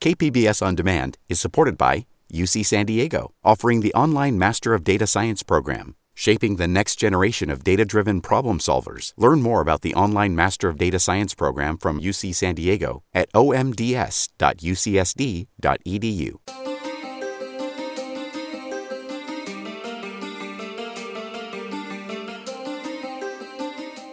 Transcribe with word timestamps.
KPBS 0.00 0.64
On 0.64 0.74
Demand 0.76 1.18
is 1.28 1.40
supported 1.40 1.76
by 1.76 2.06
UC 2.32 2.64
San 2.64 2.86
Diego, 2.86 3.34
offering 3.42 3.80
the 3.80 3.92
online 3.94 4.38
Master 4.38 4.72
of 4.72 4.84
Data 4.84 5.08
Science 5.08 5.42
program, 5.42 5.96
shaping 6.14 6.54
the 6.54 6.68
next 6.68 6.96
generation 6.96 7.50
of 7.50 7.64
data 7.64 7.84
driven 7.84 8.20
problem 8.20 8.60
solvers. 8.60 9.12
Learn 9.16 9.42
more 9.42 9.60
about 9.60 9.82
the 9.82 9.96
online 9.96 10.36
Master 10.36 10.68
of 10.68 10.78
Data 10.78 11.00
Science 11.00 11.34
program 11.34 11.76
from 11.76 12.00
UC 12.00 12.32
San 12.32 12.54
Diego 12.54 13.02
at 13.12 13.28
omds.ucsd.edu. 13.32 14.24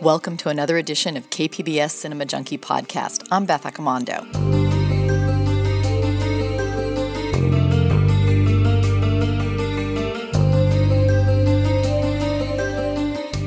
Welcome 0.02 0.38
to 0.38 0.49
another 0.49 0.77
edition 0.77 1.15
of 1.15 1.29
KPBS 1.29 1.91
Cinema 1.91 2.25
Junkie 2.25 2.57
Podcast. 2.57 3.27
I'm 3.31 3.45
Beth 3.45 3.63
Accomando. 3.63 4.54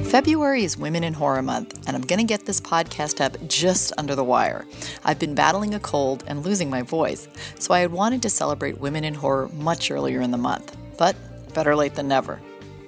February 0.09 0.65
is 0.65 0.79
Women 0.79 1.05
in 1.05 1.12
Horror 1.12 1.43
Month, 1.43 1.87
and 1.87 1.95
I'm 1.95 2.01
going 2.01 2.19
to 2.19 2.25
get 2.25 2.47
this 2.47 2.62
podcast 2.62 3.21
up 3.21 3.37
just 3.47 3.93
under 3.98 4.15
the 4.15 4.25
wire. 4.25 4.65
I've 5.05 5.19
been 5.19 5.34
battling 5.34 5.75
a 5.75 5.81
cold 5.81 6.25
and 6.27 6.43
losing 6.43 6.71
my 6.71 6.81
voice, 6.81 7.29
so 7.59 7.75
I 7.75 7.81
had 7.81 7.93
wanted 7.93 8.23
to 8.23 8.31
celebrate 8.31 8.81
women 8.81 9.05
in 9.05 9.12
horror 9.12 9.51
much 9.53 9.91
earlier 9.91 10.23
in 10.23 10.31
the 10.31 10.39
month. 10.39 10.75
But 10.97 11.15
better 11.53 11.77
late 11.77 11.95
than 11.95 12.09
never. 12.09 12.41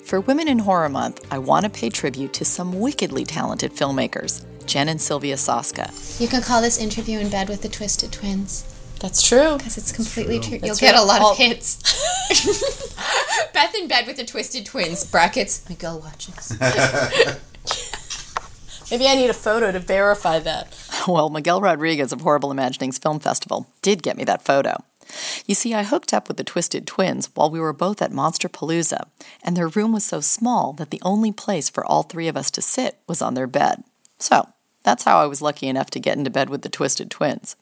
For 0.02 0.22
Women 0.22 0.48
in 0.48 0.60
Horror 0.60 0.88
Month, 0.88 1.26
I 1.30 1.36
want 1.36 1.64
to 1.64 1.70
pay 1.70 1.90
tribute 1.90 2.32
to 2.32 2.46
some 2.46 2.80
wickedly 2.80 3.24
talented 3.24 3.74
filmmakers 3.74 4.46
Jen 4.64 4.88
and 4.88 5.00
Sylvia 5.00 5.34
Soska. 5.34 6.18
You 6.18 6.26
can 6.26 6.40
call 6.40 6.62
this 6.62 6.80
interview 6.80 7.18
in 7.18 7.28
bed 7.28 7.50
with 7.50 7.60
the 7.60 7.68
Twisted 7.68 8.12
Twins. 8.12 8.79
That's 9.00 9.26
true. 9.26 9.56
Because 9.56 9.78
it's 9.78 9.92
completely 9.92 10.38
true. 10.38 10.58
You'll 10.58 10.68
That's 10.68 10.80
get 10.80 10.92
right. 10.94 11.02
a 11.02 11.04
lot 11.04 11.22
All- 11.22 11.32
of 11.32 11.38
hits. 11.38 11.78
Beth 13.52 13.74
in 13.74 13.88
bed 13.88 14.06
with 14.06 14.16
the 14.16 14.24
Twisted 14.24 14.66
Twins. 14.66 15.04
Brackets. 15.04 15.68
Miguel 15.68 15.98
watches. 16.00 16.52
Maybe 18.90 19.06
I 19.06 19.14
need 19.14 19.30
a 19.30 19.34
photo 19.34 19.70
to 19.70 19.78
verify 19.78 20.40
that. 20.40 20.76
Well, 21.06 21.28
Miguel 21.30 21.60
Rodriguez 21.60 22.12
of 22.12 22.22
Horrible 22.22 22.50
Imaginings 22.50 22.98
Film 22.98 23.20
Festival 23.20 23.68
did 23.82 24.02
get 24.02 24.16
me 24.16 24.24
that 24.24 24.44
photo. 24.44 24.82
You 25.46 25.54
see, 25.54 25.74
I 25.74 25.84
hooked 25.84 26.12
up 26.12 26.28
with 26.28 26.36
the 26.36 26.44
Twisted 26.44 26.86
Twins 26.86 27.30
while 27.34 27.50
we 27.50 27.60
were 27.60 27.72
both 27.72 28.02
at 28.02 28.12
Monsterpalooza, 28.12 29.04
and 29.42 29.56
their 29.56 29.68
room 29.68 29.92
was 29.92 30.04
so 30.04 30.20
small 30.20 30.72
that 30.74 30.90
the 30.90 31.00
only 31.02 31.32
place 31.32 31.70
for 31.70 31.84
all 31.84 32.02
three 32.02 32.28
of 32.28 32.36
us 32.36 32.50
to 32.52 32.62
sit 32.62 32.98
was 33.06 33.22
on 33.22 33.34
their 33.34 33.46
bed. 33.46 33.82
So, 34.18 34.48
that's 34.82 35.04
how 35.04 35.20
I 35.20 35.26
was 35.26 35.42
lucky 35.42 35.68
enough 35.68 35.90
to 35.90 36.00
get 36.00 36.16
into 36.18 36.30
bed 36.30 36.48
with 36.50 36.62
the 36.62 36.68
Twisted 36.68 37.10
Twins. 37.10 37.56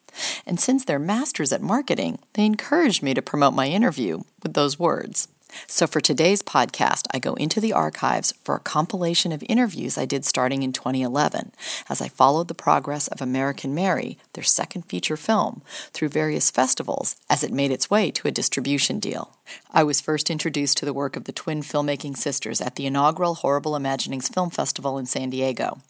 And 0.46 0.58
since 0.58 0.84
they're 0.84 0.98
masters 0.98 1.52
at 1.52 1.62
marketing, 1.62 2.18
they 2.34 2.44
encouraged 2.44 3.02
me 3.02 3.14
to 3.14 3.22
promote 3.22 3.54
my 3.54 3.68
interview 3.68 4.22
with 4.42 4.54
those 4.54 4.78
words. 4.78 5.28
So 5.66 5.86
for 5.86 6.00
today's 6.00 6.42
podcast, 6.42 7.06
I 7.12 7.18
go 7.18 7.34
into 7.34 7.60
the 7.60 7.72
archives 7.72 8.32
for 8.44 8.56
a 8.56 8.60
compilation 8.60 9.32
of 9.32 9.42
interviews 9.48 9.96
I 9.96 10.04
did 10.04 10.24
starting 10.24 10.62
in 10.62 10.72
2011 10.72 11.52
as 11.88 12.00
I 12.00 12.08
followed 12.08 12.48
the 12.48 12.54
progress 12.54 13.08
of 13.08 13.22
American 13.22 13.74
Mary, 13.74 14.18
their 14.34 14.44
second 14.44 14.82
feature 14.82 15.16
film, 15.16 15.62
through 15.92 16.10
various 16.10 16.50
festivals 16.50 17.16
as 17.30 17.42
it 17.42 17.52
made 17.52 17.70
its 17.70 17.90
way 17.90 18.10
to 18.10 18.28
a 18.28 18.32
distribution 18.32 18.98
deal. 18.98 19.36
I 19.70 19.84
was 19.84 20.00
first 20.00 20.30
introduced 20.30 20.76
to 20.78 20.84
the 20.84 20.92
work 20.92 21.16
of 21.16 21.24
the 21.24 21.32
twin 21.32 21.62
filmmaking 21.62 22.16
sisters 22.16 22.60
at 22.60 22.76
the 22.76 22.86
inaugural 22.86 23.36
Horrible 23.36 23.76
Imaginings 23.76 24.28
Film 24.28 24.50
Festival 24.50 24.98
in 24.98 25.06
San 25.06 25.30
Diego. 25.30 25.80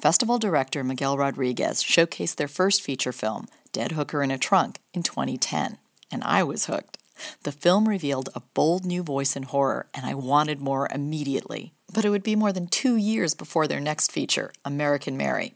Festival 0.00 0.38
director 0.38 0.84
Miguel 0.84 1.16
Rodriguez 1.16 1.82
showcased 1.82 2.36
their 2.36 2.48
first 2.48 2.82
feature 2.82 3.12
film, 3.12 3.46
Dead 3.72 3.92
Hooker 3.92 4.22
in 4.22 4.30
a 4.30 4.38
Trunk, 4.38 4.80
in 4.92 5.02
2010, 5.02 5.78
and 6.10 6.22
I 6.24 6.42
was 6.42 6.66
hooked. 6.66 6.98
The 7.42 7.52
film 7.52 7.88
revealed 7.88 8.28
a 8.34 8.42
bold 8.54 8.84
new 8.84 9.02
voice 9.02 9.36
in 9.36 9.44
horror, 9.44 9.86
and 9.94 10.04
I 10.04 10.14
wanted 10.14 10.60
more 10.60 10.88
immediately. 10.92 11.72
But 11.92 12.04
it 12.04 12.10
would 12.10 12.22
be 12.22 12.36
more 12.36 12.52
than 12.52 12.66
two 12.66 12.96
years 12.96 13.34
before 13.34 13.66
their 13.66 13.80
next 13.80 14.12
feature, 14.12 14.52
American 14.64 15.16
Mary. 15.16 15.54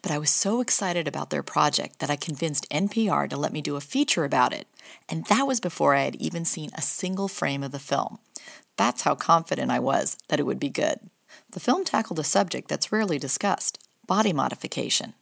But 0.00 0.12
I 0.12 0.18
was 0.18 0.30
so 0.30 0.60
excited 0.60 1.08
about 1.08 1.30
their 1.30 1.42
project 1.42 1.98
that 1.98 2.10
I 2.10 2.16
convinced 2.16 2.68
NPR 2.70 3.28
to 3.30 3.36
let 3.36 3.52
me 3.52 3.62
do 3.62 3.76
a 3.76 3.80
feature 3.80 4.24
about 4.24 4.52
it. 4.52 4.66
And 5.08 5.24
that 5.26 5.46
was 5.46 5.60
before 5.60 5.94
I 5.94 6.02
had 6.02 6.16
even 6.16 6.44
seen 6.44 6.70
a 6.74 6.82
single 6.82 7.28
frame 7.28 7.62
of 7.62 7.72
the 7.72 7.78
film. 7.78 8.18
That's 8.76 9.02
how 9.02 9.14
confident 9.14 9.70
I 9.70 9.78
was 9.78 10.18
that 10.28 10.40
it 10.40 10.46
would 10.46 10.60
be 10.60 10.68
good. 10.68 10.98
The 11.50 11.60
film 11.60 11.84
tackled 11.84 12.18
a 12.18 12.24
subject 12.24 12.68
that's 12.68 12.92
rarely 12.92 13.18
discussed 13.18 13.78
body 14.06 14.32
modification. 14.32 15.14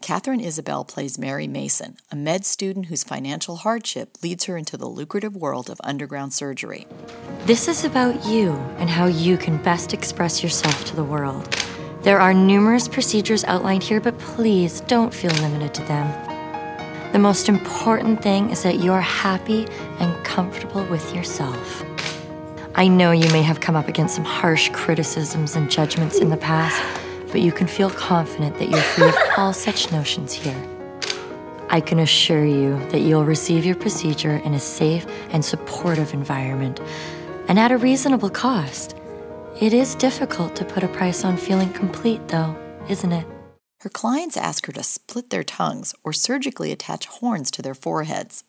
Katharine 0.00 0.40
Isabelle 0.40 0.84
plays 0.84 1.18
Mary 1.18 1.46
Mason, 1.46 1.96
a 2.10 2.16
med 2.16 2.44
student 2.44 2.86
whose 2.86 3.04
financial 3.04 3.56
hardship 3.56 4.16
leads 4.22 4.44
her 4.44 4.56
into 4.56 4.76
the 4.76 4.86
lucrative 4.88 5.36
world 5.36 5.70
of 5.70 5.80
underground 5.84 6.32
surgery. 6.32 6.86
This 7.44 7.68
is 7.68 7.84
about 7.84 8.24
you 8.26 8.52
and 8.78 8.90
how 8.90 9.06
you 9.06 9.36
can 9.36 9.62
best 9.62 9.92
express 9.92 10.42
yourself 10.42 10.84
to 10.86 10.96
the 10.96 11.04
world. 11.04 11.44
There 12.02 12.20
are 12.20 12.32
numerous 12.32 12.88
procedures 12.88 13.44
outlined 13.44 13.82
here, 13.82 14.00
but 14.00 14.18
please 14.18 14.80
don't 14.82 15.12
feel 15.12 15.32
limited 15.32 15.74
to 15.74 15.82
them. 15.84 17.12
The 17.12 17.18
most 17.18 17.48
important 17.48 18.22
thing 18.22 18.50
is 18.50 18.62
that 18.62 18.80
you're 18.80 19.00
happy 19.00 19.66
and 19.98 20.24
comfortable 20.24 20.84
with 20.86 21.14
yourself. 21.14 21.82
I 22.74 22.88
know 22.88 23.10
you 23.10 23.30
may 23.32 23.42
have 23.42 23.60
come 23.60 23.74
up 23.74 23.88
against 23.88 24.16
some 24.16 24.24
harsh 24.24 24.68
criticisms 24.70 25.56
and 25.56 25.70
judgments 25.70 26.18
in 26.18 26.28
the 26.28 26.36
past, 26.36 26.80
but 27.28 27.40
you 27.40 27.52
can 27.52 27.66
feel 27.66 27.90
confident 27.90 28.58
that 28.58 28.68
you're 28.68 28.80
free 28.80 29.08
of 29.08 29.16
all 29.36 29.52
such 29.52 29.92
notions 29.92 30.32
here. 30.32 30.56
I 31.68 31.80
can 31.80 31.98
assure 31.98 32.44
you 32.44 32.78
that 32.90 33.00
you'll 33.00 33.24
receive 33.24 33.64
your 33.64 33.74
procedure 33.74 34.36
in 34.36 34.54
a 34.54 34.60
safe 34.60 35.06
and 35.30 35.44
supportive 35.44 36.14
environment 36.14 36.80
and 37.48 37.58
at 37.58 37.72
a 37.72 37.76
reasonable 37.76 38.30
cost. 38.30 38.96
It 39.60 39.72
is 39.72 39.94
difficult 39.94 40.54
to 40.56 40.64
put 40.64 40.84
a 40.84 40.88
price 40.88 41.24
on 41.24 41.36
feeling 41.36 41.72
complete, 41.72 42.28
though, 42.28 42.56
isn't 42.88 43.12
it? 43.12 43.26
Her 43.80 43.90
clients 43.90 44.36
ask 44.36 44.66
her 44.66 44.72
to 44.72 44.82
split 44.82 45.30
their 45.30 45.44
tongues 45.44 45.94
or 46.04 46.12
surgically 46.12 46.72
attach 46.72 47.06
horns 47.06 47.50
to 47.52 47.62
their 47.62 47.74
foreheads. 47.74 48.44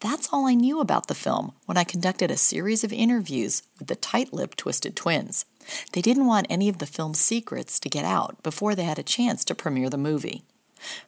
That's 0.00 0.28
all 0.32 0.46
I 0.46 0.54
knew 0.54 0.80
about 0.80 1.06
the 1.06 1.14
film 1.14 1.52
when 1.66 1.76
I 1.76 1.84
conducted 1.84 2.30
a 2.30 2.36
series 2.36 2.82
of 2.82 2.92
interviews 2.92 3.62
with 3.78 3.88
the 3.88 3.96
tight 3.96 4.32
lipped 4.32 4.58
Twisted 4.58 4.96
Twins. 4.96 5.44
They 5.92 6.00
didn't 6.00 6.26
want 6.26 6.46
any 6.50 6.68
of 6.68 6.78
the 6.78 6.86
film's 6.86 7.20
secrets 7.20 7.78
to 7.80 7.88
get 7.88 8.04
out 8.04 8.42
before 8.42 8.74
they 8.74 8.84
had 8.84 8.98
a 8.98 9.02
chance 9.02 9.44
to 9.44 9.54
premiere 9.54 9.90
the 9.90 9.98
movie. 9.98 10.44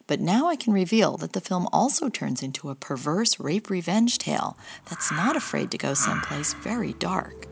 But 0.07 0.21
now 0.21 0.49
I 0.49 0.57
can 0.57 0.73
reveal 0.73 1.17
that 1.19 1.33
the 1.33 1.41
film 1.41 1.69
also 1.73 2.09
turns 2.09 2.43
into 2.43 2.71
a 2.71 2.75
perverse 2.75 3.41
rape 3.41 3.71
revenge 3.71 4.19
tale 4.19 4.57
that's 4.89 5.11
not 5.11 5.37
afraid 5.37 5.71
to 5.73 5.79
go 5.79 5.95
someplace 5.95 6.55
very 6.55 6.93
dark. 6.95 7.47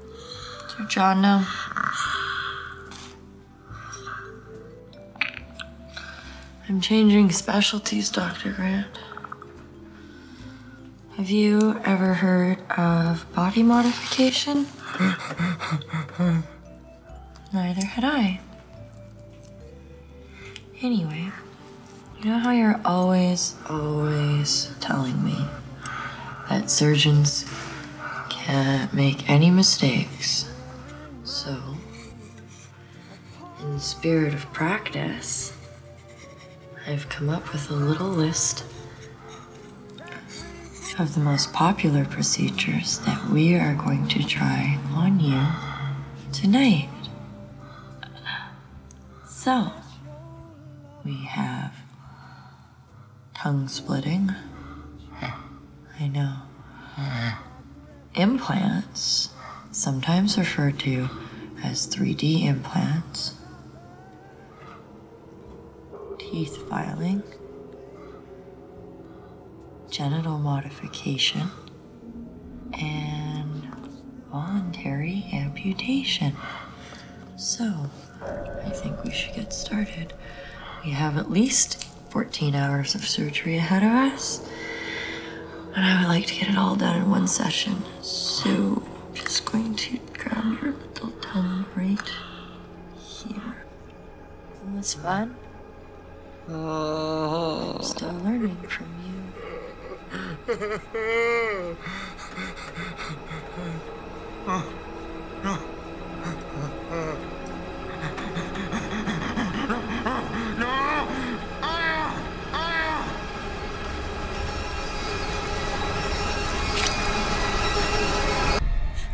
Does 0.61 0.79
your 0.79 0.89
John 0.89 1.23
know? 1.23 1.45
I'm 6.69 6.81
changing 6.81 7.31
specialties, 7.33 8.09
Dr. 8.09 8.53
Grant. 8.53 8.99
Have 11.17 11.29
you 11.29 11.79
ever 11.85 12.15
heard 12.15 12.59
of 12.71 13.27
body 13.35 13.63
modification? 13.63 14.67
Neither 17.53 17.85
had 17.85 18.03
I. 18.05 18.41
Anyway, 20.81 21.31
you 22.19 22.25
know 22.31 22.39
how 22.39 22.51
you're 22.51 22.81
always, 22.83 23.57
always 23.69 24.71
telling 24.81 25.23
me 25.23 25.37
that 26.49 26.71
surgeons 26.71 27.45
can't 28.31 28.93
make 28.95 29.29
any 29.29 29.51
mistakes. 29.51 30.51
So, 31.25 31.57
in 33.61 33.75
the 33.75 33.81
spirit 33.81 34.33
of 34.33 34.51
practice, 34.55 35.53
I've 36.87 37.09
come 37.11 37.29
up 37.29 37.53
with 37.53 37.71
a 37.71 37.75
little 37.75 38.09
list 38.09 38.65
of 40.99 41.15
the 41.15 41.21
most 41.21 41.53
popular 41.53 42.07
procedures 42.07 42.99
that 43.01 43.29
we 43.29 43.57
are 43.57 43.75
going 43.75 44.09
to 44.09 44.25
try 44.25 44.79
on 44.95 45.21
you 45.21 45.47
tonight. 46.33 46.89
So, 49.45 49.73
we 51.05 51.17
have 51.25 51.75
tongue 53.35 53.67
splitting. 53.67 54.31
I 55.99 56.07
know. 56.07 56.37
Implants, 58.15 59.31
sometimes 59.73 60.39
referred 60.39 60.79
to 60.79 61.09
as 61.61 61.89
3D 61.89 62.45
implants. 62.45 63.35
Teeth 66.21 66.57
filing. 66.69 67.25
Genital 69.91 70.39
modification. 70.39 71.51
And 72.75 73.67
voluntary 74.31 75.29
amputation. 75.33 76.37
So, 77.37 77.91
I 78.65 78.71
think 78.71 79.03
we 79.05 79.11
should 79.11 79.35
get 79.35 79.53
started. 79.53 80.13
We 80.85 80.91
have 80.93 81.17
at 81.17 81.31
least 81.31 81.85
14 82.11 82.55
hours 82.55 82.95
of 82.95 83.05
surgery 83.05 83.57
ahead 83.57 83.83
of 83.83 83.91
us. 83.91 84.47
And 85.75 85.85
I 85.85 86.01
would 86.01 86.09
like 86.09 86.27
to 86.27 86.35
get 86.35 86.51
it 86.51 86.57
all 86.59 86.77
done 86.77 87.03
in 87.03 87.11
one 87.11 87.27
session. 87.27 87.83
So, 88.03 88.83
I'm 89.09 89.15
just 89.15 89.45
going 89.45 89.75
to 89.75 89.99
grab 90.13 90.63
your 90.63 90.73
little 90.73 91.11
tongue 91.23 91.65
right 91.75 92.13
here. 92.99 93.65
Isn't 94.61 94.77
this 94.77 94.95
fun? 94.95 95.35
I'm 96.49 97.83
still 97.83 98.13
learning 98.25 98.57
from 98.69 98.89
you. 99.07 99.23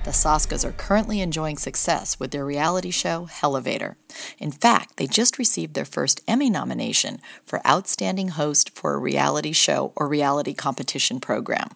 The 0.08 0.14
Soskas 0.14 0.64
are 0.64 0.72
currently 0.72 1.20
enjoying 1.20 1.58
success 1.58 2.18
with 2.18 2.30
their 2.30 2.42
reality 2.42 2.90
show, 2.90 3.28
Hellevator. 3.30 3.96
In 4.38 4.50
fact, 4.50 4.96
they 4.96 5.06
just 5.06 5.38
received 5.38 5.74
their 5.74 5.84
first 5.84 6.22
Emmy 6.26 6.48
nomination 6.48 7.20
for 7.44 7.60
Outstanding 7.66 8.28
Host 8.28 8.70
for 8.70 8.94
a 8.94 8.98
Reality 8.98 9.52
Show 9.52 9.92
or 9.96 10.08
Reality 10.08 10.54
Competition 10.54 11.20
Program. 11.20 11.72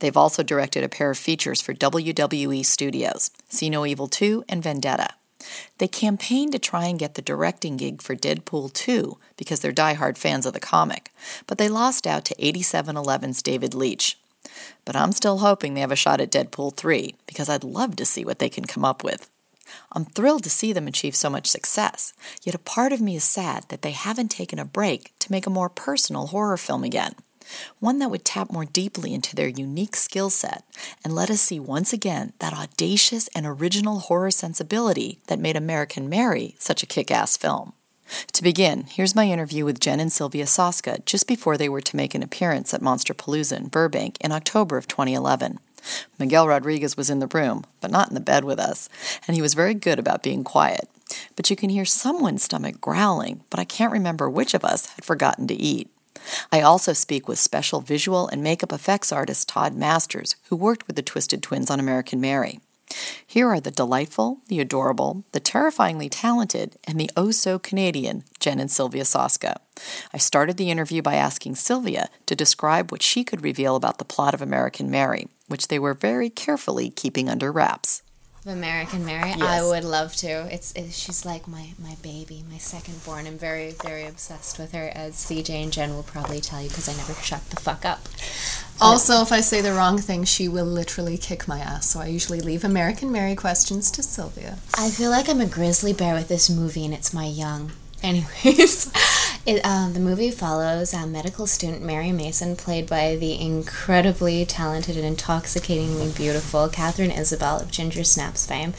They've 0.00 0.14
also 0.14 0.42
directed 0.42 0.84
a 0.84 0.90
pair 0.90 1.10
of 1.10 1.16
features 1.16 1.62
for 1.62 1.72
WWE 1.72 2.66
Studios, 2.66 3.30
See 3.48 3.70
No 3.70 3.86
Evil 3.86 4.08
2 4.08 4.44
and 4.46 4.62
Vendetta. 4.62 5.14
They 5.78 5.88
campaigned 5.88 6.52
to 6.52 6.58
try 6.58 6.84
and 6.84 6.98
get 6.98 7.14
the 7.14 7.22
directing 7.22 7.78
gig 7.78 8.02
for 8.02 8.14
Deadpool 8.14 8.74
2 8.74 9.16
because 9.38 9.60
they're 9.60 9.72
diehard 9.72 10.18
fans 10.18 10.44
of 10.44 10.52
the 10.52 10.60
comic, 10.60 11.10
but 11.46 11.56
they 11.56 11.70
lost 11.70 12.06
out 12.06 12.26
to 12.26 12.34
87Eleven's 12.34 13.40
David 13.42 13.72
Leitch, 13.72 14.18
but 14.84 14.96
I'm 14.96 15.12
still 15.12 15.38
hoping 15.38 15.74
they 15.74 15.80
have 15.80 15.92
a 15.92 15.96
shot 15.96 16.20
at 16.20 16.30
Deadpool 16.30 16.76
3 16.76 17.14
because 17.26 17.48
I'd 17.48 17.64
love 17.64 17.96
to 17.96 18.04
see 18.04 18.24
what 18.24 18.38
they 18.38 18.48
can 18.48 18.64
come 18.64 18.84
up 18.84 19.02
with. 19.02 19.28
I'm 19.92 20.04
thrilled 20.04 20.44
to 20.44 20.50
see 20.50 20.72
them 20.72 20.86
achieve 20.86 21.16
so 21.16 21.30
much 21.30 21.46
success, 21.46 22.12
yet 22.42 22.54
a 22.54 22.58
part 22.58 22.92
of 22.92 23.00
me 23.00 23.16
is 23.16 23.24
sad 23.24 23.64
that 23.68 23.82
they 23.82 23.92
haven't 23.92 24.30
taken 24.30 24.58
a 24.58 24.64
break 24.64 25.12
to 25.20 25.32
make 25.32 25.46
a 25.46 25.50
more 25.50 25.68
personal 25.68 26.28
horror 26.28 26.56
film 26.56 26.84
again. 26.84 27.14
One 27.78 27.98
that 27.98 28.10
would 28.10 28.24
tap 28.24 28.50
more 28.50 28.64
deeply 28.64 29.12
into 29.12 29.36
their 29.36 29.48
unique 29.48 29.96
skill 29.96 30.30
set 30.30 30.64
and 31.04 31.14
let 31.14 31.30
us 31.30 31.42
see 31.42 31.60
once 31.60 31.92
again 31.92 32.32
that 32.38 32.54
audacious 32.54 33.28
and 33.34 33.46
original 33.46 34.00
horror 34.00 34.30
sensibility 34.30 35.20
that 35.26 35.38
made 35.38 35.56
American 35.56 36.08
Mary 36.08 36.56
such 36.58 36.82
a 36.82 36.86
kick 36.86 37.10
ass 37.10 37.36
film. 37.36 37.74
To 38.32 38.42
begin, 38.42 38.84
here's 38.88 39.14
my 39.14 39.28
interview 39.28 39.64
with 39.64 39.80
Jen 39.80 40.00
and 40.00 40.12
Sylvia 40.12 40.44
Soska 40.44 41.04
just 41.04 41.26
before 41.26 41.56
they 41.56 41.68
were 41.68 41.80
to 41.80 41.96
make 41.96 42.14
an 42.14 42.22
appearance 42.22 42.74
at 42.74 42.80
Monsterpalooza 42.80 43.56
in 43.56 43.68
Burbank 43.68 44.16
in 44.20 44.32
October 44.32 44.76
of 44.76 44.88
2011. 44.88 45.58
Miguel 46.18 46.48
Rodriguez 46.48 46.96
was 46.96 47.10
in 47.10 47.18
the 47.18 47.26
room, 47.26 47.64
but 47.80 47.90
not 47.90 48.08
in 48.08 48.14
the 48.14 48.20
bed 48.20 48.44
with 48.44 48.58
us, 48.58 48.88
and 49.26 49.34
he 49.34 49.42
was 49.42 49.54
very 49.54 49.74
good 49.74 49.98
about 49.98 50.22
being 50.22 50.44
quiet. 50.44 50.88
But 51.36 51.50
you 51.50 51.56
can 51.56 51.70
hear 51.70 51.84
someone's 51.84 52.42
stomach 52.42 52.80
growling, 52.80 53.42
but 53.50 53.60
I 53.60 53.64
can't 53.64 53.92
remember 53.92 54.28
which 54.28 54.54
of 54.54 54.64
us 54.64 54.86
had 54.86 55.04
forgotten 55.04 55.46
to 55.48 55.54
eat. 55.54 55.90
I 56.50 56.60
also 56.62 56.92
speak 56.92 57.28
with 57.28 57.38
special 57.38 57.80
visual 57.80 58.28
and 58.28 58.42
makeup 58.42 58.72
effects 58.72 59.12
artist 59.12 59.48
Todd 59.48 59.74
Masters, 59.74 60.36
who 60.48 60.56
worked 60.56 60.86
with 60.86 60.96
the 60.96 61.02
Twisted 61.02 61.42
Twins 61.42 61.70
on 61.70 61.80
American 61.80 62.20
Mary. 62.20 62.60
Here 63.26 63.48
are 63.48 63.58
the 63.58 63.72
delightful, 63.72 64.38
the 64.46 64.60
adorable, 64.60 65.24
the 65.32 65.40
terrifyingly 65.40 66.08
talented, 66.08 66.76
and 66.86 67.00
the 67.00 67.10
oh 67.16 67.32
so 67.32 67.58
Canadian 67.58 68.22
Jen 68.38 68.60
and 68.60 68.70
Sylvia 68.70 69.02
Soska. 69.02 69.56
I 70.12 70.18
started 70.18 70.56
the 70.56 70.70
interview 70.70 71.02
by 71.02 71.14
asking 71.14 71.56
Sylvia 71.56 72.10
to 72.26 72.36
describe 72.36 72.92
what 72.92 73.02
she 73.02 73.24
could 73.24 73.42
reveal 73.42 73.74
about 73.74 73.98
the 73.98 74.04
plot 74.04 74.34
of 74.34 74.40
American 74.40 74.88
Mary, 74.88 75.26
which 75.48 75.66
they 75.66 75.80
were 75.80 75.94
very 75.94 76.30
carefully 76.30 76.90
keeping 76.90 77.28
under 77.28 77.50
wraps. 77.50 78.03
American 78.46 79.06
Mary, 79.06 79.30
yes. 79.30 79.40
I 79.40 79.62
would 79.62 79.84
love 79.84 80.14
to. 80.16 80.48
It's, 80.52 80.72
it's 80.72 80.96
she's 80.96 81.24
like 81.24 81.48
my 81.48 81.68
my 81.82 81.96
baby, 82.02 82.44
my 82.50 82.58
second 82.58 83.02
born. 83.04 83.26
I'm 83.26 83.38
very 83.38 83.72
very 83.82 84.04
obsessed 84.04 84.58
with 84.58 84.72
her, 84.72 84.90
as 84.94 85.14
CJ 85.14 85.50
and 85.50 85.72
Jen 85.72 85.94
will 85.94 86.02
probably 86.02 86.40
tell 86.40 86.60
you 86.60 86.68
because 86.68 86.88
I 86.88 86.94
never 86.94 87.14
shut 87.14 87.48
the 87.50 87.56
fuck 87.56 87.84
up. 87.84 88.06
Also, 88.80 89.22
if 89.22 89.32
I 89.32 89.40
say 89.40 89.60
the 89.60 89.72
wrong 89.72 89.98
thing, 89.98 90.24
she 90.24 90.48
will 90.48 90.66
literally 90.66 91.16
kick 91.16 91.48
my 91.48 91.60
ass. 91.60 91.90
So 91.90 92.00
I 92.00 92.06
usually 92.06 92.40
leave 92.40 92.64
American 92.64 93.10
Mary 93.10 93.34
questions 93.34 93.90
to 93.92 94.02
Sylvia. 94.02 94.58
I 94.76 94.90
feel 94.90 95.10
like 95.10 95.28
I'm 95.28 95.40
a 95.40 95.46
grizzly 95.46 95.92
bear 95.92 96.14
with 96.14 96.28
this 96.28 96.50
movie, 96.50 96.84
and 96.84 96.92
it's 96.92 97.14
my 97.14 97.26
young. 97.26 97.72
Anyways, 98.04 98.92
it, 99.46 99.62
uh, 99.64 99.88
the 99.88 99.98
movie 99.98 100.30
follows 100.30 100.92
a 100.92 101.06
medical 101.06 101.46
student 101.46 101.82
Mary 101.82 102.12
Mason, 102.12 102.54
played 102.54 102.86
by 102.86 103.16
the 103.16 103.40
incredibly 103.40 104.44
talented 104.44 104.98
and 104.98 105.06
intoxicatingly 105.06 106.10
beautiful 106.10 106.68
Katharine 106.68 107.10
Isabelle 107.10 107.58
of 107.58 107.70
Ginger 107.70 108.04
Snaps 108.04 108.46
fame. 108.46 108.74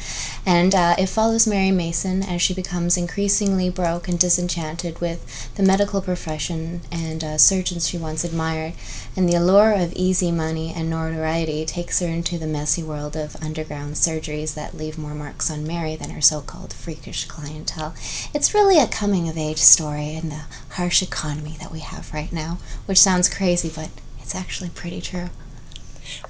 And 0.45 0.75
uh, 0.75 0.93
it 0.99 1.09
follows 1.09 1.47
Mary 1.47 1.71
Mason 1.71 2.21
as 2.21 2.39
she 2.39 2.53
becomes 2.53 2.97
increasingly 2.97 3.71
broke 3.71 4.07
and 4.07 4.19
disenchanted 4.19 5.01
with 5.01 5.55
the 5.55 5.63
medical 5.63 6.03
profession 6.03 6.81
and 6.91 7.23
uh, 7.23 7.39
surgeons 7.39 7.89
she 7.89 7.97
once 7.97 8.23
admired. 8.23 8.73
And 9.17 9.27
the 9.27 9.37
allure 9.37 9.73
of 9.73 9.91
easy 9.93 10.31
money 10.31 10.71
and 10.75 10.87
notoriety 10.87 11.65
takes 11.65 11.99
her 11.99 12.07
into 12.07 12.37
the 12.37 12.45
messy 12.45 12.83
world 12.83 13.15
of 13.15 13.35
underground 13.41 13.95
surgeries 13.95 14.53
that 14.53 14.77
leave 14.77 14.99
more 14.99 15.15
marks 15.15 15.49
on 15.49 15.65
Mary 15.65 15.95
than 15.95 16.11
her 16.11 16.21
so 16.21 16.41
called 16.41 16.73
freakish 16.73 17.25
clientele. 17.25 17.95
It's 18.31 18.53
really 18.53 18.77
a 18.77 18.85
coming 18.85 19.14
coming 19.15 19.29
of 19.29 19.37
age 19.37 19.59
story 19.59 20.13
in 20.13 20.27
the 20.27 20.41
harsh 20.71 21.01
economy 21.01 21.55
that 21.57 21.71
we 21.71 21.79
have 21.79 22.13
right 22.13 22.33
now, 22.33 22.57
which 22.85 22.97
sounds 22.97 23.33
crazy, 23.33 23.71
but 23.73 23.89
it's 24.19 24.35
actually 24.35 24.69
pretty 24.69 24.99
true. 24.99 25.29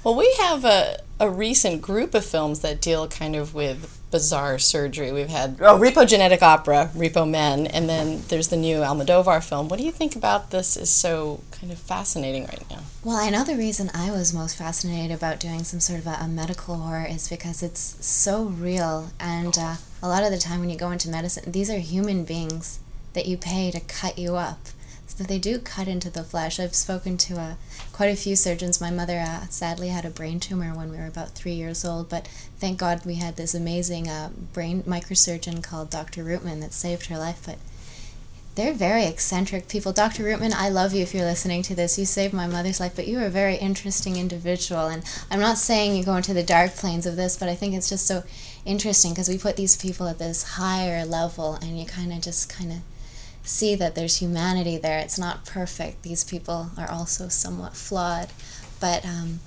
Well, 0.04 0.14
we 0.14 0.32
have 0.38 0.64
a, 0.64 1.00
a 1.18 1.30
recent 1.30 1.80
group 1.80 2.14
of 2.14 2.24
films 2.24 2.60
that 2.60 2.80
deal 2.80 3.08
kind 3.08 3.34
of 3.34 3.54
with 3.54 3.92
bizarre 4.10 4.58
surgery. 4.58 5.12
We've 5.12 5.28
had 5.28 5.56
oh, 5.60 5.78
Repo 5.78 6.06
Genetic 6.06 6.42
Opera, 6.42 6.90
Repo 6.94 7.28
Men, 7.28 7.66
and 7.66 7.88
then 7.88 8.22
there's 8.28 8.48
the 8.48 8.56
new 8.56 8.78
Almodovar 8.78 9.42
film. 9.42 9.68
What 9.68 9.78
do 9.78 9.84
you 9.84 9.92
think 9.92 10.14
about 10.14 10.50
this 10.50 10.76
is 10.76 10.90
so 10.90 11.40
kind 11.50 11.72
of 11.72 11.78
fascinating 11.78 12.44
right 12.44 12.64
now? 12.70 12.80
Well, 13.02 13.16
I 13.16 13.30
know 13.30 13.44
the 13.44 13.56
reason 13.56 13.90
I 13.94 14.10
was 14.10 14.32
most 14.32 14.56
fascinated 14.56 15.14
about 15.16 15.40
doing 15.40 15.64
some 15.64 15.80
sort 15.80 15.98
of 15.98 16.06
a, 16.06 16.18
a 16.20 16.28
medical 16.28 16.76
horror 16.76 17.06
is 17.08 17.28
because 17.28 17.62
it's 17.62 17.96
so 18.04 18.44
real. 18.44 19.10
And 19.18 19.56
uh, 19.58 19.76
a 20.02 20.08
lot 20.08 20.22
of 20.22 20.30
the 20.30 20.38
time 20.38 20.60
when 20.60 20.70
you 20.70 20.76
go 20.76 20.90
into 20.90 21.08
medicine, 21.08 21.50
these 21.50 21.70
are 21.70 21.78
human 21.78 22.24
beings 22.24 22.78
that 23.14 23.26
you 23.26 23.36
pay 23.36 23.70
to 23.70 23.80
cut 23.80 24.18
you 24.18 24.36
up. 24.36 24.58
So 25.16 25.24
they 25.24 25.38
do 25.38 25.58
cut 25.58 25.88
into 25.88 26.10
the 26.10 26.22
flesh. 26.22 26.60
I've 26.60 26.74
spoken 26.74 27.16
to 27.16 27.40
uh, 27.40 27.54
quite 27.90 28.10
a 28.10 28.16
few 28.16 28.36
surgeons. 28.36 28.82
My 28.82 28.90
mother 28.90 29.18
uh, 29.18 29.46
sadly 29.48 29.88
had 29.88 30.04
a 30.04 30.10
brain 30.10 30.40
tumor 30.40 30.74
when 30.74 30.90
we 30.90 30.98
were 30.98 31.06
about 31.06 31.30
three 31.30 31.54
years 31.54 31.86
old, 31.86 32.10
but 32.10 32.28
thank 32.58 32.78
God 32.78 33.06
we 33.06 33.14
had 33.14 33.36
this 33.36 33.54
amazing 33.54 34.08
uh, 34.08 34.28
brain 34.52 34.82
microsurgeon 34.82 35.62
called 35.62 35.88
Dr. 35.88 36.22
Rootman 36.22 36.60
that 36.60 36.74
saved 36.74 37.06
her 37.06 37.16
life. 37.16 37.42
But 37.46 37.56
they're 38.56 38.74
very 38.74 39.04
eccentric 39.04 39.68
people. 39.68 39.92
Dr. 39.92 40.22
Rootman, 40.24 40.52
I 40.52 40.68
love 40.68 40.92
you 40.92 41.02
if 41.02 41.14
you're 41.14 41.24
listening 41.24 41.62
to 41.62 41.74
this. 41.74 41.98
You 41.98 42.04
saved 42.04 42.34
my 42.34 42.46
mother's 42.46 42.80
life, 42.80 42.94
but 42.94 43.08
you 43.08 43.18
are 43.18 43.26
a 43.26 43.30
very 43.30 43.56
interesting 43.56 44.16
individual. 44.16 44.86
And 44.86 45.02
I'm 45.30 45.40
not 45.40 45.56
saying 45.56 45.96
you 45.96 46.04
go 46.04 46.16
into 46.16 46.34
the 46.34 46.42
dark 46.42 46.74
planes 46.74 47.06
of 47.06 47.16
this, 47.16 47.38
but 47.38 47.48
I 47.48 47.54
think 47.54 47.74
it's 47.74 47.88
just 47.88 48.06
so 48.06 48.22
interesting 48.66 49.12
because 49.12 49.30
we 49.30 49.38
put 49.38 49.56
these 49.56 49.78
people 49.78 50.08
at 50.08 50.18
this 50.18 50.42
higher 50.42 51.06
level 51.06 51.54
and 51.54 51.78
you 51.78 51.86
kind 51.86 52.12
of 52.12 52.20
just 52.20 52.50
kind 52.50 52.70
of 52.72 52.78
see 53.46 53.74
that 53.76 53.94
there's 53.94 54.16
humanity 54.16 54.76
there. 54.76 54.98
It's 54.98 55.18
not 55.18 55.46
perfect. 55.46 56.02
These 56.02 56.24
people 56.24 56.70
are 56.76 56.90
also 56.90 57.28
somewhat 57.28 57.74
flawed. 57.74 58.28
But 58.80 59.06
um, 59.06 59.40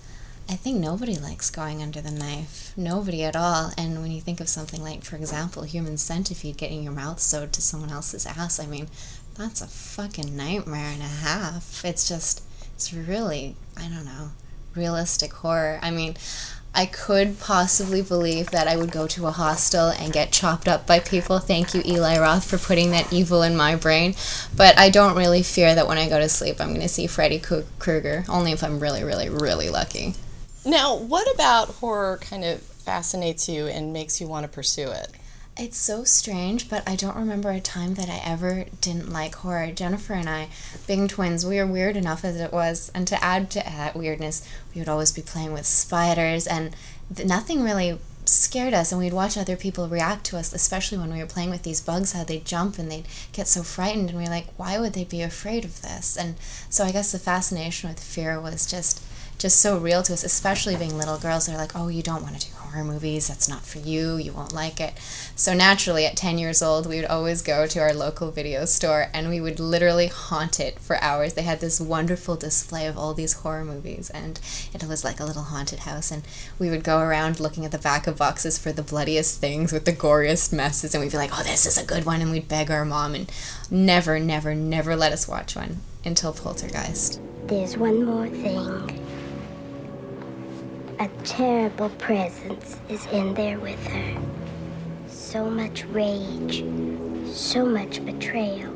I 0.50 0.56
think 0.56 0.79
nobody 0.79 1.15
likes 1.15 1.51
going 1.51 1.84
under 1.84 2.01
the 2.01 2.10
knife. 2.10 2.74
Nobody 2.75 3.24
at 3.24 3.36
all. 3.36 3.72
And 3.77 4.01
when 4.01 4.12
you 4.12 4.22
think 4.22 4.39
of 4.39 4.50
something 4.50 4.82
like, 4.82 5.03
for 5.03 5.15
example, 5.15 5.63
human 5.63 5.98
centipede 5.98 6.58
getting 6.58 6.82
your 6.82 6.94
mouth 6.94 7.20
sewed 7.20 7.53
to 7.53 7.62
someone 7.62 7.91
else's 7.91 8.25
ass, 8.25 8.60
I 8.60 8.65
mean, 8.65 8.88
that's 9.36 9.62
a 9.62 9.68
fucking 9.68 10.36
nightmare 10.36 10.91
and 10.94 11.01
a 11.01 11.06
half. 11.06 11.86
It's 11.86 12.08
just, 12.08 12.41
it's 12.74 12.94
really, 12.94 13.56
I 13.77 13.84
don't 13.84 14.06
know, 14.06 14.32
realistic 14.75 15.34
horror. 15.34 15.79
I 15.82 15.91
mean, 15.91 16.15
I 16.73 16.85
could 16.85 17.39
possibly 17.39 18.01
believe 18.01 18.51
that 18.51 18.67
I 18.67 18.77
would 18.77 18.91
go 18.91 19.07
to 19.07 19.27
a 19.27 19.31
hostel 19.31 19.89
and 19.89 20.13
get 20.13 20.31
chopped 20.31 20.67
up 20.67 20.85
by 20.85 20.99
people. 20.99 21.39
Thank 21.39 21.73
you, 21.73 21.81
Eli 21.85 22.19
Roth, 22.19 22.45
for 22.49 22.57
putting 22.57 22.91
that 22.91 23.11
evil 23.11 23.41
in 23.41 23.57
my 23.57 23.75
brain. 23.75 24.15
But 24.55 24.77
I 24.77 24.89
don't 24.89 25.17
really 25.17 25.43
fear 25.43 25.73
that 25.75 25.88
when 25.88 25.97
I 25.97 26.07
go 26.07 26.19
to 26.19 26.29
sleep, 26.29 26.61
I'm 26.61 26.69
going 26.69 26.81
to 26.81 26.88
see 26.88 27.07
Freddy 27.07 27.39
Krueger, 27.39 28.23
only 28.29 28.51
if 28.51 28.63
I'm 28.63 28.79
really, 28.79 29.03
really, 29.03 29.29
really 29.29 29.69
lucky. 29.69 30.13
Now, 30.63 30.95
what 30.95 31.33
about 31.33 31.69
horror 31.75 32.17
kind 32.21 32.43
of 32.45 32.61
fascinates 32.61 33.49
you 33.49 33.67
and 33.67 33.91
makes 33.91 34.21
you 34.21 34.27
want 34.27 34.45
to 34.45 34.49
pursue 34.49 34.89
it? 34.89 35.09
It's 35.58 35.77
so 35.77 36.06
strange, 36.06 36.70
but 36.70 36.88
I 36.88 36.96
don't 36.96 37.18
remember 37.18 37.51
a 37.51 37.60
time 37.60 37.96
that 37.96 38.10
I 38.10 38.22
ever 38.24 38.65
didn't 38.79 39.12
like 39.12 39.36
horror. 39.36 39.72
Jennifer 39.72 40.13
and 40.13 40.29
I, 40.29 40.50
being 40.88 41.10
twins, 41.10 41.46
we 41.46 41.58
were 41.58 41.68
weird 41.68 41.98
enough 41.98 42.24
as 42.24 42.38
it 42.38 42.53
was, 42.53 42.89
and 42.96 43.06
to 43.08 43.22
add 43.22 43.51
to 43.51 43.60
that 43.60 43.96
weirdness, 43.96 44.48
we 44.74 44.79
would 44.79 44.88
always 44.88 45.12
be 45.12 45.22
playing 45.22 45.51
with 45.51 45.65
spiders, 45.65 46.48
and 46.48 46.75
nothing 47.25 47.62
really 47.62 48.00
scared 48.29 48.74
us. 48.74 48.91
And 48.91 49.00
we'd 49.00 49.13
watch 49.13 49.38
other 49.38 49.56
people 49.56 49.88
react 49.88 50.25
to 50.27 50.38
us 50.38 50.53
especially 50.53 50.98
when 50.98 51.12
we 51.12 51.20
were 51.20 51.25
playing 51.25 51.50
with 51.50 51.63
these 51.63 51.82
bugs 51.82 52.12
how 52.13 52.24
they'd 52.24 52.46
jump 52.46 52.77
and 52.77 52.91
they'd 52.91 53.08
get 53.34 53.48
so 53.48 53.63
frightened. 53.63 54.10
And 54.10 54.18
we 54.20 54.25
are 54.25 54.29
like 54.29 54.48
why 54.58 54.79
would 54.79 54.94
they 54.94 55.03
be 55.03 55.22
afraid 55.22 55.65
of 55.65 55.82
this? 55.82 56.15
And 56.15 56.36
so 56.70 56.84
i 56.84 56.91
guess 56.91 57.12
the 57.12 57.20
fascination 57.20 57.89
with 57.89 58.00
fear 58.00 58.39
was 58.39 58.65
just 58.65 59.01
just 59.39 59.62
so 59.62 59.77
real 59.77 60.03
to 60.03 60.13
us, 60.13 60.24
especially 60.24 60.75
being 60.75 60.98
little 60.98 61.17
girls. 61.17 61.48
They're 61.48 61.58
like, 61.58 61.75
oh, 61.75 61.88
you 61.88 62.03
don't 62.03 62.22
want 62.22 62.39
to 62.39 62.48
do 62.48 62.53
horror 62.55 62.84
movies. 62.84 63.29
That's 63.29 63.48
not 63.48 63.65
for 63.65 63.79
you. 63.79 64.17
You 64.17 64.34
won't 64.34 64.53
like 64.53 64.81
it. 64.81 64.98
So 65.36 65.53
naturally, 65.53 66.05
at 66.05 66.17
10 66.17 66.38
years 66.38 66.62
old, 66.62 66.86
we 66.86 66.98
would 66.98 67.05
always 67.05 67.41
go 67.41 67.65
to 67.65 67.79
our 67.79 67.93
local 67.93 68.31
video 68.31 68.65
store 68.65 69.08
and 69.13 69.29
we 69.29 69.39
would 69.39 69.60
literally 69.60 70.08
haunt 70.08 70.60
it 70.60 70.77
for 70.79 71.01
hours. 71.01 71.34
They 71.34 71.43
had 71.43 71.62
this 71.62 71.79
wonderful 71.79 72.36
display 72.36 72.86
of 72.86 72.98
all 72.98 73.13
these 73.13 73.34
horror 73.34 73.63
movies, 73.63 74.10
and 74.10 74.39
it 74.74 74.84
was 74.84 75.05
like 75.05 75.22
a 75.22 75.25
little 75.25 75.43
haunted 75.43 75.79
house. 75.79 76.12
And 76.12 76.24
we 76.60 76.69
would 76.69 76.84
go 76.84 77.00
around 77.00 77.39
looking 77.39 77.63
at 77.63 77.72
the 77.72 77.77
back 77.77 78.08
of 78.08 78.17
boxes 78.17 78.60
for 78.60 78.74
the 78.74 78.84
bloodiest 78.84 79.39
things 79.39 79.72
with 79.72 79.86
the 79.86 79.93
goriest 79.93 80.51
messes, 80.51 80.93
and 80.93 81.01
we'd 81.01 81.12
be 81.12 81.17
like, 81.17 81.31
oh, 81.34 81.43
this 81.43 81.65
is 81.65 81.77
a 81.77 81.86
good 81.86 82.05
one. 82.05 82.22
And 82.22 82.31
we'd 82.31 82.50
beg 82.50 82.69
our 82.69 82.84
mom 82.84 83.15
and 83.15 83.31
never, 83.72 84.19
never, 84.19 84.53
never 84.53 84.98
let 84.98 85.13
us 85.13 85.29
watch 85.29 85.55
one 85.55 85.77
until 86.03 86.34
Poltergeist. 86.34 87.22
There's 87.48 87.77
one 87.77 88.03
more 88.03 88.27
thing. 88.27 89.18
A 91.01 91.08
terrible 91.24 91.88
presence 91.91 92.75
is 92.89 93.06
in 93.06 93.34
there 93.34 93.58
with 93.58 93.82
her. 93.88 94.22
So 95.08 95.50
much 95.50 95.86
rage, 95.86 96.62
so 97.25 97.65
much 97.65 98.03
betrayal. 98.03 98.74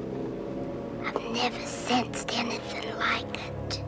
I've 1.06 1.22
never 1.34 1.60
sensed 1.66 2.34
anything 2.40 2.98
like 2.98 3.28
it. 3.46 3.84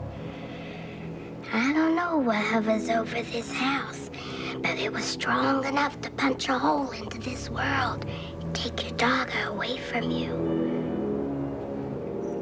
I 1.50 1.72
don't 1.72 1.96
know 1.96 2.18
what 2.18 2.36
hovers 2.36 2.90
over 2.90 3.22
this 3.22 3.50
house, 3.50 4.10
but 4.58 4.78
it 4.78 4.92
was 4.92 5.06
strong 5.06 5.64
enough 5.64 5.98
to 6.02 6.10
punch 6.10 6.50
a 6.50 6.58
hole 6.58 6.90
into 6.90 7.16
this 7.18 7.48
world 7.48 8.04
and 8.42 8.54
take 8.54 8.82
your 8.82 8.98
dog 8.98 9.30
away 9.46 9.78
from 9.78 10.10
you. 10.10 10.34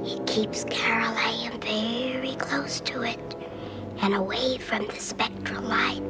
It 0.04 0.26
keeps 0.26 0.64
Carol 0.64 1.16
Ann 1.16 1.60
very 1.60 2.34
close 2.34 2.80
to 2.80 3.02
it 3.02 3.43
and 4.02 4.14
away 4.14 4.58
from 4.58 4.86
the 4.86 4.96
spectral 5.00 5.62
light. 5.62 6.02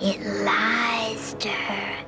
It 0.00 0.20
lies 0.44 1.34
to 1.34 1.48
her. 1.48 2.04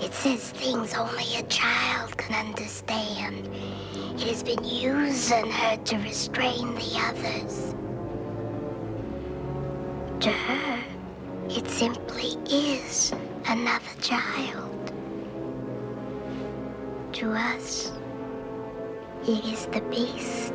It 0.00 0.12
says 0.14 0.50
things 0.50 0.94
only 0.94 1.36
a 1.36 1.42
child 1.44 2.16
can 2.16 2.48
understand. 2.48 3.48
It 3.94 4.22
has 4.22 4.42
been 4.42 4.64
using 4.64 5.50
her 5.50 5.76
to 5.76 5.96
restrain 5.98 6.74
the 6.74 6.98
others. 7.08 7.74
To 10.20 10.30
her, 10.30 10.84
it 11.48 11.68
simply 11.68 12.36
is 12.50 13.12
another 13.46 13.94
child. 14.00 14.92
To 17.12 17.32
us, 17.32 17.92
it 19.26 19.44
is 19.44 19.66
the 19.66 19.80
beast. 19.82 20.54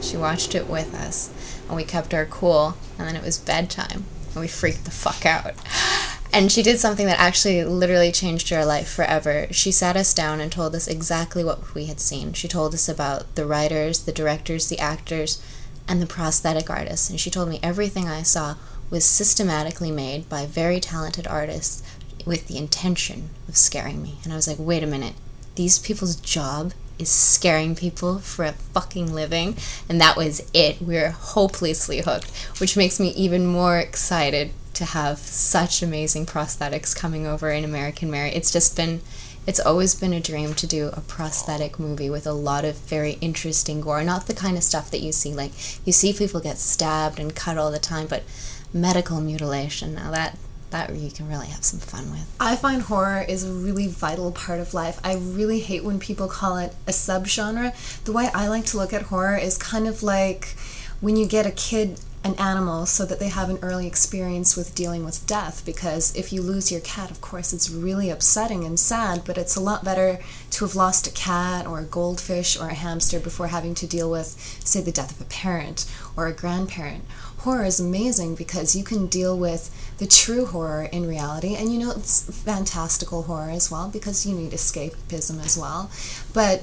She 0.00 0.16
watched 0.16 0.54
it 0.54 0.68
with 0.68 0.94
us, 0.94 1.30
and 1.66 1.76
we 1.76 1.84
kept 1.84 2.14
our 2.14 2.26
cool, 2.26 2.76
and 2.98 3.08
then 3.08 3.16
it 3.16 3.24
was 3.24 3.38
bedtime, 3.38 4.04
and 4.32 4.40
we 4.40 4.48
freaked 4.48 4.84
the 4.84 4.90
fuck 4.90 5.26
out. 5.26 5.54
And 6.30 6.52
she 6.52 6.62
did 6.62 6.78
something 6.78 7.06
that 7.06 7.18
actually 7.18 7.64
literally 7.64 8.12
changed 8.12 8.50
her 8.50 8.62
life 8.62 8.86
forever. 8.86 9.46
She 9.50 9.72
sat 9.72 9.96
us 9.96 10.12
down 10.12 10.40
and 10.40 10.52
told 10.52 10.74
us 10.74 10.86
exactly 10.86 11.42
what 11.42 11.74
we 11.74 11.86
had 11.86 12.00
seen. 12.00 12.34
She 12.34 12.46
told 12.46 12.74
us 12.74 12.86
about 12.86 13.34
the 13.34 13.46
writers, 13.46 14.00
the 14.00 14.12
directors, 14.12 14.68
the 14.68 14.78
actors, 14.78 15.42
and 15.88 16.02
the 16.02 16.06
prosthetic 16.06 16.68
artists. 16.68 17.08
And 17.08 17.18
she 17.18 17.30
told 17.30 17.48
me 17.48 17.58
everything 17.62 18.08
I 18.08 18.22
saw 18.22 18.56
was 18.90 19.06
systematically 19.06 19.90
made 19.90 20.28
by 20.28 20.44
very 20.44 20.80
talented 20.80 21.26
artists 21.26 21.82
with 22.26 22.46
the 22.46 22.58
intention 22.58 23.30
of 23.48 23.56
scaring 23.56 24.02
me. 24.02 24.18
And 24.22 24.32
I 24.32 24.36
was 24.36 24.46
like, 24.46 24.58
wait 24.60 24.82
a 24.82 24.86
minute, 24.86 25.14
these 25.54 25.78
people's 25.78 26.16
job 26.16 26.72
is 26.98 27.08
scaring 27.08 27.74
people 27.74 28.18
for 28.18 28.44
a 28.44 28.52
fucking 28.52 29.12
living. 29.12 29.56
And 29.88 30.00
that 30.00 30.16
was 30.16 30.48
it. 30.52 30.80
We 30.80 30.96
are 30.98 31.10
hopelessly 31.10 32.00
hooked, 32.00 32.30
which 32.60 32.76
makes 32.76 32.98
me 32.98 33.08
even 33.10 33.46
more 33.46 33.78
excited 33.78 34.50
to 34.74 34.84
have 34.84 35.18
such 35.18 35.82
amazing 35.82 36.26
prosthetics 36.26 36.94
coming 36.94 37.26
over 37.26 37.50
in 37.50 37.64
American 37.64 38.10
Mary. 38.10 38.30
It's 38.30 38.52
just 38.52 38.76
been 38.76 39.00
it's 39.46 39.60
always 39.60 39.94
been 39.94 40.12
a 40.12 40.20
dream 40.20 40.52
to 40.52 40.66
do 40.66 40.88
a 40.88 41.00
prosthetic 41.00 41.78
movie 41.78 42.10
with 42.10 42.26
a 42.26 42.34
lot 42.34 42.66
of 42.66 42.76
very 42.80 43.12
interesting 43.22 43.80
gore. 43.80 44.04
Not 44.04 44.26
the 44.26 44.34
kind 44.34 44.58
of 44.58 44.62
stuff 44.62 44.90
that 44.90 45.00
you 45.00 45.10
see 45.10 45.32
like 45.32 45.52
you 45.86 45.92
see 45.92 46.12
people 46.12 46.40
get 46.40 46.58
stabbed 46.58 47.18
and 47.18 47.34
cut 47.34 47.56
all 47.56 47.70
the 47.70 47.78
time, 47.78 48.06
but 48.06 48.24
medical 48.72 49.20
mutilation. 49.20 49.94
Now 49.94 50.10
that 50.10 50.38
that 50.70 50.94
you 50.94 51.10
can 51.10 51.28
really 51.28 51.48
have 51.48 51.64
some 51.64 51.80
fun 51.80 52.10
with. 52.10 52.26
I 52.40 52.56
find 52.56 52.82
horror 52.82 53.24
is 53.26 53.44
a 53.44 53.52
really 53.52 53.88
vital 53.88 54.32
part 54.32 54.60
of 54.60 54.74
life. 54.74 55.00
I 55.04 55.14
really 55.16 55.60
hate 55.60 55.84
when 55.84 55.98
people 55.98 56.28
call 56.28 56.58
it 56.58 56.74
a 56.86 56.92
subgenre. 56.92 58.04
The 58.04 58.12
way 58.12 58.28
I 58.34 58.48
like 58.48 58.66
to 58.66 58.76
look 58.76 58.92
at 58.92 59.02
horror 59.02 59.36
is 59.36 59.56
kind 59.58 59.86
of 59.86 60.02
like 60.02 60.56
when 61.00 61.16
you 61.16 61.26
get 61.26 61.46
a 61.46 61.50
kid 61.50 62.00
an 62.24 62.34
animal 62.34 62.84
so 62.84 63.04
that 63.04 63.20
they 63.20 63.28
have 63.28 63.48
an 63.48 63.58
early 63.62 63.86
experience 63.86 64.56
with 64.56 64.74
dealing 64.74 65.04
with 65.04 65.26
death 65.26 65.64
because 65.64 66.14
if 66.16 66.32
you 66.32 66.42
lose 66.42 66.72
your 66.72 66.80
cat 66.80 67.10
of 67.10 67.20
course 67.20 67.52
it's 67.52 67.70
really 67.70 68.10
upsetting 68.10 68.64
and 68.64 68.78
sad 68.78 69.22
but 69.24 69.38
it's 69.38 69.54
a 69.54 69.60
lot 69.60 69.84
better 69.84 70.18
to 70.50 70.64
have 70.64 70.74
lost 70.74 71.06
a 71.06 71.12
cat 71.12 71.66
or 71.66 71.78
a 71.78 71.84
goldfish 71.84 72.58
or 72.58 72.68
a 72.68 72.74
hamster 72.74 73.20
before 73.20 73.46
having 73.46 73.74
to 73.74 73.86
deal 73.86 74.10
with 74.10 74.28
say 74.64 74.80
the 74.80 74.90
death 74.90 75.12
of 75.12 75.20
a 75.20 75.30
parent 75.30 75.86
or 76.16 76.26
a 76.26 76.32
grandparent 76.32 77.04
horror 77.38 77.64
is 77.64 77.80
amazing 77.80 78.34
because 78.34 78.74
you 78.74 78.84
can 78.84 79.06
deal 79.06 79.38
with 79.38 79.74
the 79.98 80.06
true 80.06 80.46
horror 80.46 80.84
in 80.84 81.06
reality 81.06 81.54
and 81.54 81.72
you 81.72 81.78
know 81.78 81.90
it's 81.92 82.22
fantastical 82.44 83.22
horror 83.24 83.50
as 83.50 83.70
well 83.70 83.88
because 83.88 84.26
you 84.26 84.34
need 84.34 84.52
escapism 84.52 85.44
as 85.44 85.56
well. 85.56 85.90
But 86.32 86.62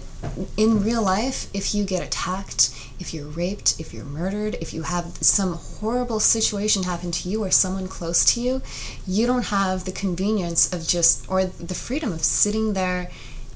in 0.57 0.83
real 0.83 1.03
life 1.03 1.49
if 1.53 1.73
you 1.73 1.85
get 1.85 2.03
attacked 2.03 2.69
if 2.99 3.13
you're 3.13 3.27
raped 3.27 3.79
if 3.79 3.93
you're 3.93 4.05
murdered 4.05 4.55
if 4.61 4.73
you 4.73 4.83
have 4.83 5.05
some 5.21 5.53
horrible 5.53 6.19
situation 6.19 6.83
happen 6.83 7.11
to 7.11 7.29
you 7.29 7.43
or 7.43 7.51
someone 7.51 7.87
close 7.87 8.23
to 8.33 8.41
you 8.41 8.61
you 9.05 9.27
don't 9.27 9.45
have 9.45 9.85
the 9.85 9.91
convenience 9.91 10.71
of 10.73 10.87
just 10.87 11.29
or 11.29 11.45
the 11.45 11.75
freedom 11.75 12.11
of 12.11 12.21
sitting 12.21 12.73
there 12.73 13.11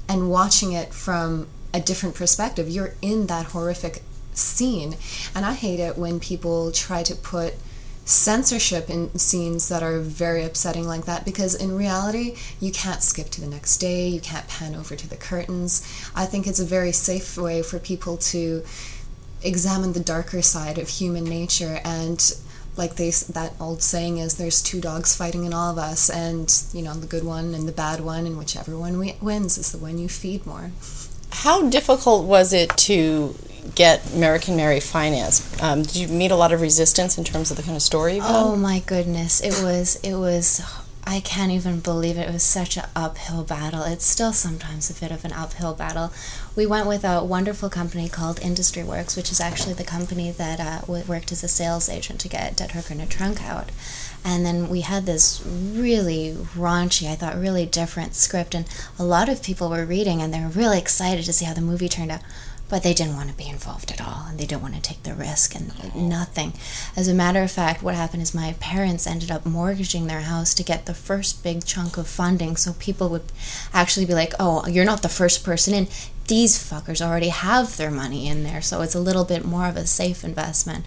and 0.08 0.30
watching 0.30 0.72
it 0.72 0.92
from 0.92 1.46
a 1.72 1.80
different 1.80 2.14
perspective. 2.14 2.68
You're 2.68 2.94
in 3.00 3.28
that 3.28 3.46
horrific 3.46 4.02
scene. 4.40 4.96
And 5.34 5.44
I 5.44 5.54
hate 5.54 5.80
it 5.80 5.96
when 5.96 6.20
people 6.20 6.72
try 6.72 7.02
to 7.02 7.14
put 7.14 7.54
censorship 8.04 8.90
in 8.90 9.16
scenes 9.16 9.68
that 9.68 9.82
are 9.82 10.00
very 10.00 10.44
upsetting 10.44 10.86
like 10.86 11.04
that 11.04 11.24
because 11.24 11.54
in 11.54 11.76
reality 11.76 12.34
you 12.58 12.72
can't 12.72 13.02
skip 13.02 13.30
to 13.30 13.40
the 13.40 13.46
next 13.46 13.76
day 13.76 14.08
you 14.08 14.20
can't 14.20 14.48
pan 14.48 14.74
over 14.74 14.96
to 14.96 15.08
the 15.08 15.16
curtains. 15.16 16.10
I 16.14 16.26
think 16.26 16.46
it's 16.46 16.58
a 16.58 16.64
very 16.64 16.92
safe 16.92 17.36
way 17.36 17.62
for 17.62 17.78
people 17.78 18.16
to 18.16 18.64
examine 19.42 19.92
the 19.92 20.00
darker 20.00 20.42
side 20.42 20.78
of 20.78 20.88
human 20.88 21.24
nature. 21.24 21.80
And 21.84 22.20
like 22.76 22.96
they 22.96 23.10
that 23.10 23.52
old 23.60 23.82
saying 23.82 24.18
is 24.18 24.36
there's 24.36 24.62
two 24.62 24.80
dogs 24.80 25.14
fighting 25.14 25.44
in 25.44 25.52
all 25.52 25.70
of 25.70 25.78
us 25.78 26.08
and 26.08 26.52
you 26.72 26.82
know 26.82 26.94
the 26.94 27.06
good 27.06 27.24
one 27.24 27.54
and 27.54 27.68
the 27.68 27.72
bad 27.72 28.00
one 28.00 28.26
and 28.26 28.38
whichever 28.38 28.76
one 28.76 28.98
wins 29.20 29.58
is 29.58 29.72
the 29.72 29.78
one 29.78 29.98
you 29.98 30.08
feed 30.08 30.46
more. 30.46 30.70
How 31.30 31.68
difficult 31.68 32.26
was 32.26 32.52
it 32.52 32.76
to 32.78 33.34
get 33.74 34.12
American 34.14 34.56
Mary 34.56 34.80
financed? 34.80 35.62
Um, 35.62 35.82
did 35.82 35.96
you 35.96 36.08
meet 36.08 36.30
a 36.30 36.36
lot 36.36 36.52
of 36.52 36.60
resistance 36.60 37.18
in 37.18 37.24
terms 37.24 37.50
of 37.50 37.56
the 37.56 37.62
kind 37.62 37.76
of 37.76 37.82
story 37.82 38.18
Oh 38.22 38.56
my 38.56 38.80
goodness, 38.80 39.40
it 39.40 39.62
was 39.62 39.96
it 39.96 40.14
was. 40.14 40.62
I 41.02 41.20
can't 41.20 41.50
even 41.50 41.80
believe 41.80 42.18
it. 42.18 42.28
It 42.28 42.32
was 42.32 42.42
such 42.42 42.76
an 42.76 42.84
uphill 42.94 43.42
battle. 43.42 43.82
It's 43.82 44.04
still 44.04 44.34
sometimes 44.34 44.90
a 44.90 45.00
bit 45.00 45.10
of 45.10 45.24
an 45.24 45.32
uphill 45.32 45.74
battle. 45.74 46.12
We 46.54 46.66
went 46.66 46.86
with 46.86 47.04
a 47.04 47.24
wonderful 47.24 47.70
company 47.70 48.08
called 48.08 48.38
Industry 48.40 48.84
Works, 48.84 49.16
which 49.16 49.32
is 49.32 49.40
actually 49.40 49.72
the 49.72 49.82
company 49.82 50.30
that 50.30 50.60
uh, 50.60 50.80
worked 50.86 51.32
as 51.32 51.42
a 51.42 51.48
sales 51.48 51.88
agent 51.88 52.20
to 52.20 52.28
get 52.28 52.54
Dead 52.54 52.72
Hooker 52.72 52.92
and 52.92 53.02
a 53.02 53.06
Trunk 53.06 53.42
out. 53.42 53.70
And 54.24 54.44
then 54.44 54.68
we 54.68 54.82
had 54.82 55.06
this 55.06 55.42
really 55.46 56.36
raunchy, 56.54 57.10
I 57.10 57.14
thought, 57.14 57.40
really 57.40 57.64
different 57.64 58.14
script, 58.14 58.54
and 58.54 58.66
a 58.98 59.04
lot 59.04 59.30
of 59.30 59.42
people 59.42 59.70
were 59.70 59.86
reading 59.86 60.20
and 60.20 60.32
they 60.32 60.40
were 60.40 60.48
really 60.48 60.78
excited 60.78 61.24
to 61.24 61.32
see 61.32 61.46
how 61.46 61.54
the 61.54 61.62
movie 61.62 61.88
turned 61.88 62.10
out 62.12 62.20
but 62.70 62.84
they 62.84 62.94
didn't 62.94 63.16
want 63.16 63.28
to 63.28 63.36
be 63.36 63.48
involved 63.48 63.90
at 63.90 64.00
all 64.00 64.26
and 64.28 64.38
they 64.38 64.46
didn't 64.46 64.62
want 64.62 64.74
to 64.74 64.80
take 64.80 65.02
the 65.02 65.12
risk 65.12 65.54
and 65.54 65.94
nothing. 65.94 66.52
As 66.96 67.08
a 67.08 67.14
matter 67.14 67.42
of 67.42 67.50
fact, 67.50 67.82
what 67.82 67.96
happened 67.96 68.22
is 68.22 68.32
my 68.32 68.54
parents 68.60 69.06
ended 69.06 69.30
up 69.30 69.44
mortgaging 69.44 70.06
their 70.06 70.22
house 70.22 70.54
to 70.54 70.62
get 70.62 70.86
the 70.86 70.94
first 70.94 71.42
big 71.42 71.64
chunk 71.64 71.98
of 71.98 72.06
funding 72.06 72.56
so 72.56 72.72
people 72.74 73.08
would 73.08 73.32
actually 73.74 74.06
be 74.06 74.14
like, 74.14 74.32
oh, 74.38 74.66
you're 74.68 74.84
not 74.84 75.02
the 75.02 75.08
first 75.08 75.44
person 75.44 75.74
in. 75.74 75.88
These 76.28 76.58
fuckers 76.58 77.04
already 77.04 77.30
have 77.30 77.76
their 77.76 77.90
money 77.90 78.28
in 78.28 78.44
there, 78.44 78.62
so 78.62 78.82
it's 78.82 78.94
a 78.94 79.00
little 79.00 79.24
bit 79.24 79.44
more 79.44 79.66
of 79.66 79.76
a 79.76 79.84
safe 79.84 80.22
investment. 80.22 80.84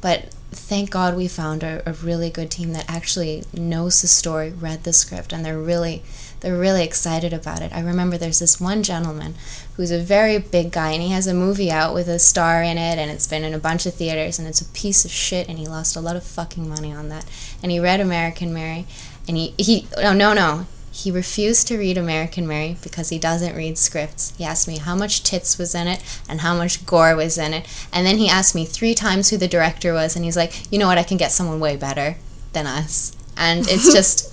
But 0.00 0.30
thank 0.50 0.90
God 0.90 1.16
we 1.16 1.28
found 1.28 1.62
a, 1.62 1.82
a 1.86 1.92
really 1.92 2.30
good 2.30 2.50
team 2.50 2.72
that 2.72 2.88
actually 2.88 3.44
knows 3.52 4.00
the 4.00 4.08
story, 4.08 4.50
read 4.50 4.84
the 4.84 4.94
script, 4.94 5.32
and 5.34 5.44
they're 5.44 5.58
really 5.58 6.02
they're 6.40 6.56
really 6.56 6.84
excited 6.84 7.32
about 7.32 7.62
it. 7.62 7.72
I 7.74 7.80
remember 7.80 8.16
there's 8.18 8.38
this 8.38 8.60
one 8.60 8.82
gentleman 8.82 9.34
who's 9.76 9.90
a 9.90 10.00
very 10.00 10.38
big 10.38 10.72
guy 10.72 10.92
and 10.92 11.02
he 11.02 11.10
has 11.10 11.26
a 11.26 11.34
movie 11.34 11.70
out 11.70 11.92
with 11.92 12.08
a 12.08 12.18
star 12.18 12.62
in 12.62 12.78
it 12.78 12.98
and 12.98 13.10
it's 13.10 13.26
been 13.26 13.44
in 13.44 13.52
a 13.54 13.58
bunch 13.58 13.84
of 13.84 13.94
theaters 13.94 14.38
and 14.38 14.48
it's 14.48 14.60
a 14.60 14.72
piece 14.72 15.04
of 15.04 15.10
shit 15.10 15.48
and 15.48 15.58
he 15.58 15.66
lost 15.66 15.96
a 15.96 16.00
lot 16.00 16.16
of 16.16 16.24
fucking 16.24 16.68
money 16.68 16.92
on 16.92 17.08
that. 17.10 17.26
And 17.62 17.70
he 17.70 17.78
read 17.78 18.00
American 18.00 18.52
Mary 18.52 18.86
and 19.28 19.36
he 19.36 19.54
he 19.58 19.86
oh 19.98 20.14
no 20.14 20.32
no 20.32 20.66
He 20.92 21.10
refused 21.10 21.66
to 21.68 21.76
read 21.76 21.98
American 21.98 22.46
Mary 22.46 22.78
because 22.82 23.10
he 23.10 23.18
doesn't 23.18 23.54
read 23.54 23.76
scripts. 23.76 24.32
He 24.38 24.44
asked 24.44 24.66
me 24.66 24.78
how 24.78 24.96
much 24.96 25.22
tits 25.22 25.58
was 25.58 25.74
in 25.74 25.88
it 25.88 26.02
and 26.26 26.40
how 26.40 26.56
much 26.56 26.86
gore 26.86 27.14
was 27.14 27.36
in 27.36 27.52
it. 27.52 27.66
And 27.92 28.06
then 28.06 28.16
he 28.16 28.30
asked 28.30 28.54
me 28.54 28.64
three 28.64 28.94
times 28.94 29.28
who 29.28 29.36
the 29.36 29.46
director 29.46 29.92
was. 29.92 30.16
And 30.16 30.24
he's 30.24 30.38
like, 30.38 30.72
you 30.72 30.78
know 30.78 30.86
what? 30.86 30.96
I 30.96 31.02
can 31.02 31.18
get 31.18 31.32
someone 31.32 31.60
way 31.60 31.76
better 31.76 32.16
than 32.54 32.66
us. 32.66 33.12
And 33.36 33.66
it's 33.68 33.92
just. 33.98 34.32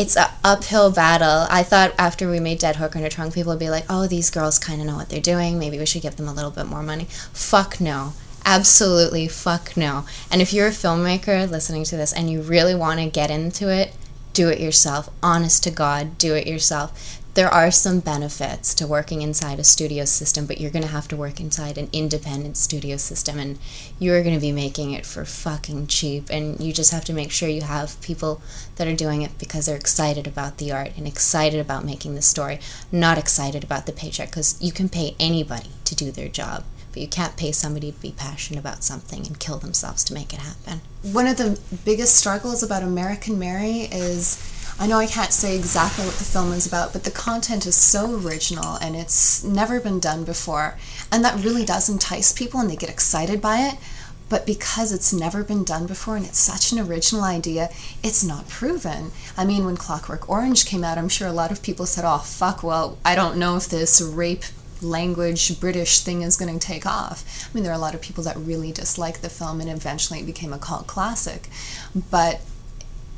It's 0.00 0.16
an 0.16 0.28
uphill 0.42 0.90
battle. 0.90 1.46
I 1.50 1.62
thought 1.62 1.92
after 1.98 2.30
we 2.30 2.40
made 2.40 2.58
Dead 2.58 2.76
Hooker 2.76 2.98
in 2.98 3.04
a 3.04 3.10
Trunk, 3.10 3.34
people 3.34 3.52
would 3.52 3.58
be 3.58 3.68
like, 3.68 3.84
oh, 3.90 4.06
these 4.06 4.30
girls 4.30 4.58
kind 4.58 4.80
of 4.80 4.86
know 4.86 4.96
what 4.96 5.10
they're 5.10 5.20
doing. 5.20 5.58
Maybe 5.58 5.78
we 5.78 5.84
should 5.84 6.00
give 6.00 6.16
them 6.16 6.26
a 6.26 6.32
little 6.32 6.50
bit 6.50 6.64
more 6.64 6.82
money. 6.82 7.04
Fuck 7.34 7.82
no. 7.82 8.14
Absolutely 8.46 9.28
fuck 9.28 9.76
no. 9.76 10.06
And 10.30 10.40
if 10.40 10.54
you're 10.54 10.68
a 10.68 10.70
filmmaker 10.70 11.46
listening 11.50 11.84
to 11.84 11.98
this 11.98 12.14
and 12.14 12.30
you 12.30 12.40
really 12.40 12.74
want 12.74 12.98
to 12.98 13.10
get 13.10 13.30
into 13.30 13.68
it, 13.68 13.92
do 14.32 14.48
it 14.48 14.58
yourself. 14.58 15.10
Honest 15.22 15.62
to 15.64 15.70
God, 15.70 16.16
do 16.16 16.34
it 16.34 16.46
yourself. 16.46 17.19
There 17.34 17.48
are 17.48 17.70
some 17.70 18.00
benefits 18.00 18.74
to 18.74 18.88
working 18.88 19.22
inside 19.22 19.60
a 19.60 19.64
studio 19.64 20.04
system, 20.04 20.46
but 20.46 20.60
you're 20.60 20.72
going 20.72 20.82
to 20.82 20.88
have 20.88 21.06
to 21.08 21.16
work 21.16 21.38
inside 21.38 21.78
an 21.78 21.88
independent 21.92 22.56
studio 22.56 22.96
system 22.96 23.38
and 23.38 23.56
you're 24.00 24.24
going 24.24 24.34
to 24.34 24.40
be 24.40 24.50
making 24.50 24.90
it 24.90 25.06
for 25.06 25.24
fucking 25.24 25.86
cheap. 25.86 26.28
And 26.28 26.60
you 26.60 26.72
just 26.72 26.90
have 26.90 27.04
to 27.04 27.12
make 27.12 27.30
sure 27.30 27.48
you 27.48 27.62
have 27.62 28.00
people 28.02 28.42
that 28.76 28.88
are 28.88 28.96
doing 28.96 29.22
it 29.22 29.38
because 29.38 29.66
they're 29.66 29.76
excited 29.76 30.26
about 30.26 30.58
the 30.58 30.72
art 30.72 30.90
and 30.96 31.06
excited 31.06 31.60
about 31.60 31.84
making 31.84 32.16
the 32.16 32.22
story, 32.22 32.58
not 32.90 33.16
excited 33.16 33.62
about 33.62 33.86
the 33.86 33.92
paycheck 33.92 34.30
because 34.30 34.60
you 34.60 34.72
can 34.72 34.88
pay 34.88 35.14
anybody 35.20 35.70
to 35.84 35.94
do 35.94 36.10
their 36.10 36.28
job 36.28 36.64
but 36.92 37.02
you 37.02 37.08
can't 37.08 37.36
pay 37.36 37.52
somebody 37.52 37.92
to 37.92 38.00
be 38.00 38.12
passionate 38.12 38.60
about 38.60 38.84
something 38.84 39.26
and 39.26 39.38
kill 39.38 39.58
themselves 39.58 40.04
to 40.04 40.14
make 40.14 40.32
it 40.32 40.40
happen. 40.40 40.80
One 41.02 41.26
of 41.26 41.36
the 41.36 41.58
biggest 41.84 42.16
struggles 42.16 42.62
about 42.62 42.82
American 42.82 43.38
Mary 43.38 43.88
is 43.92 44.38
I 44.80 44.86
know 44.86 44.98
I 44.98 45.06
can't 45.06 45.30
say 45.30 45.56
exactly 45.58 46.06
what 46.06 46.14
the 46.14 46.24
film 46.24 46.52
is 46.54 46.66
about, 46.66 46.94
but 46.94 47.04
the 47.04 47.10
content 47.10 47.66
is 47.66 47.76
so 47.76 48.18
original 48.18 48.76
and 48.76 48.96
it's 48.96 49.44
never 49.44 49.78
been 49.78 50.00
done 50.00 50.24
before. 50.24 50.78
And 51.12 51.22
that 51.22 51.44
really 51.44 51.66
does 51.66 51.90
entice 51.90 52.32
people 52.32 52.60
and 52.60 52.70
they 52.70 52.76
get 52.76 52.88
excited 52.88 53.42
by 53.42 53.58
it. 53.58 53.74
But 54.30 54.46
because 54.46 54.90
it's 54.90 55.12
never 55.12 55.44
been 55.44 55.64
done 55.64 55.86
before 55.86 56.16
and 56.16 56.24
it's 56.24 56.38
such 56.38 56.72
an 56.72 56.78
original 56.78 57.24
idea, 57.24 57.68
it's 58.02 58.24
not 58.24 58.48
proven. 58.48 59.10
I 59.36 59.44
mean, 59.44 59.66
when 59.66 59.76
Clockwork 59.76 60.30
Orange 60.30 60.64
came 60.64 60.82
out, 60.82 60.96
I'm 60.96 61.10
sure 61.10 61.28
a 61.28 61.32
lot 61.32 61.50
of 61.50 61.62
people 61.62 61.84
said, 61.84 62.04
oh, 62.06 62.18
fuck, 62.18 62.62
well, 62.62 62.96
I 63.04 63.14
don't 63.14 63.36
know 63.36 63.56
if 63.56 63.68
this 63.68 64.00
rape 64.00 64.44
language 64.82 65.60
British 65.60 66.00
thing 66.00 66.22
is 66.22 66.36
going 66.36 66.58
to 66.58 66.64
take 66.64 66.86
off. 66.86 67.24
I 67.44 67.54
mean, 67.54 67.64
there 67.64 67.72
are 67.72 67.76
a 67.76 67.80
lot 67.80 67.94
of 67.94 68.00
people 68.00 68.24
that 68.24 68.36
really 68.36 68.72
dislike 68.72 69.20
the 69.20 69.28
film, 69.28 69.60
and 69.60 69.70
eventually 69.70 70.20
it 70.20 70.26
became 70.26 70.52
a 70.52 70.58
cult 70.58 70.86
classic. 70.86 71.48
But 72.10 72.40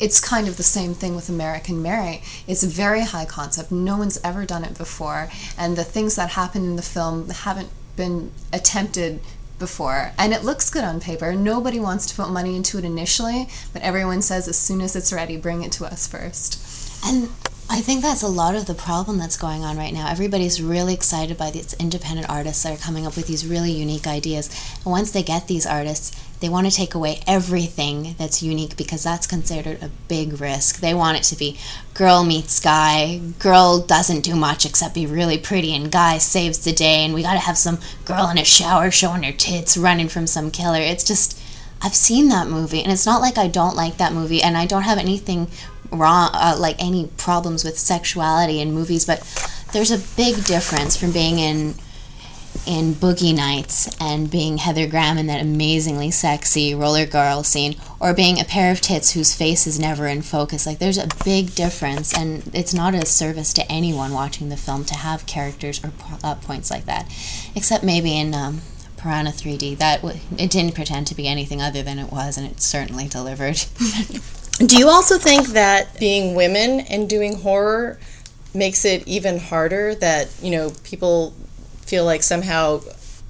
it's 0.00 0.21
kind 0.21 0.49
of 0.49 0.57
the 0.57 0.62
same 0.62 0.95
thing 0.95 1.14
with 1.14 1.28
American 1.28 1.81
Mary. 1.81 2.23
It's 2.49 2.62
a 2.62 2.69
very 2.69 3.02
high 3.02 3.25
concept. 3.25 3.71
No 3.71 3.97
one's 3.97 4.19
ever 4.25 4.45
done 4.45 4.64
it 4.64 4.76
before, 4.76 5.28
and 5.57 5.76
the 5.76 5.85
things 5.85 6.16
that 6.16 6.31
happen 6.31 6.64
in 6.64 6.76
the 6.76 6.83
film 6.83 7.28
haven't 7.28 7.71
been 7.97 8.33
attempted 8.52 9.21
before. 9.59 10.12
And 10.19 10.33
it 10.33 10.42
looks 10.42 10.71
good 10.71 10.83
on 10.83 10.99
paper. 10.99 11.35
Nobody 11.35 11.78
wants 11.78 12.07
to 12.07 12.16
put 12.16 12.31
money 12.31 12.57
into 12.57 12.78
it 12.78 12.85
initially, 12.85 13.49
but 13.73 13.83
everyone 13.83 14.23
says 14.23 14.49
as 14.49 14.59
soon 14.59 14.81
as 14.81 14.97
it's 14.97 15.12
ready, 15.12 15.37
bring 15.37 15.62
it 15.62 15.71
to 15.73 15.85
us 15.85 16.09
first. 16.09 16.59
And 17.04 17.31
I 17.72 17.80
think 17.80 18.02
that's 18.02 18.22
a 18.22 18.28
lot 18.28 18.54
of 18.54 18.66
the 18.66 18.74
problem 18.74 19.16
that's 19.16 19.38
going 19.38 19.64
on 19.64 19.78
right 19.78 19.94
now. 19.94 20.06
Everybody's 20.06 20.60
really 20.60 20.92
excited 20.92 21.38
by 21.38 21.50
these 21.50 21.72
independent 21.80 22.28
artists 22.28 22.62
that 22.62 22.74
are 22.74 22.84
coming 22.84 23.06
up 23.06 23.16
with 23.16 23.26
these 23.26 23.46
really 23.46 23.72
unique 23.72 24.06
ideas. 24.06 24.50
And 24.84 24.92
once 24.92 25.10
they 25.10 25.22
get 25.22 25.48
these 25.48 25.64
artists, 25.64 26.14
they 26.40 26.50
want 26.50 26.66
to 26.66 26.76
take 26.76 26.94
away 26.94 27.20
everything 27.26 28.14
that's 28.18 28.42
unique 28.42 28.76
because 28.76 29.02
that's 29.02 29.26
considered 29.26 29.82
a 29.82 29.90
big 30.06 30.38
risk. 30.38 30.80
They 30.80 30.92
want 30.92 31.16
it 31.16 31.22
to 31.22 31.34
be 31.34 31.56
girl 31.94 32.24
meets 32.24 32.60
guy, 32.60 33.22
girl 33.38 33.80
doesn't 33.80 34.20
do 34.20 34.36
much 34.36 34.66
except 34.66 34.94
be 34.94 35.06
really 35.06 35.38
pretty, 35.38 35.74
and 35.74 35.90
guy 35.90 36.18
saves 36.18 36.62
the 36.62 36.74
day, 36.74 37.06
and 37.06 37.14
we 37.14 37.22
got 37.22 37.32
to 37.32 37.38
have 37.38 37.56
some 37.56 37.78
girl 38.04 38.28
in 38.28 38.36
a 38.36 38.44
shower 38.44 38.90
showing 38.90 39.22
her 39.22 39.32
tits 39.32 39.78
running 39.78 40.10
from 40.10 40.26
some 40.26 40.50
killer. 40.50 40.80
It's 40.80 41.04
just. 41.04 41.38
I've 41.84 41.96
seen 41.96 42.28
that 42.28 42.46
movie, 42.46 42.80
and 42.80 42.92
it's 42.92 43.06
not 43.06 43.20
like 43.20 43.36
I 43.36 43.48
don't 43.48 43.74
like 43.74 43.96
that 43.96 44.12
movie, 44.12 44.40
and 44.40 44.56
I 44.56 44.66
don't 44.66 44.84
have 44.84 44.98
anything 44.98 45.48
wrong, 45.92 46.30
uh, 46.32 46.57
like 46.59 46.76
any 46.83 47.07
problems 47.16 47.64
with 47.64 47.78
sexuality 47.78 48.61
in 48.61 48.72
movies, 48.72 49.05
but 49.05 49.20
there's 49.72 49.90
a 49.90 50.16
big 50.16 50.44
difference 50.44 50.96
from 50.96 51.12
being 51.12 51.38
in 51.38 51.74
in 52.66 52.94
Boogie 52.94 53.35
Nights 53.35 53.88
and 54.00 54.31
being 54.31 54.59
Heather 54.59 54.87
Graham 54.87 55.18
in 55.18 55.26
that 55.26 55.40
amazingly 55.40 56.11
sexy 56.11 56.74
roller 56.74 57.07
girl 57.07 57.42
scene, 57.42 57.76
or 57.98 58.14
being 58.14 58.38
a 58.38 58.44
pair 58.44 58.70
of 58.70 58.81
tits 58.81 59.12
whose 59.12 59.35
face 59.35 59.66
is 59.66 59.81
never 59.81 60.07
in 60.07 60.22
focus. 60.22 60.66
Like, 60.66 60.78
there's 60.78 60.98
a 60.98 61.09
big 61.24 61.55
difference, 61.55 62.16
and 62.16 62.48
it's 62.55 62.74
not 62.74 62.94
a 62.94 63.05
service 63.07 63.52
to 63.55 63.72
anyone 63.72 64.12
watching 64.12 64.48
the 64.48 64.57
film 64.57 64.85
to 64.85 64.94
have 64.94 65.26
characters 65.26 65.83
or 65.83 65.92
uh, 66.22 66.35
points 66.37 66.70
like 66.70 66.85
that, 66.85 67.07
except 67.57 67.83
maybe 67.83 68.16
in 68.16 68.35
um, 68.35 68.61
Piranha 68.96 69.33
3D. 69.33 69.78
That 69.78 70.02
w- 70.02 70.20
it 70.38 70.50
didn't 70.50 70.74
pretend 70.74 71.09
to 71.09 71.14
be 71.16 71.26
anything 71.26 71.61
other 71.61 71.83
than 71.83 71.98
it 71.98 72.12
was, 72.12 72.37
and 72.38 72.46
it 72.46 72.61
certainly 72.61 73.09
delivered. 73.09 73.61
Do 74.66 74.77
you 74.77 74.88
also 74.88 75.18
think 75.18 75.48
that 75.48 75.98
being 75.98 76.37
women 76.37 76.81
and 76.81 77.09
doing 77.11 77.40
horror 77.40 77.98
makes 78.55 78.85
it 78.85 79.07
even 79.09 79.38
harder 79.38 79.94
that, 79.96 80.29
you 80.40 80.51
know, 80.53 80.70
people 80.85 81.35
feel 81.81 82.05
like 82.05 82.22
somehow 82.22 82.81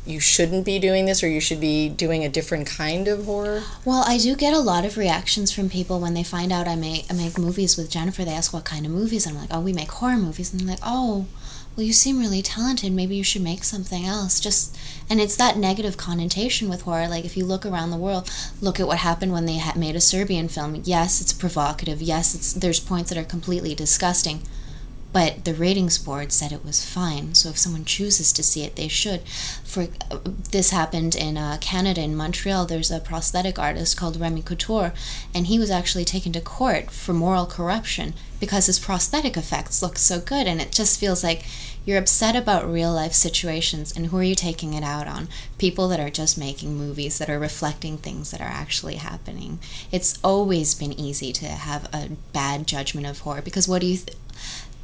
you 0.05 0.21
shouldn't 0.21 0.67
be 0.67 0.79
doing 0.79 1.07
this 1.07 1.23
or 1.23 1.29
you 1.29 1.41
should 1.41 1.61
be 1.61 1.89
doing 1.89 2.25
a 2.25 2.29
different 2.29 2.67
kind 2.67 3.09
of 3.09 3.25
horror? 3.25 3.63
Well, 3.85 4.05
I 4.07 4.19
do 4.19 4.35
get 4.37 4.53
a 4.53 4.59
lot 4.59 4.85
of 4.85 4.99
reactions 4.99 5.51
from 5.53 5.71
people 5.71 6.01
when 6.01 6.13
they 6.13 6.25
find 6.25 6.53
out 6.53 6.69
I 6.69 6.77
make 6.77 7.07
I 7.09 7.15
make 7.15 7.39
movies 7.39 7.79
with 7.79 7.91
Jennifer. 7.91 8.25
They 8.25 8.33
ask 8.33 8.53
what 8.53 8.65
kind 8.65 8.85
of 8.85 8.93
movies 8.93 9.27
and 9.27 9.37
I'm 9.37 9.43
like, 9.43 9.55
"Oh, 9.55 9.61
we 9.61 9.73
make 9.73 9.91
horror 9.91 10.17
movies." 10.17 10.53
And 10.53 10.61
they're 10.61 10.69
like, 10.69 10.81
"Oh, 10.83 11.27
well, 11.77 11.87
you 11.87 11.93
seem 11.93 12.19
really 12.19 12.43
talented. 12.43 12.93
Maybe 12.93 13.17
you 13.17 13.25
should 13.25 13.43
make 13.43 13.65
something 13.65 14.05
else." 14.05 14.39
Just 14.41 14.77
and 15.09 15.21
it's 15.21 15.37
that 15.37 15.57
negative 15.57 15.97
connotation 15.97 16.69
with 16.69 16.83
horror. 16.83 17.09
Like 17.09 17.25
if 17.25 17.37
you 17.37 17.45
look 17.45 17.67
around 17.67 17.91
the 17.91 17.97
world, 17.97 18.31
look 18.61 18.81
at 18.81 18.87
what 18.87 18.99
happened 18.99 19.33
when 19.33 19.47
they 19.47 19.57
had 19.57 19.77
made 19.77 19.97
a 19.97 20.01
Serbian 20.01 20.49
film. 20.49 20.81
Yes, 20.85 21.21
it's 21.21 21.33
provocative. 21.33 22.03
Yes, 22.03 22.35
it's 22.35 22.53
there's 22.53 22.81
points 22.81 23.11
that 23.11 23.19
are 23.19 23.25
completely 23.25 23.75
disgusting. 23.75 24.43
But 25.13 25.45
the 25.45 25.53
ratings 25.53 25.99
board 25.99 26.33
said 26.33 26.53
it 26.53 26.65
was 26.65 26.83
fine, 26.83 27.35
so 27.35 27.51
if 27.51 27.59
someone 27.59 27.85
chooses 27.85 28.33
to 28.33 28.43
see 28.43 28.63
it, 28.63 28.77
they 28.77 28.89
should. 28.89 29.21
For 29.63 29.89
uh, 30.11 30.19
this 30.53 30.71
happened 30.71 31.15
in 31.15 31.37
uh, 31.37 31.59
Canada, 31.61 32.01
in 32.01 32.17
Montreal. 32.17 32.65
There's 32.65 32.91
a 32.91 32.99
prosthetic 32.99 33.59
artist 33.59 33.95
called 33.95 34.19
Remy 34.19 34.41
Couture, 34.41 34.95
and 35.35 35.49
he 35.49 35.59
was 35.59 35.71
actually 35.71 36.07
taken 36.07 36.33
to 36.33 36.41
court 36.41 36.91
for 36.91 37.13
moral 37.13 37.45
corruption 37.45 38.15
because 38.41 38.67
his 38.67 38.79
prosthetic 38.79 39.37
effects 39.37 39.83
look 39.83 39.99
so 39.99 40.19
good, 40.19 40.47
and 40.47 40.63
it 40.63 40.73
just 40.73 40.99
feels 40.99 41.23
like 41.23 41.45
you're 41.85 41.99
upset 41.99 42.37
about 42.37 42.71
real 42.71 42.93
life 42.93 43.13
situations, 43.13 43.93
and 43.97 44.07
who 44.07 44.19
are 44.19 44.23
you 44.23 44.35
taking 44.35 44.75
it 44.75 44.85
out 44.85 45.07
on? 45.07 45.29
People 45.59 45.89
that 45.89 46.01
are 46.01 46.11
just 46.11 46.39
making 46.39 46.77
movies 46.77 47.19
that 47.19 47.29
are 47.29 47.39
reflecting 47.39 47.99
things 47.99 48.31
that 48.31 48.41
are 48.41 48.45
actually 48.45 48.97
happening. 48.97 49.59
It's 49.91 50.19
always 50.23 50.75
been 50.75 50.93
easy 50.93 51.33
to 51.35 51.47
have 51.47 51.89
a 51.93 52.11
bad 52.33 52.67
judgment 52.67 53.07
of 53.07 53.21
horror 53.21 53.43
because 53.43 53.67
what 53.67 53.81
do 53.81 53.87
you 53.87 53.99
th- 53.99 54.17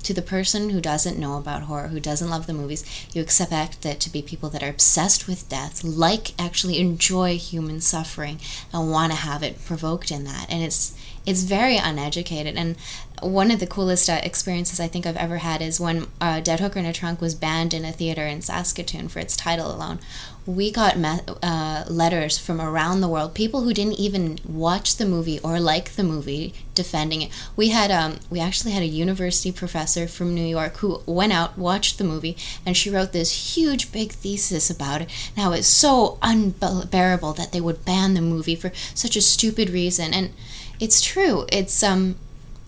to 0.03 0.15
the 0.15 0.23
person 0.23 0.71
who 0.71 0.81
doesn't 0.81 1.19
know 1.19 1.37
about 1.37 1.65
horror, 1.65 1.89
who 1.89 2.01
doesn't 2.01 2.31
love 2.31 2.47
the 2.47 2.55
movies, 2.55 2.85
you 3.13 3.21
expect 3.21 3.85
it 3.85 4.01
to 4.01 4.11
be 4.11 4.23
people 4.23 4.49
that 4.51 4.63
are 4.63 4.71
obsessed 4.71 5.27
with 5.27 5.49
death, 5.49 5.83
like 5.85 6.33
actually 6.41 6.79
enjoy 6.79 7.37
human 7.37 7.81
suffering 7.81 8.41
and 8.73 8.91
want 8.91 9.13
to 9.13 9.19
have 9.19 9.43
it 9.43 9.65
provoked 9.65 10.11
in 10.11 10.25
that. 10.25 10.47
And 10.49 10.63
it's 10.63 10.97
it's 11.27 11.43
very 11.43 11.77
uneducated. 11.77 12.57
And 12.57 12.77
one 13.23 13.51
of 13.51 13.61
the 13.61 13.67
coolest 13.67 14.09
uh, 14.09 14.21
experiences 14.23 14.81
I 14.81 14.89
think 14.89 15.07
I've 15.07 15.17
ever 15.17 15.39
had 15.39 15.61
is 15.61 15.81
when 15.81 16.07
uh, 16.21 16.41
Dead 16.41 16.61
Hooker 16.61 16.79
in 16.79 16.87
a 16.87 16.93
Trunk 16.93 17.21
was 17.21 17.35
banned 17.35 17.75
in 17.75 17.85
a 17.85 17.93
theater 17.93 18.27
in 18.27 18.43
Saskatoon 18.43 19.09
for 19.09 19.19
its 19.19 19.37
title 19.37 19.75
alone. 19.75 19.99
We 20.47 20.71
got 20.71 20.97
me- 20.97 21.21
uh, 21.43 21.85
letters 21.89 22.39
from 22.39 22.61
around 22.61 23.01
the 23.01 23.09
world, 23.09 23.35
people 23.35 23.63
who 23.63 23.75
didn't 23.75 23.99
even 23.99 24.39
watch 24.49 24.97
the 24.97 25.05
movie 25.05 25.39
or 25.41 25.61
like 25.61 25.93
the 25.93 26.05
movie, 26.05 26.55
defending 26.75 27.23
it. 27.23 27.31
We 27.55 27.69
had 27.69 27.91
um, 27.91 28.21
we 28.31 28.41
actually 28.41 28.73
had 28.73 28.83
a 28.83 28.87
university 28.87 29.53
professor 29.53 30.09
from 30.09 30.35
New 30.35 30.47
York 30.47 30.79
who 30.79 31.03
went 31.05 31.35
out, 31.35 31.59
watched 31.59 31.99
the 31.99 32.05
movie, 32.05 32.37
and 32.65 32.77
she 32.77 32.89
wrote 32.89 33.13
this 33.13 33.57
huge 33.57 33.93
big 33.93 34.13
thesis 34.13 34.71
about 34.71 35.03
it. 35.03 35.11
Now 35.37 35.53
it's 35.53 35.69
so 35.69 36.19
unbearable 36.23 37.35
that 37.35 37.53
they 37.53 37.61
would 37.61 37.85
ban 37.85 38.15
the 38.15 38.23
movie 38.23 38.55
for 38.55 38.73
such 38.95 39.17
a 39.17 39.21
stupid 39.21 39.69
reason, 39.69 40.15
and 40.15 40.33
it's 40.81 41.01
true. 41.01 41.47
It's 41.51 41.83
um, 41.83 42.17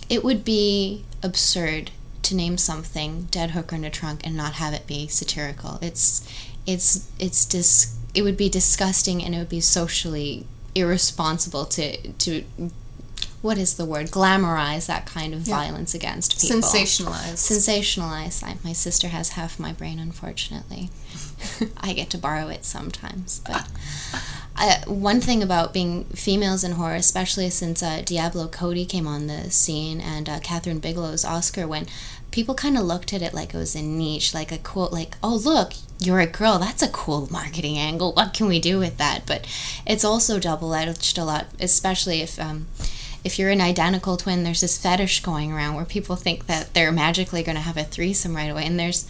it 0.08 0.24
would 0.24 0.44
be 0.44 1.04
absurd 1.22 1.90
to 2.22 2.34
name 2.34 2.58
something 2.58 3.28
"Dead 3.30 3.52
Hooker 3.52 3.76
in 3.76 3.84
a 3.84 3.90
Trunk" 3.90 4.20
and 4.24 4.36
not 4.36 4.54
have 4.54 4.74
it 4.74 4.86
be 4.86 5.06
satirical. 5.08 5.78
It's, 5.80 6.26
it's, 6.66 7.10
it's 7.18 7.44
dis. 7.44 7.96
It 8.14 8.22
would 8.22 8.36
be 8.36 8.48
disgusting, 8.48 9.22
and 9.22 9.34
it 9.34 9.38
would 9.38 9.48
be 9.48 9.60
socially 9.60 10.46
irresponsible 10.74 11.64
to 11.64 12.12
to 12.12 12.44
what 13.42 13.58
is 13.58 13.74
the 13.74 13.84
word 13.84 14.06
glamorize 14.08 14.86
that 14.86 15.06
kind 15.06 15.34
of 15.34 15.46
yeah. 15.46 15.56
violence 15.56 15.94
against 15.94 16.40
people 16.40 16.60
sensationalize 16.60 17.34
sensationalize 17.34 18.44
I, 18.44 18.56
my 18.64 18.72
sister 18.72 19.08
has 19.08 19.30
half 19.30 19.58
my 19.58 19.72
brain 19.72 19.98
unfortunately 19.98 20.90
i 21.78 21.92
get 21.92 22.10
to 22.10 22.18
borrow 22.18 22.48
it 22.48 22.64
sometimes 22.64 23.40
but 23.46 23.66
I, 24.56 24.82
one 24.86 25.22
thing 25.22 25.42
about 25.42 25.72
being 25.72 26.04
females 26.04 26.64
in 26.64 26.72
horror, 26.72 26.96
especially 26.96 27.48
since 27.48 27.82
uh, 27.82 28.02
Diablo 28.04 28.46
Cody 28.46 28.84
came 28.84 29.06
on 29.06 29.26
the 29.26 29.50
scene 29.50 30.02
and 30.02 30.28
uh, 30.28 30.38
Kathryn 30.40 30.82
Bigelow's 30.82 31.24
Oscar 31.24 31.66
win, 31.66 31.86
people 32.30 32.54
kind 32.54 32.76
of 32.76 32.84
looked 32.84 33.14
at 33.14 33.22
it 33.22 33.32
like 33.32 33.54
it 33.54 33.56
was 33.56 33.74
a 33.74 33.80
niche, 33.80 34.34
like 34.34 34.52
a 34.52 34.58
cool, 34.58 34.90
like, 34.92 35.16
oh, 35.22 35.36
look, 35.36 35.72
you're 35.98 36.20
a 36.20 36.26
girl. 36.26 36.58
That's 36.58 36.82
a 36.82 36.88
cool 36.88 37.28
marketing 37.30 37.78
angle. 37.78 38.12
What 38.12 38.34
can 38.34 38.48
we 38.48 38.60
do 38.60 38.78
with 38.78 38.98
that? 38.98 39.22
But 39.26 39.46
it's 39.86 40.04
also 40.04 40.38
double 40.38 40.74
edged 40.74 41.16
a 41.16 41.24
lot, 41.24 41.46
especially 41.58 42.20
if. 42.20 42.38
Um, 42.38 42.66
if 43.24 43.38
you're 43.38 43.50
an 43.50 43.60
identical 43.60 44.16
twin, 44.16 44.44
there's 44.44 44.60
this 44.60 44.78
fetish 44.78 45.22
going 45.22 45.52
around 45.52 45.74
where 45.74 45.84
people 45.84 46.16
think 46.16 46.46
that 46.46 46.74
they're 46.74 46.92
magically 46.92 47.42
going 47.42 47.56
to 47.56 47.62
have 47.62 47.76
a 47.76 47.84
threesome 47.84 48.34
right 48.34 48.50
away, 48.50 48.64
and 48.64 48.78
there's 48.78 49.06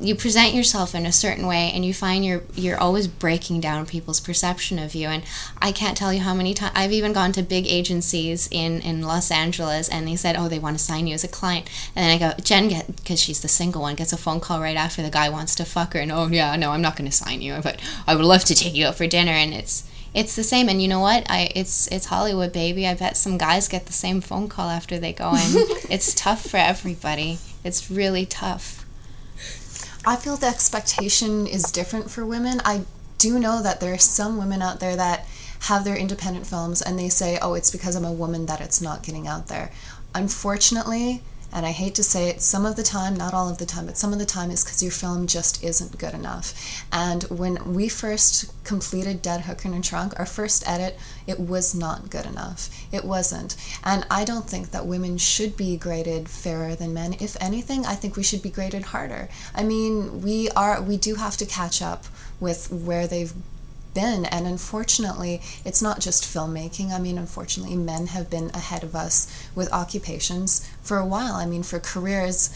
you 0.00 0.14
present 0.14 0.54
yourself 0.54 0.94
in 0.94 1.06
a 1.06 1.12
certain 1.12 1.46
way 1.46 1.70
and 1.72 1.84
you 1.84 1.94
find 1.94 2.24
you're 2.24 2.42
you're 2.54 2.78
always 2.78 3.06
breaking 3.06 3.60
down 3.60 3.86
people's 3.86 4.20
perception 4.20 4.78
of 4.78 4.94
you. 4.94 5.08
And 5.08 5.22
I 5.62 5.72
can't 5.72 5.96
tell 5.96 6.12
you 6.12 6.20
how 6.20 6.34
many 6.34 6.52
times 6.52 6.72
I've 6.74 6.92
even 6.92 7.12
gone 7.12 7.32
to 7.32 7.42
big 7.42 7.66
agencies 7.66 8.48
in 8.50 8.80
in 8.80 9.02
Los 9.02 9.30
Angeles 9.30 9.88
and 9.88 10.06
they 10.06 10.16
said 10.16 10.36
oh 10.36 10.48
they 10.48 10.58
want 10.58 10.76
to 10.78 10.84
sign 10.84 11.06
you 11.06 11.14
as 11.14 11.24
a 11.24 11.28
client. 11.28 11.68
And 11.94 12.04
then 12.04 12.10
I 12.10 12.18
go 12.18 12.42
Jen 12.42 12.82
because 12.96 13.20
she's 13.20 13.40
the 13.40 13.48
single 13.48 13.82
one 13.82 13.94
gets 13.94 14.12
a 14.12 14.16
phone 14.16 14.40
call 14.40 14.60
right 14.60 14.76
after 14.76 15.02
the 15.02 15.10
guy 15.10 15.28
wants 15.28 15.54
to 15.56 15.64
fuck 15.64 15.92
her. 15.94 16.00
And 16.00 16.10
oh 16.10 16.26
yeah 16.26 16.56
no 16.56 16.72
I'm 16.72 16.82
not 16.82 16.96
going 16.96 17.10
to 17.10 17.16
sign 17.16 17.40
you 17.40 17.58
but 17.62 17.80
I 18.06 18.16
would 18.16 18.24
love 18.24 18.44
to 18.44 18.54
take 18.54 18.74
you 18.74 18.86
out 18.86 18.96
for 18.96 19.06
dinner. 19.06 19.32
And 19.32 19.54
it's 19.54 19.88
it's 20.14 20.36
the 20.36 20.44
same 20.44 20.68
and 20.68 20.80
you 20.80 20.88
know 20.88 21.00
what? 21.00 21.28
I 21.28 21.50
it's 21.54 21.88
it's 21.88 22.06
hollywood 22.06 22.52
baby. 22.52 22.86
I 22.86 22.94
bet 22.94 23.16
some 23.16 23.36
guys 23.36 23.68
get 23.68 23.86
the 23.86 23.92
same 23.92 24.20
phone 24.20 24.48
call 24.48 24.70
after 24.70 24.98
they 24.98 25.12
go 25.12 25.34
in. 25.34 25.66
It's 25.90 26.14
tough 26.14 26.46
for 26.46 26.56
everybody. 26.56 27.38
It's 27.62 27.90
really 27.90 28.24
tough. 28.24 28.86
I 30.06 30.16
feel 30.16 30.36
the 30.36 30.46
expectation 30.46 31.46
is 31.46 31.64
different 31.64 32.10
for 32.10 32.24
women. 32.24 32.60
I 32.64 32.84
do 33.18 33.38
know 33.38 33.62
that 33.62 33.80
there 33.80 33.94
are 33.94 33.98
some 33.98 34.38
women 34.38 34.60
out 34.62 34.80
there 34.80 34.96
that 34.96 35.26
have 35.60 35.84
their 35.84 35.96
independent 35.96 36.46
films 36.46 36.82
and 36.82 36.98
they 36.98 37.08
say, 37.08 37.38
oh, 37.40 37.54
it's 37.54 37.70
because 37.70 37.96
I'm 37.96 38.04
a 38.04 38.12
woman 38.12 38.46
that 38.46 38.60
it's 38.60 38.82
not 38.82 39.02
getting 39.02 39.26
out 39.26 39.48
there. 39.48 39.72
Unfortunately, 40.14 41.22
and 41.54 41.64
I 41.64 41.70
hate 41.70 41.94
to 41.94 42.02
say 42.02 42.28
it, 42.28 42.42
some 42.42 42.66
of 42.66 42.74
the 42.74 42.82
time, 42.82 43.14
not 43.14 43.32
all 43.32 43.48
of 43.48 43.58
the 43.58 43.64
time, 43.64 43.86
but 43.86 43.96
some 43.96 44.12
of 44.12 44.18
the 44.18 44.26
time 44.26 44.50
is 44.50 44.64
because 44.64 44.82
your 44.82 44.90
film 44.90 45.28
just 45.28 45.62
isn't 45.62 45.96
good 45.98 46.12
enough. 46.12 46.84
And 46.92 47.22
when 47.24 47.72
we 47.72 47.88
first 47.88 48.52
completed 48.64 49.22
Dead 49.22 49.42
Hooker 49.42 49.68
in 49.68 49.74
a 49.74 49.80
Trunk, 49.80 50.18
our 50.18 50.26
first 50.26 50.68
edit, 50.68 50.98
it 51.28 51.38
was 51.38 51.72
not 51.72 52.10
good 52.10 52.26
enough. 52.26 52.68
It 52.92 53.04
wasn't. 53.04 53.56
And 53.84 54.04
I 54.10 54.24
don't 54.24 54.50
think 54.50 54.72
that 54.72 54.86
women 54.86 55.16
should 55.16 55.56
be 55.56 55.76
graded 55.76 56.28
fairer 56.28 56.74
than 56.74 56.92
men. 56.92 57.14
If 57.20 57.36
anything, 57.40 57.86
I 57.86 57.94
think 57.94 58.16
we 58.16 58.24
should 58.24 58.42
be 58.42 58.50
graded 58.50 58.82
harder. 58.86 59.28
I 59.54 59.62
mean, 59.62 60.22
we 60.22 60.50
are 60.50 60.82
we 60.82 60.96
do 60.96 61.14
have 61.14 61.36
to 61.36 61.46
catch 61.46 61.80
up 61.80 62.04
with 62.40 62.70
where 62.72 63.06
they've 63.06 63.32
been. 63.94 64.24
And 64.26 64.46
unfortunately, 64.46 65.40
it's 65.64 65.80
not 65.80 66.00
just 66.00 66.24
filmmaking. 66.24 66.90
I 66.90 66.98
mean, 66.98 67.16
unfortunately, 67.16 67.76
men 67.76 68.08
have 68.08 68.28
been 68.28 68.50
ahead 68.50 68.82
of 68.82 68.94
us 68.94 69.48
with 69.54 69.72
occupations 69.72 70.68
for 70.82 70.98
a 70.98 71.06
while. 71.06 71.34
I 71.34 71.46
mean, 71.46 71.62
for 71.62 71.78
careers, 71.80 72.50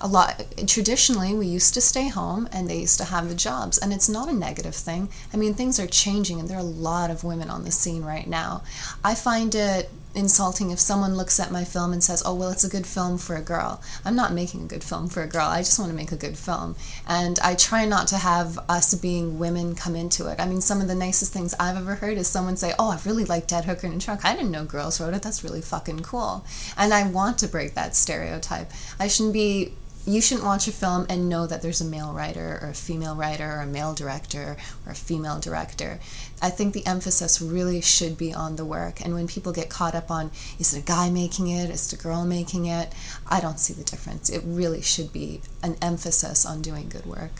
a 0.00 0.08
lot 0.08 0.44
traditionally 0.66 1.32
we 1.32 1.46
used 1.46 1.72
to 1.74 1.80
stay 1.80 2.08
home 2.08 2.48
and 2.52 2.68
they 2.68 2.78
used 2.78 2.98
to 2.98 3.04
have 3.04 3.28
the 3.28 3.34
jobs 3.36 3.78
and 3.78 3.92
it's 3.92 4.08
not 4.08 4.28
a 4.28 4.32
negative 4.32 4.74
thing 4.74 5.08
i 5.32 5.36
mean 5.36 5.54
things 5.54 5.78
are 5.78 5.86
changing 5.86 6.40
and 6.40 6.48
there 6.48 6.56
are 6.56 6.60
a 6.60 6.64
lot 6.64 7.08
of 7.08 7.22
women 7.22 7.48
on 7.48 7.62
the 7.62 7.70
scene 7.70 8.02
right 8.02 8.26
now 8.26 8.62
i 9.04 9.14
find 9.14 9.54
it 9.54 9.88
insulting 10.14 10.70
if 10.70 10.78
someone 10.78 11.16
looks 11.16 11.40
at 11.40 11.50
my 11.50 11.64
film 11.64 11.92
and 11.92 12.02
says, 12.02 12.22
"Oh, 12.24 12.34
well, 12.34 12.50
it's 12.50 12.64
a 12.64 12.68
good 12.68 12.86
film 12.86 13.18
for 13.18 13.36
a 13.36 13.40
girl." 13.40 13.80
I'm 14.04 14.16
not 14.16 14.32
making 14.32 14.62
a 14.62 14.66
good 14.66 14.84
film 14.84 15.08
for 15.08 15.22
a 15.22 15.26
girl. 15.26 15.46
I 15.46 15.60
just 15.60 15.78
want 15.78 15.90
to 15.90 15.96
make 15.96 16.12
a 16.12 16.16
good 16.16 16.38
film. 16.38 16.76
And 17.06 17.38
I 17.40 17.54
try 17.54 17.84
not 17.84 18.08
to 18.08 18.18
have 18.18 18.58
us 18.68 18.94
being 18.94 19.38
women 19.38 19.74
come 19.74 19.96
into 19.96 20.26
it. 20.28 20.40
I 20.40 20.46
mean, 20.46 20.60
some 20.60 20.80
of 20.80 20.88
the 20.88 20.94
nicest 20.94 21.32
things 21.32 21.54
I've 21.58 21.76
ever 21.76 21.96
heard 21.96 22.18
is 22.18 22.28
someone 22.28 22.56
say, 22.56 22.74
"Oh, 22.78 22.90
I 22.90 22.98
really 23.04 23.24
like 23.24 23.46
Dead 23.46 23.64
Hooker 23.64 23.86
in 23.86 23.94
a 23.94 23.98
Trunk. 23.98 24.24
I 24.24 24.34
didn't 24.34 24.50
know 24.50 24.64
girls 24.64 25.00
wrote 25.00 25.14
it. 25.14 25.22
That's 25.22 25.44
really 25.44 25.62
fucking 25.62 26.00
cool." 26.00 26.44
And 26.76 26.92
I 26.92 27.06
want 27.06 27.38
to 27.38 27.48
break 27.48 27.74
that 27.74 27.96
stereotype. 27.96 28.70
I 28.98 29.08
shouldn't 29.08 29.34
be 29.34 29.74
you 30.06 30.20
shouldn't 30.20 30.46
watch 30.46 30.66
a 30.66 30.72
film 30.72 31.06
and 31.08 31.28
know 31.28 31.46
that 31.46 31.62
there's 31.62 31.80
a 31.80 31.84
male 31.84 32.12
writer 32.12 32.58
or 32.60 32.70
a 32.70 32.74
female 32.74 33.14
writer 33.14 33.44
or 33.44 33.60
a 33.60 33.66
male 33.66 33.94
director 33.94 34.56
or 34.84 34.92
a 34.92 34.96
female 34.96 35.38
director. 35.38 36.00
I 36.40 36.50
think 36.50 36.74
the 36.74 36.86
emphasis 36.86 37.40
really 37.40 37.80
should 37.80 38.18
be 38.18 38.34
on 38.34 38.56
the 38.56 38.64
work. 38.64 39.00
And 39.00 39.14
when 39.14 39.28
people 39.28 39.52
get 39.52 39.68
caught 39.68 39.94
up 39.94 40.10
on 40.10 40.32
is 40.58 40.74
it 40.74 40.80
a 40.80 40.84
guy 40.84 41.08
making 41.08 41.48
it, 41.48 41.70
is 41.70 41.92
it 41.92 41.98
a 41.98 42.02
girl 42.02 42.24
making 42.24 42.66
it, 42.66 42.92
I 43.28 43.40
don't 43.40 43.60
see 43.60 43.74
the 43.74 43.84
difference. 43.84 44.28
It 44.28 44.42
really 44.44 44.82
should 44.82 45.12
be 45.12 45.40
an 45.62 45.76
emphasis 45.80 46.44
on 46.44 46.62
doing 46.62 46.88
good 46.88 47.06
work. 47.06 47.32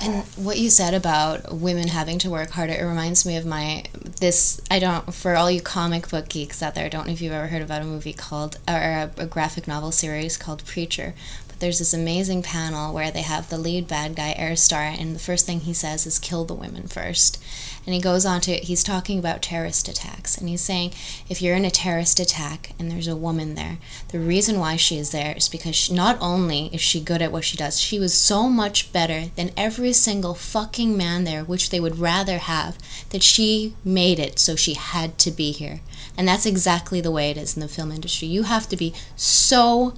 And 0.00 0.24
what 0.36 0.58
you 0.58 0.70
said 0.70 0.94
about 0.94 1.52
women 1.52 1.88
having 1.88 2.20
to 2.20 2.30
work 2.30 2.50
harder, 2.50 2.72
it 2.72 2.84
reminds 2.84 3.26
me 3.26 3.36
of 3.36 3.44
my 3.44 3.84
this. 4.20 4.60
I 4.70 4.78
don't 4.78 5.12
for 5.12 5.34
all 5.34 5.50
you 5.50 5.60
comic 5.60 6.08
book 6.08 6.28
geeks 6.28 6.62
out 6.62 6.76
there. 6.76 6.84
I 6.84 6.88
don't 6.88 7.08
know 7.08 7.12
if 7.12 7.20
you've 7.20 7.32
ever 7.32 7.48
heard 7.48 7.62
about 7.62 7.82
a 7.82 7.84
movie 7.84 8.12
called 8.12 8.58
or 8.68 8.74
a, 8.74 9.10
a 9.16 9.26
graphic 9.26 9.66
novel 9.66 9.90
series 9.90 10.36
called 10.36 10.64
Preacher, 10.64 11.14
there's 11.58 11.78
this 11.78 11.94
amazing 11.94 12.42
panel 12.42 12.94
where 12.94 13.10
they 13.10 13.22
have 13.22 13.48
the 13.48 13.58
lead 13.58 13.88
bad 13.88 14.14
guy, 14.14 14.34
Herr 14.36 14.56
Starr, 14.56 14.94
and 14.98 15.14
the 15.14 15.20
first 15.20 15.46
thing 15.46 15.60
he 15.60 15.72
says 15.72 16.06
is 16.06 16.18
kill 16.18 16.44
the 16.44 16.54
women 16.54 16.86
first. 16.86 17.42
And 17.84 17.94
he 17.94 18.00
goes 18.00 18.26
on 18.26 18.40
to, 18.42 18.54
he's 18.56 18.84
talking 18.84 19.18
about 19.18 19.42
terrorist 19.42 19.88
attacks. 19.88 20.36
And 20.36 20.48
he's 20.48 20.60
saying 20.60 20.92
if 21.28 21.40
you're 21.40 21.56
in 21.56 21.64
a 21.64 21.70
terrorist 21.70 22.20
attack 22.20 22.72
and 22.78 22.90
there's 22.90 23.08
a 23.08 23.16
woman 23.16 23.54
there, 23.54 23.78
the 24.08 24.18
reason 24.18 24.58
why 24.60 24.76
she 24.76 24.98
is 24.98 25.10
there 25.10 25.34
is 25.36 25.48
because 25.48 25.74
she, 25.74 25.94
not 25.94 26.18
only 26.20 26.66
is 26.66 26.80
she 26.80 27.00
good 27.00 27.22
at 27.22 27.32
what 27.32 27.44
she 27.44 27.56
does, 27.56 27.80
she 27.80 27.98
was 27.98 28.12
so 28.14 28.48
much 28.48 28.92
better 28.92 29.26
than 29.36 29.52
every 29.56 29.92
single 29.92 30.34
fucking 30.34 30.96
man 30.96 31.24
there, 31.24 31.42
which 31.42 31.70
they 31.70 31.80
would 31.80 31.98
rather 31.98 32.38
have, 32.38 32.78
that 33.10 33.22
she 33.22 33.74
made 33.84 34.18
it 34.18 34.38
so 34.38 34.54
she 34.54 34.74
had 34.74 35.18
to 35.18 35.30
be 35.30 35.50
here. 35.50 35.80
And 36.16 36.28
that's 36.28 36.46
exactly 36.46 37.00
the 37.00 37.10
way 37.10 37.30
it 37.30 37.36
is 37.36 37.56
in 37.56 37.60
the 37.60 37.68
film 37.68 37.90
industry. 37.90 38.28
You 38.28 38.42
have 38.42 38.68
to 38.68 38.76
be 38.76 38.92
so 39.16 39.94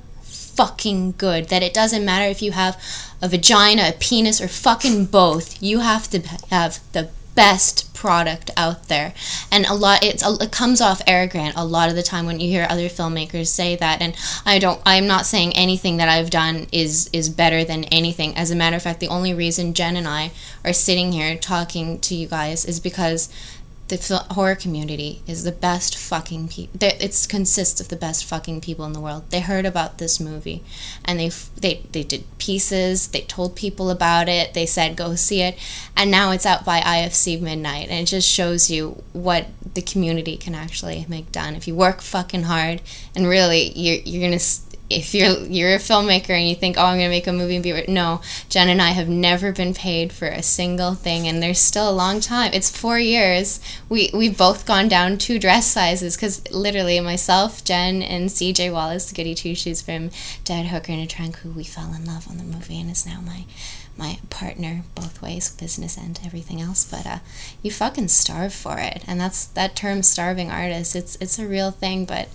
fucking 0.54 1.14
good 1.18 1.48
that 1.48 1.62
it 1.62 1.74
doesn't 1.74 2.04
matter 2.04 2.28
if 2.30 2.42
you 2.42 2.52
have 2.52 2.80
a 3.22 3.28
vagina, 3.28 3.88
a 3.88 3.92
penis, 3.92 4.40
or 4.40 4.48
fucking 4.48 5.06
both. 5.06 5.62
You 5.62 5.80
have 5.80 6.08
to 6.10 6.20
have 6.50 6.80
the 6.92 7.10
best 7.34 7.92
product 7.94 8.50
out 8.56 8.88
there 8.88 9.14
and 9.52 9.64
a 9.66 9.74
lot 9.74 10.02
it's 10.02 10.22
it 10.26 10.50
comes 10.50 10.80
off 10.80 11.00
arrogant 11.06 11.54
a 11.54 11.64
lot 11.64 11.88
of 11.88 11.94
the 11.94 12.02
time 12.02 12.26
when 12.26 12.40
you 12.40 12.50
hear 12.50 12.66
other 12.68 12.88
filmmakers 12.88 13.46
say 13.46 13.76
that 13.76 14.00
and 14.00 14.16
I 14.44 14.58
don't 14.58 14.80
I'm 14.84 15.06
not 15.06 15.26
saying 15.26 15.54
anything 15.54 15.98
that 15.98 16.08
I've 16.08 16.30
done 16.30 16.66
is 16.72 17.08
is 17.12 17.28
better 17.28 17.62
than 17.62 17.84
anything 17.84 18.34
as 18.36 18.50
a 18.50 18.56
matter 18.56 18.76
of 18.76 18.82
fact 18.82 19.00
the 19.00 19.08
only 19.08 19.32
reason 19.32 19.74
Jen 19.74 19.96
and 19.96 20.08
I 20.08 20.32
are 20.64 20.72
sitting 20.72 21.12
here 21.12 21.36
talking 21.36 21.98
to 22.00 22.14
you 22.14 22.26
guys 22.26 22.64
is 22.64 22.80
because 22.80 23.28
the 23.90 24.18
horror 24.30 24.54
community 24.54 25.22
is 25.26 25.44
the 25.44 25.52
best 25.52 25.96
fucking 25.96 26.48
people. 26.48 26.78
It 26.80 27.26
consists 27.28 27.80
of 27.80 27.88
the 27.88 27.96
best 27.96 28.24
fucking 28.24 28.60
people 28.60 28.84
in 28.84 28.92
the 28.92 29.00
world. 29.00 29.30
They 29.30 29.40
heard 29.40 29.66
about 29.66 29.98
this 29.98 30.20
movie, 30.20 30.62
and 31.04 31.18
they 31.18 31.30
they 31.56 31.82
they 31.92 32.02
did 32.02 32.24
pieces. 32.38 33.08
They 33.08 33.22
told 33.22 33.56
people 33.56 33.90
about 33.90 34.28
it. 34.28 34.54
They 34.54 34.66
said 34.66 34.96
go 34.96 35.14
see 35.14 35.42
it, 35.42 35.58
and 35.96 36.10
now 36.10 36.30
it's 36.30 36.46
out 36.46 36.64
by 36.64 36.80
IFC 36.80 37.40
Midnight, 37.40 37.88
and 37.88 38.00
it 38.00 38.06
just 38.06 38.28
shows 38.28 38.70
you 38.70 39.02
what 39.12 39.48
the 39.74 39.82
community 39.82 40.36
can 40.36 40.54
actually 40.54 41.06
make 41.08 41.30
done 41.32 41.54
if 41.54 41.68
you 41.68 41.74
work 41.74 42.00
fucking 42.00 42.44
hard 42.44 42.80
and 43.14 43.26
really 43.26 43.70
you're 43.78 44.00
you're 44.04 44.22
gonna 44.22 44.40
if 44.90 45.14
you're 45.14 45.38
you're 45.46 45.74
a 45.74 45.78
filmmaker 45.78 46.30
and 46.30 46.48
you 46.48 46.56
think, 46.56 46.76
oh, 46.76 46.84
I'm 46.84 46.98
gonna 46.98 47.08
make 47.08 47.28
a 47.28 47.32
movie 47.32 47.54
and 47.54 47.62
be 47.62 47.84
no, 47.88 48.20
Jen 48.48 48.68
and 48.68 48.82
I 48.82 48.90
have 48.90 49.08
never 49.08 49.52
been 49.52 49.72
paid 49.72 50.12
for 50.12 50.26
a 50.26 50.42
single 50.42 50.94
thing, 50.94 51.28
and 51.28 51.40
there's 51.40 51.60
still 51.60 51.88
a 51.88 51.92
long 51.92 52.20
time. 52.20 52.52
It's 52.52 52.76
four 52.76 52.98
years. 52.98 53.60
We 53.88 54.10
we've 54.12 54.36
both 54.36 54.66
gone 54.66 54.88
down 54.88 55.16
two 55.16 55.38
dress 55.38 55.68
sizes 55.68 56.16
because 56.16 56.50
literally 56.50 56.98
myself, 56.98 57.62
Jen, 57.64 58.02
and 58.02 58.30
C.J. 58.30 58.70
Wallis, 58.70 59.08
the 59.08 59.14
goody 59.14 59.34
two 59.34 59.54
shoes 59.54 59.80
from 59.80 60.10
Dead 60.44 60.66
Hooker 60.66 60.92
in 60.92 60.98
a 60.98 61.06
Trunk, 61.06 61.36
who 61.38 61.50
we 61.50 61.64
fell 61.64 61.94
in 61.94 62.04
love 62.04 62.28
on 62.28 62.36
the 62.36 62.44
movie 62.44 62.80
and 62.80 62.90
is 62.90 63.06
now 63.06 63.20
my 63.20 63.44
my 63.96 64.18
partner 64.30 64.82
both 64.94 65.22
ways, 65.22 65.50
business 65.50 65.96
and 65.96 66.18
everything 66.24 66.60
else. 66.60 66.84
But 66.84 67.06
uh, 67.06 67.18
you 67.62 67.70
fucking 67.70 68.08
starve 68.08 68.52
for 68.52 68.78
it, 68.78 69.04
and 69.06 69.20
that's 69.20 69.44
that 69.44 69.76
term, 69.76 70.02
starving 70.02 70.50
artist. 70.50 70.96
It's 70.96 71.16
it's 71.20 71.38
a 71.38 71.46
real 71.46 71.70
thing, 71.70 72.06
but 72.06 72.28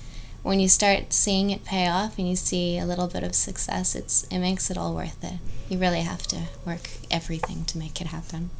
when 0.46 0.60
you 0.60 0.70
start 0.70 1.12
seeing 1.12 1.50
it 1.50 1.66
pay 1.66 1.88
off 1.88 2.20
and 2.20 2.30
you 2.30 2.36
see 2.36 2.78
a 2.78 2.86
little 2.86 3.08
bit 3.08 3.24
of 3.24 3.34
success, 3.34 3.96
it's 3.96 4.26
it 4.26 4.38
makes 4.38 4.70
it 4.70 4.78
all 4.78 4.94
worth 4.94 5.24
it. 5.24 5.40
You 5.70 5.80
really 5.80 6.02
have 6.02 6.22
to 6.28 6.44
work 6.64 6.88
everything 7.10 7.66
to 7.66 7.80
make 7.80 8.00
it 8.00 8.08
happen. 8.08 8.52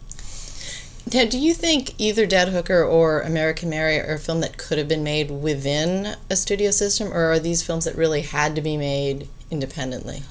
Now, 1.14 1.26
do 1.26 1.38
you 1.38 1.54
think 1.54 1.94
either 2.00 2.26
Dead 2.26 2.50
Hooker 2.50 2.84
or 2.84 3.22
American 3.22 3.70
Mary 3.70 4.00
are 4.00 4.16
a 4.16 4.20
film 4.20 4.40
that 4.42 4.58
could 4.58 4.80
have 4.80 4.88
been 4.88 5.04
made 5.04 5.30
within 5.30 6.16
a 6.28 6.36
studio 6.36 6.72
system, 6.72 7.14
or 7.14 7.26
are 7.26 7.38
these 7.38 7.62
films 7.62 7.86
that 7.86 7.96
really 7.96 8.22
had 8.22 8.56
to 8.56 8.62
be 8.62 8.78
made 8.78 9.28
independently? 9.52 10.24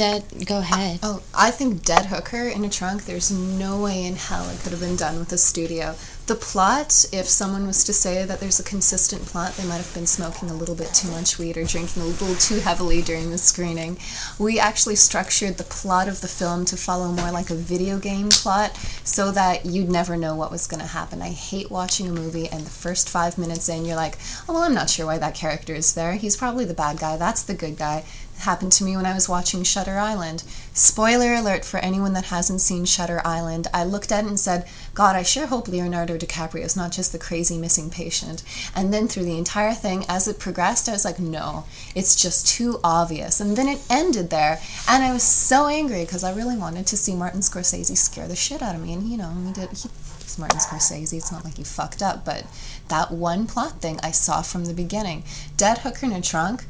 Dead, 0.00 0.24
go 0.46 0.60
ahead. 0.60 0.98
oh, 1.02 1.22
I 1.34 1.50
think 1.50 1.84
Dead 1.84 2.06
Hooker 2.06 2.48
in 2.48 2.64
a 2.64 2.70
Trunk, 2.70 3.04
there's 3.04 3.30
no 3.30 3.82
way 3.82 4.06
in 4.06 4.16
hell 4.16 4.48
it 4.48 4.58
could 4.60 4.72
have 4.72 4.80
been 4.80 4.96
done 4.96 5.18
with 5.18 5.30
a 5.30 5.36
studio 5.36 5.94
The 6.26 6.36
plot, 6.36 7.04
if 7.12 7.28
someone 7.28 7.66
was 7.66 7.84
to 7.84 7.92
say 7.92 8.24
that 8.24 8.40
there's 8.40 8.58
a 8.58 8.62
consistent 8.62 9.26
plot, 9.26 9.52
they 9.56 9.66
might 9.66 9.76
have 9.76 9.92
been 9.92 10.06
smoking 10.06 10.48
a 10.48 10.54
little 10.54 10.74
bit 10.74 10.94
too 10.94 11.10
much 11.10 11.38
weed 11.38 11.58
or 11.58 11.64
drinking 11.64 12.02
a 12.02 12.06
little 12.06 12.34
too 12.36 12.60
heavily 12.60 13.02
during 13.02 13.30
the 13.30 13.36
screening. 13.36 13.98
We 14.38 14.58
actually 14.58 14.96
structured 14.96 15.58
the 15.58 15.64
plot 15.64 16.08
of 16.08 16.22
the 16.22 16.28
film 16.28 16.64
to 16.66 16.78
follow 16.78 17.08
more 17.08 17.30
like 17.30 17.50
a 17.50 17.54
video 17.54 17.98
game 17.98 18.30
plot 18.30 18.76
so 19.04 19.30
that 19.32 19.66
you'd 19.66 19.90
never 19.90 20.16
know 20.16 20.34
what 20.34 20.50
was 20.50 20.66
going 20.66 20.80
to 20.80 20.86
happen. 20.86 21.20
I 21.20 21.30
hate 21.30 21.70
watching 21.70 22.08
a 22.08 22.12
movie 22.12 22.48
and 22.48 22.64
the 22.64 22.70
first 22.70 23.10
five 23.10 23.36
minutes 23.36 23.68
in, 23.68 23.84
you're 23.84 23.96
like, 23.96 24.16
oh, 24.48 24.54
well, 24.54 24.62
I'm 24.62 24.72
not 24.72 24.88
sure 24.88 25.04
why 25.04 25.18
that 25.18 25.34
character 25.34 25.74
is 25.74 25.94
there. 25.94 26.14
He's 26.14 26.38
probably 26.38 26.64
the 26.64 26.72
bad 26.72 27.00
guy. 27.00 27.16
That's 27.18 27.42
the 27.42 27.54
good 27.54 27.76
guy 27.76 28.04
happened 28.40 28.72
to 28.72 28.84
me 28.84 28.96
when 28.96 29.06
I 29.06 29.14
was 29.14 29.28
watching 29.28 29.62
Shutter 29.62 29.98
Island. 29.98 30.44
Spoiler 30.74 31.34
alert 31.34 31.64
for 31.64 31.78
anyone 31.78 32.12
that 32.14 32.26
hasn't 32.26 32.60
seen 32.60 32.84
Shutter 32.84 33.20
Island. 33.24 33.66
I 33.72 33.84
looked 33.84 34.12
at 34.12 34.24
it 34.24 34.28
and 34.28 34.40
said, 34.40 34.66
God, 34.94 35.16
I 35.16 35.22
sure 35.22 35.46
hope 35.46 35.68
Leonardo 35.68 36.16
DiCaprio 36.16 36.64
is 36.64 36.76
not 36.76 36.92
just 36.92 37.12
the 37.12 37.18
crazy 37.18 37.58
missing 37.58 37.90
patient. 37.90 38.42
And 38.74 38.92
then 38.92 39.08
through 39.08 39.24
the 39.24 39.38
entire 39.38 39.74
thing, 39.74 40.04
as 40.08 40.28
it 40.28 40.38
progressed, 40.38 40.88
I 40.88 40.92
was 40.92 41.04
like, 41.04 41.18
no, 41.18 41.64
it's 41.94 42.14
just 42.14 42.46
too 42.46 42.80
obvious. 42.82 43.40
And 43.40 43.56
then 43.56 43.68
it 43.68 43.80
ended 43.90 44.30
there. 44.30 44.60
And 44.88 45.02
I 45.02 45.12
was 45.12 45.22
so 45.22 45.66
angry 45.66 46.04
because 46.04 46.24
I 46.24 46.34
really 46.34 46.56
wanted 46.56 46.86
to 46.88 46.96
see 46.96 47.14
Martin 47.14 47.40
Scorsese 47.40 47.96
scare 47.96 48.28
the 48.28 48.36
shit 48.36 48.62
out 48.62 48.74
of 48.74 48.82
me. 48.82 48.92
And, 48.92 49.08
you 49.08 49.16
know, 49.16 49.32
he 49.46 49.52
did. 49.52 49.70
He, 49.70 49.88
he's 50.22 50.38
Martin 50.38 50.58
Scorsese. 50.60 51.16
It's 51.16 51.32
not 51.32 51.44
like 51.44 51.56
he 51.56 51.64
fucked 51.64 52.02
up, 52.02 52.24
but 52.24 52.46
that 52.88 53.10
one 53.10 53.46
plot 53.46 53.80
thing 53.80 53.98
I 54.02 54.10
saw 54.10 54.42
from 54.42 54.66
the 54.66 54.74
beginning. 54.74 55.24
Dead 55.56 55.78
Hooker 55.78 56.06
in 56.06 56.12
a 56.12 56.20
Trunk 56.20 56.64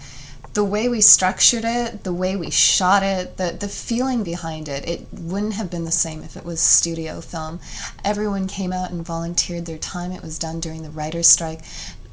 the 0.53 0.65
way 0.65 0.89
we 0.89 1.01
structured 1.01 1.65
it, 1.65 2.03
the 2.03 2.13
way 2.13 2.35
we 2.35 2.51
shot 2.51 3.03
it, 3.03 3.37
the, 3.37 3.57
the 3.59 3.69
feeling 3.69 4.25
behind 4.25 4.69
it, 4.69 4.89
it 4.89 5.07
wouldn't 5.13 5.55
have 5.55 5.71
been 5.71 5.85
the 5.85 5.93
same 5.93 6.23
if 6.23 6.37
it 6.37 6.45
was 6.45 6.61
studio 6.61 7.21
film. 7.21 7.61
Everyone 8.05 8.49
came 8.49 8.73
out 8.73 8.91
and 8.91 9.05
volunteered 9.05 9.67
their 9.67 9.79
time. 9.79 10.11
It 10.11 10.23
was 10.23 10.39
done 10.39 10.59
during 10.59 10.83
the 10.83 10.91
writer's 10.91 11.29
strike. 11.29 11.61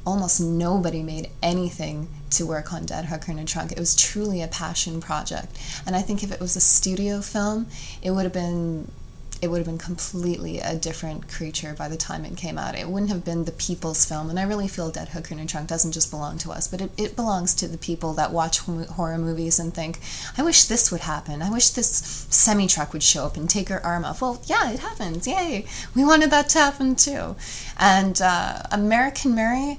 Almost 0.06 0.40
nobody 0.40 1.02
made 1.02 1.30
anything 1.42 2.08
to 2.30 2.46
work 2.46 2.72
on 2.72 2.86
Dead 2.86 3.06
Hooker 3.06 3.32
in 3.32 3.38
a 3.38 3.44
Trunk. 3.44 3.72
It 3.72 3.78
was 3.78 3.96
truly 3.96 4.40
a 4.40 4.48
passion 4.48 5.00
project. 5.00 5.58
And 5.84 5.96
I 5.96 6.02
think 6.02 6.22
if 6.22 6.30
it 6.30 6.40
was 6.40 6.54
a 6.54 6.60
studio 6.60 7.20
film, 7.20 7.66
it 8.02 8.12
would 8.12 8.24
have 8.24 8.32
been 8.32 8.90
it 9.40 9.48
would 9.48 9.58
have 9.58 9.66
been 9.66 9.78
completely 9.78 10.58
a 10.58 10.74
different 10.76 11.28
creature 11.28 11.74
by 11.76 11.88
the 11.88 11.96
time 11.96 12.24
it 12.24 12.36
came 12.36 12.58
out. 12.58 12.74
It 12.74 12.88
wouldn't 12.88 13.10
have 13.10 13.24
been 13.24 13.44
the 13.44 13.52
people's 13.52 14.04
film, 14.04 14.30
and 14.30 14.38
I 14.38 14.42
really 14.42 14.68
feel 14.68 14.90
Dead 14.90 15.08
Hooker 15.08 15.34
in 15.34 15.40
a 15.40 15.46
Trunk 15.46 15.68
doesn't 15.68 15.92
just 15.92 16.10
belong 16.10 16.38
to 16.38 16.50
us, 16.50 16.66
but 16.66 16.80
it, 16.80 16.90
it 16.96 17.16
belongs 17.16 17.54
to 17.56 17.68
the 17.68 17.78
people 17.78 18.12
that 18.14 18.32
watch 18.32 18.58
horror 18.58 19.18
movies 19.18 19.58
and 19.58 19.72
think, 19.72 20.00
I 20.36 20.42
wish 20.42 20.64
this 20.64 20.90
would 20.90 21.02
happen. 21.02 21.42
I 21.42 21.50
wish 21.50 21.70
this 21.70 22.26
semi 22.30 22.66
truck 22.66 22.92
would 22.92 23.02
show 23.02 23.26
up 23.26 23.36
and 23.36 23.48
take 23.48 23.68
her 23.68 23.84
arm 23.84 24.04
off. 24.04 24.20
Well, 24.20 24.42
yeah, 24.46 24.72
it 24.72 24.80
happens. 24.80 25.26
Yay. 25.26 25.66
We 25.94 26.04
wanted 26.04 26.30
that 26.30 26.48
to 26.50 26.58
happen 26.58 26.96
too. 26.96 27.36
And 27.78 28.20
uh, 28.20 28.62
American 28.72 29.34
Mary, 29.34 29.78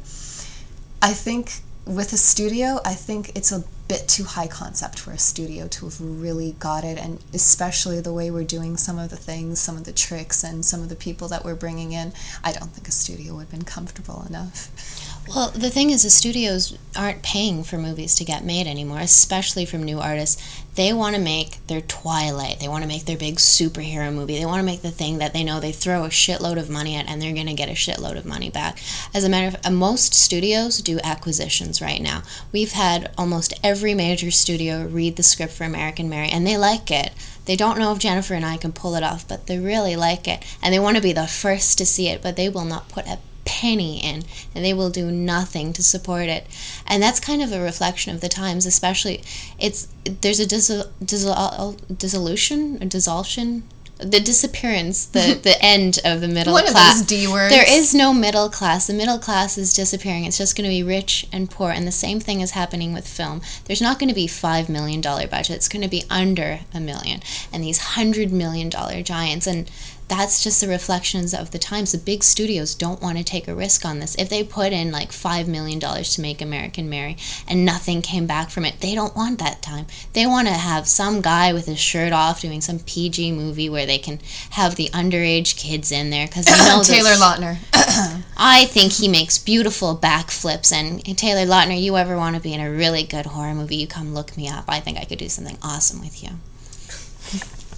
I 1.01 1.13
think 1.13 1.59
with 1.85 2.13
a 2.13 2.17
studio, 2.17 2.79
I 2.85 2.93
think 2.93 3.31
it's 3.35 3.51
a 3.51 3.63
bit 3.89 4.07
too 4.07 4.23
high 4.23 4.47
concept 4.47 4.99
for 4.99 5.11
a 5.11 5.17
studio 5.17 5.67
to 5.67 5.85
have 5.85 5.99
really 5.99 6.55
got 6.59 6.83
it, 6.83 6.99
and 6.99 7.19
especially 7.33 7.99
the 7.99 8.13
way 8.13 8.29
we're 8.29 8.43
doing 8.43 8.77
some 8.77 8.99
of 8.99 9.09
the 9.09 9.17
things, 9.17 9.59
some 9.59 9.75
of 9.75 9.83
the 9.83 9.91
tricks, 9.91 10.43
and 10.43 10.63
some 10.63 10.83
of 10.83 10.89
the 10.89 10.95
people 10.95 11.27
that 11.27 11.43
we're 11.43 11.55
bringing 11.55 11.91
in. 11.91 12.13
I 12.43 12.51
don't 12.51 12.69
think 12.69 12.87
a 12.87 12.91
studio 12.91 13.33
would 13.33 13.41
have 13.41 13.51
been 13.51 13.63
comfortable 13.63 14.23
enough. 14.29 15.18
Well, 15.29 15.51
the 15.51 15.69
thing 15.69 15.91
is, 15.91 16.01
the 16.01 16.09
studios 16.09 16.75
aren't 16.95 17.21
paying 17.21 17.63
for 17.63 17.77
movies 17.77 18.15
to 18.15 18.25
get 18.25 18.43
made 18.43 18.65
anymore, 18.65 18.97
especially 18.97 19.63
from 19.63 19.83
new 19.83 19.99
artists. 19.99 20.63
They 20.73 20.91
want 20.91 21.15
to 21.15 21.21
make 21.21 21.67
their 21.67 21.81
Twilight. 21.81 22.59
They 22.59 22.67
want 22.67 22.81
to 22.81 22.87
make 22.87 23.05
their 23.05 23.17
big 23.17 23.35
superhero 23.35 24.11
movie. 24.11 24.39
They 24.39 24.47
want 24.47 24.59
to 24.59 24.65
make 24.65 24.81
the 24.81 24.89
thing 24.89 25.19
that 25.19 25.31
they 25.31 25.43
know 25.43 25.59
they 25.59 25.71
throw 25.71 26.03
a 26.03 26.09
shitload 26.09 26.57
of 26.57 26.67
money 26.67 26.95
at 26.95 27.07
and 27.07 27.21
they're 27.21 27.35
going 27.35 27.45
to 27.45 27.53
get 27.53 27.69
a 27.69 27.73
shitload 27.73 28.17
of 28.17 28.25
money 28.25 28.49
back. 28.49 28.79
As 29.13 29.23
a 29.23 29.29
matter 29.29 29.55
of 29.55 29.63
uh, 29.63 29.69
most 29.69 30.15
studios 30.15 30.79
do 30.79 30.99
acquisitions 31.03 31.79
right 31.79 32.01
now. 32.01 32.23
We've 32.51 32.71
had 32.71 33.11
almost 33.15 33.53
every 33.63 33.93
major 33.93 34.31
studio 34.31 34.87
read 34.87 35.15
the 35.15 35.21
script 35.21 35.53
for 35.53 35.63
American 35.63 36.09
Mary 36.09 36.29
and 36.29 36.47
they 36.47 36.57
like 36.57 36.89
it. 36.89 37.11
They 37.45 37.55
don't 37.55 37.77
know 37.77 37.91
if 37.91 37.99
Jennifer 37.99 38.33
and 38.33 38.45
I 38.45 38.57
can 38.57 38.71
pull 38.71 38.95
it 38.95 39.03
off, 39.03 39.27
but 39.27 39.45
they 39.45 39.59
really 39.59 39.95
like 39.95 40.27
it. 40.27 40.43
And 40.63 40.73
they 40.73 40.79
want 40.79 40.97
to 40.97 41.03
be 41.03 41.13
the 41.13 41.27
first 41.27 41.77
to 41.77 41.85
see 41.85 42.07
it, 42.07 42.23
but 42.23 42.35
they 42.35 42.49
will 42.49 42.65
not 42.65 42.89
put 42.89 43.05
a 43.05 43.19
penny 43.59 43.99
in 43.99 44.23
and 44.55 44.63
they 44.63 44.73
will 44.73 44.89
do 44.89 45.11
nothing 45.11 45.73
to 45.73 45.83
support 45.83 46.27
it 46.27 46.45
and 46.87 47.03
that's 47.03 47.19
kind 47.19 47.41
of 47.41 47.51
a 47.51 47.59
reflection 47.59 48.13
of 48.13 48.21
the 48.21 48.29
times 48.29 48.65
especially 48.65 49.21
it's 49.59 49.87
there's 50.21 50.39
a 50.39 50.45
dissol, 50.45 50.87
dissol, 51.03 51.77
dissolution 51.97 52.77
or 52.81 52.85
dissolution 52.85 53.63
the 53.99 54.19
disappearance, 54.21 55.05
the 55.05 55.39
the 55.43 55.57
end 55.61 55.99
of 56.05 56.21
the 56.21 56.27
middle 56.27 56.53
One 56.53 56.65
class. 56.65 57.01
Of 57.01 57.07
those 57.07 57.19
D 57.19 57.27
words. 57.27 57.53
There 57.53 57.65
is 57.67 57.93
no 57.93 58.13
middle 58.13 58.49
class. 58.49 58.87
The 58.87 58.93
middle 58.93 59.19
class 59.19 59.57
is 59.57 59.73
disappearing. 59.73 60.23
It's 60.23 60.37
just 60.37 60.55
going 60.55 60.69
to 60.69 60.73
be 60.73 60.83
rich 60.83 61.27
and 61.31 61.49
poor, 61.51 61.71
and 61.71 61.85
the 61.85 61.91
same 61.91 62.19
thing 62.19 62.41
is 62.41 62.51
happening 62.51 62.93
with 62.93 63.07
film. 63.07 63.41
There's 63.65 63.81
not 63.81 63.99
going 63.99 64.09
to 64.09 64.15
be 64.15 64.27
five 64.27 64.69
million 64.69 65.01
dollar 65.01 65.27
budget. 65.27 65.57
It's 65.57 65.67
going 65.67 65.83
to 65.83 65.89
be 65.89 66.03
under 66.09 66.61
a 66.73 66.79
million, 66.79 67.21
and 67.51 67.63
these 67.63 67.79
hundred 67.79 68.31
million 68.31 68.69
dollar 68.69 69.01
giants 69.01 69.45
and 69.45 69.69
that's 70.09 70.43
just 70.43 70.59
the 70.59 70.67
reflections 70.67 71.33
of 71.33 71.51
the 71.51 71.59
times. 71.59 71.91
The 71.91 71.97
big 71.97 72.23
studios 72.23 72.75
don't 72.75 73.01
want 73.01 73.17
to 73.17 73.23
take 73.23 73.47
a 73.47 73.55
risk 73.55 73.85
on 73.85 73.99
this. 73.99 74.15
If 74.15 74.29
they 74.29 74.43
put 74.43 74.73
in 74.73 74.91
like 74.91 75.11
$5 75.11 75.47
million 75.47 75.79
to 75.79 76.21
make 76.21 76.41
American 76.41 76.89
Mary 76.89 77.15
and 77.47 77.63
nothing 77.63 78.01
came 78.01 78.25
back 78.25 78.49
from 78.49 78.65
it, 78.65 78.81
they 78.81 78.95
don't 78.95 79.15
want 79.15 79.39
that 79.39 79.61
time. 79.61 79.85
They 80.13 80.25
want 80.25 80.47
to 80.47 80.53
have 80.53 80.87
some 80.87 81.21
guy 81.21 81.53
with 81.53 81.67
his 81.67 81.79
shirt 81.79 82.11
off 82.11 82.41
doing 82.41 82.61
some 82.61 82.79
PG 82.79 83.31
movie 83.31 83.69
where 83.69 83.85
they 83.85 83.99
can 83.99 84.19
have 84.51 84.75
the 84.75 84.89
underage 84.89 85.55
kids 85.55 85.91
in 85.91 86.09
there 86.09 86.27
because 86.27 86.49
you 86.49 86.55
know 86.65 86.81
Taylor 86.83 87.11
Lautner. 87.11 87.57
I 88.37 88.65
think 88.65 88.93
he 88.93 89.07
makes 89.07 89.37
beautiful 89.37 89.95
backflips. 89.95 90.73
And 90.73 91.03
Taylor 91.17 91.45
Lautner, 91.45 91.79
you 91.79 91.97
ever 91.97 92.17
want 92.17 92.35
to 92.35 92.41
be 92.41 92.53
in 92.53 92.61
a 92.61 92.71
really 92.71 93.03
good 93.03 93.27
horror 93.27 93.53
movie, 93.53 93.75
you 93.75 93.87
come 93.87 94.13
look 94.13 94.35
me 94.35 94.47
up. 94.47 94.65
I 94.67 94.79
think 94.79 94.97
I 94.97 95.05
could 95.05 95.19
do 95.19 95.29
something 95.29 95.57
awesome 95.61 95.99
with 95.99 96.23
you. 96.23 96.29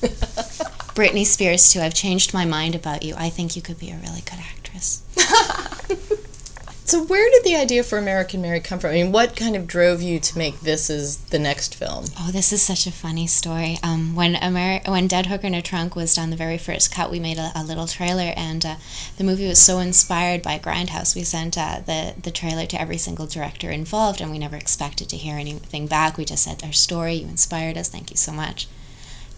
Britney 0.01 1.25
Spears 1.25 1.71
too. 1.71 1.79
I've 1.79 1.93
changed 1.93 2.33
my 2.33 2.45
mind 2.45 2.75
about 2.75 3.03
you. 3.03 3.15
I 3.17 3.29
think 3.29 3.55
you 3.55 3.61
could 3.61 3.79
be 3.79 3.91
a 3.91 3.95
really 3.95 4.21
good 4.21 4.39
actress. 4.39 5.03
so 6.85 7.03
where 7.05 7.29
did 7.31 7.45
the 7.45 7.55
idea 7.55 7.81
for 7.81 7.97
American 7.97 8.41
Mary 8.41 8.59
come 8.59 8.77
from? 8.77 8.91
I 8.91 8.95
mean, 8.95 9.13
what 9.13 9.35
kind 9.35 9.55
of 9.55 9.67
drove 9.67 10.01
you 10.01 10.19
to 10.19 10.37
make 10.37 10.59
this 10.59 10.89
as 10.89 11.17
the 11.17 11.39
next 11.39 11.75
film? 11.75 12.05
Oh, 12.19 12.29
this 12.31 12.51
is 12.51 12.61
such 12.61 12.85
a 12.85 12.91
funny 12.91 13.25
story. 13.25 13.77
Um, 13.81 14.15
when 14.15 14.35
Ameri- 14.35 14.85
when 14.87 15.07
Dead 15.07 15.27
Hooker 15.27 15.47
in 15.47 15.53
a 15.53 15.61
Trunk 15.61 15.95
was 15.95 16.13
done, 16.13 16.29
the 16.29 16.35
very 16.35 16.57
first 16.57 16.93
cut, 16.93 17.09
we 17.09 17.19
made 17.21 17.37
a, 17.37 17.51
a 17.55 17.63
little 17.63 17.87
trailer, 17.87 18.33
and 18.35 18.65
uh, 18.65 18.75
the 19.17 19.23
movie 19.23 19.47
was 19.47 19.61
so 19.61 19.79
inspired 19.79 20.41
by 20.41 20.59
Grindhouse. 20.59 21.15
We 21.15 21.23
sent 21.23 21.57
uh, 21.57 21.79
the 21.85 22.15
the 22.21 22.31
trailer 22.31 22.65
to 22.65 22.81
every 22.81 22.97
single 22.97 23.27
director 23.27 23.71
involved, 23.71 24.19
and 24.19 24.29
we 24.29 24.39
never 24.39 24.57
expected 24.57 25.07
to 25.09 25.17
hear 25.17 25.37
anything 25.37 25.87
back. 25.87 26.17
We 26.17 26.25
just 26.25 26.43
said, 26.43 26.63
"Our 26.65 26.73
story, 26.73 27.13
you 27.13 27.27
inspired 27.27 27.77
us. 27.77 27.87
Thank 27.87 28.11
you 28.11 28.17
so 28.17 28.33
much." 28.33 28.67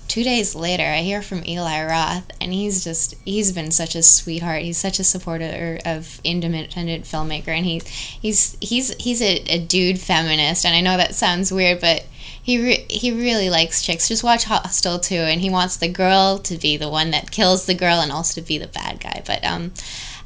Two 0.08 0.24
days 0.24 0.56
later, 0.56 0.84
I 0.84 1.02
hear 1.02 1.22
from 1.22 1.44
Eli 1.46 1.86
Roth, 1.86 2.30
and 2.40 2.54
he's 2.54 2.84
just, 2.84 3.16
he's 3.26 3.52
been 3.52 3.72
such 3.72 3.96
a 3.96 4.04
sweetheart. 4.04 4.62
He's 4.62 4.78
such 4.78 5.00
a 5.00 5.04
supporter 5.04 5.80
of 5.86 6.20
independent 6.24 7.06
filmmaker, 7.06 7.50
and 7.50 7.66
he, 7.66 7.82
he's, 8.22 8.58
he's, 8.62 8.94
he's 8.96 9.22
a, 9.22 9.38
a 9.50 9.60
dude 9.60 10.00
feminist, 10.00 10.66
and 10.66 10.76
I 10.76 10.82
know 10.82 10.98
that 10.98 11.16
sounds 11.16 11.52
weird, 11.52 11.82
but 11.82 12.06
he 12.44 12.62
re- 12.62 12.86
he 12.90 13.12
really 13.12 13.50
likes 13.50 13.82
chicks. 13.82 14.10
Just 14.10 14.24
watch 14.24 14.44
Hostel 14.44 15.00
2, 15.00 15.16
and 15.16 15.40
he 15.40 15.50
wants 15.50 15.78
the 15.78 15.88
girl 15.88 16.38
to 16.40 16.58
be 16.58 16.76
the 16.76 16.90
one 16.90 17.12
that 17.12 17.32
kills 17.32 17.66
the 17.66 17.74
girl 17.74 18.02
and 18.02 18.12
also 18.12 18.42
to 18.42 18.46
be 18.46 18.58
the 18.58 18.68
bad 18.68 19.00
guy. 19.00 19.24
But 19.26 19.44
um, 19.46 19.72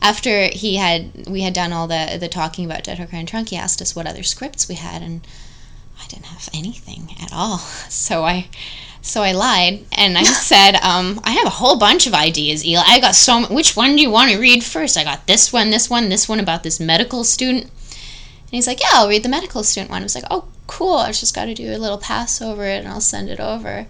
after 0.02 0.48
he 0.48 0.78
had 0.78 1.28
we 1.28 1.42
had 1.42 1.54
done 1.54 1.72
all 1.72 1.88
the 1.88 2.18
the 2.20 2.28
talking 2.28 2.66
about 2.66 2.84
Dead 2.84 2.98
Hooker 2.98 3.16
and 3.16 3.28
Trunk, 3.28 3.50
he 3.50 3.56
asked 3.56 3.82
us 3.82 3.96
what 3.96 4.08
other 4.08 4.24
scripts 4.24 4.68
we 4.68 4.76
had, 4.76 5.04
and 5.04 5.26
I 6.02 6.08
didn't 6.08 6.26
have 6.26 6.50
anything 6.54 7.16
at 7.22 7.32
all. 7.32 7.58
So 7.90 8.24
I 8.24 8.48
so 9.08 9.24
I 9.24 9.32
lied 9.32 9.86
and 9.94 10.18
I 10.18 10.24
said, 10.52 10.76
um, 10.76 11.22
I 11.24 11.32
have 11.32 11.48
a 11.48 11.52
whole 11.52 11.80
bunch 11.80 12.08
of 12.08 12.14
ideas, 12.14 12.66
Eli. 12.66 12.84
I 12.86 13.00
got 13.00 13.16
so 13.16 13.46
Which 13.46 13.76
one 13.76 13.96
do 13.96 14.02
you 14.02 14.12
want 14.12 14.32
to 14.32 14.40
read 14.40 14.64
first? 14.64 14.98
I 14.98 15.04
got 15.04 15.28
this 15.28 15.54
one, 15.54 15.70
this 15.70 15.90
one, 15.90 16.10
this 16.10 16.28
one 16.28 16.40
about 16.40 16.64
this 16.64 16.80
medical 16.80 17.24
student. 17.24 17.64
And 17.64 18.52
he's 18.52 18.68
like, 18.68 18.82
Yeah, 18.82 18.90
I'll 18.94 19.10
read 19.10 19.24
the 19.24 19.30
medical 19.30 19.64
student 19.64 19.92
one. 19.92 20.02
I 20.02 20.04
was 20.04 20.16
like, 20.16 20.26
Oh, 20.30 20.46
cool. 20.68 20.98
I 20.98 21.12
just 21.14 21.34
got 21.34 21.46
to 21.46 21.54
do 21.54 21.74
a 21.74 21.78
little 21.78 21.98
pass 21.98 22.42
over 22.42 22.66
it 22.66 22.80
and 22.80 22.88
I'll 22.88 23.02
send 23.02 23.30
it 23.30 23.40
over. 23.40 23.88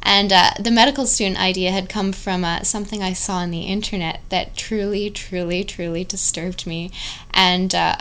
And 0.00 0.32
uh, 0.32 0.50
the 0.58 0.70
medical 0.70 1.06
student 1.06 1.40
idea 1.40 1.70
had 1.70 1.88
come 1.88 2.12
from 2.12 2.44
uh, 2.44 2.62
something 2.62 3.02
I 3.02 3.12
saw 3.12 3.36
on 3.36 3.50
the 3.50 3.62
internet 3.62 4.20
that 4.28 4.56
truly, 4.56 5.10
truly, 5.10 5.64
truly 5.64 6.04
disturbed 6.04 6.66
me. 6.66 6.90
And 7.32 7.74
uh, 7.74 7.96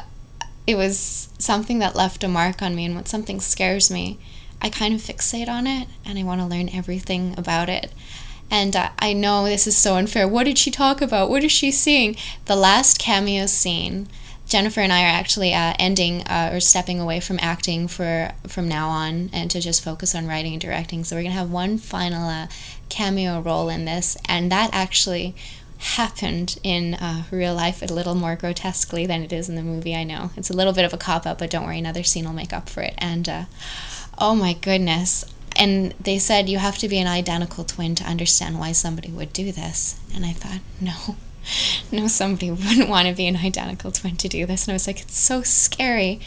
it 0.65 0.75
was 0.75 1.29
something 1.37 1.79
that 1.79 1.95
left 1.95 2.23
a 2.23 2.27
mark 2.27 2.61
on 2.61 2.75
me. 2.75 2.85
And 2.85 2.95
when 2.95 3.05
something 3.05 3.39
scares 3.39 3.91
me, 3.91 4.19
I 4.61 4.69
kind 4.69 4.93
of 4.93 5.01
fixate 5.01 5.49
on 5.49 5.67
it 5.67 5.87
and 6.05 6.19
I 6.19 6.23
want 6.23 6.41
to 6.41 6.47
learn 6.47 6.69
everything 6.69 7.33
about 7.37 7.69
it. 7.69 7.91
And 8.49 8.75
uh, 8.75 8.89
I 8.99 9.13
know 9.13 9.45
this 9.45 9.65
is 9.65 9.77
so 9.77 9.95
unfair. 9.95 10.27
What 10.27 10.43
did 10.43 10.57
she 10.57 10.71
talk 10.71 11.01
about? 11.01 11.29
What 11.29 11.43
is 11.43 11.51
she 11.51 11.71
seeing? 11.71 12.17
The 12.45 12.55
last 12.55 12.99
cameo 12.99 13.45
scene. 13.45 14.07
Jennifer 14.45 14.81
and 14.81 14.91
I 14.91 15.03
are 15.03 15.17
actually 15.17 15.53
uh, 15.53 15.73
ending 15.79 16.23
uh, 16.23 16.49
or 16.51 16.59
stepping 16.59 16.99
away 16.99 17.21
from 17.21 17.39
acting 17.41 17.87
for 17.87 18.33
from 18.45 18.67
now 18.67 18.89
on 18.89 19.29
and 19.31 19.49
to 19.49 19.61
just 19.61 19.81
focus 19.81 20.13
on 20.13 20.27
writing 20.27 20.51
and 20.51 20.61
directing. 20.61 21.05
So 21.05 21.15
we're 21.15 21.23
gonna 21.23 21.35
have 21.35 21.49
one 21.49 21.77
final 21.77 22.27
uh, 22.27 22.47
cameo 22.89 23.39
role 23.39 23.69
in 23.69 23.85
this, 23.85 24.17
and 24.25 24.51
that 24.51 24.69
actually 24.73 25.35
happened 25.77 26.59
in 26.63 26.95
uh, 26.95 27.23
real 27.31 27.55
life 27.55 27.81
a 27.81 27.85
little 27.85 28.13
more 28.13 28.35
grotesquely 28.35 29.05
than 29.05 29.23
it 29.23 29.31
is 29.31 29.47
in 29.47 29.55
the 29.55 29.63
movie. 29.63 29.95
I 29.95 30.03
know 30.03 30.31
it's 30.35 30.49
a 30.49 30.53
little 30.53 30.73
bit 30.73 30.83
of 30.83 30.93
a 30.93 30.97
cop 30.97 31.25
out, 31.25 31.39
but 31.39 31.49
don't 31.49 31.65
worry, 31.65 31.79
another 31.79 32.03
scene 32.03 32.25
will 32.25 32.33
make 32.33 32.51
up 32.51 32.69
for 32.69 32.81
it. 32.81 32.93
And 32.97 33.29
uh, 33.29 33.45
oh 34.21 34.35
my 34.35 34.53
goodness. 34.53 35.25
And 35.57 35.93
they 35.99 36.19
said 36.19 36.47
you 36.47 36.59
have 36.59 36.77
to 36.77 36.87
be 36.87 36.99
an 36.99 37.07
identical 37.07 37.65
twin 37.65 37.95
to 37.95 38.05
understand 38.05 38.59
why 38.59 38.71
somebody 38.71 39.09
would 39.09 39.33
do 39.33 39.51
this. 39.51 39.99
And 40.15 40.25
I 40.25 40.31
thought, 40.31 40.61
no, 40.79 41.17
no, 41.91 42.07
somebody 42.07 42.51
wouldn't 42.51 42.87
want 42.87 43.09
to 43.09 43.13
be 43.13 43.27
an 43.27 43.35
identical 43.35 43.91
twin 43.91 44.15
to 44.17 44.29
do 44.29 44.45
this. 44.45 44.65
And 44.65 44.71
I 44.71 44.75
was 44.75 44.87
like, 44.87 45.01
it's 45.01 45.17
so 45.17 45.41
scary. 45.41 46.21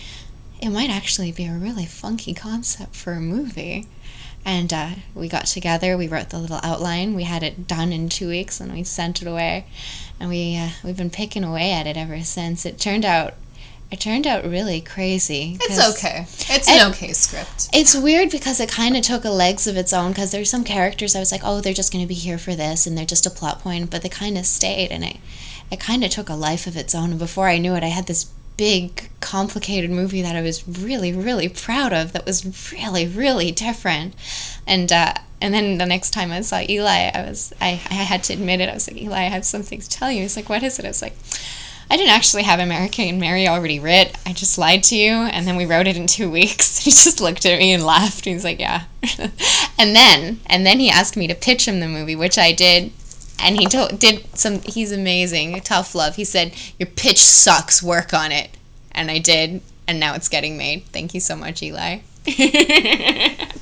It 0.60 0.70
might 0.70 0.90
actually 0.90 1.32
be 1.32 1.46
a 1.46 1.52
really 1.52 1.86
funky 1.86 2.34
concept 2.34 2.94
for 2.96 3.12
a 3.12 3.20
movie. 3.20 3.86
And 4.44 4.72
uh, 4.74 4.90
we 5.14 5.28
got 5.28 5.46
together. 5.46 5.96
We 5.96 6.08
wrote 6.08 6.28
the 6.28 6.38
little 6.38 6.60
outline. 6.62 7.14
We 7.14 7.22
had 7.22 7.42
it 7.42 7.66
done 7.66 7.92
in 7.92 8.10
two 8.10 8.28
weeks, 8.28 8.60
and 8.60 8.74
we 8.74 8.84
sent 8.84 9.22
it 9.22 9.28
away. 9.28 9.64
And 10.20 10.28
we 10.28 10.58
uh, 10.58 10.68
we've 10.84 10.98
been 10.98 11.08
picking 11.08 11.44
away 11.44 11.72
at 11.72 11.86
it 11.86 11.96
ever 11.96 12.22
since. 12.22 12.66
It 12.66 12.78
turned 12.78 13.06
out 13.06 13.34
it 13.90 14.00
turned 14.00 14.26
out 14.26 14.44
really 14.44 14.80
crazy. 14.80 15.56
It's 15.60 15.96
okay. 15.96 16.26
It's 16.52 16.68
an 16.68 16.90
okay 16.90 17.12
script. 17.12 17.68
It's 17.72 17.94
weird 17.96 18.30
because 18.30 18.58
it 18.60 18.68
kind 18.68 18.96
of 18.96 19.02
took 19.02 19.24
a 19.24 19.30
legs 19.30 19.66
of 19.66 19.76
its 19.76 19.92
own 19.92 20.10
because 20.10 20.30
there's 20.30 20.50
some 20.50 20.64
characters 20.64 21.14
I 21.14 21.20
was 21.20 21.30
like, 21.30 21.42
oh, 21.44 21.60
they're 21.60 21.72
just 21.72 21.92
going 21.92 22.04
to 22.04 22.08
be 22.08 22.14
here 22.14 22.38
for 22.38 22.54
this 22.54 22.86
and 22.86 22.96
they're 22.98 23.04
just 23.04 23.26
a 23.26 23.30
plot 23.30 23.60
point, 23.60 23.90
but 23.90 24.02
they 24.02 24.08
kind 24.08 24.36
of 24.36 24.46
stayed 24.46 24.90
and 24.90 25.04
it 25.04 25.18
it 25.70 25.80
kind 25.80 26.04
of 26.04 26.10
took 26.10 26.28
a 26.28 26.34
life 26.34 26.66
of 26.66 26.76
its 26.76 26.94
own. 26.94 27.10
And 27.10 27.18
before 27.18 27.48
I 27.48 27.58
knew 27.58 27.74
it, 27.74 27.82
I 27.82 27.88
had 27.88 28.06
this 28.06 28.24
big, 28.56 29.10
complicated 29.20 29.90
movie 29.90 30.22
that 30.22 30.36
I 30.36 30.42
was 30.42 30.66
really, 30.68 31.12
really 31.12 31.48
proud 31.48 31.92
of. 31.92 32.12
That 32.12 32.26
was 32.26 32.72
really, 32.72 33.06
really 33.06 33.50
different. 33.50 34.14
And 34.66 34.92
uh, 34.92 35.14
and 35.40 35.52
then 35.52 35.78
the 35.78 35.86
next 35.86 36.10
time 36.10 36.32
I 36.32 36.40
saw 36.40 36.60
Eli, 36.60 37.10
I 37.14 37.22
was 37.22 37.52
I, 37.60 37.68
I 37.90 37.94
had 37.94 38.24
to 38.24 38.32
admit 38.32 38.60
it. 38.60 38.68
I 38.68 38.74
was 38.74 38.88
like, 38.90 39.00
Eli, 39.00 39.18
I 39.18 39.28
have 39.28 39.44
something 39.44 39.80
to 39.80 39.88
tell 39.88 40.10
you. 40.10 40.22
He's 40.22 40.36
like, 40.36 40.48
what 40.48 40.62
is 40.62 40.78
it? 40.78 40.84
I 40.84 40.88
was 40.88 41.02
like. 41.02 41.14
I 41.90 41.96
didn't 41.96 42.12
actually 42.12 42.42
have 42.44 42.60
American 42.60 43.18
Mary 43.20 43.46
already 43.46 43.78
writ. 43.78 44.16
I 44.26 44.32
just 44.32 44.58
lied 44.58 44.82
to 44.84 44.96
you, 44.96 45.12
and 45.12 45.46
then 45.46 45.56
we 45.56 45.66
wrote 45.66 45.86
it 45.86 45.96
in 45.96 46.06
two 46.06 46.30
weeks. 46.38 46.78
He 46.78 46.90
just 46.90 47.20
looked 47.20 47.46
at 47.46 47.58
me 47.58 47.72
and 47.72 47.84
laughed. 47.84 48.24
He's 48.24 48.44
like, 48.44 48.60
"Yeah," 48.60 48.84
and 49.78 49.94
then 49.94 50.40
and 50.46 50.66
then 50.66 50.80
he 50.80 50.90
asked 50.90 51.16
me 51.16 51.26
to 51.26 51.34
pitch 51.34 51.66
him 51.68 51.80
the 51.80 51.88
movie, 51.88 52.16
which 52.16 52.38
I 52.38 52.52
did, 52.52 52.92
and 53.38 53.58
he 53.58 53.66
told, 53.66 53.98
did 53.98 54.26
some. 54.36 54.60
He's 54.62 54.92
amazing, 54.92 55.60
tough 55.60 55.94
love. 55.94 56.16
He 56.16 56.24
said, 56.24 56.54
"Your 56.78 56.88
pitch 56.88 57.22
sucks. 57.22 57.82
Work 57.82 58.14
on 58.14 58.32
it," 58.32 58.50
and 58.92 59.10
I 59.10 59.18
did, 59.18 59.60
and 59.86 60.00
now 60.00 60.14
it's 60.14 60.28
getting 60.28 60.56
made. 60.56 60.86
Thank 60.86 61.14
you 61.14 61.20
so 61.20 61.36
much, 61.36 61.62
Eli. 61.62 62.00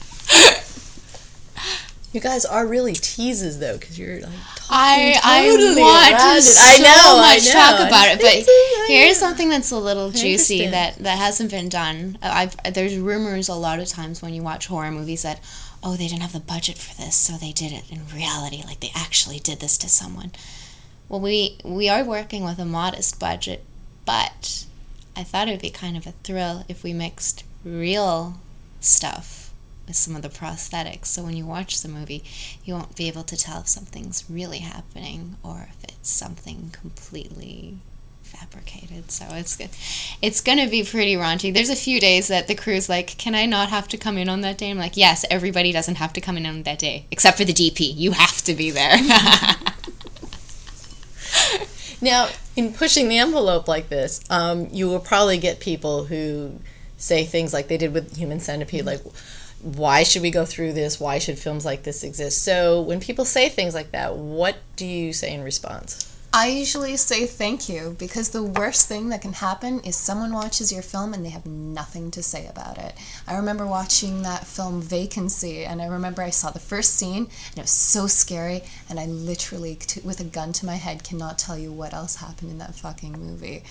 You 2.12 2.20
guys 2.20 2.44
are 2.44 2.66
really 2.66 2.92
teases 2.92 3.58
though, 3.58 3.78
because 3.78 3.98
you're 3.98 4.20
like 4.20 4.30
I 4.70 5.42
totally 5.44 5.82
I 5.82 6.12
want 6.12 6.42
so 6.42 6.60
I 6.62 6.78
know, 6.78 7.16
much 7.18 7.42
I 7.42 7.52
know. 7.52 7.52
talk 7.52 7.86
about 7.86 8.08
it, 8.08 8.20
but 8.20 8.88
here's 8.88 9.16
something 9.18 9.48
that's 9.48 9.70
a 9.70 9.78
little 9.78 10.10
juicy 10.10 10.66
that 10.66 10.96
that 10.98 11.18
hasn't 11.18 11.50
been 11.50 11.68
done. 11.68 12.18
Uh, 12.22 12.30
I've 12.32 12.74
there's 12.74 12.96
rumors 12.96 13.48
a 13.48 13.54
lot 13.54 13.78
of 13.78 13.88
times 13.88 14.22
when 14.22 14.34
you 14.34 14.42
watch 14.42 14.66
horror 14.66 14.90
movies 14.90 15.22
that 15.22 15.40
oh 15.82 15.96
they 15.96 16.06
didn't 16.06 16.22
have 16.22 16.32
the 16.32 16.40
budget 16.40 16.78
for 16.78 16.94
this, 16.96 17.16
so 17.16 17.34
they 17.34 17.52
did 17.52 17.72
it 17.72 17.90
in 17.90 18.00
reality, 18.14 18.62
like 18.64 18.80
they 18.80 18.92
actually 18.94 19.38
did 19.38 19.60
this 19.60 19.76
to 19.78 19.88
someone. 19.88 20.32
Well, 21.08 21.20
we 21.20 21.58
we 21.64 21.88
are 21.88 22.04
working 22.04 22.44
with 22.44 22.58
a 22.58 22.64
modest 22.64 23.18
budget, 23.18 23.64
but 24.06 24.64
I 25.16 25.24
thought 25.24 25.48
it 25.48 25.52
would 25.52 25.60
be 25.62 25.70
kind 25.70 25.96
of 25.96 26.06
a 26.06 26.12
thrill 26.22 26.64
if 26.68 26.82
we 26.82 26.92
mixed 26.92 27.44
real 27.64 28.40
stuff 28.80 29.41
with 29.92 29.98
some 29.98 30.16
of 30.16 30.22
the 30.22 30.30
prosthetics. 30.30 31.06
So 31.06 31.22
when 31.22 31.36
you 31.36 31.44
watch 31.44 31.82
the 31.82 31.88
movie, 31.88 32.24
you 32.64 32.72
won't 32.72 32.96
be 32.96 33.08
able 33.08 33.24
to 33.24 33.36
tell 33.36 33.60
if 33.60 33.68
something's 33.68 34.24
really 34.30 34.60
happening 34.60 35.36
or 35.42 35.68
if 35.68 35.84
it's 35.84 36.08
something 36.08 36.70
completely 36.72 37.76
fabricated. 38.22 39.10
So 39.10 39.26
it's 39.32 39.54
good. 39.54 39.68
It's 40.22 40.40
gonna 40.40 40.66
be 40.66 40.82
pretty 40.82 41.14
raunchy. 41.14 41.52
There's 41.52 41.68
a 41.68 41.76
few 41.76 42.00
days 42.00 42.28
that 42.28 42.48
the 42.48 42.54
crew's 42.54 42.88
like, 42.88 43.18
"Can 43.18 43.34
I 43.34 43.44
not 43.44 43.68
have 43.68 43.86
to 43.88 43.98
come 43.98 44.16
in 44.16 44.30
on 44.30 44.40
that 44.40 44.56
day?" 44.56 44.70
I'm 44.70 44.78
like, 44.78 44.96
"Yes, 44.96 45.26
everybody 45.30 45.72
doesn't 45.72 45.96
have 45.96 46.14
to 46.14 46.22
come 46.22 46.38
in 46.38 46.46
on 46.46 46.62
that 46.62 46.78
day, 46.78 47.04
except 47.10 47.36
for 47.36 47.44
the 47.44 47.52
DP. 47.52 47.92
You 47.94 48.12
have 48.12 48.40
to 48.44 48.54
be 48.54 48.70
there." 48.70 48.96
now, 52.00 52.30
in 52.56 52.72
pushing 52.72 53.10
the 53.10 53.18
envelope 53.18 53.68
like 53.68 53.90
this, 53.90 54.22
um, 54.30 54.68
you 54.72 54.88
will 54.88 55.00
probably 55.00 55.36
get 55.36 55.60
people 55.60 56.06
who 56.06 56.60
say 56.96 57.24
things 57.24 57.52
like 57.52 57.68
they 57.68 57.76
did 57.76 57.92
with 57.92 58.16
Human 58.16 58.40
Centipede, 58.40 58.86
like 58.86 59.02
why 59.62 60.02
should 60.02 60.22
we 60.22 60.30
go 60.30 60.44
through 60.44 60.72
this? 60.72 60.98
Why 60.98 61.18
should 61.18 61.38
films 61.38 61.64
like 61.64 61.84
this 61.84 62.02
exist? 62.02 62.42
So 62.42 62.80
when 62.82 63.00
people 63.00 63.24
say 63.24 63.48
things 63.48 63.74
like 63.74 63.92
that, 63.92 64.16
what 64.16 64.56
do 64.76 64.84
you 64.86 65.12
say 65.12 65.32
in 65.32 65.42
response? 65.42 66.08
I 66.34 66.46
usually 66.46 66.96
say 66.96 67.26
thank 67.26 67.68
you 67.68 67.94
because 67.98 68.30
the 68.30 68.42
worst 68.42 68.88
thing 68.88 69.10
that 69.10 69.20
can 69.20 69.34
happen 69.34 69.80
is 69.80 69.96
someone 69.96 70.32
watches 70.32 70.72
your 70.72 70.80
film 70.80 71.12
and 71.12 71.22
they 71.22 71.28
have 71.28 71.44
nothing 71.44 72.10
to 72.12 72.22
say 72.22 72.46
about 72.46 72.78
it. 72.78 72.94
I 73.28 73.36
remember 73.36 73.66
watching 73.66 74.22
that 74.22 74.46
film 74.46 74.80
Vacancy 74.80 75.66
and 75.66 75.82
I 75.82 75.86
remember 75.86 76.22
I 76.22 76.30
saw 76.30 76.50
the 76.50 76.58
first 76.58 76.94
scene 76.94 77.24
and 77.50 77.58
it 77.58 77.62
was 77.62 77.70
so 77.70 78.06
scary 78.06 78.62
and 78.88 78.98
I 78.98 79.04
literally, 79.04 79.78
with 80.02 80.20
a 80.20 80.24
gun 80.24 80.54
to 80.54 80.64
my 80.64 80.76
head, 80.76 81.04
cannot 81.04 81.38
tell 81.38 81.58
you 81.58 81.70
what 81.70 81.92
else 81.92 82.16
happened 82.16 82.50
in 82.50 82.58
that 82.58 82.76
fucking 82.76 83.12
movie. 83.12 83.62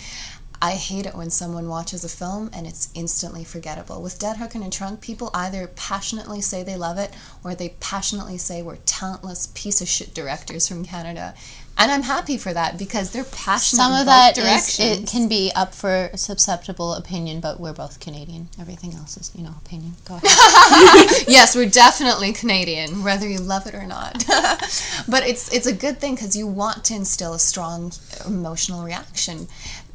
I 0.62 0.74
hate 0.74 1.08
it 1.08 1.16
when 1.16 1.32
someone 1.32 1.68
watches 1.68 2.04
a 2.04 2.10
film 2.10 2.52
and 2.54 2.68
it's 2.68 2.90
instantly 2.94 3.44
forgettable. 3.44 4.02
With 4.02 4.20
Dead 4.20 4.38
Hooker 4.38 4.60
in 4.60 4.64
a 4.64 4.70
Trunk, 4.70 5.02
people 5.02 5.32
either 5.34 5.68
passionately 5.76 6.40
say 6.40 6.62
they 6.62 6.76
love 6.76 7.00
it 7.00 7.12
or 7.44 7.56
they 7.56 7.70
passionately 7.80 8.38
say 8.38 8.62
we're 8.62 8.76
talentless 8.86 9.48
piece 9.56 9.82
of 9.82 9.88
shit 9.88 10.14
directors 10.14 10.68
from 10.68 10.86
Canada. 10.86 11.34
And 11.78 11.92
I'm 11.92 12.04
happy 12.04 12.38
for 12.38 12.54
that 12.54 12.78
because 12.78 13.10
they're 13.10 13.24
passionate. 13.24 13.82
Some 13.82 13.94
of 13.94 14.06
that 14.06 14.38
is, 14.38 14.80
it 14.80 15.08
can 15.08 15.28
be 15.28 15.52
up 15.56 15.74
for 15.74 16.12
susceptible 16.16 16.94
opinion, 16.94 17.40
but 17.40 17.60
we're 17.60 17.74
both 17.74 18.00
Canadian. 18.00 18.50
Everything 18.60 18.94
else 18.94 19.18
is, 19.18 19.32
you 19.34 19.44
know, 19.44 19.56
opinion. 19.66 19.94
Go 20.06 20.16
ahead. 20.16 21.24
yes, 21.28 21.56
we're 21.56 21.70
definitely 21.70 22.34
Canadian, 22.34 23.04
whether 23.04 23.28
you 23.28 23.40
love 23.40 23.66
it 23.66 23.74
or 23.74 23.88
not. 23.88 24.26
but 25.08 25.26
it's 25.26 25.52
it's 25.52 25.66
a 25.66 25.74
good 25.74 26.00
thing 26.00 26.14
because 26.14 26.36
you 26.36 26.46
want 26.46 26.86
to 26.86 26.94
instill 26.94 27.34
a 27.34 27.40
strong 27.40 27.92
emotional 28.28 28.84
reaction 28.84 29.48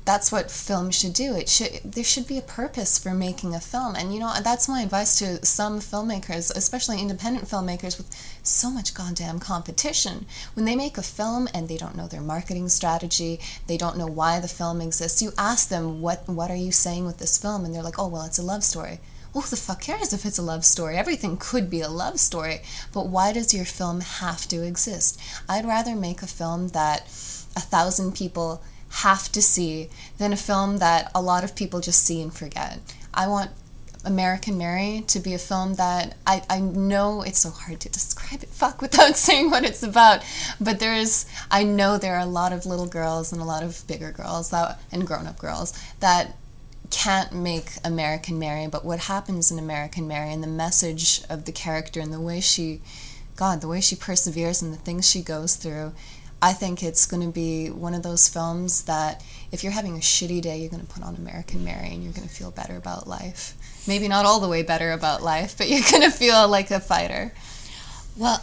that's 0.07 0.31
what 0.31 0.53
film 0.53 0.92
should 0.92 1.12
do. 1.12 1.35
It 1.35 1.49
should 1.49 1.81
there 1.85 2.05
should 2.05 2.29
be 2.29 2.38
a 2.38 2.42
purpose 2.42 2.97
for 2.97 3.12
making 3.12 3.55
a 3.55 3.61
film, 3.61 3.97
and 3.97 4.14
you 4.14 4.21
know 4.21 4.33
that's 4.42 4.69
my 4.69 4.83
advice 4.83 5.19
to 5.19 5.45
some 5.45 5.81
filmmakers, 5.81 6.55
especially 6.57 7.01
independent 7.01 7.47
filmmakers 7.47 7.99
with 7.99 8.09
so 8.42 8.71
much 8.71 8.95
goddamn 8.95 9.40
competition. 9.40 10.25
When 10.55 10.64
they 10.64 10.77
make 10.77 10.97
a 10.97 11.03
film 11.03 11.49
and 11.53 11.69
they 11.69 11.77
don't 11.77 11.97
know 11.97 12.07
their 12.07 12.21
marketing 12.21 12.69
strategy, 12.69 13.40
they 13.66 13.77
don't 13.77 13.99
know 13.99 14.07
why 14.07 14.38
the 14.38 14.49
film 14.49 14.81
exists. 14.81 15.21
You 15.21 15.33
ask 15.37 15.69
them 15.69 16.01
what 16.01 16.29
what 16.29 16.53
are 16.53 16.57
you 16.57 16.73
saying 16.73 17.05
with 17.05 17.19
this 17.19 17.37
film, 17.37 17.64
and 17.64 17.75
they're 17.75 17.83
like, 17.83 17.99
oh 17.99 18.09
well, 18.09 18.25
it's 18.25 18.38
a 18.38 18.45
love 18.45 18.62
story. 18.62 19.01
Who 19.33 19.42
the 19.42 19.57
fuck 19.57 19.83
cares 19.83 20.12
if 20.12 20.25
it's 20.25 20.38
a 20.38 20.42
love 20.42 20.64
story? 20.64 20.97
Everything 20.97 21.37
could 21.37 21.69
be 21.69 21.81
a 21.81 21.90
love 21.90 22.21
story, 22.21 22.62
but 22.95 23.09
why 23.09 23.33
does 23.33 23.53
your 23.53 23.66
film 23.66 24.01
have 24.01 24.47
to 24.49 24.62
exist? 24.62 25.21
I'd 25.49 25.66
rather 25.66 25.97
make 25.97 26.23
a 26.23 26.29
film 26.29 26.69
that 26.69 27.03
a 27.57 27.61
thousand 27.61 28.14
people 28.14 28.62
have 29.03 29.31
to 29.33 29.43
see 29.43 29.91
than 30.19 30.33
a 30.33 30.37
film 30.37 30.79
that 30.79 31.11
a 31.15 31.21
lot 31.21 31.45
of 31.45 31.55
people 31.55 31.81
just 31.81 32.03
see 32.05 32.23
and 32.23 32.33
forget. 32.33 32.79
I 33.13 33.29
want 33.29 33.51
American 34.07 34.57
Mary 34.57 35.05
to 35.09 35.19
be 35.19 35.35
a 35.35 35.39
film 35.39 35.75
that 35.75 36.17
I, 36.27 36.43
I 36.49 36.61
know 36.61 37.23
it's 37.23 37.41
so 37.41 37.51
hard 37.51 37.81
to 37.81 37.89
describe 37.91 38.43
it, 38.43 38.49
fuck, 38.49 38.81
without 38.81 39.17
saying 39.27 39.51
what 39.51 39.65
it's 39.65 39.83
about. 39.83 40.25
But 40.61 40.79
there's, 40.79 41.27
I 41.51 41.65
know 41.65 41.99
there 41.99 42.15
are 42.15 42.21
a 42.21 42.27
lot 42.27 42.53
of 42.53 42.65
little 42.65 42.87
girls 42.87 43.33
and 43.33 43.43
a 43.43 43.45
lot 43.45 43.63
of 43.63 43.87
bigger 43.87 44.13
girls 44.13 44.51
that, 44.51 44.81
and 44.91 45.07
grown 45.07 45.27
up 45.27 45.39
girls 45.39 45.73
that 46.01 46.35
can't 46.91 47.33
make 47.33 47.73
American 47.85 48.39
Mary. 48.39 48.67
But 48.67 48.85
what 48.85 49.01
happens 49.01 49.51
in 49.51 49.59
American 49.59 50.09
Mary 50.09 50.33
and 50.33 50.43
the 50.43 50.49
message 50.49 51.23
of 51.29 51.45
the 51.45 51.53
character 51.53 52.01
and 52.01 52.13
the 52.13 52.21
way 52.21 52.41
she, 52.41 52.81
God, 53.35 53.61
the 53.61 53.69
way 53.69 53.83
she 53.83 53.97
perseveres 53.97 54.63
and 54.63 54.73
the 54.73 54.79
things 54.79 55.07
she 55.07 55.21
goes 55.21 55.57
through 55.57 55.93
I 56.47 56.53
think 56.53 56.85
it's 56.85 57.07
going 57.07 57.25
to 57.25 57.33
be 57.33 57.71
one 57.71 57.93
of 57.93 58.05
those 58.05 58.29
films 58.29 58.85
that 58.85 59.21
if 59.51 59.65
you're 59.65 59.73
having 59.73 59.97
a 59.97 59.99
shitty 59.99 60.41
day, 60.41 60.59
you're 60.61 60.71
going 60.71 60.87
to 60.87 60.93
put 60.95 61.03
on 61.03 61.17
American 61.17 61.65
Mary 61.65 61.89
and 61.89 62.05
you're 62.05 62.13
going 62.13 62.29
to 62.29 62.33
feel 62.33 62.53
better 62.53 62.77
about 62.77 63.09
life. 63.09 63.55
Maybe 63.89 64.07
not 64.07 64.27
all 64.27 64.39
the 64.39 64.47
way 64.47 64.63
better 64.63 64.93
about 64.93 65.25
life, 65.25 65.59
but 65.59 65.69
you're 65.69 65.83
going 65.91 66.05
to 66.05 66.11
feel 66.17 66.47
like 66.47 66.71
a 66.71 66.79
fighter. 66.79 67.33
Well, 68.17 68.41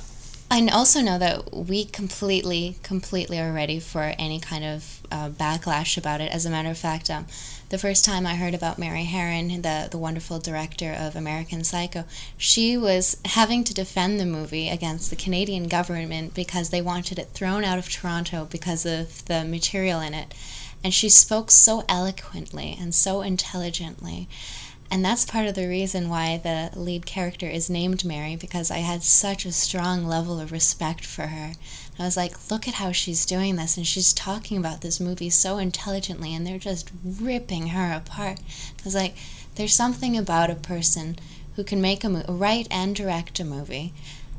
I 0.54 0.68
also 0.68 1.02
know 1.02 1.18
that 1.18 1.52
we 1.52 1.84
completely, 1.84 2.78
completely 2.84 3.39
are 3.39 3.52
ready 3.52 3.80
for 3.80 4.13
any 4.20 4.39
kind 4.39 4.63
of 4.63 5.02
uh, 5.12 5.30
backlash 5.32 5.98
about 5.98 6.22
it. 6.22 6.32
As 6.32 6.46
a 6.46 6.52
matter 6.52 6.70
of 6.70 6.78
fact, 6.78 7.10
um, 7.10 7.26
the 7.70 7.80
first 7.80 8.06
time 8.06 8.28
I 8.28 8.36
heard 8.36 8.54
about 8.54 8.78
Mary 8.78 9.04
Harron, 9.04 9.63
the, 9.63 9.88
the 9.89 9.98
wonderful 9.98 10.38
director 10.38 10.94
of 10.94 11.16
American 11.16 11.63
Psycho, 11.63 12.04
she 12.38 12.78
was 12.78 13.18
having 13.26 13.63
to 13.63 13.74
defend 13.74 14.20
the 14.20 14.28
movie 14.28 14.70
against 14.70 15.10
the 15.10 15.16
Canadian 15.16 15.68
government 15.68 16.36
because 16.36 16.70
they 16.70 16.84
wanted 16.84 17.18
it 17.18 17.30
thrown 17.30 17.64
out 17.64 17.80
of 17.80 17.89
Toronto 17.89 18.47
because 18.51 18.86
of 18.86 19.26
the 19.26 19.43
material 19.43 20.01
in 20.01 20.14
it. 20.14 20.36
And 20.84 20.93
she 20.93 21.10
spoke 21.10 21.49
so 21.49 21.84
eloquently 21.89 22.78
and 22.80 22.93
so 22.93 23.24
intelligently. 23.24 24.30
And 24.91 25.03
that's 25.03 25.25
part 25.25 25.47
of 25.47 25.55
the 25.55 25.67
reason 25.67 26.07
why 26.07 26.38
the 26.38 26.69
lead 26.75 27.05
character 27.05 27.47
is 27.47 27.69
named 27.69 28.05
Mary, 28.05 28.36
because 28.36 28.69
I 28.69 28.77
had 28.77 29.01
such 29.03 29.45
a 29.45 29.51
strong 29.51 30.05
level 30.05 30.39
of 30.39 30.51
respect 30.51 31.03
for 31.03 31.27
her. 31.27 31.53
I 31.97 32.03
was 32.03 32.15
like, 32.17 32.51
look 32.51 32.67
at 32.67 32.75
how 32.75 32.91
she's 32.91 33.25
doing 33.25 33.55
this, 33.55 33.75
and 33.75 33.88
she's 33.88 34.13
talking 34.13 34.57
about 34.57 34.81
this 34.81 34.99
movie 34.99 35.29
so 35.29 35.57
intelligently, 35.57 36.34
and 36.34 36.45
they're 36.45 36.59
just 36.59 36.91
ripping 37.03 37.67
her 37.67 37.91
apart. 37.91 38.39
I 38.39 38.84
was 38.84 38.95
like, 38.95 39.15
there's 39.55 39.73
something 39.73 40.17
about 40.17 40.49
a 40.49 40.55
person 40.55 41.17
who 41.55 41.63
can 41.63 41.81
make 41.81 42.03
a 42.03 42.09
mo- 42.09 42.25
write 42.27 42.67
and 42.71 42.95
direct 42.95 43.39
a 43.39 43.43
movie 43.43 43.93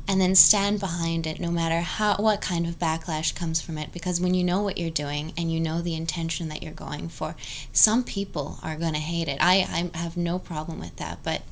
and 0.06 0.20
then 0.20 0.34
stand 0.34 0.80
behind 0.80 1.26
it 1.26 1.40
no 1.40 1.50
matter 1.50 1.80
how 1.80 2.16
what 2.16 2.40
kind 2.40 2.66
of 2.66 2.78
backlash 2.78 3.34
comes 3.34 3.60
from 3.60 3.78
it. 3.78 3.92
Because 3.92 4.20
when 4.20 4.34
you 4.34 4.44
know 4.44 4.62
what 4.62 4.78
you're 4.78 4.90
doing 4.90 5.32
and 5.36 5.50
you 5.50 5.60
know 5.60 5.80
the 5.80 5.94
intention 5.94 6.48
that 6.48 6.62
you're 6.62 6.72
going 6.72 7.08
for 7.08 7.36
some 7.72 8.04
people 8.04 8.58
are 8.62 8.76
going 8.76 8.92
to 8.92 8.98
hate 8.98 9.28
it. 9.28 9.38
I, 9.40 9.90
I 9.94 9.98
have 9.98 10.16
no 10.16 10.38
problem 10.38 10.80
with 10.80 10.96
that 10.96 11.18
but 11.22 11.42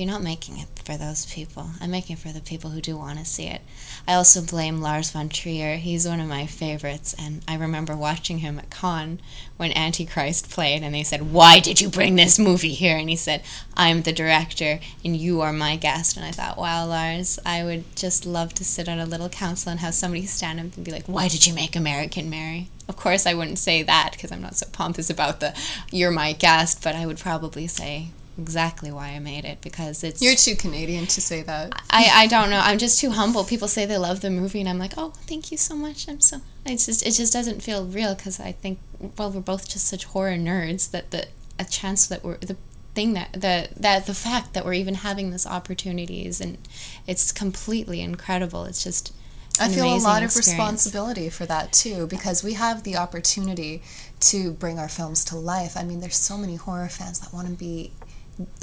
you're 0.00 0.08
not 0.08 0.22
making 0.22 0.56
it 0.56 0.66
for 0.82 0.96
those 0.96 1.26
people. 1.26 1.72
I'm 1.78 1.90
making 1.90 2.14
it 2.14 2.20
for 2.20 2.30
the 2.30 2.40
people 2.40 2.70
who 2.70 2.80
do 2.80 2.96
want 2.96 3.18
to 3.18 3.24
see 3.26 3.44
it. 3.44 3.60
I 4.08 4.14
also 4.14 4.40
blame 4.40 4.80
Lars 4.80 5.10
von 5.10 5.28
Trier. 5.28 5.76
He's 5.76 6.08
one 6.08 6.20
of 6.20 6.26
my 6.26 6.46
favorites, 6.46 7.14
and 7.18 7.42
I 7.46 7.54
remember 7.56 7.94
watching 7.94 8.38
him 8.38 8.58
at 8.58 8.70
Cannes 8.70 9.20
when 9.58 9.76
Antichrist 9.76 10.48
played, 10.48 10.82
and 10.82 10.94
they 10.94 11.02
said, 11.02 11.32
Why 11.32 11.60
did 11.60 11.82
you 11.82 11.90
bring 11.90 12.16
this 12.16 12.38
movie 12.38 12.72
here? 12.72 12.96
And 12.96 13.10
he 13.10 13.16
said, 13.16 13.42
I'm 13.76 14.00
the 14.00 14.12
director, 14.12 14.80
and 15.04 15.14
you 15.14 15.42
are 15.42 15.52
my 15.52 15.76
guest. 15.76 16.16
And 16.16 16.24
I 16.24 16.30
thought, 16.30 16.56
Wow, 16.56 16.86
Lars, 16.86 17.38
I 17.44 17.62
would 17.62 17.94
just 17.94 18.24
love 18.24 18.54
to 18.54 18.64
sit 18.64 18.88
on 18.88 18.98
a 18.98 19.04
little 19.04 19.28
council 19.28 19.70
and 19.70 19.80
have 19.80 19.92
somebody 19.92 20.24
stand 20.24 20.60
up 20.60 20.76
and 20.76 20.84
be 20.84 20.92
like, 20.92 21.08
Why 21.08 21.28
did 21.28 21.46
you 21.46 21.52
make 21.52 21.76
American 21.76 22.30
Mary? 22.30 22.68
Of 22.88 22.96
course, 22.96 23.26
I 23.26 23.34
wouldn't 23.34 23.58
say 23.58 23.82
that 23.82 24.12
because 24.12 24.32
I'm 24.32 24.40
not 24.40 24.56
so 24.56 24.66
pompous 24.72 25.10
about 25.10 25.40
the 25.40 25.54
you're 25.92 26.10
my 26.10 26.32
guest, 26.32 26.82
but 26.82 26.96
I 26.96 27.04
would 27.04 27.18
probably 27.18 27.66
say, 27.66 28.08
exactly 28.38 28.90
why 28.90 29.08
I 29.08 29.18
made 29.18 29.44
it 29.44 29.60
because 29.60 30.02
it's. 30.04 30.22
You're 30.22 30.34
too 30.34 30.56
Canadian 30.56 31.06
to 31.06 31.20
say 31.20 31.42
that. 31.42 31.72
I, 31.90 32.10
I 32.14 32.26
don't 32.26 32.50
know. 32.50 32.60
I'm 32.62 32.78
just 32.78 33.00
too 33.00 33.10
humble. 33.10 33.44
People 33.44 33.68
say 33.68 33.86
they 33.86 33.98
love 33.98 34.20
the 34.20 34.30
movie, 34.30 34.60
and 34.60 34.68
I'm 34.68 34.78
like, 34.78 34.94
oh, 34.96 35.10
thank 35.26 35.50
you 35.50 35.56
so 35.56 35.74
much. 35.76 36.08
I'm 36.08 36.20
so. 36.20 36.40
It's 36.66 36.86
just 36.86 37.06
it 37.06 37.12
just 37.12 37.32
doesn't 37.32 37.62
feel 37.62 37.86
real 37.86 38.14
because 38.14 38.40
I 38.40 38.52
think 38.52 38.78
well 39.16 39.30
we're 39.30 39.40
both 39.40 39.68
just 39.68 39.86
such 39.86 40.04
horror 40.04 40.36
nerds 40.36 40.90
that 40.90 41.10
the 41.10 41.28
a 41.58 41.64
chance 41.64 42.06
that 42.06 42.22
we're 42.24 42.38
the 42.38 42.56
thing 42.94 43.12
that 43.14 43.32
the 43.32 43.68
that 43.76 44.06
the 44.06 44.14
fact 44.14 44.54
that 44.54 44.64
we're 44.64 44.74
even 44.74 44.94
having 44.94 45.30
this 45.30 45.46
opportunity 45.46 46.26
is 46.26 46.40
and 46.40 46.58
it's 47.06 47.32
completely 47.32 48.00
incredible. 48.00 48.64
It's 48.64 48.82
just. 48.82 49.14
I 49.58 49.68
feel 49.68 49.84
a 49.84 49.98
lot 49.98 50.22
experience. 50.22 50.36
of 50.36 50.36
responsibility 50.36 51.28
for 51.28 51.44
that 51.44 51.72
too 51.72 52.06
because 52.06 52.42
we 52.42 52.54
have 52.54 52.82
the 52.84 52.96
opportunity 52.96 53.82
to 54.20 54.52
bring 54.52 54.78
our 54.78 54.88
films 54.88 55.24
to 55.26 55.36
life. 55.36 55.76
I 55.76 55.82
mean, 55.82 56.00
there's 56.00 56.16
so 56.16 56.38
many 56.38 56.54
horror 56.54 56.88
fans 56.88 57.20
that 57.20 57.32
want 57.32 57.48
to 57.48 57.52
be 57.54 57.92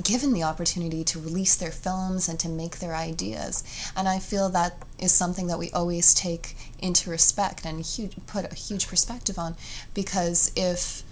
given 0.04 0.34
the 0.34 0.44
opportunity 0.44 1.04
to 1.04 1.20
release 1.20 1.56
their 1.56 1.72
films 1.72 2.28
and 2.28 2.40
to 2.40 2.50
make 2.50 2.80
their 2.80 2.96
ideas. 2.96 3.64
And 3.96 4.08
I 4.08 4.20
feel 4.20 4.50
that 4.50 4.78
is 5.00 5.12
something 5.12 5.48
that 5.48 5.60
we 5.60 5.72
always 5.72 6.14
take 6.14 6.56
into 6.80 7.10
respect 7.10 7.66
and 7.66 7.82
huge, 7.82 8.16
put 8.26 8.52
a 8.52 8.56
huge 8.56 8.88
perspective 8.88 9.38
on 9.38 9.56
because 9.94 10.52
if 10.56 11.04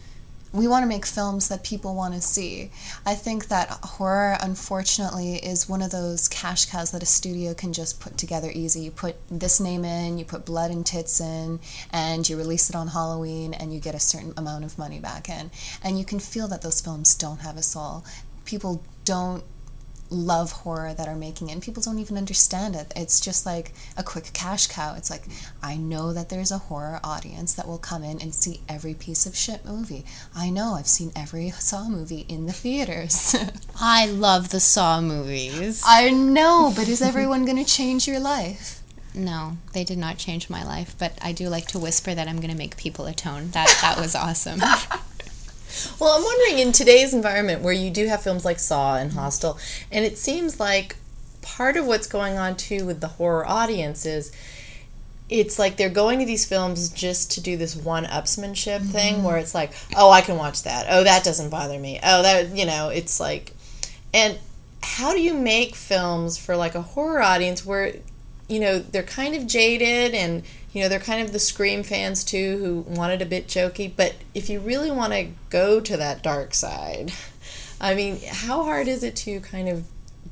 we 0.56 0.70
want 0.70 0.84
to 0.84 0.88
make 0.88 1.06
films 1.06 1.50
that 1.50 1.66
people 1.66 1.96
want 1.96 2.14
to 2.14 2.22
see. 2.22 2.72
I 3.06 3.14
think 3.14 3.50
that 3.50 3.70
horror, 3.84 4.38
unfortunately, 4.40 5.36
is 5.36 5.68
one 5.68 5.82
of 5.82 5.92
those 5.92 6.30
cash 6.30 6.66
cows 6.66 6.92
that 6.92 7.04
a 7.04 7.06
studio 7.06 7.54
can 7.54 7.74
just 7.74 8.00
put 8.00 8.18
together 8.18 8.50
easy. 8.54 8.80
You 8.80 8.92
put 8.92 9.18
this 9.30 9.60
name 9.60 9.84
in, 9.84 10.18
you 10.18 10.24
put 10.24 10.46
blood 10.46 10.72
and 10.72 10.86
tits 10.86 11.20
in, 11.20 11.60
and 11.92 12.28
you 12.28 12.38
release 12.38 12.70
it 12.70 12.76
on 12.76 12.88
Halloween, 12.88 13.54
and 13.54 13.74
you 13.74 13.82
get 13.82 13.96
a 13.96 14.00
certain 14.00 14.34
amount 14.38 14.64
of 14.64 14.78
money 14.78 15.00
back 15.00 15.28
in. 15.28 15.52
And 15.84 16.00
you 16.00 16.06
can 16.06 16.20
feel 16.20 16.48
that 16.48 16.62
those 16.62 16.80
films 16.80 17.16
don't 17.16 17.42
have 17.42 17.58
a 17.58 17.62
soul 17.62 18.06
people 18.46 18.84
don't 19.04 19.44
love 20.10 20.52
horror 20.52 20.94
that 20.94 21.08
are 21.08 21.16
making 21.16 21.50
it 21.50 21.54
and 21.54 21.62
people 21.62 21.82
don't 21.82 22.00
even 22.00 22.18
understand 22.18 22.76
it. 22.76 22.92
It's 22.96 23.20
just 23.20 23.46
like 23.46 23.74
a 23.98 24.04
quick 24.04 24.32
cash 24.34 24.68
cow. 24.68 24.96
It's 24.96 25.10
like 25.10 25.24
i 25.62 25.76
know 25.76 26.14
that 26.14 26.30
there's 26.30 26.52
a 26.52 26.58
horror 26.58 27.00
audience 27.04 27.54
that 27.56 27.68
will 27.68 27.78
come 27.78 28.04
in 28.04 28.22
and 28.22 28.34
see 28.34 28.62
every 28.70 28.94
piece 28.94 29.26
of 29.26 29.36
shit 29.36 29.66
movie. 29.66 30.06
I 30.36 30.50
know. 30.50 30.76
I've 30.76 30.88
seen 30.88 31.12
every 31.16 31.50
saw 31.52 31.90
movie 31.90 32.26
in 32.28 32.46
the 32.46 32.54
theaters. 32.54 33.36
I 33.80 34.06
love 34.06 34.50
the 34.50 34.60
saw 34.60 35.02
movies. 35.02 35.84
I 35.86 36.10
know 36.12 36.72
but 36.76 36.88
is 36.88 37.02
everyone 37.02 37.46
going 37.46 37.64
to 37.64 37.70
change 37.70 38.08
your 38.08 38.20
life? 38.20 38.82
No, 39.14 39.58
they 39.74 39.86
did 39.86 39.98
not 39.98 40.18
change 40.18 40.50
my 40.50 40.64
life, 40.64 40.94
but 41.00 41.18
I 41.22 41.32
do 41.32 41.48
like 41.48 41.68
to 41.68 41.80
whisper 41.80 42.14
that 42.14 42.28
I'm 42.28 42.38
going 42.38 42.52
to 42.52 42.58
make 42.58 42.76
people 42.76 43.06
atone. 43.06 43.50
That 43.52 43.76
that 43.82 43.98
was 43.98 44.14
awesome. 44.14 44.60
Well, 46.00 46.18
I'm 46.18 46.24
wondering 46.24 46.60
in 46.60 46.72
today's 46.72 47.14
environment 47.14 47.62
where 47.62 47.74
you 47.74 47.90
do 47.90 48.08
have 48.08 48.22
films 48.22 48.46
like 48.46 48.60
Saw 48.60 48.96
and 48.96 49.14
Hostel, 49.14 49.58
and 49.92 50.06
it 50.06 50.18
seems 50.18 50.60
like 50.60 50.96
part 51.42 51.78
of 51.78 51.86
what's 51.86 52.08
going 52.08 52.38
on 52.38 52.58
too 52.58 52.86
with 52.86 53.02
the 53.02 53.08
horror 53.08 53.48
audience 53.48 54.06
is 54.06 54.32
it's 55.30 55.58
like 55.58 55.78
they're 55.78 55.90
going 55.90 56.20
to 56.20 56.26
these 56.26 56.46
films 56.46 56.90
just 56.90 57.32
to 57.32 57.42
do 57.42 57.58
this 57.58 57.76
one 57.76 58.06
upsmanship 58.06 58.80
mm-hmm. 58.80 58.90
thing 58.90 59.24
where 59.24 59.38
it's 59.38 59.56
like, 59.56 59.72
oh, 59.96 60.12
I 60.12 60.22
can 60.22 60.38
watch 60.38 60.64
that. 60.64 60.86
Oh, 60.90 61.04
that 61.04 61.24
doesn't 61.24 61.50
bother 61.50 61.80
me. 61.80 62.00
Oh, 62.04 62.22
that, 62.22 62.56
you 62.56 62.66
know, 62.66 62.90
it's 62.90 63.20
like, 63.20 63.54
and 64.14 64.38
how 64.84 65.14
do 65.14 65.22
you 65.22 65.34
make 65.34 65.76
films 65.76 66.38
for 66.38 66.56
like 66.56 66.76
a 66.76 66.82
horror 66.82 67.22
audience 67.22 67.66
where, 67.66 67.96
you 68.48 68.60
know, 68.60 68.78
they're 68.78 69.04
kind 69.04 69.36
of 69.36 69.48
jaded 69.48 70.14
and 70.14 70.44
you 70.76 70.82
know, 70.82 70.90
they're 70.90 71.00
kind 71.00 71.26
of 71.26 71.32
the 71.32 71.40
Scream 71.40 71.84
fans 71.84 72.26
too 72.26 72.58
who 72.58 72.94
wanted 72.94 73.22
a 73.22 73.26
bit 73.26 73.48
jokey. 73.48 73.90
But 73.96 74.16
if 74.34 74.50
you 74.50 74.60
really 74.60 74.92
want 74.92 75.14
to 75.14 75.30
go 75.50 75.80
to 75.80 75.96
that 75.96 76.22
dark 76.22 76.54
side, 76.54 77.14
I 77.80 77.96
mean, 77.96 78.20
how 78.30 78.66
hard 78.66 78.90
is 78.90 79.02
it 79.02 79.16
to 79.18 79.40
kind 79.40 79.70
of 79.70 79.88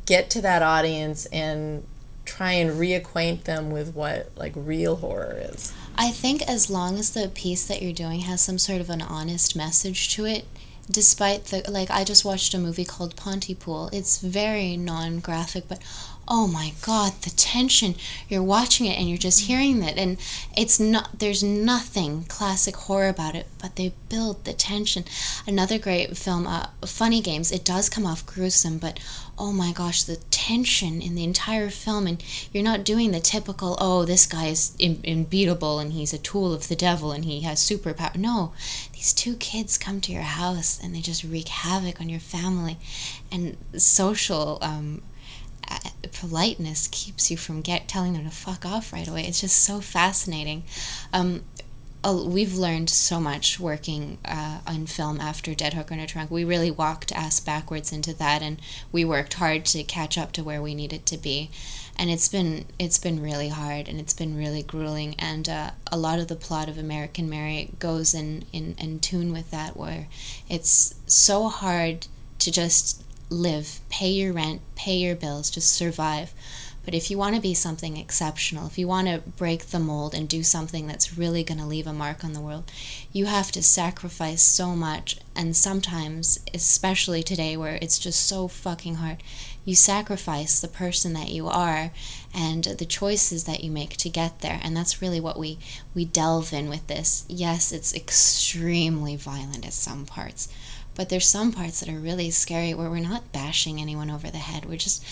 get 0.06 0.30
to 0.32 0.42
that 0.42 0.62
audience 0.62 1.26
and 1.28 1.86
try 2.26 2.52
and 2.52 2.72
reacquaint 2.72 3.46
them 3.46 3.72
with 3.72 3.96
what 3.96 4.32
like 4.36 4.52
real 4.54 4.98
horror 4.98 5.38
is? 5.40 5.72
I 5.98 6.12
think 6.12 6.42
as 6.42 6.70
long 6.70 7.00
as 7.00 7.12
the 7.12 7.30
piece 7.30 7.66
that 7.68 7.82
you're 7.82 7.94
doing 7.94 8.20
has 8.22 8.42
some 8.42 8.58
sort 8.58 8.82
of 8.82 8.90
an 8.90 9.02
honest 9.02 9.56
message 9.56 10.14
to 10.16 10.26
it, 10.26 10.46
despite 10.92 11.46
the 11.46 11.64
like 11.70 11.90
I 11.90 12.04
just 12.04 12.26
watched 12.26 12.54
a 12.54 12.60
movie 12.60 12.84
called 12.84 13.16
Pontypool. 13.16 13.92
It's 13.94 14.20
very 14.20 14.76
non-graphic, 14.76 15.70
but 15.70 15.82
oh 16.28 16.48
my 16.48 16.74
god 16.82 17.14
the 17.22 17.30
tension. 17.30 17.96
You're 18.30 18.44
watching 18.44 18.86
it 18.86 18.98
and 18.98 19.10
you're 19.10 19.18
just 19.18 19.42
hearing 19.42 19.80
that. 19.80 19.98
And 19.98 20.18
it's 20.56 20.80
not 20.80 21.20
there's 21.20 21.44
nothing 21.44 22.24
classic 22.24 22.76
horror 22.76 23.10
about 23.10 23.36
it 23.36 23.48
but 23.62 23.76
they 23.76 23.94
build 24.10 24.46
the 24.46 24.54
tension. 24.54 25.06
Another 25.46 25.78
great 25.78 26.18
film 26.18 26.48
uh, 26.48 26.68
funny 26.86 27.22
games 27.22 27.52
it 27.52 27.66
does 27.66 27.90
come 27.90 28.06
off 28.06 28.26
gruesome 28.26 28.78
but 28.78 29.00
oh 29.38 29.52
my 29.52 29.72
gosh 29.72 30.04
the 30.04 30.18
tension 30.32 31.02
in 31.02 31.16
the 31.16 31.24
entire 31.24 31.70
film. 31.70 32.08
And 32.08 32.24
you're 32.52 32.64
not 32.64 32.86
doing 32.86 33.12
the 33.12 33.20
typical 33.20 33.78
oh 33.80 34.06
this 34.06 34.26
guy 34.26 34.48
is 34.48 34.76
unbeatable 34.82 35.80
and 35.80 35.94
he's 35.94 36.14
a 36.14 36.18
tool 36.18 36.54
of 36.54 36.68
the 36.68 36.76
devil 36.76 37.12
and 37.12 37.26
he 37.26 37.42
has 37.42 37.60
superpower. 37.60 38.16
No 38.16 38.54
these 38.94 39.14
two 39.14 39.36
kids 39.36 39.78
come 39.78 40.00
to 40.00 40.14
your 40.14 40.22
house 40.22 40.80
and 40.82 40.96
they 40.96 41.02
just 41.02 41.24
wreak 41.24 41.50
havoc 41.50 42.00
on 42.00 42.08
your 42.08 42.22
family. 42.22 42.78
And 43.32 43.58
social 43.76 44.60
um, 44.62 45.02
politeness 46.12 46.88
keeps 46.92 47.30
you 47.30 47.38
from 47.38 47.62
get 47.62 47.88
telling 47.88 48.14
them 48.14 48.24
to 48.24 48.32
fuck 48.32 48.66
off 48.66 48.94
right 48.94 49.08
away. 49.08 49.26
It's 49.26 49.42
just 49.42 49.62
so 49.64 49.82
fascinating. 49.82 50.64
Um, 51.12 51.44
we've 52.12 52.56
learned 52.56 52.90
so 52.90 53.20
much 53.20 53.60
working 53.60 54.18
uh, 54.26 54.60
on 54.68 54.86
film 54.86 55.22
after 55.22 55.54
Dead 55.54 55.74
Hooker 55.74 55.94
in 55.94 56.00
a 56.00 56.08
Trunk. 56.08 56.30
We 56.30 56.44
really 56.44 56.72
walked 56.72 57.12
ass 57.14 57.40
backwards 57.40 57.94
into 57.94 58.14
that, 58.16 58.42
and 58.42 58.62
we 58.92 59.06
worked 59.06 59.36
hard 59.36 59.66
to 59.68 59.84
catch 59.84 60.18
up 60.18 60.34
to 60.34 60.44
where 60.44 60.62
we 60.62 60.76
needed 60.76 61.06
to 61.08 61.18
be. 61.18 61.50
And 61.96 62.10
it's 62.10 62.28
been 62.28 62.66
it's 62.78 62.98
been 62.98 63.22
really 63.22 63.50
hard, 63.50 63.88
and 63.88 64.00
it's 64.00 64.14
been 64.14 64.36
really 64.36 64.64
grueling. 64.64 65.16
And 65.18 65.48
uh, 65.48 65.72
a 65.92 65.98
lot 65.98 66.20
of 66.20 66.28
the 66.28 66.36
plot 66.36 66.68
of 66.68 66.78
American 66.78 67.30
Mary 67.30 67.70
goes 67.80 68.14
in, 68.14 68.46
in 68.52 68.76
in 68.78 69.00
tune 69.00 69.32
with 69.32 69.52
that, 69.52 69.78
where 69.78 70.08
it's 70.50 70.96
so 71.08 71.48
hard 71.48 72.08
to 72.40 72.52
just 72.52 73.04
live, 73.34 73.80
pay 73.90 74.10
your 74.10 74.34
rent, 74.34 74.62
pay 74.76 74.96
your 74.98 75.16
bills, 75.16 75.50
just 75.50 75.72
survive. 75.72 76.34
But 76.86 76.94
if 76.94 77.10
you 77.10 77.18
want 77.18 77.36
to 77.36 77.42
be 77.42 77.54
something 77.54 77.96
exceptional, 77.96 78.68
if 78.68 78.78
you 78.78 78.88
want 78.90 79.08
to 79.08 79.20
break 79.38 79.68
the 79.68 79.80
mold 79.80 80.14
and 80.14 80.28
do 80.28 80.44
something 80.44 80.86
that's 80.86 81.18
really 81.18 81.44
going 81.44 81.60
to 81.60 81.66
leave 81.66 81.88
a 81.88 81.94
mark 81.94 82.26
on 82.26 82.34
the 82.34 82.42
world, 82.42 82.70
you 83.14 83.26
have 83.26 83.54
to 83.54 83.64
sacrifice 83.64 84.42
so 84.42 84.76
much. 84.76 85.18
And 85.34 85.56
sometimes, 85.56 86.40
especially 86.54 87.24
today 87.24 87.56
where 87.56 87.80
it's 87.82 88.00
just 88.00 88.26
so 88.26 88.50
fucking 88.50 88.96
hard, 88.96 89.24
you 89.64 89.76
sacrifice 89.76 90.60
the 90.60 90.68
person 90.68 91.14
that 91.14 91.30
you 91.30 91.48
are 91.48 91.92
and 92.34 92.66
the 92.66 92.86
choices 92.86 93.46
that 93.46 93.64
you 93.64 93.72
make 93.72 93.96
to 93.98 94.10
get 94.10 94.42
there. 94.42 94.60
And 94.62 94.76
that's 94.76 95.02
really 95.02 95.22
what 95.22 95.40
we, 95.40 95.60
we 95.96 96.04
delve 96.04 96.52
in 96.52 96.68
with 96.68 96.88
this. 96.88 97.24
Yes, 97.30 97.72
it's 97.72 97.96
extremely 97.96 99.16
violent 99.16 99.66
at 99.66 99.72
some 99.72 100.06
parts 100.06 100.50
but 100.96 101.10
there's 101.10 101.28
some 101.28 101.52
parts 101.52 101.80
that 101.80 101.90
are 101.90 102.00
really 102.00 102.30
scary 102.30 102.74
where 102.74 102.90
we're 102.90 103.00
not 103.00 103.32
bashing 103.32 103.80
anyone 103.80 104.10
over 104.10 104.30
the 104.30 104.38
head. 104.38 104.66
We're 104.66 104.78
just 104.78 105.04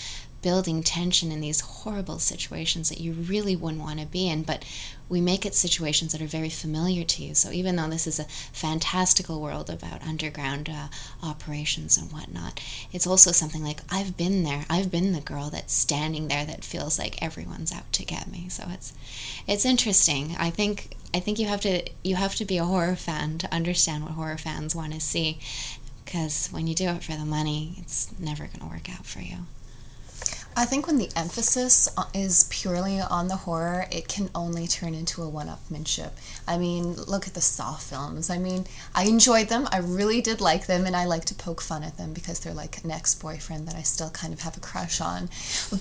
building 0.42 0.82
tension 0.82 1.30
in 1.30 1.40
these 1.40 1.60
horrible 1.60 2.18
situations 2.18 2.88
that 2.88 3.00
you 3.00 3.12
really 3.12 3.54
wouldn't 3.54 3.82
want 3.82 4.00
to 4.00 4.06
be 4.06 4.28
in, 4.28 4.42
but 4.42 4.64
we 5.08 5.20
make 5.20 5.44
it 5.44 5.54
situations 5.54 6.12
that 6.12 6.22
are 6.22 6.26
very 6.26 6.48
familiar 6.48 7.04
to 7.04 7.22
you. 7.22 7.34
So 7.34 7.50
even 7.50 7.76
though 7.76 7.88
this 7.88 8.06
is 8.06 8.18
a 8.18 8.24
fantastical 8.52 9.40
world 9.40 9.68
about 9.68 10.02
underground 10.02 10.68
uh, 10.68 10.88
operations 11.22 11.96
and 11.96 12.10
whatnot, 12.12 12.60
it's 12.92 13.06
also 13.06 13.32
something 13.32 13.62
like 13.62 13.80
I've 13.90 14.16
been 14.16 14.42
there. 14.42 14.64
I've 14.70 14.90
been 14.90 15.12
the 15.12 15.20
girl 15.20 15.50
that's 15.50 15.74
standing 15.74 16.28
there 16.28 16.44
that 16.46 16.64
feels 16.64 16.98
like 16.98 17.22
everyone's 17.22 17.72
out 17.72 17.92
to 17.92 18.04
get 18.04 18.30
me. 18.30 18.48
So 18.48 18.64
it's 18.70 18.92
it's 19.46 19.64
interesting. 19.64 20.36
I 20.38 20.50
think 20.50 20.96
I 21.14 21.20
think 21.20 21.38
you 21.38 21.46
have 21.46 21.60
to 21.62 21.82
you 22.02 22.16
have 22.16 22.34
to 22.36 22.44
be 22.44 22.58
a 22.58 22.64
horror 22.64 22.96
fan 22.96 23.38
to 23.38 23.54
understand 23.54 24.04
what 24.04 24.12
horror 24.12 24.38
fans 24.38 24.74
want 24.74 24.94
to 24.94 25.00
see 25.00 25.38
because 26.04 26.48
when 26.48 26.66
you 26.66 26.74
do 26.74 26.88
it 26.88 27.02
for 27.02 27.12
the 27.12 27.24
money, 27.24 27.76
it's 27.78 28.12
never 28.18 28.44
going 28.44 28.60
to 28.60 28.66
work 28.66 28.90
out 28.90 29.06
for 29.06 29.20
you. 29.20 29.46
I 30.54 30.66
think 30.66 30.86
when 30.86 30.98
the 30.98 31.10
emphasis 31.16 31.88
uh, 31.96 32.04
is 32.12 32.46
purely 32.50 33.00
on 33.00 33.28
the 33.28 33.36
horror, 33.36 33.86
it 33.90 34.08
can 34.08 34.28
only 34.34 34.66
turn 34.66 34.94
into 34.94 35.22
a 35.22 35.28
one 35.28 35.48
upmanship. 35.48 36.10
I 36.46 36.58
mean, 36.58 36.94
look 36.94 37.26
at 37.26 37.34
the 37.34 37.40
Saw 37.40 37.74
films. 37.76 38.28
I 38.28 38.38
mean, 38.38 38.66
I 38.94 39.04
enjoyed 39.04 39.48
them. 39.48 39.66
I 39.72 39.78
really 39.78 40.20
did 40.20 40.40
like 40.40 40.66
them, 40.66 40.84
and 40.84 40.94
I 40.94 41.06
like 41.06 41.24
to 41.26 41.34
poke 41.34 41.60
fun 41.60 41.82
at 41.82 41.96
them 41.96 42.12
because 42.12 42.40
they're 42.40 42.52
like 42.52 42.84
an 42.84 42.90
ex 42.90 43.14
boyfriend 43.14 43.66
that 43.68 43.76
I 43.76 43.82
still 43.82 44.10
kind 44.10 44.32
of 44.32 44.40
have 44.40 44.56
a 44.56 44.60
crush 44.60 45.00
on. 45.00 45.30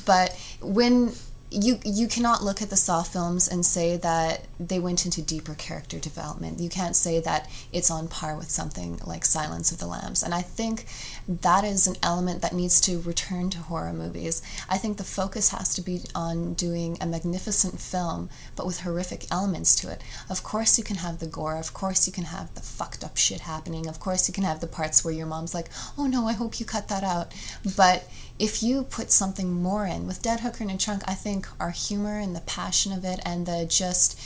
But 0.06 0.38
when 0.62 1.14
you 1.52 1.80
you 1.84 2.08
cannot 2.08 2.44
look 2.44 2.62
at 2.62 2.70
the 2.70 2.78
Saw 2.78 3.04
films 3.04 3.48
and 3.48 3.66
say 3.66 3.98
that 3.98 4.46
they 4.58 4.80
went 4.80 5.04
into 5.04 5.22
deeper 5.22 5.54
character 5.54 6.00
development. 6.00 6.62
You 6.62 6.70
can't 6.70 6.96
say 6.96 7.20
that 7.20 7.50
it's 7.74 7.92
on 7.92 8.08
par 8.08 8.38
with 8.38 8.50
something 8.50 9.00
like 9.06 9.26
Silence 9.26 9.70
of 9.70 9.78
the 9.78 9.86
Lambs. 9.86 10.24
And 10.24 10.34
I 10.34 10.42
think 10.42 10.86
that 11.28 11.66
is 11.66 11.88
an 11.88 11.98
element 12.02 12.42
that 12.42 12.54
needs 12.54 12.80
to 12.82 13.02
return 13.02 13.50
to 13.50 13.58
horror 13.58 13.92
movies. 13.92 14.42
I 14.70 14.78
think 14.78 14.96
the 14.96 15.04
focus 15.04 15.50
has 15.50 15.74
to 15.76 15.82
be 15.82 16.02
on 16.16 16.54
doing 16.54 16.98
a 17.02 17.06
magnificent 17.06 17.82
film, 17.82 18.30
but 18.56 18.66
with 18.66 18.82
horrific 18.82 19.26
elements 19.30 19.76
to 19.82 19.92
it. 19.92 20.02
Of 20.30 20.44
course, 20.44 20.78
you 20.78 20.86
can 20.86 20.98
have 20.98 21.20
the 21.20 21.28
gore. 21.28 21.58
Of 21.58 21.74
course, 21.74 22.08
you 22.08 22.14
can 22.14 22.26
have 22.26 22.54
the 22.56 22.62
fucked 22.62 23.04
up 23.04 23.18
shit 23.18 23.42
happening. 23.42 23.88
Of 23.88 24.00
course, 24.00 24.30
you 24.30 24.34
can 24.34 24.46
have 24.46 24.62
the 24.62 24.68
parts 24.68 25.04
where 25.04 25.14
your 25.14 25.28
mom's 25.28 25.54
like, 25.54 25.70
"Oh 25.98 26.08
no, 26.08 26.28
I 26.28 26.34
hope 26.34 26.62
you 26.62 26.66
cut 26.66 26.88
that 26.88 27.04
out." 27.04 27.34
But 27.76 28.08
if 28.42 28.64
you 28.64 28.84
put 28.84 29.12
something 29.12 29.54
more 29.54 29.86
in 29.86 30.08
with 30.08 30.24
Dead 30.24 30.40
Hooker 30.40 30.64
in 30.64 30.72
a 30.72 30.78
Trunk, 30.78 31.04
I 31.06 31.14
think 31.14 31.48
our 31.60 31.70
humor 31.70 32.18
and 32.18 32.36
the 32.36 32.42
passion 32.42 32.92
of 32.92 33.06
it 33.06 33.20
and 33.24 33.46
the 33.46 33.68
just 33.70 34.20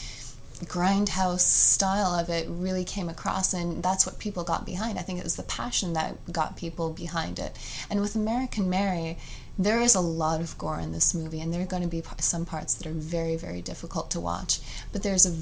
grindhouse 0.63 1.41
style 1.41 2.18
of 2.18 2.30
it 2.30 2.47
really 2.49 2.86
came 2.86 3.09
across 3.09 3.53
and 3.53 3.84
that's 3.84 4.05
what 4.05 4.18
people 4.18 4.45
got 4.45 4.66
behind. 4.66 4.97
I 4.97 5.01
think 5.01 5.20
it 5.20 5.26
was 5.26 5.36
the 5.36 5.43
passion 5.43 5.91
that 5.93 6.32
got 6.32 6.55
people 6.55 6.93
behind 6.93 7.39
it. 7.39 7.57
And 7.89 7.99
with 7.99 8.16
American 8.16 8.70
Mary, 8.70 9.18
there 9.59 9.82
is 9.82 9.95
a 9.95 9.99
lot 9.99 10.39
of 10.39 10.57
gore 10.57 10.80
in 10.80 10.93
this 10.93 11.13
movie 11.13 11.41
and 11.41 11.53
there 11.53 11.61
are 11.61 11.66
going 11.66 11.84
to 11.84 11.89
be 11.89 12.01
some 12.20 12.45
parts 12.45 12.74
that 12.76 12.88
are 12.88 12.93
very 12.93 13.36
very 13.36 13.61
difficult 13.61 14.09
to 14.11 14.22
watch, 14.22 14.59
but 14.93 15.03
there's 15.03 15.26
a 15.26 15.36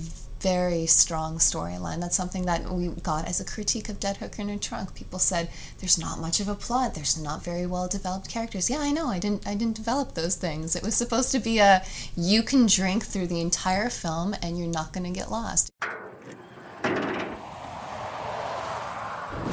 very 0.44 0.86
strong 0.86 1.38
storyline. 1.38 2.02
That's 2.02 2.18
something 2.18 2.46
that 2.46 2.70
we 2.70 2.90
got 2.90 3.30
as 3.30 3.40
a 3.40 3.46
critique 3.46 3.88
of 3.88 3.98
Dead 3.98 4.18
Hooker 4.18 4.42
in 4.42 4.50
a 4.50 4.60
Trunk. 4.60 4.94
People 4.94 5.18
said 5.18 5.50
there's 5.80 5.98
not 5.98 6.20
much 6.20 6.42
of 6.42 6.50
a 6.50 6.54
plot. 6.54 6.96
There's 6.96 7.18
not 7.18 7.44
very 7.44 7.66
well 7.66 7.88
developed 7.88 8.30
characters. 8.30 8.70
Yeah, 8.70 8.80
I 8.80 8.92
know. 8.92 9.08
I 9.08 9.20
didn't. 9.20 9.48
I 9.48 9.56
didn't 9.56 9.78
develop 9.78 10.16
those 10.16 10.36
things. 10.36 10.76
It 10.76 10.84
was 10.84 10.96
supposed 10.96 11.32
to 11.32 11.40
be 11.40 11.60
a 11.60 11.82
you 12.18 12.44
can 12.44 12.66
drink 12.66 13.06
through 13.06 13.28
the 13.28 13.40
entire 13.40 13.90
film 13.90 14.36
and 14.42 14.60
you're 14.60 14.68
not 14.68 14.92
going 14.92 15.06
to 15.06 15.18
get 15.18 15.32
lost. 15.32 15.72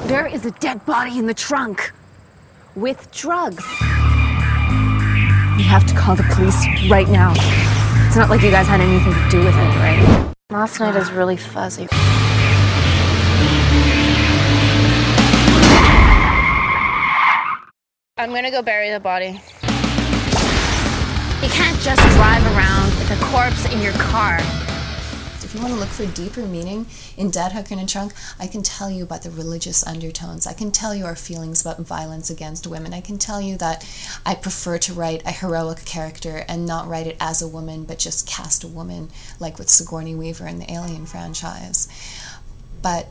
There 0.07 0.27
is 0.27 0.45
a 0.45 0.51
dead 0.51 0.85
body 0.85 1.17
in 1.17 1.25
the 1.25 1.33
trunk 1.33 1.93
with 2.75 3.09
drugs. 3.11 3.63
We 5.55 5.63
have 5.63 5.85
to 5.87 5.95
call 5.95 6.17
the 6.17 6.27
police 6.35 6.65
right 6.89 7.07
now. 7.07 7.31
It's 8.07 8.17
not 8.17 8.29
like 8.29 8.41
you 8.41 8.51
guys 8.51 8.67
had 8.67 8.81
anything 8.81 9.13
to 9.13 9.29
do 9.29 9.39
with 9.39 9.55
it, 9.55 9.69
right? 9.79 10.30
Last 10.51 10.81
night 10.81 10.97
is 10.97 11.09
really 11.13 11.37
fuzzy. 11.37 11.87
I'm 18.17 18.33
gonna 18.33 18.51
go 18.51 18.61
bury 18.61 18.91
the 18.91 18.99
body. 18.99 19.39
You 21.41 21.49
can't 21.49 21.79
just 21.79 22.01
drive 22.17 22.45
around 22.47 22.89
with 22.99 23.11
a 23.11 23.25
corpse 23.27 23.65
in 23.73 23.81
your 23.81 23.93
car. 23.93 24.39
If 25.51 25.55
you 25.55 25.63
want 25.63 25.73
to 25.73 25.79
look 25.81 25.89
for 25.89 26.05
deeper 26.05 26.47
meaning 26.47 26.85
in 27.17 27.29
Dead 27.29 27.51
Hooker 27.51 27.73
in 27.73 27.79
a 27.81 27.85
Trunk, 27.85 28.13
I 28.39 28.47
can 28.47 28.63
tell 28.63 28.89
you 28.89 29.03
about 29.03 29.23
the 29.23 29.31
religious 29.31 29.85
undertones. 29.85 30.47
I 30.47 30.53
can 30.53 30.71
tell 30.71 30.95
you 30.95 31.03
our 31.03 31.17
feelings 31.17 31.59
about 31.59 31.81
violence 31.81 32.29
against 32.29 32.67
women. 32.67 32.93
I 32.93 33.01
can 33.01 33.17
tell 33.17 33.41
you 33.41 33.57
that 33.57 33.85
I 34.25 34.35
prefer 34.35 34.77
to 34.77 34.93
write 34.93 35.23
a 35.25 35.31
heroic 35.31 35.83
character 35.83 36.45
and 36.47 36.65
not 36.65 36.87
write 36.87 37.05
it 37.05 37.17
as 37.19 37.41
a 37.41 37.49
woman, 37.49 37.83
but 37.83 37.99
just 37.99 38.25
cast 38.25 38.63
a 38.63 38.69
woman, 38.69 39.09
like 39.41 39.59
with 39.59 39.69
Sigourney 39.69 40.15
Weaver 40.15 40.47
in 40.47 40.59
the 40.59 40.71
Alien 40.71 41.05
franchise. 41.05 41.89
But 42.81 43.09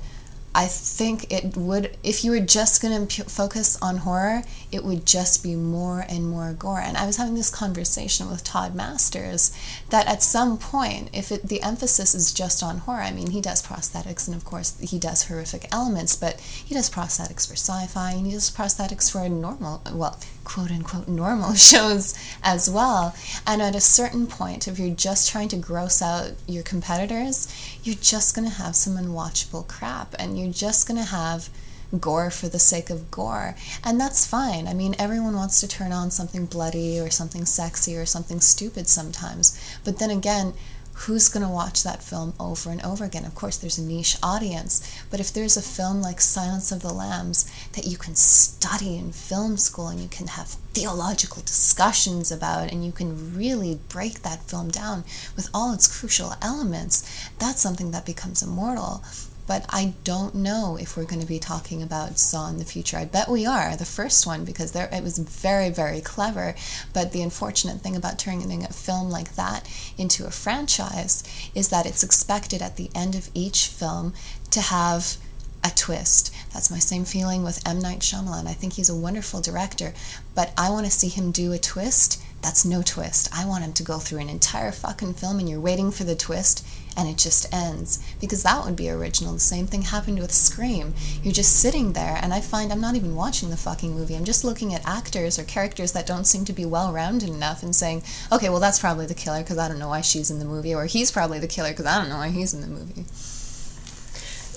I 0.53 0.67
think 0.67 1.33
it 1.33 1.57
would, 1.57 1.97
if 2.03 2.25
you 2.25 2.33
were 2.33 2.41
just 2.41 2.83
going 2.83 3.07
to 3.07 3.25
focus 3.25 3.79
on 3.81 3.99
horror, 3.99 4.43
it 4.73 4.83
would 4.83 5.07
just 5.07 5.45
be 5.45 5.55
more 5.55 6.05
and 6.09 6.29
more 6.29 6.53
gore. 6.53 6.81
And 6.81 6.97
I 6.97 7.07
was 7.07 7.19
having 7.19 7.35
this 7.35 7.51
conversation 7.51 8.29
with 8.29 8.43
Todd 8.43 8.75
Masters 8.75 9.57
that 9.91 10.09
at 10.09 10.25
some 10.25 10.59
point, 10.59 11.11
if 11.13 11.31
it, 11.31 11.47
the 11.47 11.63
emphasis 11.63 12.17
is 12.17 12.33
just 12.33 12.65
on 12.65 12.79
horror, 12.79 13.03
I 13.03 13.13
mean, 13.13 13.31
he 13.31 13.41
does 13.41 13.63
prosthetics 13.65 14.27
and 14.27 14.37
of 14.37 14.45
course 14.45 14.77
he 14.81 14.99
does 14.99 15.29
horrific 15.29 15.69
elements, 15.71 16.17
but 16.17 16.41
he 16.41 16.75
does 16.75 16.91
prosthetics 16.91 17.47
for 17.47 17.55
sci 17.55 17.87
fi 17.87 18.13
and 18.13 18.27
he 18.27 18.33
does 18.33 18.51
prosthetics 18.51 19.11
for 19.11 19.29
normal, 19.29 19.83
well, 19.93 20.19
quote 20.51 20.73
unquote 20.73 21.07
normal 21.07 21.55
shows 21.71 22.15
as 22.43 22.69
well. 22.69 23.15
And 23.47 23.63
at 23.63 23.77
a 23.77 23.81
certain 23.81 24.27
point, 24.27 24.67
if 24.67 24.79
you're 24.79 24.95
just 24.95 25.31
trying 25.31 25.49
to 25.51 25.57
gross 25.57 26.03
out 26.03 26.33
your 26.47 26.65
competitors, 26.65 27.49
you're 27.85 27.95
just 27.95 28.35
going 28.35 28.49
to 28.49 28.55
have 28.55 28.75
some 28.75 28.97
unwatchable 28.97 29.69
crap 29.69 30.15
and 30.19 30.39
you're 30.39 30.53
just 30.53 30.89
going 30.89 30.99
to 30.99 31.07
have 31.07 31.51
gore 31.99 32.31
for 32.31 32.49
the 32.49 32.59
sake 32.59 32.91
of 32.91 33.11
gore. 33.11 33.55
And 33.85 34.01
that's 34.01 34.27
fine. 34.27 34.67
I 34.67 34.75
mean, 34.75 34.95
everyone 34.99 35.35
wants 35.35 35.61
to 35.61 35.69
turn 35.69 35.93
on 35.93 36.11
something 36.11 36.47
bloody 36.47 36.99
or 36.99 37.11
something 37.11 37.45
sexy 37.45 37.97
or 37.97 38.07
something 38.07 38.41
stupid 38.41 38.89
sometimes. 38.89 39.59
But 39.85 39.99
then 39.99 40.11
again, 40.11 40.55
who's 41.01 41.31
going 41.31 41.47
to 41.47 41.53
watch 41.53 41.83
that 41.83 42.03
film 42.03 42.35
over 42.39 42.71
and 42.71 42.83
over 42.83 43.05
again? 43.05 43.25
Of 43.25 43.35
course, 43.35 43.57
there's 43.57 43.79
a 43.79 43.83
niche 43.83 44.17
audience, 44.23 45.03
but 45.11 45.19
if 45.19 45.33
there's 45.33 45.57
a 45.57 45.63
film 45.63 46.03
like 46.03 46.21
Silence 46.21 46.71
of 46.71 46.83
the 46.83 46.93
Lambs 46.93 47.51
that 47.73 47.87
you 47.87 47.97
can 47.97 48.15
study 48.15 48.99
in 48.99 49.13
film 49.13 49.57
school 49.57 49.89
and 49.89 49.99
you 49.99 50.09
can 50.09 50.27
have 50.27 50.57
theological 50.75 51.43
discussions 51.43 52.31
about 52.31 52.71
and 52.71 52.85
you 52.85 52.93
can 52.93 53.35
really 53.35 53.81
break 53.89 54.23
that 54.23 54.43
film 54.43 54.69
down 54.69 55.05
with 55.37 55.49
all 55.55 55.73
its 55.73 55.89
crucial 56.01 56.35
elements, 56.43 57.31
that's 57.39 57.63
something 57.63 57.93
that 57.93 58.05
becomes 58.05 58.43
immortal 58.43 59.03
but 59.51 59.67
I 59.69 59.95
don't 60.05 60.37
know 60.37 60.79
if 60.81 60.97
we're 60.97 61.03
going 61.03 61.21
to 61.21 61.27
be 61.27 61.41
talking 61.41 61.83
about 61.83 62.21
Saw 62.21 62.49
in 62.49 62.59
the 62.59 62.65
future. 62.65 62.97
I 62.97 63.05
bet 63.05 63.29
we 63.29 63.47
are, 63.47 63.77
the 63.77 63.85
first 63.85 64.25
one, 64.25 64.45
because 64.45 64.71
there, 64.71 64.89
it 64.93 65.03
was 65.03 65.19
very, 65.19 65.71
very 65.71 66.01
clever. 66.01 66.55
But 66.93 67.11
the 67.11 67.21
unfortunate 67.21 67.81
thing 67.81 67.97
about 67.97 68.17
turning 68.17 68.63
a 68.63 68.69
film 68.69 69.11
like 69.11 69.35
that 69.35 69.69
into 69.99 70.25
a 70.25 70.31
franchise 70.31 71.25
is 71.53 71.69
that 71.71 71.85
it's 71.85 72.05
expected 72.05 72.63
at 72.63 72.77
the 72.77 72.91
end 72.95 73.17
of 73.17 73.29
each 73.35 73.67
film 73.67 74.15
to 74.53 74.61
have 74.61 75.17
a 75.65 75.73
twist. 75.75 76.33
That's 76.53 76.71
my 76.71 76.79
same 76.79 77.05
feeling 77.05 77.43
with 77.43 77.67
M. 77.67 77.81
Night 77.81 78.03
Shyamalan. 78.03 78.47
I 78.47 78.53
think 78.53 78.75
he's 78.75 78.89
a 78.89 78.95
wonderful 78.95 79.41
director, 79.41 79.95
but 80.33 80.53
I 80.57 80.71
want 80.71 80.87
to 80.87 80.93
see 80.93 81.09
him 81.09 81.33
do 81.33 81.53
a 81.53 81.59
twist. 81.59 82.23
That's 82.41 82.65
no 82.65 82.83
twist. 82.83 83.29
I 83.37 83.47
want 83.47 83.65
him 83.65 83.73
to 83.73 83.83
go 83.83 83.99
through 83.99 84.21
an 84.21 84.29
entire 84.29 84.71
fucking 84.71 85.15
film 85.15 85.41
and 85.41 85.51
you're 85.51 85.59
waiting 85.59 85.91
for 85.91 86.05
the 86.05 86.15
twist 86.15 86.65
and 86.97 87.09
it 87.09 87.17
just 87.17 87.53
ends 87.53 88.03
because 88.21 88.43
that 88.43 88.65
would 88.65 88.77
be 88.77 88.91
original. 88.91 89.35
The 89.35 89.41
same 89.41 89.67
thing 89.67 89.83
happened 89.83 90.19
with 90.19 90.33
Scream. 90.33 90.95
You're 91.23 91.33
just 91.33 91.57
sitting 91.57 91.93
there, 91.93 92.19
and 92.21 92.33
I 92.33 92.41
find 92.41 92.73
I'm 92.73 92.81
not 92.81 92.97
even 92.97 93.15
watching 93.15 93.51
the 93.51 93.57
fucking 93.57 93.95
movie. 93.95 94.17
I'm 94.17 94.25
just 94.25 94.45
looking 94.45 94.75
at 94.75 94.87
actors 94.87 95.39
or 95.39 95.45
characters 95.45 95.93
that 95.93 96.07
don't 96.07 96.27
seem 96.27 96.45
to 96.47 96.53
be 96.53 96.65
well 96.65 96.93
rounded 96.93 97.29
enough 97.29 97.63
and 97.63 97.75
saying, 97.75 98.03
okay, 98.33 98.49
well, 98.49 98.61
that's 98.61 98.79
probably 98.79 99.07
the 99.07 99.15
killer 99.15 99.41
because 99.41 99.59
I 99.59 99.69
don't 99.69 99.79
know 99.79 99.89
why 99.89 100.01
she's 100.01 100.31
in 100.31 100.39
the 100.39 100.45
movie, 100.45 100.75
or 100.75 100.87
he's 100.87 101.11
probably 101.11 101.39
the 101.39 101.49
killer 101.49 101.71
because 101.71 101.87
I 101.87 101.99
don't 101.99 102.09
know 102.09 102.19
why 102.19 102.29
he's 102.29 102.55
in 102.55 102.61
the 102.61 102.67
movie. 102.67 103.05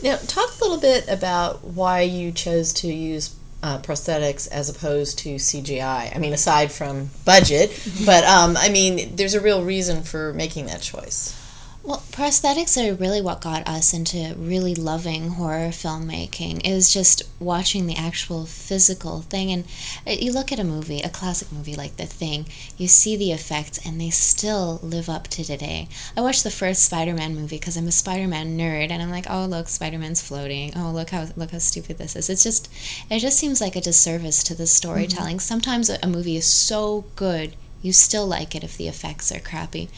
Now, 0.04 0.18
talk 0.18 0.50
a 0.60 0.64
little 0.64 0.80
bit 0.80 1.08
about 1.08 1.64
why 1.64 2.02
you 2.02 2.32
chose 2.34 2.74
to 2.74 2.88
use 2.88 3.34
uh, 3.64 3.80
prosthetics 3.80 4.52
as 4.52 4.70
opposed 4.70 5.20
to 5.20 5.36
CGI. 5.36 6.14
I 6.14 6.20
mean, 6.20 6.34
aside 6.34 6.72
from 6.72 7.10
budget, 7.24 7.72
but 8.06 8.26
um, 8.26 8.58
I 8.58 8.70
mean, 8.70 9.16
there's 9.16 9.34
a 9.34 9.42
real 9.42 9.64
reason 9.64 10.04
for 10.04 10.34
making 10.34 10.66
that 10.66 10.82
choice. 10.82 11.40
Well, 11.86 12.02
prosthetics 12.14 12.78
are 12.78 12.96
really 12.96 13.22
what 13.22 13.42
got 13.42 13.68
us 13.68 13.94
into 13.94 14.36
really 14.38 14.74
loving 14.74 15.32
horror 15.32 15.68
filmmaking. 15.68 16.62
It 16.64 16.74
was 16.74 16.94
just 16.94 17.24
watching 17.42 17.88
the 17.88 17.98
actual 17.98 18.46
physical 18.46 19.20
thing. 19.24 19.52
And 19.52 19.66
uh, 20.08 20.12
you 20.12 20.32
look 20.32 20.54
at 20.54 20.60
a 20.60 20.64
movie, 20.64 21.02
a 21.02 21.10
classic 21.10 21.52
movie 21.52 21.76
like 21.76 21.98
The 21.98 22.06
Thing, 22.06 22.46
you 22.78 22.88
see 22.88 23.18
the 23.18 23.34
effects, 23.34 23.86
and 23.86 24.00
they 24.00 24.12
still 24.12 24.80
live 24.82 25.10
up 25.10 25.28
to 25.28 25.44
today. 25.44 25.90
I 26.16 26.22
watched 26.22 26.46
the 26.46 26.52
first 26.52 26.86
Spider-Man 26.86 27.36
movie 27.36 27.58
because 27.58 27.76
I'm 27.76 27.90
a 27.90 27.92
Spider-Man 27.92 28.58
nerd, 28.58 28.90
and 28.90 29.04
I'm 29.04 29.12
like, 29.12 29.26
oh 29.30 29.46
look, 29.46 29.68
Spider-Man's 29.68 30.22
floating. 30.22 30.72
Oh 30.78 30.92
look 30.92 31.10
how 31.10 31.28
look 31.36 31.52
how 31.52 31.58
stupid 31.58 31.98
this 31.98 32.16
is. 32.16 32.30
It's 32.30 32.44
just, 32.44 32.72
it 33.12 33.20
just 33.20 33.38
seems 33.38 33.60
like 33.60 33.76
a 33.76 33.82
disservice 33.82 34.42
to 34.46 34.56
the 34.56 34.68
storytelling. 34.68 35.36
Mm-hmm. 35.36 35.52
Sometimes 35.52 35.90
a 35.90 36.08
movie 36.08 36.38
is 36.38 36.46
so 36.46 37.04
good 37.18 37.58
You 37.84 37.92
still 37.92 38.26
like 38.26 38.56
it 38.56 38.64
if 38.64 38.78
the 38.78 38.88
effects 38.88 39.30
are 39.32 39.42
crappy. 39.42 39.90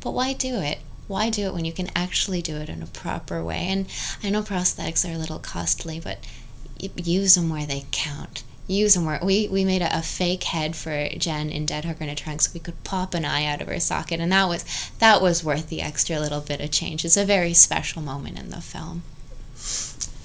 But 0.00 0.12
why 0.12 0.32
do 0.32 0.56
it? 0.56 0.78
Why 1.08 1.30
do 1.30 1.46
it 1.46 1.54
when 1.54 1.64
you 1.64 1.72
can 1.72 1.90
actually 1.94 2.42
do 2.42 2.56
it 2.56 2.68
in 2.68 2.82
a 2.82 2.86
proper 2.86 3.42
way? 3.42 3.66
And 3.68 3.86
I 4.22 4.30
know 4.30 4.42
prosthetics 4.42 5.08
are 5.08 5.14
a 5.14 5.18
little 5.18 5.38
costly, 5.38 6.00
but 6.00 6.18
use 6.78 7.34
them 7.34 7.48
where 7.48 7.66
they 7.66 7.84
count 7.90 8.42
use 8.68 8.94
them 8.94 9.04
where 9.04 9.20
we 9.22 9.48
we 9.48 9.64
made 9.64 9.82
a, 9.82 9.98
a, 9.98 10.02
fake 10.02 10.44
head 10.44 10.74
for 10.74 11.08
Jen 11.16 11.50
in 11.50 11.66
Dead 11.66 11.84
Hooker 11.84 12.04
in 12.04 12.10
a 12.10 12.14
Trunk 12.14 12.40
so 12.40 12.50
we 12.52 12.60
could 12.60 12.82
pop 12.84 13.14
an 13.14 13.24
eye 13.24 13.44
out 13.44 13.60
of 13.60 13.68
her 13.68 13.80
socket 13.80 14.20
and 14.20 14.32
that 14.32 14.48
was 14.48 14.64
that 14.98 15.22
was 15.22 15.44
worth 15.44 15.68
the 15.68 15.80
extra 15.80 16.18
little 16.18 16.40
bit 16.40 16.60
of 16.60 16.70
change. 16.70 17.04
It's 17.04 17.16
a 17.16 17.24
very 17.24 17.54
special 17.54 18.02
moment 18.02 18.38
in 18.38 18.50
the 18.50 18.60
film. 18.60 19.02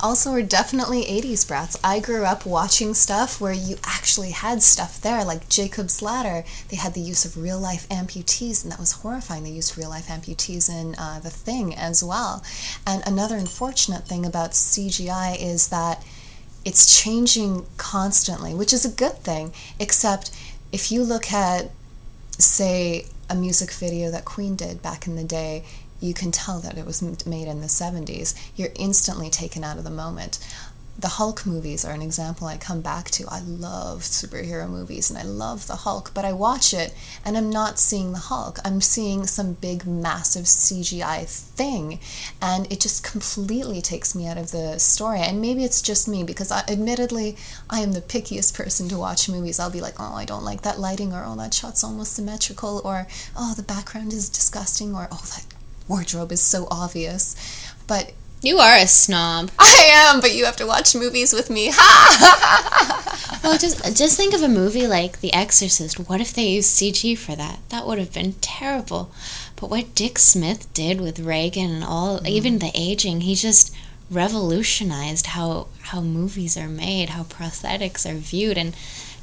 Also, 0.01 0.31
we're 0.31 0.41
definitely 0.41 1.03
80s 1.03 1.47
brats. 1.47 1.77
I 1.83 1.99
grew 1.99 2.25
up 2.25 2.43
watching 2.43 2.95
stuff 2.95 3.39
where 3.39 3.53
you 3.53 3.75
actually 3.83 4.31
had 4.31 4.63
stuff 4.63 4.99
there, 4.99 5.23
like 5.23 5.47
Jacob's 5.47 6.01
Ladder. 6.01 6.43
They 6.69 6.77
had 6.77 6.95
the 6.95 7.01
use 7.01 7.23
of 7.23 7.37
real 7.37 7.59
life 7.59 7.87
amputees, 7.89 8.63
and 8.63 8.71
that 8.71 8.79
was 8.79 8.93
horrifying. 8.93 9.43
They 9.43 9.51
used 9.51 9.77
real 9.77 9.89
life 9.89 10.07
amputees 10.07 10.69
in 10.69 10.95
uh, 10.95 11.19
The 11.19 11.29
Thing 11.29 11.75
as 11.75 12.03
well. 12.03 12.43
And 12.87 13.03
another 13.05 13.35
unfortunate 13.35 14.07
thing 14.07 14.25
about 14.25 14.51
CGI 14.51 15.39
is 15.39 15.67
that 15.67 16.03
it's 16.65 16.99
changing 16.99 17.67
constantly, 17.77 18.55
which 18.55 18.73
is 18.73 18.83
a 18.83 18.89
good 18.89 19.19
thing. 19.19 19.53
Except 19.79 20.31
if 20.71 20.91
you 20.91 21.03
look 21.03 21.31
at, 21.31 21.69
say, 22.39 23.05
a 23.29 23.35
music 23.35 23.71
video 23.71 24.09
that 24.09 24.25
Queen 24.25 24.55
did 24.55 24.81
back 24.81 25.05
in 25.05 25.15
the 25.15 25.23
day, 25.23 25.63
you 26.01 26.13
can 26.13 26.31
tell 26.31 26.59
that 26.59 26.77
it 26.77 26.85
was 26.85 27.01
made 27.25 27.47
in 27.47 27.61
the 27.61 27.67
70s. 27.67 28.33
You're 28.55 28.71
instantly 28.75 29.29
taken 29.29 29.63
out 29.63 29.77
of 29.77 29.83
the 29.83 29.89
moment 29.89 30.39
the 31.01 31.07
Hulk 31.07 31.45
movies 31.47 31.83
are 31.83 31.93
an 31.93 32.01
example 32.01 32.47
I 32.47 32.57
come 32.57 32.81
back 32.81 33.09
to. 33.11 33.25
I 33.27 33.39
love 33.39 34.01
superhero 34.01 34.69
movies 34.69 35.09
and 35.09 35.17
I 35.17 35.23
love 35.23 35.65
the 35.65 35.77
Hulk, 35.77 36.11
but 36.13 36.25
I 36.25 36.33
watch 36.33 36.73
it 36.73 36.93
and 37.25 37.37
I'm 37.37 37.49
not 37.49 37.79
seeing 37.79 38.11
the 38.11 38.19
Hulk. 38.19 38.59
I'm 38.63 38.81
seeing 38.81 39.25
some 39.25 39.53
big, 39.53 39.85
massive 39.87 40.45
CGI 40.45 41.27
thing, 41.27 41.99
and 42.41 42.71
it 42.71 42.79
just 42.79 43.03
completely 43.03 43.81
takes 43.81 44.13
me 44.13 44.27
out 44.27 44.37
of 44.37 44.51
the 44.51 44.77
story. 44.79 45.21
And 45.21 45.41
maybe 45.41 45.63
it's 45.63 45.81
just 45.81 46.07
me 46.07 46.23
because, 46.23 46.51
I, 46.51 46.63
admittedly, 46.67 47.35
I 47.69 47.79
am 47.79 47.93
the 47.93 48.01
pickiest 48.01 48.53
person 48.53 48.87
to 48.89 48.97
watch 48.97 49.29
movies. 49.29 49.59
I'll 49.59 49.71
be 49.71 49.81
like, 49.81 49.99
oh, 49.99 50.13
I 50.13 50.25
don't 50.25 50.43
like 50.43 50.61
that 50.61 50.79
lighting, 50.79 51.13
or 51.13 51.23
oh, 51.25 51.35
that 51.37 51.53
shot's 51.53 51.83
almost 51.83 52.13
symmetrical, 52.13 52.81
or 52.83 53.07
oh, 53.35 53.53
the 53.55 53.63
background 53.63 54.13
is 54.13 54.29
disgusting, 54.29 54.93
or 54.93 55.07
oh, 55.11 55.23
that 55.35 55.45
wardrobe 55.91 56.31
is 56.31 56.41
so 56.41 56.67
obvious. 56.71 57.35
But 57.85 58.13
you 58.41 58.57
are 58.57 58.75
a 58.75 58.87
snob. 58.87 59.51
I 59.59 59.83
am, 59.93 60.21
but 60.21 60.33
you 60.33 60.45
have 60.45 60.55
to 60.57 60.65
watch 60.65 60.95
movies 60.95 61.33
with 61.33 61.49
me. 61.49 61.71
Ha! 61.73 63.39
well, 63.43 63.57
just 63.57 63.83
just 63.95 64.17
think 64.17 64.33
of 64.33 64.41
a 64.41 64.47
movie 64.47 64.87
like 64.87 65.19
The 65.19 65.33
Exorcist. 65.33 65.99
What 65.99 66.21
if 66.21 66.33
they 66.33 66.47
used 66.47 66.75
CG 66.75 67.17
for 67.17 67.35
that? 67.35 67.59
That 67.69 67.85
would 67.85 67.99
have 67.99 68.13
been 68.13 68.33
terrible. 68.41 69.11
But 69.57 69.69
what 69.69 69.93
Dick 69.93 70.17
Smith 70.17 70.73
did 70.73 71.01
with 71.01 71.19
Regan 71.19 71.69
and 71.69 71.83
all, 71.83 72.19
mm. 72.19 72.27
even 72.27 72.59
the 72.59 72.71
aging, 72.73 73.21
he 73.21 73.35
just 73.35 73.75
revolutionized 74.09 75.27
how 75.27 75.67
how 75.91 76.01
movies 76.01 76.57
are 76.57 76.69
made, 76.69 77.09
how 77.09 77.23
prosthetics 77.23 78.09
are 78.09 78.17
viewed, 78.17 78.57
and 78.57 78.75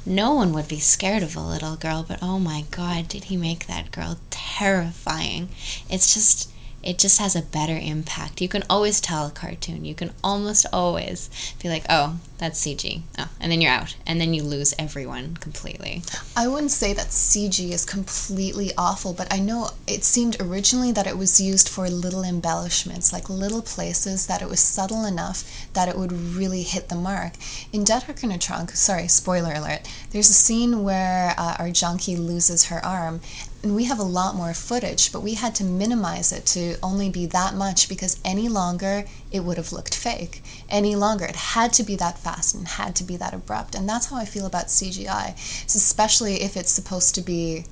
no 0.05 0.33
one 0.33 0.53
would 0.53 0.67
be 0.67 0.79
scared 0.79 1.23
of 1.23 1.35
a 1.35 1.41
little 1.41 1.75
girl. 1.75 2.05
But 2.07 2.19
oh 2.21 2.39
my 2.39 2.63
God, 2.71 3.07
did 3.09 3.25
he 3.25 3.37
make 3.37 3.67
that 3.67 3.91
girl 3.91 4.17
terrifying? 4.29 5.49
It's 5.89 6.13
just 6.13 6.49
it 6.83 6.97
just 6.97 7.19
has 7.19 7.35
a 7.35 7.41
better 7.41 7.77
impact. 7.77 8.41
You 8.41 8.47
can 8.47 8.63
always 8.69 9.01
tell 9.01 9.27
a 9.27 9.31
cartoon. 9.31 9.85
You 9.85 9.95
can 9.95 10.11
almost 10.23 10.65
always 10.71 11.29
be 11.61 11.69
like, 11.69 11.83
oh, 11.89 12.19
that's 12.37 12.65
CG. 12.65 13.01
Oh, 13.17 13.29
and 13.39 13.51
then 13.51 13.59
you're 13.59 13.71
out. 13.71 13.95
And 14.07 14.19
then 14.19 14.33
you 14.33 14.43
lose 14.43 14.73
everyone 14.79 15.35
completely. 15.35 16.01
I 16.37 16.47
wouldn't 16.47 16.71
say 16.71 16.93
that 16.93 17.07
CG 17.07 17.71
is 17.71 17.85
completely 17.85 18.71
awful, 18.77 19.13
but 19.13 19.31
I 19.31 19.39
know 19.39 19.71
it 19.87 20.03
seemed 20.05 20.41
originally 20.41 20.93
that 20.93 21.07
it 21.07 21.17
was 21.17 21.41
used 21.41 21.67
for 21.67 21.89
little 21.89 22.23
embellishments, 22.23 23.11
like 23.11 23.29
little 23.29 23.61
places 23.61 24.27
that 24.27 24.41
it 24.41 24.49
was 24.49 24.61
subtle 24.61 25.05
enough 25.05 25.43
that 25.73 25.89
it 25.89 25.97
would 25.97 26.13
really 26.13 26.63
hit 26.63 26.87
the 26.87 26.95
mark. 26.95 27.33
In 27.73 27.83
Dead 27.83 28.05
a 28.07 28.37
Trunk, 28.37 28.71
sorry, 28.71 29.07
spoiler 29.07 29.53
alert, 29.53 29.81
there's 30.11 30.29
a 30.29 30.33
scene 30.33 30.83
where 30.83 31.35
uh, 31.37 31.57
our 31.59 31.69
junkie 31.69 32.15
loses 32.15 32.65
her 32.65 32.83
arm 32.85 33.19
and 33.61 33.75
we 33.75 33.85
have 33.85 33.99
a 33.99 34.03
lot 34.03 34.35
more 34.35 34.53
footage, 34.53 35.11
but 35.11 35.21
we 35.21 35.33
had 35.33 35.53
to 35.55 35.63
minimize 35.63 36.31
it 36.31 36.45
to 36.47 36.77
only 36.81 37.09
be 37.09 37.25
that 37.27 37.53
much 37.53 37.89
because 37.89 38.19
any 38.23 38.47
longer 38.47 39.05
it 39.31 39.41
would 39.41 39.57
have 39.57 39.73
looked 39.73 39.93
fake. 39.93 40.41
Any 40.69 40.95
longer 40.95 41.25
it 41.25 41.35
had 41.35 41.73
to 41.73 41.83
be 41.83 41.95
that 41.97 42.17
fast 42.17 42.55
and 42.55 42.67
had 42.67 42.95
to 42.97 43.03
be 43.03 43.17
that 43.17 43.33
abrupt. 43.33 43.75
And 43.75 43.87
that's 43.87 44.07
how 44.07 44.15
I 44.15 44.25
feel 44.25 44.45
about 44.45 44.67
CGI, 44.67 45.33
especially 45.65 46.41
if 46.41 46.55
it's 46.55 46.71
supposed 46.71 47.15
to 47.15 47.21
be 47.21 47.65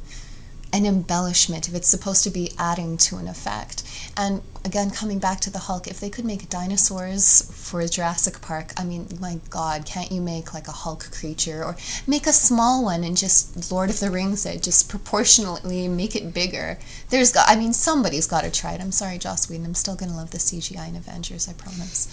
an 0.73 0.85
embellishment, 0.85 1.67
if 1.67 1.75
it's 1.75 1.87
supposed 1.87 2.23
to 2.23 2.29
be 2.29 2.51
adding 2.57 2.97
to 2.97 3.17
an 3.17 3.27
effect. 3.27 3.83
And 4.17 4.41
again, 4.65 4.89
coming 4.89 5.19
back 5.19 5.39
to 5.41 5.49
the 5.49 5.59
Hulk, 5.59 5.87
if 5.87 5.99
they 5.99 6.09
could 6.09 6.25
make 6.25 6.49
dinosaurs 6.49 7.49
for 7.53 7.85
Jurassic 7.87 8.41
Park, 8.41 8.73
I 8.77 8.83
mean, 8.83 9.07
my 9.19 9.39
God, 9.49 9.85
can't 9.85 10.11
you 10.11 10.21
make 10.21 10.53
like 10.53 10.67
a 10.67 10.73
Hulk 10.73 11.09
creature 11.11 11.63
or 11.63 11.77
make 12.05 12.27
a 12.27 12.33
small 12.33 12.83
one 12.83 13.03
and 13.03 13.15
just 13.15 13.71
Lord 13.71 13.89
of 13.89 13.99
the 13.99 14.11
Rings 14.11 14.45
it, 14.45 14.61
just 14.61 14.89
proportionately 14.89 15.87
make 15.87 16.15
it 16.15 16.33
bigger? 16.33 16.79
There's 17.09 17.31
got, 17.31 17.49
I 17.49 17.55
mean, 17.55 17.73
somebody's 17.73 18.27
got 18.27 18.43
to 18.43 18.51
try 18.51 18.73
it. 18.73 18.81
I'm 18.81 18.91
sorry, 18.91 19.17
Joss 19.17 19.49
Whedon, 19.49 19.65
I'm 19.65 19.73
still 19.73 19.95
going 19.95 20.11
to 20.11 20.17
love 20.17 20.31
the 20.31 20.37
CGI 20.37 20.89
in 20.89 20.95
Avengers, 20.95 21.47
I 21.47 21.53
promise. 21.53 22.07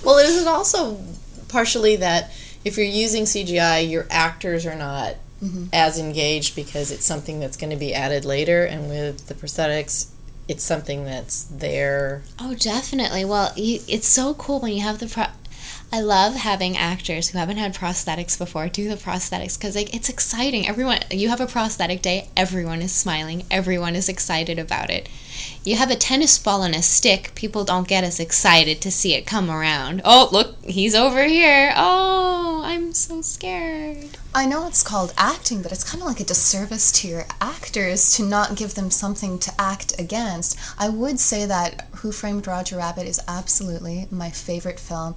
well, 0.04 0.18
is 0.18 0.40
it 0.40 0.46
also 0.46 1.00
partially 1.48 1.96
that 1.96 2.30
if 2.64 2.76
you're 2.76 2.86
using 2.86 3.24
CGI, 3.24 3.88
your 3.88 4.06
actors 4.10 4.66
are 4.66 4.74
not 4.74 5.16
mm-hmm. 5.42 5.66
as 5.72 5.98
engaged 5.98 6.56
because 6.56 6.90
it's 6.90 7.04
something 7.04 7.40
that's 7.40 7.56
going 7.56 7.70
to 7.70 7.76
be 7.76 7.94
added 7.94 8.24
later, 8.24 8.64
and 8.64 8.88
with 8.88 9.28
the 9.28 9.34
prosthetics, 9.34 10.10
it's 10.48 10.62
something 10.62 11.04
that's 11.04 11.44
there. 11.44 12.22
Oh, 12.38 12.54
definitely. 12.54 13.24
Well, 13.24 13.52
you, 13.56 13.80
it's 13.88 14.08
so 14.08 14.34
cool 14.34 14.60
when 14.60 14.72
you 14.72 14.82
have 14.82 14.98
the 14.98 15.06
pro- 15.06 15.26
I 15.92 16.00
love 16.00 16.34
having 16.34 16.76
actors 16.76 17.28
who 17.28 17.38
haven't 17.38 17.58
had 17.58 17.74
prosthetics 17.74 18.36
before 18.36 18.68
do 18.68 18.88
the 18.88 18.96
prosthetics 18.96 19.56
because 19.56 19.76
like 19.76 19.94
it's 19.94 20.08
exciting. 20.08 20.68
Everyone, 20.68 20.98
you 21.10 21.28
have 21.28 21.40
a 21.40 21.46
prosthetic 21.46 22.02
day, 22.02 22.28
everyone 22.36 22.82
is 22.82 22.92
smiling, 22.92 23.44
everyone 23.50 23.94
is 23.94 24.08
excited 24.08 24.58
about 24.58 24.90
it. 24.90 25.08
You 25.64 25.76
have 25.76 25.90
a 25.90 25.96
tennis 25.96 26.38
ball 26.38 26.62
and 26.62 26.74
a 26.74 26.82
stick, 26.82 27.32
people 27.34 27.64
don't 27.64 27.88
get 27.88 28.04
as 28.04 28.20
excited 28.20 28.80
to 28.80 28.90
see 28.90 29.14
it 29.14 29.26
come 29.26 29.50
around. 29.50 30.02
Oh, 30.04 30.28
look, 30.30 30.56
he's 30.64 30.94
over 30.94 31.24
here. 31.24 31.72
Oh, 31.76 32.62
I'm 32.64 32.92
so 32.92 33.20
scared. 33.22 34.18
I 34.34 34.44
know 34.44 34.66
it's 34.66 34.82
called 34.82 35.14
acting, 35.16 35.62
but 35.62 35.72
it's 35.72 35.82
kind 35.82 36.02
of 36.02 36.08
like 36.08 36.20
a 36.20 36.24
disservice 36.24 36.92
to 36.92 37.08
your 37.08 37.24
actors 37.40 38.14
to 38.16 38.22
not 38.22 38.54
give 38.54 38.74
them 38.74 38.90
something 38.90 39.38
to 39.38 39.52
act 39.58 39.98
against. 39.98 40.58
I 40.78 40.90
would 40.90 41.18
say 41.18 41.46
that 41.46 41.88
Who 41.96 42.12
Framed 42.12 42.46
Roger 42.46 42.76
Rabbit 42.76 43.06
is 43.06 43.20
absolutely 43.26 44.06
my 44.10 44.30
favorite 44.30 44.78
film. 44.78 45.14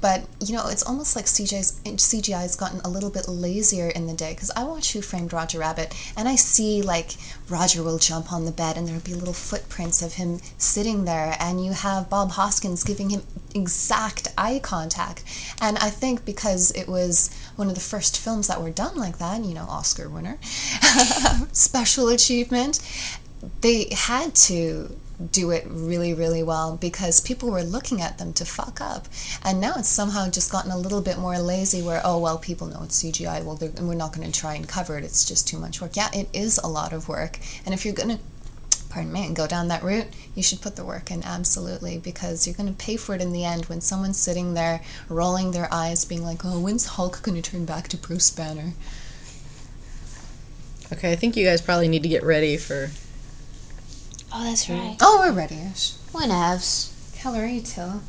But 0.00 0.24
you 0.40 0.54
know, 0.54 0.68
it's 0.68 0.82
almost 0.82 1.16
like 1.16 1.26
CGI's, 1.26 1.80
CGI 1.84 2.40
has 2.40 2.56
gotten 2.56 2.80
a 2.80 2.88
little 2.88 3.10
bit 3.10 3.28
lazier 3.28 3.88
in 3.88 4.06
the 4.06 4.14
day 4.14 4.32
because 4.32 4.50
I 4.56 4.64
watch 4.64 4.92
Who 4.92 5.02
Framed 5.02 5.32
Roger 5.32 5.58
Rabbit 5.58 5.94
and 6.16 6.28
I 6.28 6.36
see 6.36 6.82
like 6.82 7.16
Roger 7.48 7.82
will 7.82 7.98
jump 7.98 8.32
on 8.32 8.44
the 8.44 8.52
bed 8.52 8.76
and 8.76 8.86
there'll 8.88 9.00
be 9.00 9.14
little 9.14 9.34
footprints 9.34 10.02
of 10.02 10.14
him 10.14 10.40
sitting 10.58 11.04
there, 11.04 11.36
and 11.38 11.64
you 11.64 11.72
have 11.72 12.08
Bob 12.10 12.32
Hoskins 12.32 12.84
giving 12.84 13.10
him 13.10 13.22
exact 13.54 14.28
eye 14.38 14.60
contact. 14.62 15.24
And 15.60 15.76
I 15.78 15.90
think 15.90 16.24
because 16.24 16.70
it 16.72 16.88
was 16.88 17.30
one 17.56 17.68
of 17.68 17.74
the 17.74 17.80
first 17.80 18.18
films 18.18 18.46
that 18.48 18.62
were 18.62 18.70
done 18.70 18.96
like 18.96 19.18
that, 19.18 19.44
you 19.44 19.54
know, 19.54 19.66
Oscar 19.68 20.08
winner, 20.08 20.38
special 21.52 22.08
achievement, 22.08 22.80
they 23.60 23.88
had 23.92 24.34
to 24.34 24.96
do 25.32 25.50
it 25.50 25.64
really, 25.66 26.14
really 26.14 26.42
well 26.42 26.76
because 26.76 27.20
people 27.20 27.50
were 27.50 27.62
looking 27.62 28.00
at 28.00 28.18
them 28.18 28.32
to 28.34 28.44
fuck 28.44 28.80
up. 28.80 29.06
And 29.44 29.60
now 29.60 29.74
it's 29.76 29.88
somehow 29.88 30.30
just 30.30 30.50
gotten 30.50 30.70
a 30.70 30.78
little 30.78 31.00
bit 31.00 31.18
more 31.18 31.38
lazy 31.38 31.82
where, 31.82 32.00
oh, 32.04 32.18
well, 32.18 32.38
people 32.38 32.66
know 32.66 32.82
it's 32.84 33.02
CGI, 33.02 33.44
well, 33.44 33.58
we're 33.80 33.94
not 33.94 34.14
going 34.14 34.30
to 34.30 34.38
try 34.38 34.54
and 34.54 34.68
cover 34.68 34.96
it, 34.98 35.04
it's 35.04 35.24
just 35.24 35.46
too 35.46 35.58
much 35.58 35.80
work. 35.80 35.96
Yeah, 35.96 36.08
it 36.12 36.28
is 36.32 36.58
a 36.58 36.66
lot 36.66 36.92
of 36.92 37.08
work. 37.08 37.38
And 37.64 37.74
if 37.74 37.84
you're 37.84 37.94
going 37.94 38.16
to 38.16 38.18
pardon 38.90 39.12
me, 39.12 39.24
and 39.24 39.36
go 39.36 39.46
down 39.46 39.68
that 39.68 39.84
route, 39.84 40.08
you 40.34 40.42
should 40.42 40.60
put 40.60 40.76
the 40.76 40.84
work 40.84 41.10
in 41.10 41.22
absolutely 41.22 41.96
because 41.96 42.46
you're 42.46 42.56
going 42.56 42.68
to 42.68 42.84
pay 42.84 42.96
for 42.96 43.14
it 43.14 43.20
in 43.22 43.32
the 43.32 43.44
end 43.44 43.66
when 43.66 43.80
someone's 43.80 44.18
sitting 44.18 44.54
there 44.54 44.82
rolling 45.08 45.52
their 45.52 45.72
eyes, 45.72 46.04
being 46.04 46.24
like, 46.24 46.44
oh, 46.44 46.58
when's 46.58 46.86
Hulk 46.86 47.22
going 47.22 47.40
to 47.40 47.50
turn 47.50 47.64
back 47.64 47.88
to 47.88 47.96
Bruce 47.96 48.30
Banner? 48.30 48.72
Okay, 50.92 51.12
I 51.12 51.16
think 51.16 51.36
you 51.36 51.46
guys 51.46 51.60
probably 51.60 51.86
need 51.86 52.02
to 52.02 52.08
get 52.08 52.24
ready 52.24 52.56
for 52.56 52.90
Oh, 54.32 54.44
that's 54.44 54.68
right. 54.68 54.96
Oh, 55.00 55.18
we're 55.20 55.32
ready-ish. 55.32 55.92
Whenevs. 56.12 56.92
Calorie 57.16 57.60
till. 57.60 58.02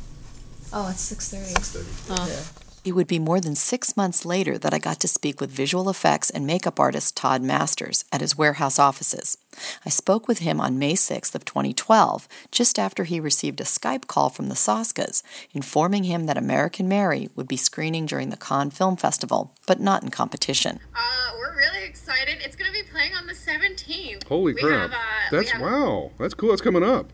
Oh, 0.72 0.88
it's 0.88 1.12
6.30. 1.12 1.54
6.30. 1.54 2.16
Oh. 2.18 2.26
Yeah. 2.28 2.62
It 2.84 2.92
would 2.92 3.06
be 3.06 3.18
more 3.18 3.40
than 3.40 3.54
six 3.54 3.96
months 3.96 4.24
later 4.24 4.58
that 4.58 4.74
I 4.74 4.78
got 4.78 4.98
to 5.00 5.08
speak 5.08 5.40
with 5.40 5.50
visual 5.50 5.88
effects 5.88 6.30
and 6.30 6.46
makeup 6.46 6.80
artist 6.80 7.16
Todd 7.16 7.42
Masters 7.42 8.04
at 8.10 8.20
his 8.20 8.36
warehouse 8.36 8.78
offices. 8.78 9.36
I 9.84 9.90
spoke 9.90 10.28
with 10.28 10.38
him 10.38 10.60
on 10.60 10.78
May 10.78 10.94
6th 10.94 11.34
of 11.34 11.44
2012, 11.44 12.28
just 12.50 12.78
after 12.78 13.04
he 13.04 13.18
received 13.20 13.60
a 13.60 13.64
Skype 13.64 14.06
call 14.06 14.28
from 14.28 14.48
the 14.48 14.54
Soskas, 14.54 15.22
informing 15.52 16.04
him 16.04 16.26
that 16.26 16.36
American 16.38 16.88
Mary 16.88 17.28
would 17.34 17.48
be 17.48 17.56
screening 17.56 18.06
during 18.06 18.30
the 18.30 18.36
Cannes 18.36 18.70
Film 18.70 18.96
Festival, 18.96 19.54
but 19.66 19.80
not 19.80 20.02
in 20.02 20.10
competition. 20.10 20.80
Uh, 20.94 21.32
we're 21.38 21.56
really 21.56 21.72
really 21.72 21.88
excited. 21.88 22.38
It's 22.44 22.56
going 22.56 22.70
to 22.72 22.76
be 22.76 22.88
playing 22.88 23.14
on 23.14 23.26
the 23.26 23.34
17th. 23.34 24.24
Holy 24.24 24.54
we 24.54 24.60
crap! 24.60 24.90
Have, 24.90 24.92
uh, 24.92 24.96
That's 25.30 25.50
have, 25.50 25.60
wow. 25.60 26.10
That's 26.18 26.34
cool. 26.34 26.50
That's 26.50 26.62
coming 26.62 26.82
up. 26.82 27.12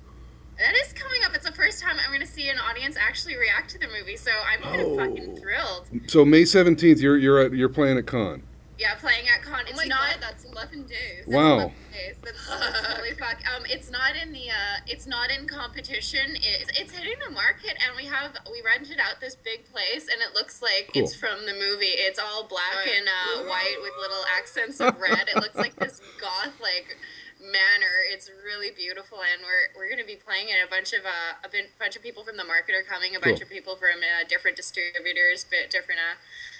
That 0.59 0.74
is 0.74 0.93
coming 0.93 1.20
up. 1.24 1.34
It's 1.34 1.47
the 1.47 1.53
first 1.53 1.80
time 1.80 1.97
I'm 2.03 2.11
going 2.11 2.20
to 2.20 2.26
see 2.26 2.49
an 2.49 2.59
audience 2.59 2.97
actually 2.99 3.36
react 3.36 3.70
to 3.70 3.78
the 3.78 3.86
movie, 3.86 4.16
so 4.16 4.30
I'm 4.53 4.61
kind 4.62 4.80
of 4.80 4.97
fucking 4.97 5.36
thrilled. 5.36 5.89
So 6.09 6.24
May 6.24 6.45
seventeenth, 6.45 7.01
you're 7.01 7.16
you're 7.16 7.39
at 7.41 7.53
you're 7.53 7.68
playing 7.68 7.99
at 7.99 8.07
Cannes. 8.07 8.43
Yeah, 8.78 8.95
playing 8.95 9.26
at 9.28 9.43
Cannes. 9.43 9.66
It's 9.68 9.78
Oh 9.78 9.82
my 9.82 9.89
not. 9.89 10.12
God, 10.12 10.16
that's 10.20 10.45
11 10.45 10.84
days. 10.84 11.24
Wow. 11.26 11.72
Days. 11.99 12.16
That's, 12.22 12.46
that's 12.49 12.86
holy 12.94 13.12
fuck. 13.18 13.38
Um, 13.51 13.64
it's 13.66 13.90
not 13.90 14.14
in 14.14 14.32
the. 14.32 14.49
Uh, 14.51 14.86
it's 14.86 15.07
not 15.07 15.30
in 15.30 15.46
competition. 15.49 16.36
It's 16.38 16.70
it's 16.78 16.92
hitting 16.92 17.18
the 17.26 17.32
market, 17.34 17.74
and 17.82 17.96
we 17.96 18.05
have 18.07 18.32
we 18.51 18.62
rented 18.64 18.99
out 19.03 19.20
this 19.20 19.34
big 19.34 19.64
place, 19.72 20.07
and 20.07 20.22
it 20.22 20.34
looks 20.34 20.62
like 20.62 20.90
Cool. 20.94 21.03
it's 21.03 21.14
from 21.14 21.44
the 21.46 21.55
movie. 21.55 21.99
It's 21.99 22.18
all 22.18 22.44
black 22.46 22.86
Right. 22.86 22.94
and 22.99 23.09
uh, 23.09 23.49
white 23.51 23.76
with 23.82 23.92
little 24.01 24.22
accents 24.38 24.80
of 24.80 24.99
red. 25.01 25.26
it 25.28 25.36
looks 25.36 25.57
like 25.57 25.74
this 25.76 26.01
goth 26.20 26.55
like 26.61 26.96
manor. 27.40 27.96
It's 28.12 28.30
really 28.44 28.70
beautiful, 28.70 29.18
and 29.18 29.42
we're 29.42 29.74
we're 29.76 29.90
gonna 29.90 30.07
be 30.07 30.16
playing 30.16 30.49
it. 30.49 30.57
A 30.64 30.70
bunch 30.70 30.92
of 30.92 31.05
uh, 31.05 31.42
a 31.44 31.49
bin- 31.49 31.72
bunch 31.78 31.96
of 31.96 32.03
people 32.03 32.22
from 32.24 32.36
the 32.36 32.44
market 32.44 32.74
are 32.74 32.82
coming. 32.86 33.16
A 33.16 33.20
bunch 33.20 33.38
Cool. 33.40 33.46
of 33.46 33.51
people 33.51 33.74
from 33.76 33.99
uh, 34.07 34.22
different 34.28 34.57
distributors, 34.57 35.44
bit 35.51 35.70
different 35.70 35.99
uh, 36.01 36.16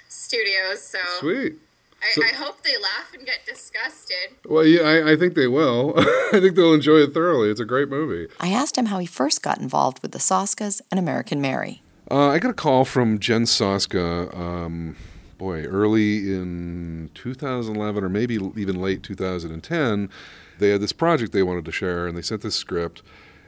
studios. 0.09 0.83
So 0.83 0.99
Sweet. 1.21 1.55
I, 2.03 2.13
So- 2.15 2.23
I 2.25 2.29
hope 2.35 2.63
they 2.63 2.77
laugh 2.77 3.13
and 3.15 3.27
get 3.27 3.41
disgusted. 3.47 4.37
Well, 4.47 4.65
yeah, 4.65 4.83
I, 4.83 5.13
I 5.13 5.17
think 5.17 5.35
they 5.35 5.47
will. 5.49 5.95
I 6.33 6.39
think 6.41 6.55
they'll 6.57 6.75
enjoy 6.75 6.99
it 6.99 7.13
thoroughly. 7.15 7.51
It's 7.51 7.61
a 7.61 7.65
great 7.65 7.89
movie. 7.89 8.33
I 8.41 8.49
asked 8.49 8.77
him 8.79 8.87
how 8.87 8.99
he 8.99 9.07
first 9.07 9.43
got 9.43 9.59
involved 9.59 10.01
with 10.03 10.13
the 10.13 10.19
Soskas 10.19 10.81
and 10.91 10.99
American 10.99 11.41
Mary. 11.41 11.83
Uh, 12.11 12.29
I 12.29 12.39
got 12.39 12.51
a 12.51 12.55
call 12.55 12.85
from 12.85 13.19
Jen 13.19 13.43
Soska, 13.45 14.35
um, 14.35 14.97
boy, 15.37 15.65
early 15.65 16.33
in 16.33 17.11
2011 17.15 18.03
or 18.05 18.09
maybe 18.09 18.35
even 18.57 18.81
late 18.81 19.03
2010. 19.03 20.09
They 20.59 20.71
had 20.71 20.81
this 20.81 20.93
project 20.93 21.33
they 21.33 21.43
wanted 21.43 21.65
to 21.67 21.73
share, 21.73 22.07
and 22.07 22.17
they 22.17 22.23
sent 22.23 22.41
this 22.43 22.57
script, 22.57 23.03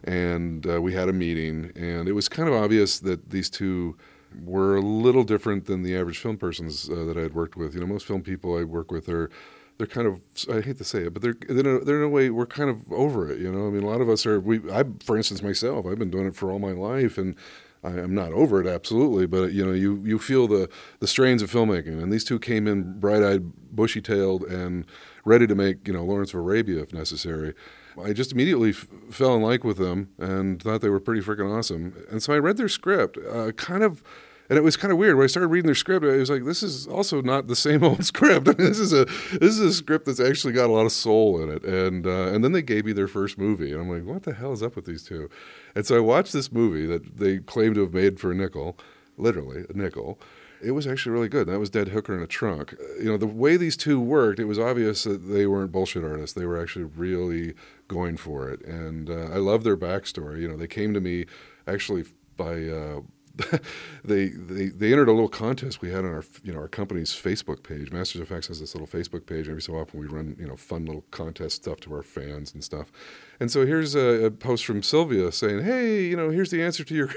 and 0.04 0.66
uh, 0.66 0.80
we 0.80 0.92
had 0.92 1.08
a 1.08 1.12
meeting, 1.12 1.72
and 1.74 2.08
it 2.08 2.12
was 2.12 2.28
kind 2.28 2.48
of 2.48 2.54
obvious 2.54 3.00
that 3.00 3.30
these 3.30 3.50
two 3.50 3.96
were 4.42 4.76
a 4.76 4.80
little 4.80 5.24
different 5.24 5.66
than 5.66 5.82
the 5.82 5.96
average 5.96 6.18
film 6.18 6.36
persons 6.36 6.88
uh, 6.88 7.04
that 7.04 7.16
I 7.16 7.20
had 7.20 7.34
worked 7.34 7.56
with. 7.56 7.74
You 7.74 7.80
know, 7.80 7.86
most 7.86 8.06
film 8.06 8.22
people 8.22 8.56
I 8.56 8.64
work 8.64 8.90
with 8.90 9.08
are 9.08 9.30
they're 9.78 9.86
kind 9.86 10.06
of 10.06 10.20
I 10.54 10.60
hate 10.60 10.76
to 10.78 10.84
say 10.84 11.04
it, 11.04 11.14
but 11.14 11.22
they're 11.22 11.36
they're 11.48 11.60
in 11.60 11.66
a, 11.66 11.84
they're 11.84 11.96
in 11.98 12.04
a 12.04 12.08
way 12.08 12.28
we're 12.30 12.46
kind 12.46 12.68
of 12.68 12.92
over 12.92 13.30
it. 13.30 13.38
You 13.38 13.50
know, 13.50 13.66
I 13.66 13.70
mean, 13.70 13.82
a 13.82 13.86
lot 13.86 14.00
of 14.00 14.08
us 14.08 14.26
are. 14.26 14.38
We 14.38 14.60
I 14.70 14.84
for 15.04 15.16
instance 15.16 15.42
myself, 15.42 15.86
I've 15.86 15.98
been 15.98 16.10
doing 16.10 16.26
it 16.26 16.36
for 16.36 16.50
all 16.50 16.58
my 16.58 16.72
life, 16.72 17.16
and 17.16 17.34
I, 17.82 17.90
I'm 17.90 18.14
not 18.14 18.32
over 18.32 18.60
it 18.60 18.66
absolutely, 18.66 19.26
but 19.26 19.52
you 19.52 19.64
know, 19.64 19.72
you 19.72 20.02
you 20.04 20.18
feel 20.18 20.46
the 20.46 20.68
the 21.00 21.06
strains 21.06 21.40
of 21.42 21.50
filmmaking, 21.50 22.02
and 22.02 22.12
these 22.12 22.24
two 22.24 22.38
came 22.38 22.66
in 22.66 23.00
bright 23.00 23.22
eyed, 23.22 23.52
bushy 23.74 24.02
tailed, 24.02 24.44
and 24.44 24.84
ready 25.24 25.46
to 25.46 25.54
make 25.54 25.86
you 25.88 25.94
know 25.94 26.04
Lawrence 26.04 26.34
of 26.34 26.40
Arabia 26.40 26.82
if 26.82 26.92
necessary. 26.92 27.54
I 28.02 28.12
just 28.12 28.32
immediately 28.32 28.70
f- 28.70 28.86
fell 29.10 29.34
in 29.34 29.42
like 29.42 29.64
with 29.64 29.78
them 29.78 30.10
and 30.18 30.62
thought 30.62 30.80
they 30.80 30.88
were 30.88 31.00
pretty 31.00 31.20
freaking 31.20 31.50
awesome. 31.56 31.94
And 32.10 32.22
so 32.22 32.32
I 32.32 32.38
read 32.38 32.56
their 32.56 32.68
script, 32.68 33.18
uh, 33.18 33.52
kind 33.52 33.82
of, 33.82 34.02
and 34.48 34.58
it 34.58 34.62
was 34.62 34.76
kind 34.76 34.90
of 34.90 34.98
weird. 34.98 35.16
When 35.16 35.24
I 35.24 35.28
started 35.28 35.48
reading 35.48 35.66
their 35.66 35.74
script, 35.74 36.04
I 36.04 36.16
was 36.16 36.28
like, 36.30 36.44
"This 36.44 36.62
is 36.62 36.86
also 36.86 37.22
not 37.22 37.46
the 37.46 37.56
same 37.66 37.84
old 37.84 38.04
script. 38.04 38.48
I 38.48 38.52
mean, 38.52 38.68
this 38.68 38.78
is 38.78 38.92
a 38.92 39.04
this 39.04 39.58
is 39.58 39.60
a 39.60 39.72
script 39.72 40.06
that's 40.06 40.20
actually 40.20 40.52
got 40.52 40.68
a 40.68 40.72
lot 40.72 40.86
of 40.86 40.92
soul 40.92 41.40
in 41.42 41.50
it." 41.50 41.64
And 41.64 42.06
uh, 42.06 42.32
and 42.32 42.42
then 42.42 42.52
they 42.52 42.62
gave 42.62 42.84
me 42.84 42.92
their 42.92 43.08
first 43.08 43.38
movie, 43.38 43.72
and 43.72 43.80
I'm 43.80 43.88
like, 43.88 44.04
"What 44.04 44.24
the 44.24 44.34
hell 44.34 44.52
is 44.52 44.62
up 44.62 44.76
with 44.76 44.86
these 44.86 45.04
two? 45.04 45.30
And 45.74 45.86
so 45.86 45.96
I 45.96 46.00
watched 46.00 46.32
this 46.32 46.50
movie 46.50 46.86
that 46.86 47.18
they 47.18 47.38
claim 47.38 47.74
to 47.74 47.80
have 47.82 47.94
made 47.94 48.18
for 48.18 48.32
a 48.32 48.34
nickel, 48.34 48.76
literally 49.16 49.64
a 49.68 49.72
nickel. 49.72 50.18
It 50.62 50.72
was 50.72 50.86
actually 50.86 51.12
really 51.12 51.28
good. 51.28 51.46
That 51.46 51.58
was 51.58 51.70
Dead 51.70 51.88
Hooker 51.88 52.14
in 52.14 52.22
a 52.22 52.26
Trunk. 52.26 52.74
Uh, 52.74 52.98
You 52.98 53.10
know, 53.10 53.16
the 53.16 53.26
way 53.26 53.56
these 53.56 53.76
two 53.76 54.00
worked, 54.00 54.38
it 54.38 54.44
was 54.44 54.58
obvious 54.58 55.04
that 55.04 55.18
they 55.28 55.46
weren't 55.46 55.72
bullshit 55.72 56.04
artists. 56.04 56.34
They 56.34 56.46
were 56.46 56.60
actually 56.60 56.84
really 56.84 57.54
going 57.88 58.16
for 58.16 58.48
it. 58.50 58.60
And 58.64 59.08
uh, 59.08 59.28
I 59.32 59.36
love 59.36 59.64
their 59.64 59.76
backstory. 59.76 60.40
You 60.40 60.48
know, 60.48 60.56
they 60.56 60.66
came 60.66 60.94
to 60.94 61.00
me 61.00 61.26
actually 61.66 62.04
by. 62.36 62.64
Uh, 62.64 63.00
they, 64.04 64.28
they 64.28 64.68
they 64.68 64.92
entered 64.92 65.08
a 65.08 65.12
little 65.12 65.28
contest 65.28 65.80
we 65.80 65.90
had 65.90 66.04
on 66.04 66.12
our 66.12 66.24
you 66.42 66.52
know 66.52 66.58
our 66.58 66.68
company's 66.68 67.10
Facebook 67.10 67.62
page. 67.62 67.90
MastersFX 67.90 68.48
has 68.48 68.60
this 68.60 68.74
little 68.74 68.88
Facebook 68.88 69.26
page. 69.26 69.48
Every 69.48 69.62
so 69.62 69.74
often 69.74 70.00
we 70.00 70.06
run 70.06 70.36
you 70.38 70.46
know 70.46 70.56
fun 70.56 70.84
little 70.84 71.04
contest 71.10 71.56
stuff 71.56 71.80
to 71.80 71.94
our 71.94 72.02
fans 72.02 72.52
and 72.52 72.62
stuff. 72.64 72.90
And 73.38 73.50
so 73.50 73.64
here's 73.64 73.94
a, 73.94 74.26
a 74.26 74.30
post 74.30 74.64
from 74.64 74.82
Sylvia 74.82 75.30
saying, 75.32 75.64
"Hey, 75.64 76.04
you 76.04 76.16
know, 76.16 76.30
here's 76.30 76.50
the 76.50 76.62
answer 76.62 76.84
to 76.84 76.94
your 76.94 77.10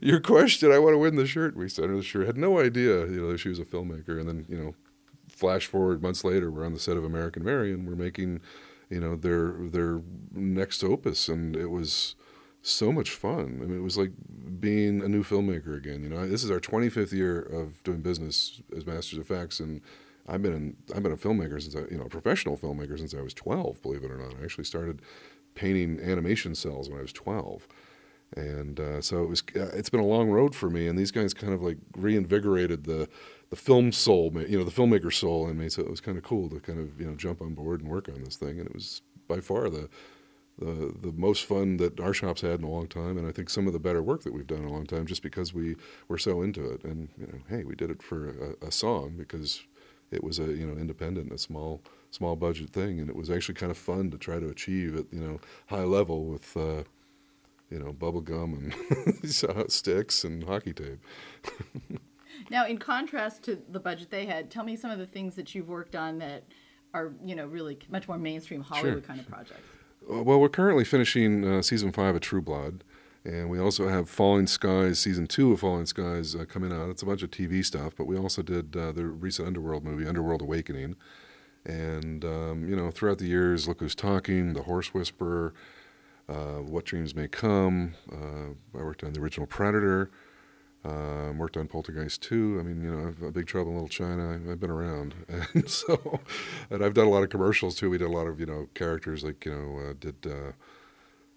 your 0.00 0.20
question. 0.20 0.70
I 0.70 0.78
want 0.78 0.94
to 0.94 0.98
win 0.98 1.16
the 1.16 1.26
shirt." 1.26 1.56
We 1.56 1.68
sent 1.68 1.88
her 1.88 1.96
the 1.96 2.02
shirt. 2.02 2.26
Had 2.26 2.36
no 2.36 2.60
idea 2.60 3.06
you 3.06 3.20
know 3.20 3.36
she 3.36 3.48
was 3.48 3.58
a 3.58 3.64
filmmaker. 3.64 4.20
And 4.20 4.28
then 4.28 4.46
you 4.48 4.56
know, 4.56 4.74
flash 5.28 5.66
forward 5.66 6.02
months 6.02 6.24
later, 6.24 6.50
we're 6.50 6.66
on 6.66 6.74
the 6.74 6.80
set 6.80 6.96
of 6.96 7.04
American 7.04 7.44
Mary 7.44 7.72
and 7.72 7.88
we're 7.88 7.96
making 7.96 8.40
you 8.90 9.00
know 9.00 9.16
their 9.16 9.52
their 9.58 10.02
next 10.32 10.82
opus, 10.84 11.28
and 11.28 11.56
it 11.56 11.70
was 11.70 12.16
so 12.62 12.92
much 12.92 13.10
fun. 13.10 13.60
I 13.62 13.66
mean, 13.66 13.78
it 13.78 13.82
was 13.82 13.96
like 13.96 14.12
being 14.60 15.02
a 15.02 15.08
new 15.08 15.22
filmmaker 15.22 15.76
again. 15.76 16.02
You 16.02 16.10
know, 16.10 16.26
this 16.26 16.44
is 16.44 16.50
our 16.50 16.60
25th 16.60 17.12
year 17.12 17.40
of 17.40 17.82
doing 17.82 18.00
business 18.00 18.60
as 18.76 18.84
MastersFX, 18.84 19.60
and 19.60 19.80
I've 20.26 20.42
been 20.42 20.52
in, 20.52 20.76
I've 20.94 21.02
been 21.02 21.12
a 21.12 21.16
filmmaker 21.16 21.60
since 21.60 21.74
I, 21.74 21.80
you 21.90 21.98
know, 21.98 22.04
a 22.04 22.08
professional 22.08 22.56
filmmaker 22.56 22.98
since 22.98 23.14
I 23.14 23.22
was 23.22 23.34
12. 23.34 23.82
Believe 23.82 24.04
it 24.04 24.10
or 24.10 24.16
not, 24.16 24.34
I 24.40 24.44
actually 24.44 24.64
started 24.64 25.00
painting 25.54 26.00
animation 26.00 26.52
cels 26.52 26.88
when 26.88 26.98
I 26.98 27.02
was 27.02 27.12
12. 27.12 27.66
And 28.36 28.78
uh, 28.78 29.00
so 29.00 29.22
it 29.22 29.28
was. 29.28 29.42
Uh, 29.56 29.70
it's 29.72 29.88
been 29.88 30.00
a 30.00 30.06
long 30.06 30.28
road 30.28 30.54
for 30.54 30.68
me, 30.68 30.86
and 30.86 30.98
these 30.98 31.10
guys 31.10 31.32
kind 31.32 31.54
of 31.54 31.62
like 31.62 31.78
reinvigorated 31.96 32.84
the 32.84 33.08
the 33.48 33.56
film 33.56 33.90
soul, 33.90 34.30
you 34.46 34.58
know, 34.58 34.64
the 34.64 34.70
filmmaker 34.70 35.10
soul 35.10 35.48
in 35.48 35.56
me. 35.56 35.70
So 35.70 35.80
it 35.80 35.88
was 35.88 36.02
kind 36.02 36.18
of 36.18 36.24
cool 36.24 36.50
to 36.50 36.60
kind 36.60 36.78
of 36.78 37.00
you 37.00 37.06
know 37.06 37.14
jump 37.14 37.40
on 37.40 37.54
board 37.54 37.80
and 37.80 37.88
work 37.88 38.06
on 38.10 38.22
this 38.22 38.36
thing, 38.36 38.58
and 38.58 38.68
it 38.68 38.74
was 38.74 39.00
by 39.28 39.40
far 39.40 39.70
the 39.70 39.88
the 40.58 40.94
the 41.00 41.12
most 41.12 41.44
fun 41.44 41.76
that 41.78 42.00
our 42.00 42.12
shop's 42.12 42.40
had 42.40 42.60
in 42.60 42.64
a 42.64 42.70
long 42.70 42.86
time, 42.88 43.16
and 43.16 43.26
I 43.26 43.32
think 43.32 43.50
some 43.50 43.66
of 43.66 43.72
the 43.72 43.78
better 43.78 44.02
work 44.02 44.22
that 44.24 44.32
we've 44.32 44.46
done 44.46 44.60
in 44.60 44.64
a 44.66 44.72
long 44.72 44.86
time, 44.86 45.06
just 45.06 45.22
because 45.22 45.54
we 45.54 45.76
were 46.08 46.18
so 46.18 46.42
into 46.42 46.70
it. 46.70 46.84
And 46.84 47.08
you 47.18 47.26
know, 47.26 47.38
hey, 47.48 47.64
we 47.64 47.74
did 47.74 47.90
it 47.90 48.02
for 48.02 48.56
a, 48.62 48.66
a 48.66 48.72
song 48.72 49.14
because 49.16 49.62
it 50.10 50.22
was 50.22 50.38
a 50.38 50.44
you 50.44 50.66
know 50.66 50.76
independent, 50.78 51.32
a 51.32 51.38
small 51.38 51.82
small 52.10 52.36
budget 52.36 52.70
thing, 52.70 53.00
and 53.00 53.08
it 53.08 53.16
was 53.16 53.30
actually 53.30 53.54
kind 53.54 53.70
of 53.70 53.78
fun 53.78 54.10
to 54.10 54.18
try 54.18 54.38
to 54.38 54.48
achieve 54.48 54.96
at 54.96 55.06
you 55.12 55.20
know 55.20 55.40
high 55.66 55.84
level 55.84 56.24
with. 56.24 56.56
Uh, 56.56 56.84
you 57.70 57.78
know, 57.78 57.92
bubble 57.92 58.22
gum 58.22 58.72
and 59.22 59.30
sticks 59.70 60.24
and 60.24 60.44
hockey 60.44 60.72
tape. 60.72 61.04
Now, 62.50 62.66
in 62.66 62.78
contrast 62.78 63.42
to 63.44 63.58
the 63.68 63.80
budget 63.80 64.10
they 64.10 64.26
had, 64.26 64.50
tell 64.50 64.64
me 64.64 64.76
some 64.76 64.90
of 64.90 64.98
the 64.98 65.06
things 65.06 65.34
that 65.36 65.54
you've 65.54 65.68
worked 65.68 65.94
on 65.94 66.18
that 66.18 66.44
are, 66.94 67.12
you 67.24 67.34
know, 67.34 67.46
really 67.46 67.78
much 67.90 68.08
more 68.08 68.18
mainstream 68.18 68.62
Hollywood 68.62 69.04
kind 69.04 69.20
of 69.20 69.28
projects. 69.28 69.60
Well, 70.08 70.40
we're 70.40 70.48
currently 70.48 70.84
finishing 70.84 71.46
uh, 71.46 71.60
season 71.60 71.92
five 71.92 72.14
of 72.14 72.22
True 72.22 72.40
Blood, 72.40 72.82
and 73.26 73.50
we 73.50 73.60
also 73.60 73.88
have 73.90 74.08
Falling 74.08 74.46
Skies 74.46 74.98
season 74.98 75.26
two 75.26 75.52
of 75.52 75.60
Falling 75.60 75.84
Skies 75.84 76.34
uh, 76.34 76.46
coming 76.46 76.72
out. 76.72 76.88
It's 76.88 77.02
a 77.02 77.06
bunch 77.06 77.22
of 77.22 77.30
TV 77.30 77.62
stuff, 77.62 77.92
but 77.94 78.06
we 78.06 78.16
also 78.16 78.40
did 78.40 78.74
uh, 78.74 78.92
the 78.92 79.04
recent 79.04 79.46
Underworld 79.46 79.84
movie, 79.84 80.08
Underworld 80.08 80.40
Awakening, 80.40 80.96
and 81.66 82.24
um, 82.24 82.66
you 82.66 82.74
know 82.74 82.90
throughout 82.90 83.18
the 83.18 83.26
years, 83.26 83.68
Look 83.68 83.80
Who's 83.80 83.94
Talking, 83.94 84.54
The 84.54 84.62
Horse 84.62 84.94
Whisperer, 84.94 85.52
uh, 86.26 86.62
What 86.62 86.86
Dreams 86.86 87.14
May 87.14 87.28
Come. 87.28 87.92
Uh, 88.10 88.78
I 88.78 88.82
worked 88.82 89.04
on 89.04 89.12
the 89.12 89.20
original 89.20 89.46
Predator. 89.46 90.10
Uh, 90.88 91.32
worked 91.32 91.56
on 91.56 91.68
Poltergeist 91.68 92.22
2. 92.22 92.58
I 92.58 92.62
mean, 92.62 92.82
you 92.82 92.90
know, 92.90 93.26
a 93.26 93.30
Big 93.30 93.46
Trouble 93.46 93.70
in 93.70 93.74
Little 93.74 93.88
China. 93.88 94.34
I've, 94.34 94.48
I've 94.48 94.60
been 94.60 94.70
around, 94.70 95.14
and 95.54 95.68
so, 95.68 96.20
and 96.70 96.84
I've 96.84 96.94
done 96.94 97.06
a 97.06 97.10
lot 97.10 97.22
of 97.22 97.28
commercials 97.28 97.74
too. 97.74 97.90
We 97.90 97.98
did 97.98 98.06
a 98.06 98.10
lot 98.12 98.26
of 98.26 98.40
you 98.40 98.46
know 98.46 98.68
characters 98.74 99.22
like 99.22 99.44
you 99.44 99.52
know 99.52 99.90
uh, 99.90 99.94
did 99.98 100.26
uh, 100.26 100.52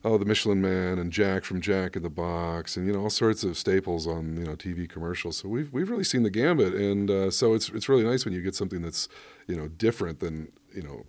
oh 0.04 0.18
the 0.18 0.26
Michelin 0.26 0.62
Man 0.62 0.98
and 1.00 1.12
Jack 1.12 1.44
from 1.44 1.60
Jack 1.60 1.96
in 1.96 2.04
the 2.04 2.10
Box, 2.10 2.78
and 2.78 2.88
you 2.88 2.94
know 2.94 3.02
all 3.02 3.10
sorts 3.10 3.44
of 3.44 3.58
staples 3.58 4.08
on 4.08 4.38
you 4.38 4.46
know 4.46 4.56
TV 4.56 4.90
commercials. 4.90 5.38
So 5.38 5.50
we've 5.50 5.72
we've 5.74 5.90
really 5.90 6.06
seen 6.06 6.24
the 6.24 6.30
gambit, 6.30 6.74
and 6.74 7.10
uh, 7.12 7.32
so 7.32 7.54
it's 7.54 7.70
it's 7.70 7.90
really 7.90 8.04
nice 8.04 8.24
when 8.24 8.34
you 8.34 8.42
get 8.42 8.56
something 8.56 8.82
that's 8.82 9.10
you 9.48 9.56
know 9.56 9.68
different 9.68 10.20
than 10.20 10.52
you 10.74 10.84
know 10.84 11.06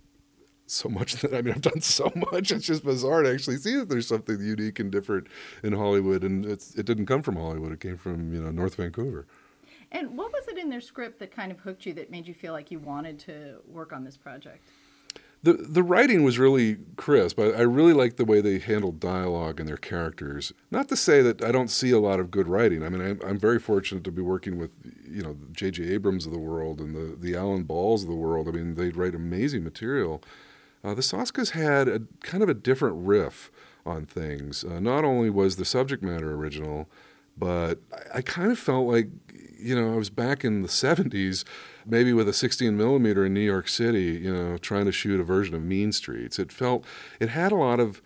so 0.72 0.88
much 0.88 1.14
that 1.16 1.34
I 1.34 1.42
mean 1.42 1.54
I've 1.54 1.60
done 1.60 1.80
so 1.80 2.10
much. 2.32 2.50
It's 2.50 2.66
just 2.66 2.84
bizarre 2.84 3.22
to 3.22 3.32
actually 3.32 3.58
see 3.58 3.76
that 3.76 3.88
there's 3.88 4.08
something 4.08 4.40
unique 4.40 4.78
and 4.78 4.90
different 4.90 5.26
in 5.62 5.72
Hollywood, 5.72 6.24
and 6.24 6.44
it's 6.44 6.74
it 6.74 6.86
didn't 6.86 7.06
come 7.06 7.22
from 7.22 7.36
Hollywood. 7.36 7.72
It 7.72 7.80
came 7.80 7.96
from 7.96 8.32
you 8.32 8.42
know 8.42 8.50
North 8.50 8.76
Vancouver. 8.76 9.26
And 9.92 10.16
what 10.16 10.32
was 10.32 10.48
it 10.48 10.56
in 10.56 10.70
their 10.70 10.80
script 10.80 11.18
that 11.18 11.36
kind 11.36 11.52
of 11.52 11.60
hooked 11.60 11.84
you 11.84 11.92
that 11.94 12.10
made 12.10 12.26
you 12.26 12.32
feel 12.32 12.54
like 12.54 12.70
you 12.70 12.78
wanted 12.78 13.18
to 13.20 13.56
work 13.68 13.92
on 13.92 14.04
this 14.04 14.16
project? 14.16 14.66
The 15.42 15.54
the 15.54 15.82
writing 15.82 16.22
was 16.22 16.38
really 16.38 16.78
crisp. 16.96 17.38
I, 17.38 17.50
I 17.50 17.60
really 17.62 17.92
liked 17.92 18.16
the 18.16 18.24
way 18.24 18.40
they 18.40 18.58
handled 18.58 19.00
dialogue 19.00 19.58
and 19.58 19.68
their 19.68 19.76
characters. 19.76 20.52
Not 20.70 20.88
to 20.88 20.96
say 20.96 21.20
that 21.22 21.42
I 21.42 21.50
don't 21.50 21.68
see 21.68 21.90
a 21.90 21.98
lot 21.98 22.20
of 22.20 22.30
good 22.30 22.48
writing. 22.48 22.84
I 22.84 22.88
mean, 22.88 23.02
I'm, 23.02 23.20
I'm 23.26 23.38
very 23.38 23.58
fortunate 23.58 24.04
to 24.04 24.12
be 24.12 24.22
working 24.22 24.56
with 24.56 24.70
you 25.04 25.22
know 25.22 25.36
J.J. 25.52 25.84
Abrams 25.88 26.26
of 26.26 26.32
the 26.32 26.38
world 26.38 26.80
and 26.80 26.94
the 26.94 27.16
the 27.16 27.36
Alan 27.36 27.64
Balls 27.64 28.02
of 28.02 28.08
the 28.08 28.14
world. 28.14 28.48
I 28.48 28.52
mean, 28.52 28.76
they 28.76 28.90
write 28.90 29.14
amazing 29.14 29.64
material. 29.64 30.22
Uh, 30.84 30.94
the 30.94 31.02
Soskas 31.02 31.50
had 31.50 31.88
a 31.88 32.02
kind 32.20 32.42
of 32.42 32.48
a 32.48 32.54
different 32.54 32.96
riff 33.06 33.50
on 33.86 34.06
things. 34.06 34.64
Uh, 34.64 34.80
not 34.80 35.04
only 35.04 35.30
was 35.30 35.56
the 35.56 35.64
subject 35.64 36.02
matter 36.02 36.34
original, 36.34 36.88
but 37.36 37.78
I, 37.92 38.18
I 38.18 38.22
kind 38.22 38.50
of 38.50 38.58
felt 38.58 38.88
like 38.88 39.08
you 39.62 39.80
know, 39.80 39.92
I 39.92 39.96
was 39.96 40.10
back 40.10 40.44
in 40.44 40.62
the 40.62 40.68
70s, 40.68 41.44
maybe 41.86 42.12
with 42.12 42.28
a 42.28 42.32
16 42.32 42.76
millimeter 42.76 43.24
in 43.24 43.34
New 43.34 43.40
York 43.40 43.68
City, 43.68 44.20
you 44.22 44.34
know, 44.34 44.58
trying 44.58 44.86
to 44.86 44.92
shoot 44.92 45.20
a 45.20 45.24
version 45.24 45.54
of 45.54 45.62
Mean 45.62 45.92
Streets. 45.92 46.38
It 46.38 46.52
felt, 46.52 46.84
it 47.20 47.30
had 47.30 47.52
a 47.52 47.56
lot 47.56 47.80
of 47.80 48.02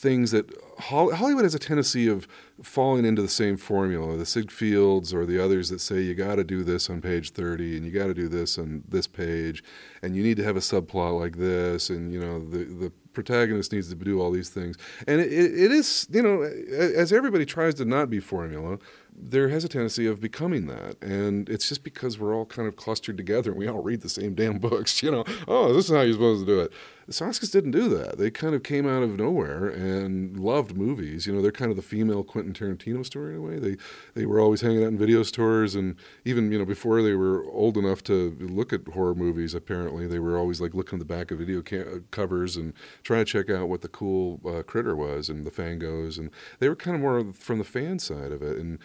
things 0.00 0.30
that 0.30 0.50
Hollywood 0.78 1.44
has 1.44 1.54
a 1.54 1.58
tendency 1.58 2.08
of 2.08 2.26
falling 2.62 3.04
into 3.04 3.20
the 3.20 3.28
same 3.28 3.58
formula. 3.58 4.16
The 4.16 4.24
Syd 4.24 4.50
Fields 4.50 5.12
or 5.12 5.26
the 5.26 5.38
others 5.42 5.68
that 5.68 5.80
say 5.80 6.00
you 6.00 6.14
got 6.14 6.36
to 6.36 6.44
do 6.44 6.64
this 6.64 6.88
on 6.88 7.02
page 7.02 7.32
30 7.32 7.76
and 7.76 7.84
you 7.84 7.92
got 7.92 8.06
to 8.06 8.14
do 8.14 8.26
this 8.26 8.58
on 8.58 8.82
this 8.88 9.06
page 9.06 9.62
and 10.02 10.16
you 10.16 10.22
need 10.22 10.38
to 10.38 10.44
have 10.44 10.56
a 10.56 10.60
subplot 10.60 11.20
like 11.20 11.36
this 11.36 11.90
and 11.90 12.12
you 12.12 12.20
know 12.20 12.38
the 12.38 12.64
the 12.64 12.92
protagonist 13.12 13.72
needs 13.72 13.88
to 13.88 13.94
do 13.94 14.20
all 14.20 14.30
these 14.30 14.48
things. 14.48 14.76
And 15.06 15.20
it, 15.20 15.32
it 15.32 15.72
is, 15.72 16.06
you 16.10 16.22
know, 16.22 16.42
as 16.42 17.12
everybody 17.12 17.44
tries 17.44 17.74
to 17.76 17.84
not 17.84 18.10
be 18.10 18.20
formula, 18.20 18.78
there 19.12 19.48
has 19.48 19.64
a 19.64 19.68
tendency 19.68 20.06
of 20.06 20.20
becoming 20.20 20.66
that. 20.66 20.96
And 21.02 21.48
it's 21.48 21.68
just 21.68 21.82
because 21.82 22.18
we're 22.18 22.34
all 22.34 22.46
kind 22.46 22.68
of 22.68 22.76
clustered 22.76 23.16
together 23.16 23.50
and 23.50 23.58
we 23.58 23.68
all 23.68 23.82
read 23.82 24.02
the 24.02 24.08
same 24.08 24.34
damn 24.34 24.58
books, 24.58 25.02
you 25.02 25.10
know, 25.10 25.24
oh, 25.48 25.72
this 25.72 25.86
is 25.86 25.94
how 25.94 26.02
you're 26.02 26.14
supposed 26.14 26.46
to 26.46 26.52
do 26.52 26.60
it. 26.60 26.72
The 27.10 27.14
Soskas 27.14 27.50
didn't 27.50 27.72
do 27.72 27.88
that. 27.88 28.18
They 28.18 28.30
kind 28.30 28.54
of 28.54 28.62
came 28.62 28.86
out 28.86 29.02
of 29.02 29.18
nowhere 29.18 29.68
and 29.68 30.38
loved 30.38 30.76
movies. 30.76 31.26
You 31.26 31.32
know, 31.34 31.42
they're 31.42 31.50
kind 31.50 31.72
of 31.72 31.76
the 31.76 31.82
female 31.82 32.22
Quentin 32.22 32.52
Tarantino 32.52 33.04
story 33.04 33.34
in 33.34 33.38
a 33.38 33.42
way. 33.42 33.58
They 33.58 33.76
they 34.14 34.26
were 34.26 34.38
always 34.38 34.60
hanging 34.60 34.84
out 34.84 34.90
in 34.90 34.96
video 34.96 35.24
stores 35.24 35.74
and 35.74 35.96
even, 36.24 36.52
you 36.52 36.58
know, 36.60 36.64
before 36.64 37.02
they 37.02 37.14
were 37.14 37.44
old 37.50 37.76
enough 37.76 38.04
to 38.04 38.36
look 38.38 38.72
at 38.72 38.86
horror 38.86 39.16
movies, 39.16 39.54
apparently, 39.54 40.06
they 40.06 40.20
were 40.20 40.38
always 40.38 40.60
like 40.60 40.72
looking 40.72 40.98
at 40.98 41.00
the 41.00 41.14
back 41.16 41.32
of 41.32 41.38
video 41.38 41.62
ca- 41.62 41.98
covers 42.12 42.56
and 42.56 42.74
trying 43.02 43.24
to 43.24 43.32
check 43.32 43.50
out 43.50 43.68
what 43.68 43.80
the 43.80 43.88
cool 43.88 44.40
uh, 44.46 44.62
critter 44.62 44.94
was 44.94 45.28
and 45.28 45.44
the 45.44 45.50
fangos. 45.50 46.16
And 46.16 46.30
they 46.60 46.68
were 46.68 46.76
kind 46.76 46.94
of 46.94 47.00
more 47.00 47.32
from 47.32 47.58
the 47.58 47.64
fan 47.64 47.98
side 47.98 48.30
of 48.30 48.40
it. 48.40 48.56
And 48.56 48.78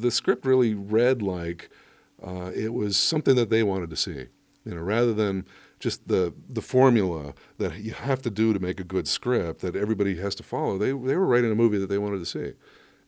the 0.00 0.10
script 0.10 0.46
really 0.46 0.72
read 0.72 1.20
like 1.20 1.68
uh, 2.26 2.52
it 2.54 2.72
was 2.72 2.96
something 2.96 3.36
that 3.36 3.50
they 3.50 3.62
wanted 3.62 3.90
to 3.90 3.96
see, 3.96 4.28
you 4.64 4.74
know, 4.74 4.80
rather 4.80 5.12
than 5.12 5.44
just 5.82 6.06
the 6.06 6.32
the 6.48 6.62
formula 6.62 7.34
that 7.58 7.80
you 7.80 7.92
have 7.92 8.22
to 8.22 8.30
do 8.30 8.52
to 8.52 8.60
make 8.60 8.78
a 8.78 8.84
good 8.84 9.08
script 9.08 9.60
that 9.62 9.74
everybody 9.74 10.16
has 10.16 10.34
to 10.36 10.44
follow. 10.44 10.78
They 10.78 10.92
they 10.92 11.16
were 11.16 11.26
writing 11.26 11.50
a 11.50 11.56
movie 11.56 11.78
that 11.78 11.88
they 11.88 11.98
wanted 11.98 12.20
to 12.20 12.26
see, 12.26 12.52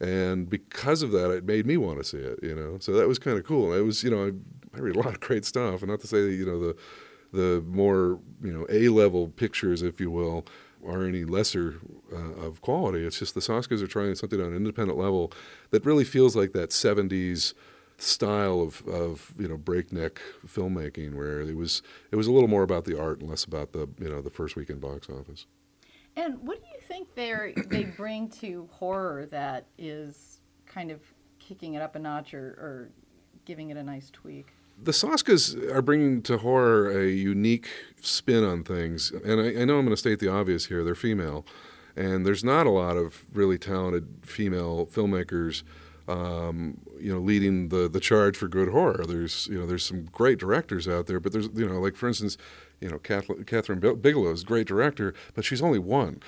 and 0.00 0.50
because 0.50 1.00
of 1.02 1.12
that, 1.12 1.30
it 1.30 1.44
made 1.44 1.66
me 1.66 1.76
want 1.76 1.98
to 1.98 2.04
see 2.04 2.18
it. 2.18 2.40
You 2.42 2.56
know, 2.56 2.78
so 2.80 2.92
that 2.92 3.06
was 3.06 3.20
kind 3.20 3.38
of 3.38 3.44
cool. 3.44 3.72
It 3.72 3.82
was 3.82 4.02
you 4.02 4.10
know 4.10 4.26
I, 4.26 4.76
I 4.76 4.80
read 4.80 4.96
a 4.96 4.98
lot 4.98 5.14
of 5.14 5.20
great 5.20 5.44
stuff, 5.44 5.82
and 5.82 5.90
not 5.90 6.00
to 6.00 6.08
say 6.08 6.22
that 6.22 6.32
you 6.32 6.44
know 6.44 6.58
the 6.58 6.76
the 7.32 7.64
more 7.66 8.18
you 8.42 8.52
know 8.52 8.66
A 8.68 8.88
level 8.88 9.28
pictures, 9.28 9.80
if 9.80 10.00
you 10.00 10.10
will, 10.10 10.44
are 10.84 11.04
any 11.04 11.22
lesser 11.22 11.76
uh, 12.12 12.44
of 12.44 12.60
quality. 12.60 13.06
It's 13.06 13.20
just 13.20 13.34
the 13.34 13.40
Soskas 13.40 13.82
are 13.82 13.86
trying 13.86 14.16
something 14.16 14.40
on 14.40 14.48
an 14.48 14.56
independent 14.56 14.98
level 14.98 15.32
that 15.70 15.86
really 15.86 16.04
feels 16.04 16.34
like 16.34 16.52
that 16.54 16.70
70s 16.70 17.54
style 17.98 18.60
of, 18.60 18.86
of 18.88 19.32
you 19.38 19.48
know 19.48 19.56
breakneck 19.56 20.20
filmmaking 20.46 21.14
where 21.14 21.40
it 21.40 21.56
was 21.56 21.82
it 22.10 22.16
was 22.16 22.26
a 22.26 22.32
little 22.32 22.48
more 22.48 22.62
about 22.62 22.84
the 22.84 22.98
art 22.98 23.20
and 23.20 23.28
less 23.28 23.44
about 23.44 23.72
the 23.72 23.88
you 23.98 24.08
know 24.08 24.20
the 24.20 24.30
first 24.30 24.56
weekend 24.56 24.80
box 24.80 25.08
office. 25.08 25.46
And 26.16 26.40
what 26.42 26.60
do 26.60 26.68
you 26.72 26.80
think 26.80 27.14
they 27.14 27.54
they 27.68 27.84
bring 27.84 28.28
to 28.40 28.68
horror 28.72 29.26
that 29.26 29.66
is 29.78 30.40
kind 30.66 30.90
of 30.90 31.00
kicking 31.38 31.74
it 31.74 31.82
up 31.82 31.94
a 31.96 31.98
notch 31.98 32.34
or, 32.34 32.46
or 32.58 32.90
giving 33.44 33.70
it 33.70 33.76
a 33.76 33.82
nice 33.82 34.10
tweak? 34.10 34.46
The 34.82 34.92
Soskas 34.92 35.54
are 35.72 35.82
bringing 35.82 36.22
to 36.22 36.38
horror 36.38 36.90
a 36.90 37.06
unique 37.08 37.68
spin 38.00 38.42
on 38.42 38.64
things, 38.64 39.12
and 39.12 39.40
I, 39.40 39.62
I 39.62 39.64
know 39.64 39.78
I'm 39.78 39.84
going 39.84 39.90
to 39.90 39.96
state 39.96 40.18
the 40.18 40.28
obvious 40.28 40.66
here. 40.66 40.82
They're 40.82 40.96
female, 40.96 41.46
and 41.94 42.26
there's 42.26 42.42
not 42.42 42.66
a 42.66 42.70
lot 42.70 42.96
of 42.96 43.24
really 43.32 43.56
talented 43.56 44.08
female 44.22 44.86
filmmakers, 44.86 45.62
um, 46.08 46.78
you 46.98 47.12
know, 47.12 47.20
leading 47.20 47.68
the 47.68 47.88
the 47.88 48.00
charge 48.00 48.36
for 48.36 48.48
good 48.48 48.68
horror. 48.68 49.04
There's 49.06 49.46
you 49.48 49.58
know 49.58 49.66
there's 49.66 49.84
some 49.84 50.04
great 50.06 50.38
directors 50.38 50.86
out 50.86 51.06
there, 51.06 51.20
but 51.20 51.32
there's 51.32 51.48
you 51.54 51.66
know 51.66 51.80
like 51.80 51.96
for 51.96 52.08
instance, 52.08 52.36
you 52.80 52.88
know 52.88 52.98
Kathryn 52.98 54.02
Bigelow 54.02 54.30
is 54.30 54.44
great 54.44 54.66
director, 54.66 55.14
but 55.34 55.44
she's 55.44 55.62
only 55.62 55.78
one. 55.78 56.20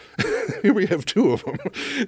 Here 0.63 0.73
we 0.75 0.87
have 0.87 1.05
two 1.05 1.33
of 1.33 1.45
them, 1.45 1.59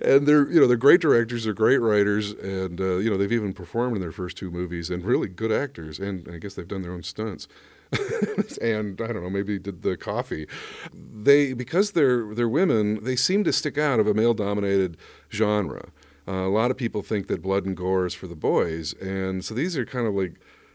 and 0.01 0.27
they're 0.27 0.51
you 0.51 0.61
know 0.61 0.67
they're 0.67 0.77
great 0.77 1.01
directors, 1.01 1.45
they're 1.45 1.53
great 1.53 1.79
writers, 1.79 2.33
and 2.33 2.81
uh, 2.81 2.97
you 2.97 3.11
know 3.11 3.17
they've 3.17 3.33
even 3.33 3.53
performed 3.53 3.97
in 3.97 4.01
their 4.01 4.13
first 4.13 4.37
two 4.37 4.51
movies, 4.51 4.91
and 4.91 5.05
really 5.05 5.29
good 5.29 5.53
actors, 5.53 5.99
and 5.99 6.29
I 6.33 6.39
guess 6.39 6.55
they've 6.55 6.69
done 6.69 6.83
their 6.83 6.93
own 6.93 7.03
stunts. 7.03 7.49
and 8.61 9.01
I 9.01 9.07
don't 9.09 9.23
know, 9.23 9.31
maybe 9.31 9.59
did 9.59 9.83
the 9.83 9.97
coffee. 9.97 10.47
They 10.93 11.55
because 11.55 11.93
they're 11.93 12.35
they're 12.35 12.49
women, 12.49 13.03
they 13.03 13.17
seem 13.17 13.45
to 13.45 13.53
stick 13.53 13.79
out 13.79 13.99
of 13.99 14.07
a 14.07 14.15
male-dominated 14.15 14.97
genre. 15.33 15.89
Uh, 16.29 16.47
a 16.47 16.51
lot 16.51 16.71
of 16.71 16.77
people 16.77 17.03
think 17.03 17.27
that 17.29 17.41
blood 17.41 17.65
and 17.65 17.75
gore 17.75 18.05
is 18.05 18.13
for 18.13 18.27
the 18.27 18.37
boys, 18.37 18.93
and 18.95 19.43
so 19.43 19.55
these 19.55 19.79
are 19.79 19.87
kind 19.87 20.07
of 20.07 20.15
like 20.15 20.35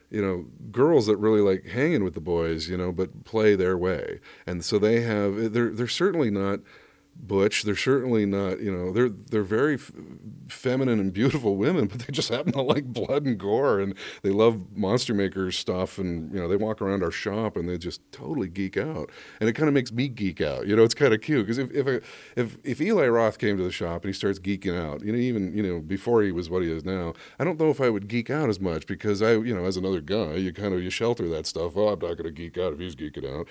you 0.10 0.22
know 0.22 0.46
girls 0.72 1.06
that 1.06 1.18
really 1.18 1.42
like 1.42 1.66
hanging 1.66 2.04
with 2.04 2.16
the 2.16 2.22
boys, 2.22 2.68
you 2.68 2.76
know, 2.76 2.92
but 2.92 3.24
play 3.24 3.56
their 3.56 3.78
way, 3.78 4.20
and 4.48 4.66
so 4.66 4.80
they 4.80 5.02
have 5.02 5.54
they're 5.54 5.70
they're 5.70 5.88
certainly 5.88 6.32
not 6.32 6.60
butch. 7.16 7.64
They're 7.64 7.76
certainly 7.76 8.26
not, 8.26 8.60
you 8.60 8.72
know, 8.72 8.92
they're 8.92 9.10
they're 9.10 9.44
very 9.44 9.76
f- 9.76 9.92
feminine 10.48 11.00
and 11.00 11.14
beautiful 11.14 11.56
women, 11.58 11.88
but 11.88 12.00
they 12.00 12.12
just 12.12 12.30
happen 12.30 12.52
to 12.54 12.62
like 12.62 12.86
blood 12.86 13.26
and 13.26 13.38
gore, 13.38 13.80
and 13.80 13.96
they 14.22 14.32
love 14.32 14.60
Monster 14.76 15.14
Maker 15.14 15.52
stuff, 15.52 15.98
and 15.98 16.34
you 16.34 16.40
know, 16.40 16.48
they 16.48 16.56
walk 16.56 16.82
around 16.82 17.04
our 17.04 17.12
shop 17.12 17.56
and 17.58 17.68
they 17.68 17.78
just 17.78 18.02
totally 18.12 18.48
geek 18.48 18.78
out, 18.78 19.10
and 19.40 19.50
it 19.50 19.54
kind 19.54 19.68
of 19.68 19.74
makes 19.74 19.92
me 19.92 20.08
geek 20.08 20.42
out. 20.42 20.68
You 20.68 20.76
know, 20.76 20.84
it's 20.84 20.94
kind 20.94 21.14
of 21.14 21.22
cute 21.22 21.46
because 21.46 21.58
if 21.58 21.72
if, 21.72 22.04
if 22.36 22.58
if 22.64 22.82
Eli 22.82 23.08
Roth 23.08 23.38
came 23.38 23.58
to 23.58 23.64
the 23.64 23.72
shop 23.72 24.04
and 24.04 24.10
he 24.10 24.14
starts 24.14 24.40
geeking 24.40 24.78
out, 24.78 25.04
you 25.04 25.12
know, 25.12 25.18
even 25.18 25.56
you 25.56 25.64
know 25.64 25.80
before 25.80 26.24
he 26.24 26.32
was 26.32 26.50
what 26.50 26.64
he 26.64 26.72
is 26.72 26.84
now, 26.84 27.14
I 27.40 27.44
don't 27.44 27.60
know 27.60 27.70
if 27.70 27.82
I 27.82 27.90
would 27.90 28.08
geek 28.08 28.30
out 28.30 28.50
as 28.50 28.60
much 28.60 28.88
because 28.88 29.22
I, 29.22 29.34
you 29.34 29.56
know, 29.56 29.66
as 29.66 29.78
another 29.78 30.02
guy, 30.02 30.36
you 30.36 30.52
kind 30.54 30.74
of 30.74 30.82
you 30.84 30.90
shelter 30.90 31.28
that 31.30 31.46
stuff. 31.46 31.74
Oh, 31.76 31.90
I'm 31.90 32.00
not 32.00 32.18
going 32.18 32.24
to 32.24 32.32
geek 32.32 32.58
out 32.58 32.74
if 32.74 32.80
he's 32.80 32.96
geeking 32.96 33.30
out. 33.32 33.48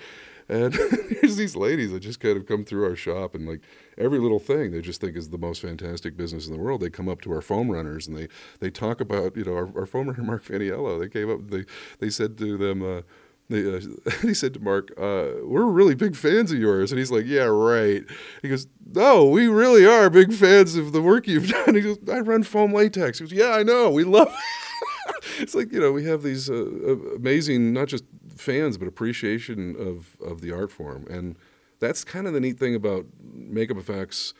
And 0.49 0.73
there's 1.21 1.37
these 1.37 1.55
ladies 1.55 1.91
that 1.91 2.01
just 2.01 2.19
kind 2.19 2.37
of 2.37 2.45
come 2.45 2.65
through 2.65 2.85
our 2.85 2.95
shop 2.95 3.35
and 3.35 3.47
like 3.47 3.61
every 3.97 4.19
little 4.19 4.39
thing 4.39 4.71
they 4.71 4.81
just 4.81 5.01
think 5.01 5.15
is 5.15 5.29
the 5.29 5.37
most 5.37 5.61
fantastic 5.61 6.17
business 6.17 6.47
in 6.47 6.53
the 6.53 6.59
world. 6.59 6.81
They 6.81 6.89
come 6.89 7.09
up 7.09 7.21
to 7.21 7.31
our 7.31 7.41
foam 7.41 7.69
runners 7.69 8.07
and 8.07 8.17
they, 8.17 8.27
they 8.59 8.69
talk 8.69 9.01
about, 9.01 9.35
you 9.35 9.45
know, 9.45 9.53
our, 9.53 9.71
our 9.79 9.85
foam 9.85 10.09
runner, 10.09 10.23
Mark 10.23 10.43
Faniello, 10.43 10.99
they 10.99 11.09
came 11.09 11.29
up, 11.29 11.49
they, 11.49 11.65
they 11.99 12.09
said 12.09 12.37
to 12.37 12.57
them, 12.57 12.81
uh, 12.81 13.01
they, 13.49 13.75
uh, 13.75 13.81
he 14.21 14.33
said 14.33 14.53
to 14.53 14.59
Mark, 14.59 14.91
uh, 14.97 15.43
"We're 15.43 15.65
really 15.65 15.95
big 15.95 16.15
fans 16.15 16.51
of 16.51 16.59
yours," 16.59 16.91
and 16.93 16.97
he's 16.97 17.11
like, 17.11 17.25
"Yeah, 17.25 17.43
right." 17.43 18.03
He 18.41 18.47
goes, 18.47 18.67
"No, 18.93 19.25
we 19.25 19.47
really 19.47 19.85
are 19.85 20.09
big 20.09 20.33
fans 20.33 20.77
of 20.77 20.93
the 20.93 21.01
work 21.01 21.27
you've 21.27 21.49
done." 21.49 21.75
He 21.75 21.81
goes, 21.81 21.97
"I 22.09 22.19
run 22.21 22.43
foam 22.43 22.73
latex." 22.73 23.19
He 23.19 23.25
goes, 23.25 23.33
"Yeah, 23.33 23.51
I 23.51 23.63
know. 23.63 23.91
We 23.91 24.05
love." 24.05 24.33
it's 25.39 25.55
like 25.55 25.71
you 25.71 25.79
know 25.79 25.91
we 25.91 26.05
have 26.05 26.23
these 26.23 26.49
uh, 26.49 26.65
amazing 27.15 27.73
not 27.73 27.87
just 27.87 28.03
fans, 28.35 28.77
but 28.77 28.87
appreciation 28.87 29.75
of, 29.77 30.17
of 30.21 30.41
the 30.41 30.51
art 30.51 30.71
form. 30.71 31.05
And 31.09 31.35
that's 31.79 32.03
kind 32.03 32.27
of 32.27 32.33
the 32.33 32.39
neat 32.39 32.59
thing 32.59 32.75
about 32.75 33.05
makeup 33.21 33.77
effects. 33.77 34.33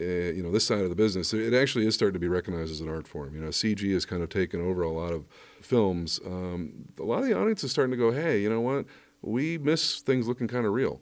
Uh, 0.00 0.04
you 0.04 0.42
know, 0.42 0.50
this 0.50 0.66
side 0.66 0.80
of 0.80 0.90
the 0.90 0.96
business, 0.96 1.32
it 1.32 1.54
actually 1.54 1.86
is 1.86 1.94
starting 1.94 2.14
to 2.14 2.18
be 2.18 2.26
recognized 2.26 2.72
as 2.72 2.80
an 2.80 2.88
art 2.88 3.06
form. 3.06 3.32
You 3.34 3.40
know, 3.40 3.48
CG 3.48 3.92
has 3.92 4.04
kind 4.04 4.22
of 4.22 4.28
taken 4.28 4.60
over 4.60 4.82
a 4.82 4.90
lot 4.90 5.12
of 5.12 5.24
films. 5.60 6.20
Um, 6.26 6.86
a 6.98 7.04
lot 7.04 7.20
of 7.20 7.26
the 7.26 7.38
audience 7.38 7.62
is 7.62 7.70
starting 7.70 7.92
to 7.92 7.96
go, 7.96 8.10
hey, 8.10 8.40
you 8.40 8.50
know 8.50 8.60
what? 8.60 8.86
We 9.22 9.56
miss 9.56 10.00
things 10.00 10.26
looking 10.26 10.48
kind 10.48 10.66
of 10.66 10.72
real. 10.72 11.00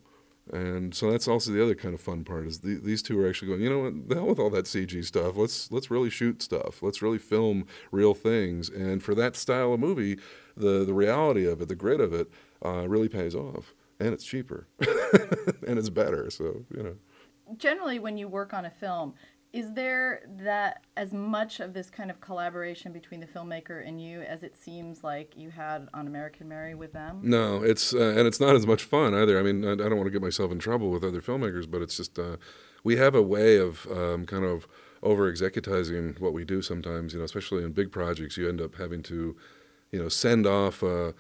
And 0.51 0.95
so 0.95 1.11
that's 1.11 1.29
also 1.29 1.53
the 1.53 1.63
other 1.63 1.75
kind 1.75 1.95
of 1.95 2.01
fun 2.01 2.25
part 2.25 2.47
is 2.47 2.61
the, 2.61 2.75
these 2.75 3.03
two 3.03 3.19
are 3.21 3.29
actually 3.29 3.49
going, 3.49 3.61
you 3.61 3.71
know 3.71 3.79
what, 3.79 4.09
the 4.09 4.15
hell 4.17 4.27
with 4.27 4.39
all 4.39 4.51
that 4.51 4.65
CG 4.65 5.05
stuff. 5.05 5.37
Let's 5.37 5.71
let's 5.71 5.91
really 5.91 6.11
shoot 6.11 6.43
stuff. 6.43 6.83
Let's 6.83 7.01
really 7.01 7.19
film 7.19 7.67
real 7.93 8.13
things. 8.13 8.69
And 8.69 9.03
for 9.03 9.15
that 9.15 9.37
style 9.37 9.73
of 9.73 9.81
movie, 9.81 10.19
the 10.57 10.85
the 10.85 10.95
reality 10.95 11.47
of 11.47 11.61
it, 11.61 11.69
the 11.69 11.75
grit 11.75 12.01
of 12.01 12.13
it, 12.13 12.31
uh, 12.65 12.87
really 12.89 13.09
pays 13.09 13.35
off, 13.35 13.75
and 14.01 14.13
it's 14.13 14.25
cheaper, 14.25 14.69
and 15.67 15.79
it's 15.79 15.91
better. 15.91 16.31
So 16.31 16.65
you 16.75 16.83
know. 16.83 16.95
Generally, 17.57 17.99
when 17.99 18.17
you 18.17 18.29
work 18.29 18.55
on 18.55 18.65
a 18.65 18.71
film, 18.71 19.15
is 19.53 19.73
there 19.75 20.23
that 20.39 20.85
as 20.97 21.13
much 21.13 21.61
of 21.61 21.75
this 21.75 21.91
kind 21.91 22.11
of 22.11 22.21
collaboration 22.21 22.93
between 22.93 23.21
the 23.21 23.27
filmmaker 23.27 23.87
and 23.87 24.01
you 24.01 24.23
as 24.23 24.43
it 24.43 24.57
seems 24.57 25.05
like 25.05 25.37
you 25.37 25.51
had 25.51 25.89
on 25.93 26.07
American 26.07 26.49
Mary 26.49 26.75
with 26.75 26.93
them? 26.93 27.21
No, 27.23 27.63
it's 27.63 27.93
uh, 27.93 28.15
and 28.17 28.27
it's 28.27 28.41
not 28.41 28.57
as 28.57 28.67
much 28.67 28.83
fun 28.83 29.15
either. 29.15 29.39
I 29.39 29.43
mean, 29.43 29.65
I, 29.65 29.73
I, 29.73 29.77
don't 29.77 29.97
want 29.97 30.07
to 30.07 30.11
get 30.11 30.23
myself 30.23 30.51
in 30.53 30.59
trouble 30.59 30.91
with 30.91 31.05
other 31.05 31.21
filmmakers, 31.21 31.71
but 31.71 31.83
it's 31.83 31.99
just 31.99 32.19
uh, 32.19 32.37
we 32.83 32.97
have 32.97 33.15
a 33.15 33.23
way 33.23 33.59
of 33.59 33.87
um, 33.91 34.25
kind 34.25 34.45
of 34.45 34.67
over 35.03 35.31
executizing 35.31 36.19
what 36.19 36.33
we 36.33 36.45
do 36.45 36.63
sometimes. 36.63 37.13
You 37.13 37.19
know, 37.19 37.27
especially 37.27 37.63
in 37.63 37.73
big 37.73 37.93
projects, 37.93 38.39
you 38.39 38.49
end 38.49 38.61
up 38.61 38.77
having 38.77 39.03
to 39.05 39.37
you 39.93 40.03
know, 40.03 40.09
send 40.09 40.47
off 40.47 40.83
uh, 40.83 41.13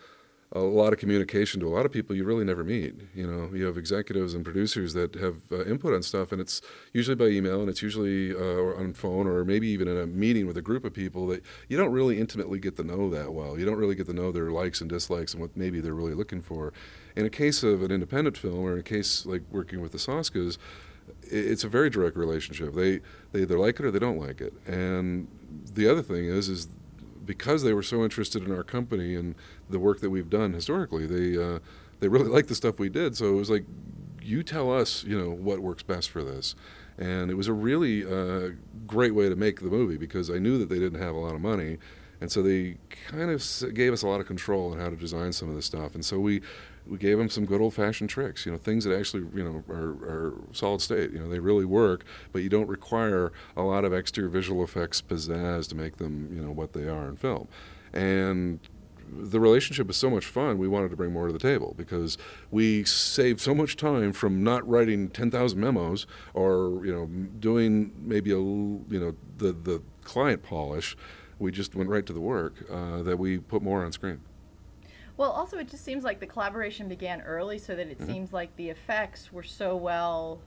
a 0.54 0.60
lot 0.60 0.92
of 0.92 0.98
communication 0.98 1.60
to 1.60 1.66
a 1.66 1.74
lot 1.74 1.86
of 1.86 1.92
people 1.92 2.14
you 2.14 2.24
really 2.24 2.44
never 2.44 2.62
meet. 2.62 2.94
You 3.14 3.26
know, 3.26 3.54
you 3.54 3.64
have 3.64 3.78
executives 3.78 4.34
and 4.34 4.44
producers 4.44 4.92
that 4.92 5.14
have 5.14 5.36
uh, 5.50 5.64
input 5.64 5.94
on 5.94 6.02
stuff, 6.02 6.30
and 6.30 6.40
it's 6.40 6.60
usually 6.92 7.14
by 7.14 7.26
email, 7.26 7.60
and 7.60 7.70
it's 7.70 7.80
usually 7.80 8.34
uh, 8.34 8.78
on 8.78 8.92
phone, 8.92 9.26
or 9.26 9.44
maybe 9.44 9.68
even 9.68 9.88
in 9.88 9.96
a 9.96 10.06
meeting 10.06 10.46
with 10.46 10.58
a 10.58 10.62
group 10.62 10.84
of 10.84 10.92
people 10.92 11.26
that 11.28 11.42
you 11.68 11.78
don't 11.78 11.92
really 11.92 12.20
intimately 12.20 12.58
get 12.58 12.76
to 12.76 12.84
know 12.84 13.08
that 13.08 13.32
well. 13.32 13.58
You 13.58 13.64
don't 13.64 13.78
really 13.78 13.94
get 13.94 14.06
to 14.06 14.12
know 14.12 14.30
their 14.30 14.50
likes 14.50 14.80
and 14.82 14.90
dislikes 14.90 15.32
and 15.32 15.40
what 15.40 15.56
maybe 15.56 15.80
they're 15.80 15.94
really 15.94 16.14
looking 16.14 16.42
for. 16.42 16.72
In 17.16 17.24
a 17.24 17.30
case 17.30 17.62
of 17.62 17.82
an 17.82 17.90
independent 17.90 18.36
film, 18.36 18.60
or 18.60 18.74
in 18.74 18.78
a 18.78 18.82
case 18.82 19.24
like 19.24 19.42
working 19.50 19.80
with 19.80 19.92
the 19.92 19.98
Soskas, 19.98 20.58
it's 21.22 21.64
a 21.64 21.68
very 21.68 21.88
direct 21.88 22.16
relationship. 22.16 22.74
They 22.74 23.00
they 23.32 23.42
either 23.42 23.58
like 23.58 23.80
it 23.80 23.86
or 23.86 23.90
they 23.90 23.98
don't 23.98 24.18
like 24.18 24.42
it. 24.42 24.52
And 24.66 25.28
the 25.72 25.88
other 25.88 26.02
thing 26.02 26.26
is 26.26 26.50
is 26.50 26.68
because 27.24 27.62
they 27.62 27.72
were 27.72 27.82
so 27.82 28.04
interested 28.04 28.42
in 28.42 28.52
our 28.52 28.62
company 28.62 29.14
and 29.14 29.34
the 29.70 29.78
work 29.78 30.00
that 30.00 30.10
we've 30.10 30.30
done 30.30 30.52
historically, 30.52 31.06
they 31.06 31.42
uh, 31.42 31.58
they 32.00 32.08
really 32.08 32.28
liked 32.28 32.48
the 32.48 32.54
stuff 32.54 32.78
we 32.78 32.88
did. 32.88 33.16
So 33.16 33.26
it 33.26 33.36
was 33.36 33.48
like, 33.48 33.64
you 34.20 34.42
tell 34.42 34.72
us, 34.72 35.04
you 35.04 35.18
know, 35.18 35.30
what 35.30 35.60
works 35.60 35.82
best 35.82 36.10
for 36.10 36.24
this. 36.24 36.54
And 36.98 37.30
it 37.30 37.34
was 37.34 37.48
a 37.48 37.52
really 37.52 38.04
uh, 38.04 38.50
great 38.86 39.14
way 39.14 39.28
to 39.28 39.36
make 39.36 39.60
the 39.60 39.70
movie 39.70 39.96
because 39.96 40.30
I 40.30 40.38
knew 40.38 40.58
that 40.58 40.68
they 40.68 40.78
didn't 40.78 41.00
have 41.00 41.14
a 41.14 41.18
lot 41.18 41.34
of 41.34 41.40
money. 41.40 41.78
And 42.20 42.30
so 42.30 42.42
they 42.42 42.76
kind 43.06 43.30
of 43.30 43.44
gave 43.74 43.92
us 43.92 44.02
a 44.02 44.08
lot 44.08 44.20
of 44.20 44.26
control 44.26 44.72
on 44.72 44.78
how 44.78 44.90
to 44.90 44.96
design 44.96 45.32
some 45.32 45.48
of 45.48 45.54
this 45.54 45.66
stuff. 45.66 45.94
And 45.94 46.04
so 46.04 46.20
we, 46.20 46.42
we 46.86 46.98
gave 46.98 47.18
them 47.18 47.28
some 47.28 47.46
good 47.46 47.60
old 47.60 47.74
fashioned 47.74 48.10
tricks, 48.10 48.44
you 48.44 48.52
know, 48.52 48.58
things 48.58 48.84
that 48.84 48.96
actually, 48.96 49.24
you 49.34 49.44
know, 49.44 49.64
are, 49.72 49.90
are, 49.90 50.34
solid 50.52 50.80
state. 50.80 51.12
You 51.12 51.20
know, 51.20 51.28
they 51.28 51.38
really 51.38 51.64
work, 51.64 52.04
but 52.32 52.42
you 52.42 52.48
don't 52.48 52.68
require 52.68 53.32
a 53.56 53.62
lot 53.62 53.84
of 53.84 53.92
extra 53.92 54.28
visual 54.28 54.64
effects 54.64 55.00
pizzazz 55.00 55.68
to 55.68 55.74
make 55.74 55.98
them, 55.98 56.30
you 56.34 56.42
know, 56.42 56.50
what 56.50 56.72
they 56.72 56.88
are 56.88 57.08
in 57.08 57.16
film. 57.16 57.48
And 57.92 58.58
the 59.14 59.40
relationship 59.40 59.90
is 59.90 59.96
so 59.96 60.10
much 60.10 60.26
fun. 60.26 60.58
We 60.58 60.68
wanted 60.68 60.90
to 60.90 60.96
bring 60.96 61.12
more 61.12 61.26
to 61.26 61.32
the 61.32 61.38
table 61.38 61.74
because 61.76 62.18
we 62.50 62.84
saved 62.84 63.40
so 63.40 63.54
much 63.54 63.76
time 63.76 64.12
from 64.12 64.42
not 64.42 64.66
writing 64.68 65.08
ten 65.08 65.30
thousand 65.30 65.60
memos 65.60 66.06
or 66.34 66.84
you 66.84 66.92
know 66.92 67.06
doing 67.38 67.92
maybe 67.98 68.30
a 68.30 68.38
you 68.38 68.84
know 68.88 69.14
the 69.38 69.52
the 69.52 69.82
client 70.02 70.42
polish. 70.42 70.96
We 71.38 71.50
just 71.50 71.74
went 71.74 71.90
right 71.90 72.06
to 72.06 72.12
the 72.12 72.20
work 72.20 72.64
uh, 72.70 73.02
that 73.02 73.18
we 73.18 73.38
put 73.38 73.62
more 73.62 73.84
on 73.84 73.92
screen. 73.92 74.20
Well, 75.16 75.30
also 75.30 75.58
it 75.58 75.68
just 75.68 75.84
seems 75.84 76.04
like 76.04 76.20
the 76.20 76.26
collaboration 76.26 76.88
began 76.88 77.20
early, 77.22 77.58
so 77.58 77.74
that 77.74 77.86
it 77.86 77.98
mm-hmm. 77.98 78.12
seems 78.12 78.32
like 78.32 78.54
the 78.56 78.70
effects 78.70 79.32
were 79.32 79.42
so 79.42 79.76
well 79.76 80.40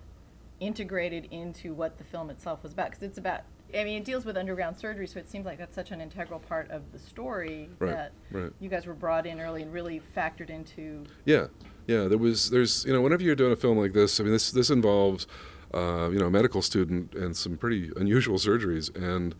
integrated 0.60 1.28
into 1.32 1.74
what 1.74 1.98
the 1.98 2.04
film 2.04 2.30
itself 2.30 2.64
was 2.64 2.72
about 2.72 2.90
because 2.90 3.04
it's 3.04 3.18
about 3.18 3.42
I 3.74 3.84
mean, 3.84 3.98
it 3.98 4.06
deals 4.06 4.26
with 4.26 4.38
underground 4.38 4.78
surgery, 4.78 5.08
so 5.08 5.20
it 5.20 5.30
seems 5.30 5.46
like 5.46 5.58
that's 5.58 5.76
such 5.76 5.92
an 5.92 6.00
integral 6.00 6.40
part 6.40 6.70
of 6.72 6.92
the 6.92 7.00
story 7.00 7.70
right, 7.80 7.92
that 7.92 8.12
right. 8.32 8.52
you 8.60 8.70
guys 8.70 8.86
were 8.86 8.94
brought 8.94 9.26
in 9.26 9.40
early 9.42 9.64
and 9.64 9.74
really 9.74 10.02
factored 10.16 10.50
into. 10.50 11.04
Yeah, 11.26 11.48
yeah. 11.88 12.08
There 12.08 12.18
was, 12.18 12.50
there's, 12.52 12.86
you 12.86 12.94
know, 12.94 13.02
whenever 13.02 13.24
you're 13.24 13.36
doing 13.36 13.52
a 13.52 13.56
film 13.56 13.78
like 13.78 13.94
this, 13.94 14.20
I 14.20 14.24
mean, 14.24 14.32
this 14.32 14.52
this 14.52 14.70
involves, 14.70 15.28
uh, 15.74 16.10
you 16.12 16.20
know, 16.20 16.28
a 16.28 16.32
medical 16.32 16.62
student 16.62 17.16
and 17.16 17.36
some 17.36 17.58
pretty 17.58 17.92
unusual 17.98 18.38
surgeries, 18.38 18.96
and 18.96 19.36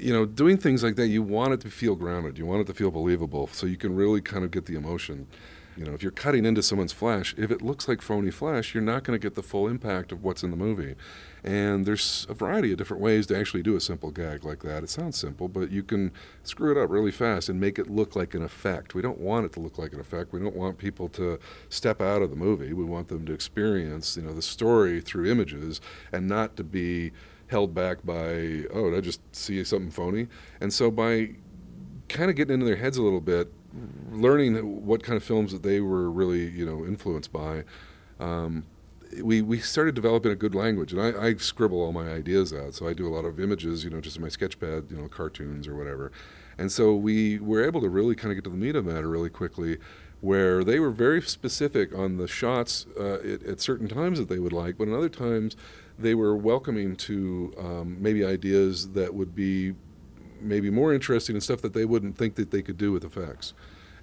you 0.00 0.12
know, 0.12 0.24
doing 0.24 0.56
things 0.56 0.82
like 0.82 0.96
that, 0.96 1.08
you 1.08 1.22
want 1.22 1.52
it 1.52 1.60
to 1.60 1.70
feel 1.70 1.94
grounded, 1.94 2.38
you 2.38 2.46
want 2.46 2.62
it 2.62 2.66
to 2.68 2.74
feel 2.74 2.90
believable, 2.90 3.48
so 3.52 3.66
you 3.66 3.76
can 3.76 3.94
really 3.94 4.20
kind 4.20 4.44
of 4.44 4.50
get 4.50 4.66
the 4.66 4.74
emotion. 4.74 5.26
You 5.76 5.84
know, 5.84 5.92
if 5.92 6.02
you're 6.02 6.10
cutting 6.10 6.46
into 6.46 6.62
someone's 6.62 6.94
flesh, 6.94 7.34
if 7.36 7.50
it 7.50 7.60
looks 7.60 7.86
like 7.86 8.00
phony 8.00 8.30
flesh, 8.30 8.72
you're 8.72 8.82
not 8.82 9.04
going 9.04 9.18
to 9.18 9.22
get 9.22 9.34
the 9.34 9.42
full 9.42 9.68
impact 9.68 10.10
of 10.10 10.24
what's 10.24 10.42
in 10.42 10.50
the 10.50 10.56
movie. 10.56 10.94
And 11.44 11.84
there's 11.84 12.26
a 12.30 12.34
variety 12.34 12.72
of 12.72 12.78
different 12.78 13.02
ways 13.02 13.26
to 13.26 13.38
actually 13.38 13.62
do 13.62 13.76
a 13.76 13.80
simple 13.80 14.10
gag 14.10 14.42
like 14.42 14.62
that. 14.62 14.82
It 14.82 14.88
sounds 14.88 15.18
simple, 15.18 15.48
but 15.48 15.70
you 15.70 15.82
can 15.82 16.12
screw 16.44 16.72
it 16.72 16.82
up 16.82 16.88
really 16.88 17.10
fast 17.10 17.50
and 17.50 17.60
make 17.60 17.78
it 17.78 17.90
look 17.90 18.16
like 18.16 18.32
an 18.32 18.42
effect. 18.42 18.94
We 18.94 19.02
don't 19.02 19.20
want 19.20 19.44
it 19.44 19.52
to 19.52 19.60
look 19.60 19.76
like 19.76 19.92
an 19.92 20.00
effect. 20.00 20.32
We 20.32 20.40
don't 20.40 20.56
want 20.56 20.78
people 20.78 21.10
to 21.10 21.38
step 21.68 22.00
out 22.00 22.22
of 22.22 22.30
the 22.30 22.36
movie. 22.36 22.72
We 22.72 22.84
want 22.84 23.08
them 23.08 23.26
to 23.26 23.34
experience, 23.34 24.16
you 24.16 24.22
know, 24.22 24.32
the 24.32 24.40
story 24.40 25.02
through 25.02 25.30
images 25.30 25.82
and 26.10 26.26
not 26.26 26.56
to 26.56 26.64
be 26.64 27.12
held 27.48 27.74
back 27.74 28.04
by, 28.04 28.64
oh, 28.72 28.90
did 28.90 28.96
I 28.96 29.00
just 29.00 29.20
see 29.34 29.62
something 29.64 29.90
phony? 29.90 30.28
And 30.60 30.72
so 30.72 30.90
by 30.90 31.30
kind 32.08 32.30
of 32.30 32.36
getting 32.36 32.54
into 32.54 32.66
their 32.66 32.76
heads 32.76 32.96
a 32.96 33.02
little 33.02 33.20
bit, 33.20 33.52
learning 34.10 34.86
what 34.86 35.02
kind 35.02 35.16
of 35.16 35.22
films 35.22 35.52
that 35.52 35.62
they 35.62 35.80
were 35.80 36.10
really, 36.10 36.48
you 36.48 36.64
know, 36.64 36.84
influenced 36.84 37.32
by, 37.32 37.64
um, 38.18 38.64
we, 39.22 39.42
we 39.42 39.60
started 39.60 39.94
developing 39.94 40.32
a 40.32 40.36
good 40.36 40.54
language, 40.54 40.92
and 40.92 41.00
I, 41.00 41.26
I, 41.28 41.34
scribble 41.36 41.80
all 41.80 41.92
my 41.92 42.10
ideas 42.10 42.52
out. 42.52 42.74
So 42.74 42.88
I 42.88 42.92
do 42.92 43.06
a 43.06 43.12
lot 43.14 43.24
of 43.24 43.38
images, 43.38 43.84
you 43.84 43.90
know, 43.90 44.00
just 44.00 44.16
in 44.16 44.22
my 44.22 44.28
sketchpad, 44.28 44.90
you 44.90 44.96
know, 44.96 45.08
cartoons 45.08 45.68
or 45.68 45.76
whatever. 45.76 46.10
And 46.58 46.72
so 46.72 46.94
we 46.94 47.38
were 47.38 47.64
able 47.64 47.80
to 47.82 47.88
really 47.88 48.14
kind 48.14 48.32
of 48.32 48.36
get 48.36 48.44
to 48.44 48.50
the 48.50 48.56
meat 48.56 48.74
of 48.74 48.84
the 48.84 48.92
matter 48.92 49.08
really 49.08 49.30
quickly, 49.30 49.78
where 50.20 50.64
they 50.64 50.80
were 50.80 50.90
very 50.90 51.22
specific 51.22 51.94
on 51.94 52.16
the 52.16 52.26
shots 52.26 52.86
uh, 52.98 53.14
at, 53.14 53.42
at, 53.44 53.60
certain 53.60 53.86
times 53.86 54.18
that 54.18 54.28
they 54.28 54.38
would 54.38 54.52
like, 54.52 54.78
but 54.78 54.88
in 54.88 54.94
other 54.94 55.08
times 55.08 55.56
they 55.98 56.14
were 56.14 56.36
welcoming 56.36 56.96
to 56.96 57.54
um, 57.58 57.96
maybe 58.00 58.24
ideas 58.24 58.92
that 58.92 59.14
would 59.14 59.34
be 59.34 59.74
maybe 60.40 60.70
more 60.70 60.92
interesting 60.92 61.34
and 61.36 61.42
stuff 61.42 61.62
that 61.62 61.72
they 61.72 61.84
wouldn't 61.84 62.16
think 62.16 62.34
that 62.34 62.50
they 62.50 62.62
could 62.62 62.76
do 62.76 62.92
with 62.92 63.04
effects. 63.04 63.54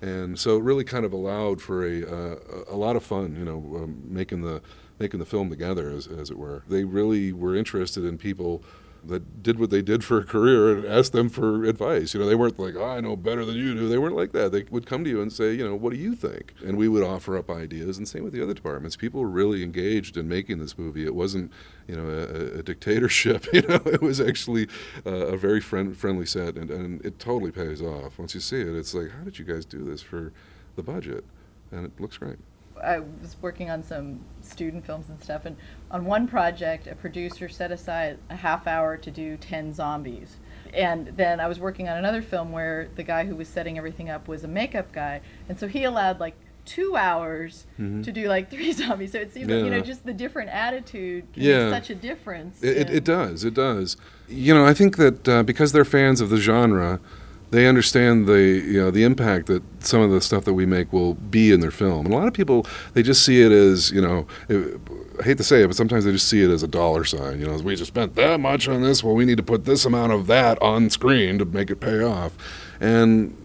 And 0.01 0.37
so 0.37 0.57
it 0.57 0.63
really 0.63 0.83
kind 0.83 1.05
of 1.05 1.13
allowed 1.13 1.61
for 1.61 1.85
a, 1.85 2.03
uh, 2.03 2.35
a 2.67 2.75
lot 2.75 2.95
of 2.95 3.03
fun, 3.03 3.35
you 3.37 3.45
know, 3.45 3.83
um, 3.83 4.01
making 4.05 4.41
the 4.41 4.61
making 4.99 5.19
the 5.19 5.25
film 5.25 5.49
together, 5.49 5.89
as, 5.89 6.07
as 6.07 6.29
it 6.29 6.37
were. 6.37 6.63
They 6.67 6.83
really 6.83 7.33
were 7.33 7.55
interested 7.55 8.05
in 8.05 8.17
people 8.17 8.63
that 9.07 9.43
did 9.43 9.59
what 9.59 9.69
they 9.69 9.81
did 9.81 10.03
for 10.03 10.19
a 10.19 10.23
career 10.23 10.75
and 10.75 10.85
asked 10.85 11.11
them 11.11 11.29
for 11.29 11.65
advice. 11.65 12.13
You 12.13 12.19
know, 12.19 12.25
they 12.25 12.35
weren't 12.35 12.57
like, 12.57 12.75
oh, 12.75 12.85
I 12.85 13.01
know 13.01 13.15
better 13.15 13.43
than 13.45 13.55
you 13.55 13.73
do. 13.73 13.87
They 13.89 13.97
weren't 13.97 14.15
like 14.15 14.31
that. 14.31 14.51
They 14.51 14.63
would 14.69 14.85
come 14.85 15.03
to 15.03 15.09
you 15.09 15.21
and 15.21 15.31
say, 15.31 15.53
you 15.53 15.63
know, 15.63 15.75
what 15.75 15.91
do 15.91 15.99
you 15.99 16.15
think? 16.15 16.53
And 16.65 16.77
we 16.77 16.87
would 16.87 17.03
offer 17.03 17.37
up 17.37 17.49
ideas. 17.49 17.97
And 17.97 18.07
same 18.07 18.23
with 18.23 18.33
the 18.33 18.41
other 18.41 18.53
departments. 18.53 18.95
People 18.95 19.21
were 19.21 19.29
really 19.29 19.63
engaged 19.63 20.17
in 20.17 20.27
making 20.27 20.59
this 20.59 20.77
movie. 20.77 21.05
It 21.05 21.15
wasn't, 21.15 21.51
you 21.87 21.95
know, 21.95 22.07
a, 22.07 22.59
a 22.59 22.63
dictatorship. 22.63 23.47
You 23.53 23.61
know, 23.61 23.81
it 23.85 24.01
was 24.01 24.19
actually 24.19 24.67
uh, 25.05 25.11
a 25.11 25.37
very 25.37 25.61
friend, 25.61 25.95
friendly 25.95 26.25
set, 26.25 26.55
and, 26.55 26.71
and 26.71 27.05
it 27.05 27.19
totally 27.19 27.51
pays 27.51 27.83
off. 27.83 28.17
Once 28.17 28.33
you 28.33 28.41
see 28.41 28.61
it, 28.61 28.75
it's 28.75 28.95
like, 28.95 29.11
how 29.11 29.23
did 29.23 29.37
you 29.37 29.45
guys 29.45 29.63
do 29.63 29.83
this 29.83 30.01
for 30.01 30.33
the 30.75 30.81
budget? 30.81 31.23
And 31.71 31.85
it 31.85 31.91
looks 31.99 32.17
great. 32.17 32.37
I 32.83 32.99
was 32.99 33.35
working 33.41 33.69
on 33.69 33.83
some 33.83 34.19
student 34.41 34.85
films 34.85 35.09
and 35.09 35.21
stuff, 35.21 35.45
and 35.45 35.55
on 35.89 36.05
one 36.05 36.27
project, 36.27 36.87
a 36.87 36.95
producer 36.95 37.49
set 37.49 37.71
aside 37.71 38.19
a 38.29 38.35
half 38.35 38.67
hour 38.67 38.97
to 38.97 39.11
do 39.11 39.37
10 39.37 39.73
zombies. 39.73 40.37
And 40.73 41.07
then 41.15 41.39
I 41.39 41.47
was 41.47 41.59
working 41.59 41.87
on 41.87 41.97
another 41.97 42.21
film 42.21 42.51
where 42.51 42.89
the 42.95 43.03
guy 43.03 43.25
who 43.25 43.35
was 43.35 43.47
setting 43.47 43.77
everything 43.77 44.09
up 44.09 44.27
was 44.27 44.43
a 44.43 44.47
makeup 44.47 44.91
guy, 44.91 45.21
and 45.47 45.59
so 45.59 45.67
he 45.67 45.83
allowed 45.83 46.19
like 46.19 46.35
two 46.65 46.95
hours 46.95 47.67
mm-hmm. 47.79 48.01
to 48.01 48.11
do 48.11 48.27
like 48.27 48.49
three 48.51 48.71
zombies. 48.71 49.11
So 49.11 49.19
it 49.19 49.33
seems 49.33 49.49
yeah. 49.49 49.55
like, 49.57 49.65
you 49.65 49.71
know, 49.71 49.81
just 49.81 50.05
the 50.05 50.13
different 50.13 50.49
attitude 50.49 51.31
can 51.33 51.43
yeah. 51.43 51.69
such 51.69 51.89
a 51.89 51.95
difference. 51.95 52.61
It, 52.63 52.77
it, 52.77 52.89
it, 52.89 53.03
does, 53.03 53.43
it 53.43 53.53
does. 53.53 53.97
You 54.27 54.53
know, 54.53 54.65
I 54.65 54.73
think 54.73 54.97
that 54.97 55.27
uh, 55.27 55.43
because 55.43 55.71
they're 55.71 55.85
fans 55.85 56.21
of 56.21 56.29
the 56.29 56.37
genre, 56.37 56.99
they 57.53 57.67
understand 57.67 58.25
the 58.25 58.39
you 58.39 58.79
know 58.79 58.89
the 58.89 59.03
impact 59.03 59.45
that 59.45 59.61
some 59.79 60.01
of 60.01 60.09
the 60.09 60.19
stuff 60.19 60.43
that 60.45 60.55
we 60.55 60.65
make 60.65 60.91
will 60.91 61.13
be 61.13 61.51
in 61.51 61.59
their 61.59 61.71
film. 61.71 62.07
And 62.07 62.13
a 62.13 62.17
lot 62.17 62.27
of 62.27 62.33
people 62.33 62.65
they 62.93 63.03
just 63.03 63.23
see 63.23 63.41
it 63.41 63.51
as 63.51 63.91
you 63.91 64.01
know. 64.01 64.27
It, 64.49 64.79
I 65.19 65.23
hate 65.23 65.37
to 65.37 65.43
say 65.43 65.61
it, 65.61 65.67
but 65.67 65.75
sometimes 65.75 66.05
they 66.05 66.11
just 66.11 66.27
see 66.27 66.41
it 66.41 66.49
as 66.49 66.63
a 66.63 66.67
dollar 66.67 67.05
sign. 67.05 67.39
You 67.39 67.45
know, 67.45 67.55
we 67.57 67.75
just 67.75 67.89
spent 67.89 68.15
that 68.15 68.39
much 68.39 68.67
on 68.67 68.81
this. 68.81 69.03
Well, 69.03 69.13
we 69.13 69.25
need 69.25 69.37
to 69.37 69.43
put 69.43 69.65
this 69.65 69.85
amount 69.85 70.11
of 70.11 70.25
that 70.25 70.59
on 70.59 70.89
screen 70.89 71.37
to 71.37 71.45
make 71.45 71.69
it 71.69 71.79
pay 71.79 72.01
off, 72.01 72.35
and 72.81 73.37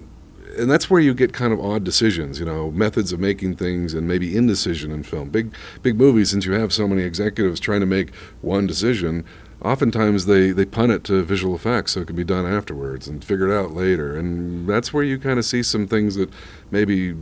and 0.56 0.70
that's 0.70 0.88
where 0.88 1.00
you 1.00 1.12
get 1.12 1.34
kind 1.34 1.52
of 1.52 1.60
odd 1.60 1.84
decisions. 1.84 2.40
You 2.40 2.46
know, 2.46 2.70
methods 2.70 3.12
of 3.12 3.20
making 3.20 3.56
things 3.56 3.92
and 3.92 4.08
maybe 4.08 4.34
indecision 4.34 4.90
in 4.90 5.02
film. 5.02 5.28
Big 5.28 5.52
big 5.82 5.98
movies, 5.98 6.30
since 6.30 6.46
you 6.46 6.52
have 6.52 6.72
so 6.72 6.88
many 6.88 7.02
executives 7.02 7.60
trying 7.60 7.80
to 7.80 7.86
make 7.86 8.14
one 8.40 8.66
decision, 8.66 9.26
oftentimes 9.62 10.26
they, 10.26 10.50
they 10.52 10.64
punt 10.64 10.92
it 10.92 11.04
to 11.04 11.22
visual 11.22 11.54
effects 11.54 11.92
so 11.92 12.00
it 12.00 12.06
can 12.06 12.16
be 12.16 12.24
done 12.24 12.46
afterwards 12.46 13.08
and 13.08 13.24
figured 13.24 13.50
out 13.50 13.72
later. 13.72 14.16
And 14.16 14.68
that's 14.68 14.92
where 14.92 15.04
you 15.04 15.18
kind 15.18 15.38
of 15.38 15.44
see 15.44 15.62
some 15.62 15.86
things 15.86 16.14
that 16.14 16.30
maybe 16.70 17.16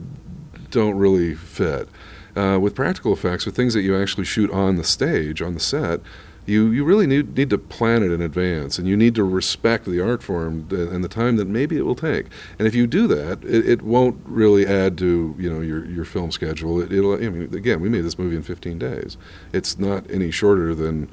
don't 0.70 0.96
really 0.96 1.34
fit. 1.34 1.88
Uh, 2.34 2.58
with 2.60 2.74
practical 2.74 3.14
effects, 3.14 3.46
with 3.46 3.56
things 3.56 3.72
that 3.72 3.80
you 3.80 3.98
actually 3.98 4.26
shoot 4.26 4.50
on 4.50 4.76
the 4.76 4.84
stage, 4.84 5.40
on 5.40 5.54
the 5.54 5.60
set, 5.60 6.00
you, 6.44 6.70
you 6.70 6.84
really 6.84 7.06
need, 7.06 7.36
need 7.36 7.50
to 7.50 7.58
plan 7.58 8.02
it 8.02 8.12
in 8.12 8.20
advance 8.20 8.78
and 8.78 8.86
you 8.86 8.96
need 8.96 9.14
to 9.16 9.24
respect 9.24 9.86
the 9.86 10.00
art 10.00 10.22
form 10.22 10.68
and 10.70 11.02
the 11.02 11.08
time 11.08 11.36
that 11.36 11.46
maybe 11.46 11.76
it 11.76 11.82
will 11.82 11.96
take. 11.96 12.26
And 12.58 12.68
if 12.68 12.74
you 12.74 12.86
do 12.86 13.06
that, 13.08 13.42
it, 13.44 13.68
it 13.68 13.82
won't 13.82 14.20
really 14.24 14.66
add 14.66 14.96
to 14.98 15.34
you 15.38 15.52
know 15.52 15.60
your, 15.60 15.84
your 15.86 16.04
film 16.04 16.30
schedule. 16.30 16.80
It, 16.80 16.90
will 16.90 17.14
I 17.14 17.28
mean, 17.30 17.54
again, 17.54 17.80
we 17.80 17.88
made 17.88 18.04
this 18.04 18.18
movie 18.18 18.36
in 18.36 18.42
15 18.42 18.78
days. 18.78 19.16
It's 19.52 19.78
not 19.78 20.08
any 20.10 20.30
shorter 20.30 20.74
than 20.74 21.10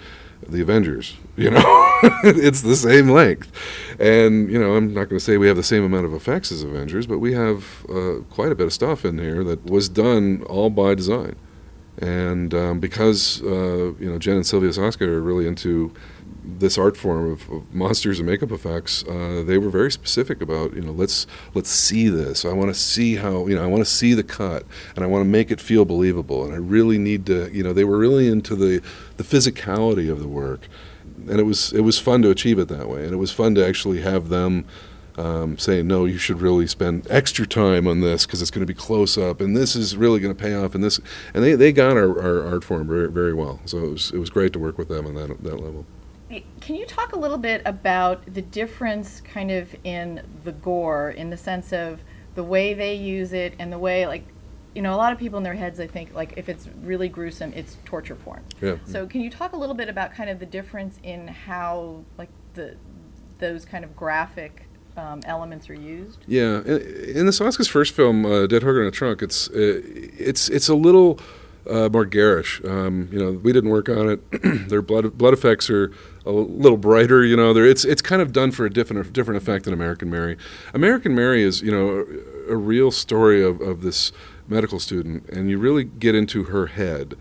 the 0.48 0.62
Avengers. 0.62 1.16
You 1.36 1.52
know, 1.52 1.62
it's 2.24 2.62
the 2.62 2.76
same 2.76 3.10
length, 3.10 3.52
and 4.00 4.52
you 4.52 4.60
know, 4.60 4.76
I'm 4.76 4.94
not 4.94 5.10
going 5.10 5.20
to 5.20 5.20
say 5.20 5.38
we 5.38 5.48
have 5.48 5.58
the 5.58 5.64
same 5.64 5.84
amount 5.84 6.06
of 6.06 6.14
effects 6.14 6.52
as 6.52 6.64
Avengers, 6.64 7.08
but 7.08 7.20
we 7.20 7.34
have 7.34 7.86
uh, 7.90 8.20
quite 8.30 8.52
a 8.52 8.56
bit 8.56 8.68
of 8.68 8.74
stuff 8.74 9.06
in 9.06 9.18
here 9.18 9.44
that 9.44 9.66
was 9.66 9.90
done 9.90 10.44
all 10.44 10.70
by 10.70 10.94
design, 10.94 11.36
and 11.98 12.54
um, 12.54 12.80
because 12.80 13.42
uh, 13.44 13.94
you 14.00 14.10
know 14.10 14.20
Jen 14.20 14.36
and 14.36 14.46
Sylvia 14.46 14.70
Soska 14.70 15.08
are 15.08 15.22
really 15.22 15.48
into 15.48 15.94
this 16.44 16.78
art 16.78 16.98
form 16.98 17.32
of, 17.32 17.50
of, 17.50 17.74
monsters 17.74 18.20
and 18.20 18.28
makeup 18.28 18.52
effects, 18.52 19.04
uh, 19.08 19.44
they 19.46 19.58
were 19.58 19.70
very 19.70 19.92
specific 19.92 20.42
about 20.42 20.74
you 20.74 20.82
know 20.82 20.92
let's 20.92 21.26
let's 21.54 21.70
see 21.70 22.10
this. 22.10 22.44
I 22.46 22.54
want 22.54 22.74
to 22.74 22.80
see 22.80 23.16
how 23.16 23.48
you 23.48 23.56
know 23.56 23.64
I 23.64 23.68
want 23.68 23.82
to 23.82 23.90
see 23.90 24.14
the 24.14 24.24
cut 24.24 24.64
and 24.96 25.04
I 25.04 25.08
want 25.08 25.22
to 25.22 25.30
make 25.30 25.52
it 25.52 25.62
feel 25.62 25.86
believable. 25.86 26.44
And 26.44 26.54
I 26.54 26.58
really 26.58 26.98
need 26.98 27.26
to 27.28 27.50
you 27.54 27.64
know 27.64 27.74
they 27.74 27.86
were 27.86 27.98
really 27.98 28.28
into 28.28 28.56
the 28.56 28.82
the 29.18 29.24
physicality 29.24 30.12
of 30.12 30.20
the 30.20 30.28
work, 30.28 30.68
and 31.30 31.40
it 31.40 31.44
was 31.44 31.72
it 31.74 31.82
was 31.82 31.98
fun 31.98 32.22
to 32.24 32.30
achieve 32.30 32.60
it 32.60 32.68
that 32.68 32.90
way. 32.90 33.06
And 33.06 33.14
it 33.14 33.18
was 33.18 33.32
fun 33.32 33.56
to 33.56 33.66
actually 33.66 34.02
have 34.02 34.30
them. 34.30 34.66
Um, 35.16 35.60
saying 35.60 35.86
no, 35.86 36.06
you 36.06 36.18
should 36.18 36.42
really 36.42 36.66
spend 36.66 37.06
extra 37.08 37.46
time 37.46 37.88
on 37.88 38.00
this 38.00 38.26
because 38.26 38.42
it's 38.42 38.50
going 38.50 38.66
to 38.66 38.74
be 38.74 38.76
close 38.76 39.16
up, 39.16 39.42
and 39.42 39.56
this 39.56 39.76
is 39.76 39.96
really 39.96 40.20
going 40.20 40.36
to 40.36 40.44
pay 40.44 40.56
off. 40.56 40.74
And 40.74 40.84
this, 40.84 41.00
and 41.36 41.44
they, 41.44 41.54
they 41.54 41.72
got 41.72 41.98
our, 41.98 42.20
our 42.20 42.44
art 42.48 42.64
form 42.64 42.88
very 42.88 43.12
very 43.12 43.32
well. 43.32 43.60
So 43.66 43.78
it 43.78 43.92
was 43.92 44.12
it 44.12 44.18
was 44.18 44.32
great 44.32 44.54
to 44.54 44.60
work 44.60 44.80
with 44.80 44.88
them 44.88 45.06
on 45.06 45.14
that 45.14 45.44
that 45.44 45.60
level 45.60 45.86
can 46.62 46.76
you 46.76 46.86
talk 46.86 47.14
a 47.14 47.20
little 47.20 47.38
bit 47.38 47.62
about 47.66 48.34
the 48.34 48.42
difference 48.42 49.22
kind 49.22 49.52
of 49.52 49.76
in 49.84 50.22
the 50.44 50.52
gore 50.52 51.10
in 51.10 51.30
the 51.30 51.38
sense 51.38 51.72
of 51.74 52.02
the 52.36 52.44
way 52.44 52.74
they 52.74 52.94
use 52.96 53.34
it 53.34 53.54
and 53.60 53.72
the 53.72 53.78
way 53.80 54.08
like 54.08 54.24
you 54.76 54.82
know 54.82 54.94
a 54.94 54.98
lot 54.98 55.12
of 55.14 55.20
people 55.20 55.38
in 55.38 55.44
their 55.44 55.54
heads 55.54 55.80
i 55.80 55.88
think 55.88 56.14
like 56.14 56.34
if 56.38 56.50
it's 56.50 56.68
really 56.82 57.08
gruesome 57.08 57.52
it's 57.54 57.78
torture 57.86 58.16
porn 58.16 58.42
Yeah. 58.62 58.78
so 58.86 59.06
can 59.06 59.22
you 59.22 59.30
talk 59.30 59.54
a 59.54 59.58
little 59.58 59.76
bit 59.76 59.88
about 59.90 60.14
kind 60.14 60.30
of 60.30 60.40
the 60.40 60.46
difference 60.48 60.98
in 61.04 61.28
how 61.28 62.04
like 62.18 62.30
the 62.56 62.76
those 63.40 63.66
kind 63.66 63.84
of 63.84 63.96
graphic 63.96 64.64
um, 64.96 65.22
elements 65.26 65.70
are 65.70 65.74
used 65.74 66.20
Yeah, 66.28 66.60
in, 66.62 66.82
in 67.20 67.26
the 67.26 67.32
Soska's 67.32 67.68
first 67.68 67.94
film, 67.96 68.26
uh, 68.28 68.46
Dead 68.46 68.62
Hooker 68.62 68.82
in 68.82 68.88
a 68.88 68.92
Trunk, 68.92 69.22
it's 69.24 69.50
uh, 69.50 69.82
it's 70.30 70.50
it's 70.50 70.70
a 70.70 70.76
little 70.76 71.20
uh, 71.68 71.90
more 71.92 72.06
garish. 72.06 72.62
Um, 72.64 73.10
you 73.12 73.18
know, 73.18 73.32
we 73.32 73.52
didn't 73.54 73.72
work 73.72 73.90
on 73.90 74.08
it. 74.10 74.20
Their 74.70 74.84
blood 74.84 75.18
blood 75.18 75.34
effects 75.34 75.68
are 75.72 75.92
a 76.26 76.32
little 76.32 76.78
brighter. 76.78 77.24
You 77.24 77.36
know, 77.36 77.54
They're, 77.54 77.66
it's 77.66 77.86
it's 77.86 78.02
kind 78.02 78.22
of 78.22 78.32
done 78.32 78.52
for 78.52 78.66
a 78.66 78.70
different 78.70 79.12
different 79.14 79.42
effect 79.42 79.66
than 79.66 79.74
American 79.74 80.10
Mary. 80.10 80.38
American 80.74 81.16
Mary 81.16 81.44
is 81.44 81.62
you 81.62 81.72
know 81.72 82.06
a, 82.50 82.54
a 82.54 82.56
real 82.56 82.92
story 82.92 83.44
of, 83.44 83.62
of 83.62 83.82
this 83.82 84.12
medical 84.48 84.80
student, 84.80 85.28
and 85.30 85.50
you 85.50 85.58
really 85.58 85.84
get 85.84 86.16
into 86.16 86.46
her 86.46 86.68
head. 86.68 87.16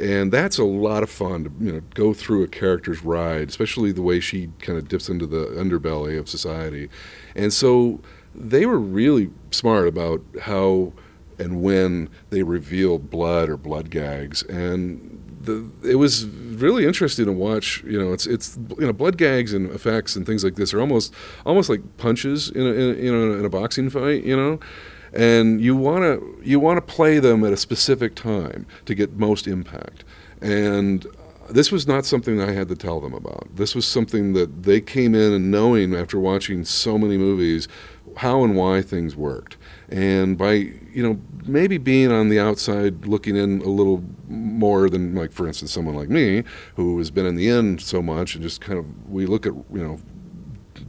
And 0.00 0.32
that's 0.32 0.58
a 0.58 0.64
lot 0.64 1.02
of 1.02 1.10
fun 1.10 1.44
to 1.44 1.52
you 1.60 1.72
know 1.72 1.82
go 1.94 2.14
through 2.14 2.42
a 2.42 2.48
character's 2.48 3.04
ride, 3.04 3.48
especially 3.48 3.92
the 3.92 4.02
way 4.02 4.20
she 4.20 4.50
kind 4.60 4.78
of 4.78 4.88
dips 4.88 5.08
into 5.08 5.26
the 5.26 5.46
underbelly 5.46 6.18
of 6.18 6.28
society. 6.28 6.88
And 7.34 7.52
so 7.52 8.00
they 8.34 8.64
were 8.64 8.78
really 8.78 9.30
smart 9.50 9.86
about 9.86 10.22
how 10.42 10.92
and 11.38 11.62
when 11.62 12.08
they 12.30 12.42
reveal 12.42 12.98
blood 12.98 13.48
or 13.48 13.56
blood 13.56 13.90
gags, 13.90 14.42
and 14.44 15.21
the, 15.42 15.68
it 15.82 15.96
was 15.96 16.26
really 16.26 16.86
interesting 16.86 17.26
to 17.26 17.32
watch. 17.32 17.82
You 17.84 17.98
know, 18.02 18.12
it's 18.12 18.26
it's 18.26 18.56
you 18.78 18.86
know 18.86 18.92
blood 18.92 19.18
gags 19.18 19.52
and 19.52 19.70
effects 19.70 20.16
and 20.16 20.24
things 20.24 20.44
like 20.44 20.54
this 20.54 20.72
are 20.72 20.80
almost 20.80 21.12
almost 21.44 21.68
like 21.68 21.80
punches 21.98 22.50
in 22.50 22.62
a, 22.62 22.72
in 22.72 23.04
you 23.04 23.12
know 23.12 23.38
in 23.38 23.44
a 23.44 23.50
boxing 23.50 23.90
fight. 23.90 24.24
You 24.24 24.36
know, 24.36 24.60
and 25.12 25.60
you 25.60 25.76
want 25.76 26.02
to 26.02 26.40
you 26.42 26.60
want 26.60 26.76
to 26.76 26.94
play 26.94 27.18
them 27.18 27.44
at 27.44 27.52
a 27.52 27.56
specific 27.56 28.14
time 28.14 28.66
to 28.86 28.94
get 28.94 29.14
most 29.14 29.46
impact. 29.46 30.04
And 30.40 31.06
this 31.50 31.70
was 31.70 31.86
not 31.86 32.06
something 32.06 32.36
that 32.38 32.48
I 32.48 32.52
had 32.52 32.68
to 32.68 32.76
tell 32.76 33.00
them 33.00 33.12
about. 33.12 33.48
This 33.56 33.74
was 33.74 33.86
something 33.86 34.32
that 34.32 34.62
they 34.62 34.80
came 34.80 35.14
in 35.14 35.32
and 35.32 35.50
knowing 35.50 35.94
after 35.94 36.18
watching 36.18 36.64
so 36.64 36.96
many 36.96 37.18
movies 37.18 37.68
how 38.16 38.44
and 38.44 38.56
why 38.56 38.82
things 38.82 39.16
worked. 39.16 39.56
And 39.88 40.36
by 40.38 40.52
you 40.52 41.02
know 41.02 41.20
maybe 41.44 41.78
being 41.78 42.12
on 42.12 42.28
the 42.28 42.38
outside 42.38 43.06
looking 43.06 43.36
in 43.36 43.60
a 43.62 43.68
little 43.68 44.02
more 44.28 44.88
than 44.88 45.14
like 45.14 45.32
for 45.32 45.46
instance 45.46 45.72
someone 45.72 45.94
like 45.94 46.08
me 46.08 46.44
who 46.76 46.98
has 46.98 47.10
been 47.10 47.26
in 47.26 47.36
the 47.36 47.48
end 47.48 47.80
so 47.80 48.02
much 48.02 48.34
and 48.34 48.42
just 48.42 48.60
kind 48.60 48.78
of 48.78 48.86
we 49.10 49.26
look 49.26 49.46
at 49.46 49.52
you 49.72 49.82
know 49.82 50.00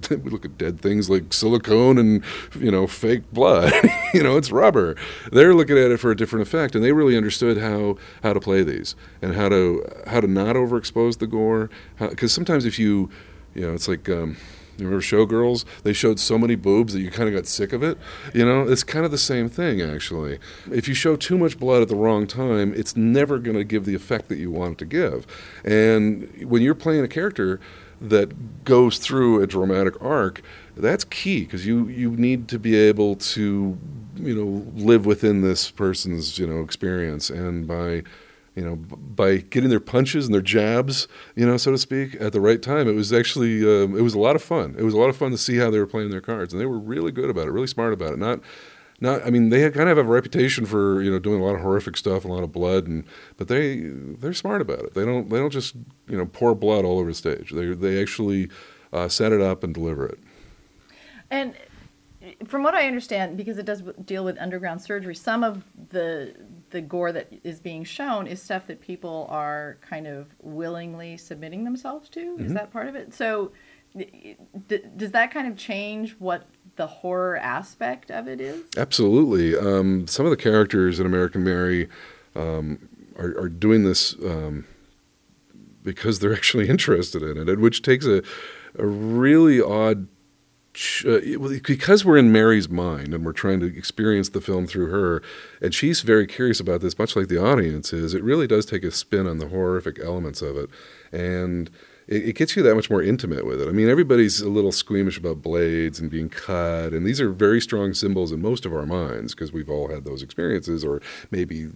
we 0.09 0.29
look 0.29 0.45
at 0.45 0.57
dead 0.57 0.79
things 0.79 1.09
like 1.09 1.33
silicone 1.33 1.97
and 1.97 2.23
you 2.59 2.71
know 2.71 2.87
fake 2.87 3.23
blood 3.31 3.73
you 4.13 4.23
know 4.23 4.37
it's 4.37 4.51
rubber. 4.51 4.95
They're 5.31 5.53
looking 5.53 5.77
at 5.77 5.91
it 5.91 5.99
for 5.99 6.11
a 6.11 6.15
different 6.15 6.47
effect 6.47 6.75
and 6.75 6.83
they 6.83 6.91
really 6.91 7.17
understood 7.17 7.57
how 7.57 7.97
how 8.21 8.33
to 8.33 8.39
play 8.39 8.63
these 8.63 8.95
and 9.21 9.35
how 9.35 9.49
to 9.49 9.85
how 10.07 10.21
to 10.21 10.27
not 10.27 10.55
overexpose 10.55 11.19
the 11.19 11.27
gore 11.27 11.69
because 11.99 12.33
sometimes 12.33 12.65
if 12.65 12.77
you 12.79 13.09
you 13.53 13.67
know 13.67 13.73
it's 13.73 13.87
like 13.87 14.09
um, 14.09 14.37
you 14.77 14.85
remember 14.85 15.03
Showgirls? 15.03 15.65
They 15.83 15.93
showed 15.93 16.19
so 16.19 16.37
many 16.37 16.55
boobs 16.55 16.93
that 16.93 16.99
you 16.99 17.11
kind 17.11 17.29
of 17.29 17.35
got 17.35 17.45
sick 17.45 17.73
of 17.73 17.83
it. 17.83 17.97
You 18.33 18.45
know, 18.45 18.67
it's 18.67 18.83
kind 18.83 19.05
of 19.05 19.11
the 19.11 19.17
same 19.17 19.49
thing, 19.49 19.81
actually. 19.81 20.39
If 20.71 20.87
you 20.87 20.93
show 20.93 21.15
too 21.15 21.37
much 21.37 21.59
blood 21.59 21.81
at 21.81 21.89
the 21.89 21.95
wrong 21.95 22.25
time, 22.27 22.73
it's 22.75 22.95
never 22.95 23.37
going 23.37 23.57
to 23.57 23.63
give 23.63 23.85
the 23.85 23.95
effect 23.95 24.29
that 24.29 24.37
you 24.37 24.49
want 24.51 24.73
it 24.73 24.77
to 24.79 24.85
give. 24.85 25.27
And 25.63 26.29
when 26.49 26.61
you're 26.61 26.75
playing 26.75 27.03
a 27.03 27.07
character 27.07 27.59
that 28.01 28.65
goes 28.65 28.97
through 28.97 29.41
a 29.41 29.47
dramatic 29.47 30.01
arc, 30.01 30.41
that's 30.75 31.03
key 31.03 31.41
because 31.41 31.65
you, 31.65 31.87
you 31.87 32.11
need 32.11 32.47
to 32.49 32.59
be 32.59 32.75
able 32.75 33.15
to, 33.15 33.77
you 34.15 34.35
know, 34.35 34.65
live 34.75 35.05
within 35.05 35.41
this 35.41 35.69
person's, 35.69 36.39
you 36.39 36.47
know, 36.47 36.61
experience. 36.61 37.29
And 37.29 37.67
by 37.67 38.03
you 38.55 38.63
know, 38.63 38.75
by 38.75 39.37
getting 39.37 39.69
their 39.69 39.79
punches 39.79 40.25
and 40.25 40.33
their 40.33 40.41
jabs, 40.41 41.07
you 41.35 41.45
know, 41.45 41.57
so 41.57 41.71
to 41.71 41.77
speak, 41.77 42.15
at 42.19 42.33
the 42.33 42.41
right 42.41 42.61
time. 42.61 42.87
It 42.87 42.93
was 42.93 43.11
actually 43.11 43.61
um, 43.63 43.97
it 43.97 44.01
was 44.01 44.13
a 44.13 44.19
lot 44.19 44.35
of 44.35 44.43
fun. 44.43 44.75
It 44.77 44.83
was 44.83 44.93
a 44.93 44.97
lot 44.97 45.09
of 45.09 45.17
fun 45.17 45.31
to 45.31 45.37
see 45.37 45.57
how 45.57 45.71
they 45.71 45.79
were 45.79 45.87
playing 45.87 46.11
their 46.11 46.21
cards, 46.21 46.53
and 46.53 46.61
they 46.61 46.65
were 46.65 46.77
really 46.77 47.11
good 47.11 47.29
about 47.29 47.47
it, 47.47 47.51
really 47.51 47.67
smart 47.67 47.93
about 47.93 48.13
it. 48.13 48.19
Not, 48.19 48.41
not. 49.01 49.25
I 49.25 49.31
mean, 49.31 49.49
they 49.49 49.69
kind 49.71 49.89
of 49.89 49.97
have 49.97 50.05
a 50.05 50.11
reputation 50.11 50.65
for 50.65 51.01
you 51.01 51.11
know 51.11 51.19
doing 51.19 51.41
a 51.41 51.45
lot 51.45 51.55
of 51.55 51.61
horrific 51.61 51.97
stuff, 51.97 52.25
a 52.25 52.27
lot 52.27 52.43
of 52.43 52.51
blood, 52.51 52.85
and 52.87 53.05
but 53.37 53.47
they 53.47 53.77
they're 53.79 54.33
smart 54.33 54.61
about 54.61 54.79
it. 54.79 54.93
They 54.93 55.05
don't 55.05 55.29
they 55.29 55.37
don't 55.37 55.51
just 55.51 55.75
you 56.07 56.17
know 56.17 56.27
pour 56.27 56.53
blood 56.53 56.85
all 56.85 56.99
over 56.99 57.09
the 57.09 57.15
stage. 57.15 57.51
They 57.51 57.73
they 57.73 58.01
actually 58.01 58.49
uh, 58.91 59.07
set 59.07 59.31
it 59.31 59.41
up 59.41 59.63
and 59.63 59.73
deliver 59.73 60.05
it. 60.05 60.19
And 61.31 61.55
from 62.45 62.63
what 62.63 62.73
I 62.73 62.87
understand, 62.87 63.35
because 63.37 63.57
it 63.57 63.65
does 63.65 63.83
deal 64.05 64.23
with 64.23 64.37
underground 64.39 64.81
surgery, 64.81 65.15
some 65.15 65.43
of 65.43 65.63
the 65.89 66.35
the 66.73 66.81
gore 66.81 67.11
that 67.11 67.31
is 67.43 67.59
being 67.59 67.83
shown 67.83 68.25
is 68.27 68.41
stuff 68.41 68.65
that 68.67 68.81
people 68.81 69.27
are 69.29 69.77
kind 69.87 70.07
of 70.07 70.27
willingly 70.41 71.15
submitting 71.15 71.63
themselves 71.63 72.09
to. 72.09 72.19
Is 72.39 72.51
Mhm. 72.51 72.55
that 72.55 72.73
part 72.73 72.87
of 72.87 72.95
it? 72.95 73.13
So, 73.13 73.51
d- 73.95 74.35
does 74.97 75.11
that 75.11 75.31
kind 75.31 75.47
of 75.47 75.55
change 75.55 76.15
what 76.17 76.47
the 76.75 76.87
horror 76.87 77.37
aspect 77.37 78.09
of 78.09 78.27
it 78.27 78.41
is? 78.41 78.63
Absolutely. 78.75 79.55
Um, 79.55 80.07
some 80.07 80.25
of 80.25 80.31
the 80.31 80.35
characters 80.35 80.99
in 80.99 81.05
American 81.05 81.43
Mary 81.43 81.87
um, 82.35 82.89
are, 83.19 83.37
are 83.39 83.49
doing 83.49 83.83
this 83.83 84.15
um, 84.25 84.65
because 85.83 86.19
they're 86.19 86.33
actually 86.41 86.69
interested 86.69 87.21
in 87.21 87.47
it, 87.47 87.59
which 87.59 87.83
takes 87.83 88.05
a, 88.07 88.23
a 88.79 88.85
really 88.87 89.61
odd. 89.61 90.07
Uh, 91.05 91.19
because 91.67 92.03
we're 92.03 92.17
in 92.17 92.31
Mary's 92.31 92.67
mind 92.67 93.13
and 93.13 93.23
we're 93.23 93.31
trying 93.31 93.59
to 93.59 93.67
experience 93.67 94.29
the 94.29 94.41
film 94.41 94.65
through 94.65 94.87
her, 94.87 95.21
and 95.61 95.73
she's 95.73 96.01
very 96.01 96.25
curious 96.25 96.59
about 96.59 96.81
this, 96.81 96.97
much 96.97 97.15
like 97.15 97.27
the 97.27 97.37
audience 97.37 97.93
is. 97.93 98.15
It 98.15 98.23
really 98.23 98.47
does 98.47 98.65
take 98.65 98.83
a 98.83 98.89
spin 98.89 99.27
on 99.27 99.37
the 99.37 99.49
horrific 99.49 99.99
elements 99.99 100.41
of 100.41 100.57
it, 100.57 100.71
and 101.11 101.69
it, 102.07 102.29
it 102.29 102.35
gets 102.35 102.55
you 102.55 102.63
that 102.63 102.73
much 102.73 102.89
more 102.89 103.03
intimate 103.03 103.45
with 103.45 103.61
it. 103.61 103.67
I 103.67 103.71
mean, 103.71 103.87
everybody's 103.87 104.41
a 104.41 104.49
little 104.49 104.71
squeamish 104.71 105.17
about 105.17 105.43
blades 105.43 105.99
and 105.99 106.09
being 106.09 106.29
cut, 106.29 106.93
and 106.93 107.05
these 107.05 107.21
are 107.21 107.29
very 107.29 107.61
strong 107.61 107.93
symbols 107.93 108.31
in 108.31 108.41
most 108.41 108.65
of 108.65 108.73
our 108.73 108.87
minds 108.87 109.35
because 109.35 109.53
we've 109.53 109.69
all 109.69 109.89
had 109.89 110.05
those 110.05 110.23
experiences, 110.23 110.83
or 110.83 111.03
maybe 111.29 111.69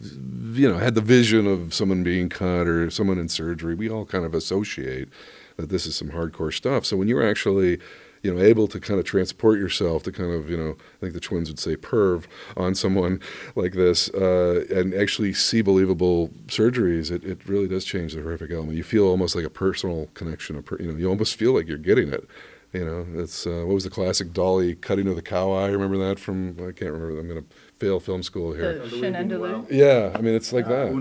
you 0.54 0.68
know 0.68 0.80
had 0.80 0.96
the 0.96 1.02
vision 1.02 1.46
of 1.46 1.72
someone 1.72 2.04
being 2.04 2.30
cut 2.30 2.68
or 2.68 2.90
someone 2.90 3.20
in 3.20 3.30
surgery. 3.30 3.76
We 3.76 3.92
all 3.92 4.06
kind 4.06 4.26
of 4.26 4.34
associate 4.34 5.10
that 5.58 5.70
this 5.70 5.86
is 5.86 5.96
some 5.96 6.10
hardcore 6.10 6.54
stuff. 6.54 6.86
So 6.86 6.98
when 6.98 7.08
you're 7.08 7.28
actually 7.28 7.80
you 8.28 8.34
know, 8.34 8.42
able 8.42 8.68
to 8.68 8.78
kind 8.78 9.00
of 9.00 9.06
transport 9.06 9.58
yourself 9.58 10.04
to 10.04 10.12
kind 10.12 10.34
of, 10.34 10.50
you 10.50 10.58
know, 10.58 10.72
I 10.72 11.00
think 11.00 11.14
the 11.14 11.22
twins 11.22 11.50
would 11.50 11.60
say 11.60 11.78
perv 11.78 12.26
on 12.58 12.76
someone 12.76 13.22
like 13.56 13.72
this, 13.72 14.10
uh, 14.10 14.66
and 14.70 14.94
actually 14.94 15.32
see 15.32 15.62
believable 15.62 16.28
surgeries, 16.48 17.10
it, 17.10 17.24
it 17.24 17.48
really 17.48 17.70
does 17.70 17.86
change 17.86 18.14
the 18.14 18.22
horrific 18.22 18.52
element. 18.52 18.76
You 18.76 18.84
feel 18.84 19.08
almost 19.08 19.34
like 19.34 19.46
a 19.46 19.50
personal 19.50 20.10
connection. 20.14 20.58
A 20.58 20.84
you 20.84 20.92
know, 20.92 20.98
you 20.98 21.08
almost 21.08 21.38
feel 21.38 21.54
like 21.54 21.68
you're 21.70 21.78
getting 21.78 22.10
it. 22.10 22.28
You 22.74 22.84
know, 22.84 23.08
it's 23.16 23.48
uh, 23.48 23.64
what 23.66 23.76
was 23.76 23.86
the 23.86 23.90
classic 23.90 24.34
Dalí 24.34 24.80
cutting 24.82 25.08
of 25.08 25.16
the 25.16 25.22
cow 25.22 25.54
eye? 25.54 25.70
Remember 25.70 25.98
that 25.98 26.20
from? 26.20 26.50
I 26.60 26.74
can't 26.74 26.92
remember. 26.92 27.18
I'm 27.18 27.30
going 27.30 27.46
to 27.80 27.86
fail 27.86 28.00
film 28.00 28.24
school 28.24 28.54
here. 28.54 28.80
The 28.80 28.90
Chien 28.90 29.14
Andalou? 29.14 29.68
Yeah, 29.70 30.12
I 30.16 30.22
mean 30.22 30.36
it's 30.36 30.54
like 30.54 30.68
that. 30.68 30.92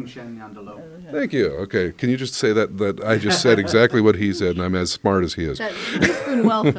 Thank 1.11 1.33
you. 1.33 1.47
Okay, 1.49 1.93
can 1.93 2.11
you 2.11 2.16
just 2.16 2.35
say 2.35 2.53
that 2.53 2.79
that 2.79 3.03
I 3.05 3.18
just 3.18 3.41
said 3.41 3.59
exactly 3.59 4.01
what 4.01 4.16
he 4.16 4.33
said, 4.33 4.57
and 4.57 4.64
I'm 4.64 4.74
as 4.74 4.93
smart 4.93 5.24
as 5.24 5.35
he 5.35 5.45
is. 5.45 5.59
That 5.59 5.72
Buñuel 5.72 6.72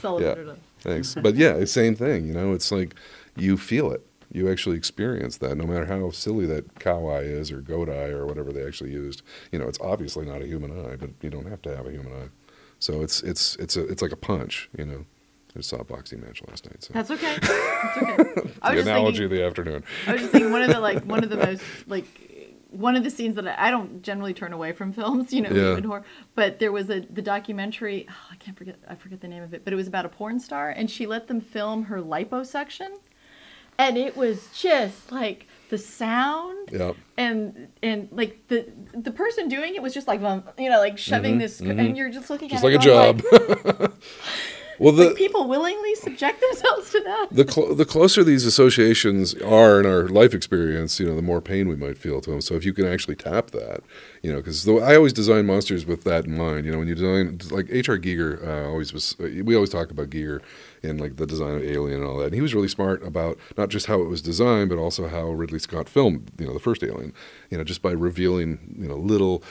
film. 0.00 0.22
yeah, 0.22 0.54
thanks. 0.80 1.14
But 1.14 1.34
yeah, 1.34 1.64
same 1.64 1.94
thing. 1.94 2.26
You 2.26 2.34
know, 2.34 2.52
it's 2.52 2.70
like 2.72 2.94
you 3.36 3.56
feel 3.56 3.90
it. 3.92 4.06
You 4.32 4.50
actually 4.50 4.76
experience 4.76 5.36
that, 5.38 5.56
no 5.56 5.66
matter 5.66 5.84
how 5.84 6.10
silly 6.10 6.46
that 6.46 6.78
cow 6.78 7.06
eye 7.06 7.20
is 7.20 7.52
or 7.52 7.60
goat 7.60 7.90
eye 7.90 8.08
or 8.08 8.26
whatever 8.26 8.50
they 8.50 8.66
actually 8.66 8.90
used. 8.90 9.20
You 9.50 9.58
know, 9.58 9.68
it's 9.68 9.78
obviously 9.80 10.24
not 10.24 10.40
a 10.40 10.46
human 10.46 10.70
eye, 10.70 10.96
but 10.96 11.10
you 11.20 11.28
don't 11.28 11.46
have 11.48 11.60
to 11.62 11.76
have 11.76 11.86
a 11.86 11.90
human 11.90 12.12
eye. 12.14 12.28
So 12.78 13.02
it's 13.02 13.22
it's 13.22 13.56
it's 13.56 13.76
a 13.76 13.86
it's 13.86 14.00
like 14.02 14.12
a 14.12 14.16
punch. 14.16 14.70
You 14.76 14.86
know, 14.86 15.04
I 15.54 15.58
just 15.58 15.68
saw 15.68 15.76
a 15.76 15.84
boxing 15.84 16.20
match 16.20 16.42
last 16.48 16.64
night. 16.66 16.82
So 16.82 16.92
That's 16.94 17.10
okay. 17.10 17.36
That's 17.40 17.96
okay. 17.98 18.24
The 18.74 18.80
analogy 18.80 19.18
thinking- 19.18 19.24
of 19.24 19.30
the 19.30 19.44
afternoon. 19.44 19.84
I 20.06 20.12
was 20.12 20.20
just 20.22 20.32
thinking 20.32 20.50
one 20.52 20.62
of 20.62 20.68
the 20.70 20.80
like 20.80 21.02
one 21.04 21.22
of 21.22 21.30
the 21.30 21.36
most 21.36 21.62
like 21.86 22.06
one 22.70 22.96
of 22.96 23.04
the 23.04 23.10
scenes 23.10 23.34
that 23.34 23.46
I, 23.46 23.68
I 23.68 23.70
don't 23.70 24.02
generally 24.02 24.32
turn 24.32 24.54
away 24.54 24.72
from 24.72 24.92
films, 24.94 25.30
you 25.30 25.42
know, 25.42 25.50
Yeah. 25.50 25.72
even 25.72 25.84
horror. 25.84 26.04
But 26.34 26.58
there 26.58 26.72
was 26.72 26.88
a 26.88 27.00
the 27.00 27.20
documentary. 27.20 28.06
Oh, 28.08 28.14
I 28.30 28.36
can't 28.36 28.56
forget. 28.56 28.76
I 28.88 28.94
forget 28.94 29.20
the 29.20 29.28
name 29.28 29.42
of 29.42 29.52
it. 29.52 29.62
But 29.64 29.74
it 29.74 29.76
was 29.76 29.86
about 29.88 30.06
a 30.06 30.08
porn 30.08 30.40
star, 30.40 30.70
and 30.70 30.90
she 30.90 31.06
let 31.06 31.28
them 31.28 31.40
film 31.42 31.82
her 31.84 31.98
liposuction, 32.00 32.88
and 33.78 33.98
it 33.98 34.16
was 34.16 34.48
just 34.54 35.12
like 35.12 35.46
the 35.68 35.76
sound 35.76 36.70
Yep. 36.72 36.96
and 37.18 37.68
and 37.82 38.08
like 38.10 38.38
the 38.48 38.72
the 38.94 39.10
person 39.10 39.48
doing 39.48 39.74
it 39.74 39.82
was 39.82 39.92
just 39.92 40.06
like 40.08 40.20
you 40.58 40.70
know 40.70 40.78
like 40.78 40.96
shoving 40.96 41.36
Mhm, 41.36 41.40
this 41.40 41.60
mhm. 41.60 41.78
and 41.78 41.96
you're 41.96 42.10
just 42.10 42.30
looking 42.30 42.50
at 42.50 42.62
it. 42.62 42.62
Just 42.62 42.64
at 42.64 42.72
like 42.72 43.22
it 43.22 43.68
a 43.68 43.82
job. 43.82 43.92
Well, 44.82 44.92
the 44.92 45.06
like 45.06 45.16
people 45.16 45.46
willingly 45.46 45.94
subject 45.94 46.40
themselves 46.40 46.90
to 46.90 47.00
that. 47.00 47.28
the 47.30 47.50
cl- 47.50 47.74
the 47.74 47.84
closer 47.84 48.24
these 48.24 48.44
associations 48.44 49.34
are 49.36 49.78
in 49.78 49.86
our 49.86 50.08
life 50.08 50.34
experience, 50.34 50.98
you 50.98 51.06
know, 51.06 51.14
the 51.14 51.22
more 51.22 51.40
pain 51.40 51.68
we 51.68 51.76
might 51.76 51.96
feel 51.96 52.20
to 52.20 52.30
them. 52.30 52.40
So 52.40 52.56
if 52.56 52.64
you 52.64 52.72
can 52.72 52.86
actually 52.86 53.14
tap 53.14 53.52
that, 53.52 53.82
you 54.22 54.32
know, 54.32 54.38
because 54.38 54.66
I 54.68 54.96
always 54.96 55.12
design 55.12 55.46
monsters 55.46 55.86
with 55.86 56.02
that 56.04 56.24
in 56.26 56.36
mind. 56.36 56.66
You 56.66 56.72
know, 56.72 56.78
when 56.78 56.88
you 56.88 56.96
design 56.96 57.38
like 57.50 57.68
H.R. 57.70 57.96
Giger 57.98 58.44
uh, 58.44 58.68
always 58.68 58.92
was, 58.92 59.14
uh, 59.20 59.28
we 59.44 59.54
always 59.54 59.70
talk 59.70 59.92
about 59.92 60.10
Giger 60.10 60.40
and 60.82 61.00
like 61.00 61.16
the 61.16 61.26
design 61.26 61.54
of 61.54 61.62
Alien 61.62 62.00
and 62.00 62.04
all 62.04 62.18
that. 62.18 62.26
And 62.26 62.34
he 62.34 62.40
was 62.40 62.52
really 62.52 62.68
smart 62.68 63.06
about 63.06 63.38
not 63.56 63.68
just 63.68 63.86
how 63.86 64.02
it 64.02 64.08
was 64.08 64.20
designed, 64.20 64.68
but 64.68 64.78
also 64.78 65.06
how 65.06 65.30
Ridley 65.30 65.60
Scott 65.60 65.88
filmed, 65.88 66.32
you 66.38 66.46
know, 66.46 66.52
the 66.52 66.58
first 66.60 66.82
Alien. 66.82 67.14
You 67.50 67.58
know, 67.58 67.62
just 67.64 67.82
by 67.82 67.92
revealing, 67.92 68.74
you 68.76 68.88
know, 68.88 68.96
little 68.96 69.44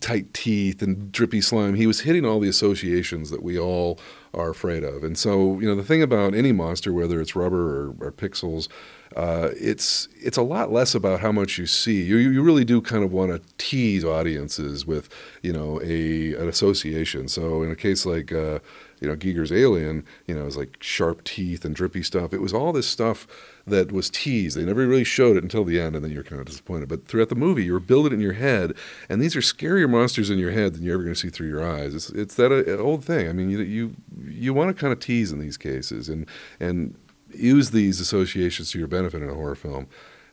tight 0.00 0.32
teeth 0.34 0.82
and 0.82 1.10
drippy 1.10 1.40
slime. 1.40 1.74
He 1.74 1.86
was 1.86 2.00
hitting 2.00 2.24
all 2.24 2.40
the 2.40 2.48
associations 2.48 3.30
that 3.30 3.42
we 3.42 3.58
all 3.58 3.98
are 4.34 4.50
afraid 4.50 4.84
of. 4.84 5.02
And 5.02 5.18
so, 5.18 5.58
you 5.60 5.66
know, 5.66 5.74
the 5.74 5.84
thing 5.84 6.02
about 6.02 6.34
any 6.34 6.52
monster, 6.52 6.92
whether 6.92 7.20
it's 7.20 7.34
rubber 7.34 7.88
or, 7.90 7.94
or 8.00 8.12
pixels, 8.12 8.68
uh, 9.16 9.50
it's 9.56 10.06
it's 10.20 10.36
a 10.36 10.42
lot 10.42 10.70
less 10.70 10.94
about 10.94 11.20
how 11.20 11.32
much 11.32 11.58
you 11.58 11.66
see. 11.66 12.02
You 12.02 12.16
you 12.18 12.42
really 12.42 12.64
do 12.64 12.80
kind 12.80 13.02
of 13.02 13.12
want 13.12 13.32
to 13.32 13.40
tease 13.56 14.04
audiences 14.04 14.86
with 14.86 15.08
you 15.42 15.52
know 15.52 15.80
a 15.82 16.34
an 16.34 16.48
association. 16.48 17.28
So 17.28 17.62
in 17.62 17.70
a 17.70 17.76
case 17.76 18.04
like 18.04 18.32
uh, 18.32 18.58
you 19.00 19.08
know 19.08 19.16
Giger's 19.16 19.50
Alien, 19.50 20.04
you 20.26 20.34
know, 20.34 20.42
it 20.42 20.44
was 20.44 20.56
like 20.56 20.76
sharp 20.80 21.24
teeth 21.24 21.64
and 21.64 21.74
drippy 21.74 22.02
stuff. 22.02 22.32
It 22.34 22.42
was 22.42 22.52
all 22.52 22.72
this 22.72 22.86
stuff 22.86 23.26
that 23.70 23.92
was 23.92 24.10
teased. 24.10 24.56
They 24.56 24.64
never 24.64 24.86
really 24.86 25.04
showed 25.04 25.36
it 25.36 25.42
until 25.42 25.64
the 25.64 25.80
end, 25.80 25.94
and 25.94 26.04
then 26.04 26.12
you're 26.12 26.22
kind 26.22 26.40
of 26.40 26.46
disappointed. 26.46 26.88
But 26.88 27.06
throughout 27.06 27.28
the 27.28 27.34
movie, 27.34 27.64
you're 27.64 27.80
building 27.80 28.12
it 28.12 28.16
in 28.16 28.20
your 28.20 28.34
head, 28.34 28.74
and 29.08 29.20
these 29.20 29.36
are 29.36 29.40
scarier 29.40 29.88
monsters 29.88 30.30
in 30.30 30.38
your 30.38 30.52
head 30.52 30.74
than 30.74 30.82
you're 30.82 30.94
ever 30.94 31.02
going 31.02 31.14
to 31.14 31.20
see 31.20 31.30
through 31.30 31.48
your 31.48 31.64
eyes. 31.64 31.94
It's 31.94 32.10
it's 32.10 32.34
that 32.36 32.52
uh, 32.52 32.82
old 32.82 33.04
thing. 33.04 33.28
I 33.28 33.32
mean, 33.32 33.50
you 33.50 33.60
you, 33.60 33.94
you 34.26 34.54
want 34.54 34.74
to 34.74 34.80
kind 34.80 34.92
of 34.92 35.00
tease 35.00 35.32
in 35.32 35.38
these 35.38 35.56
cases, 35.56 36.08
and 36.08 36.26
and 36.60 36.94
use 37.34 37.70
these 37.70 38.00
associations 38.00 38.70
to 38.72 38.78
your 38.78 38.88
benefit 38.88 39.22
in 39.22 39.28
a 39.28 39.34
horror 39.34 39.54
film. 39.54 39.88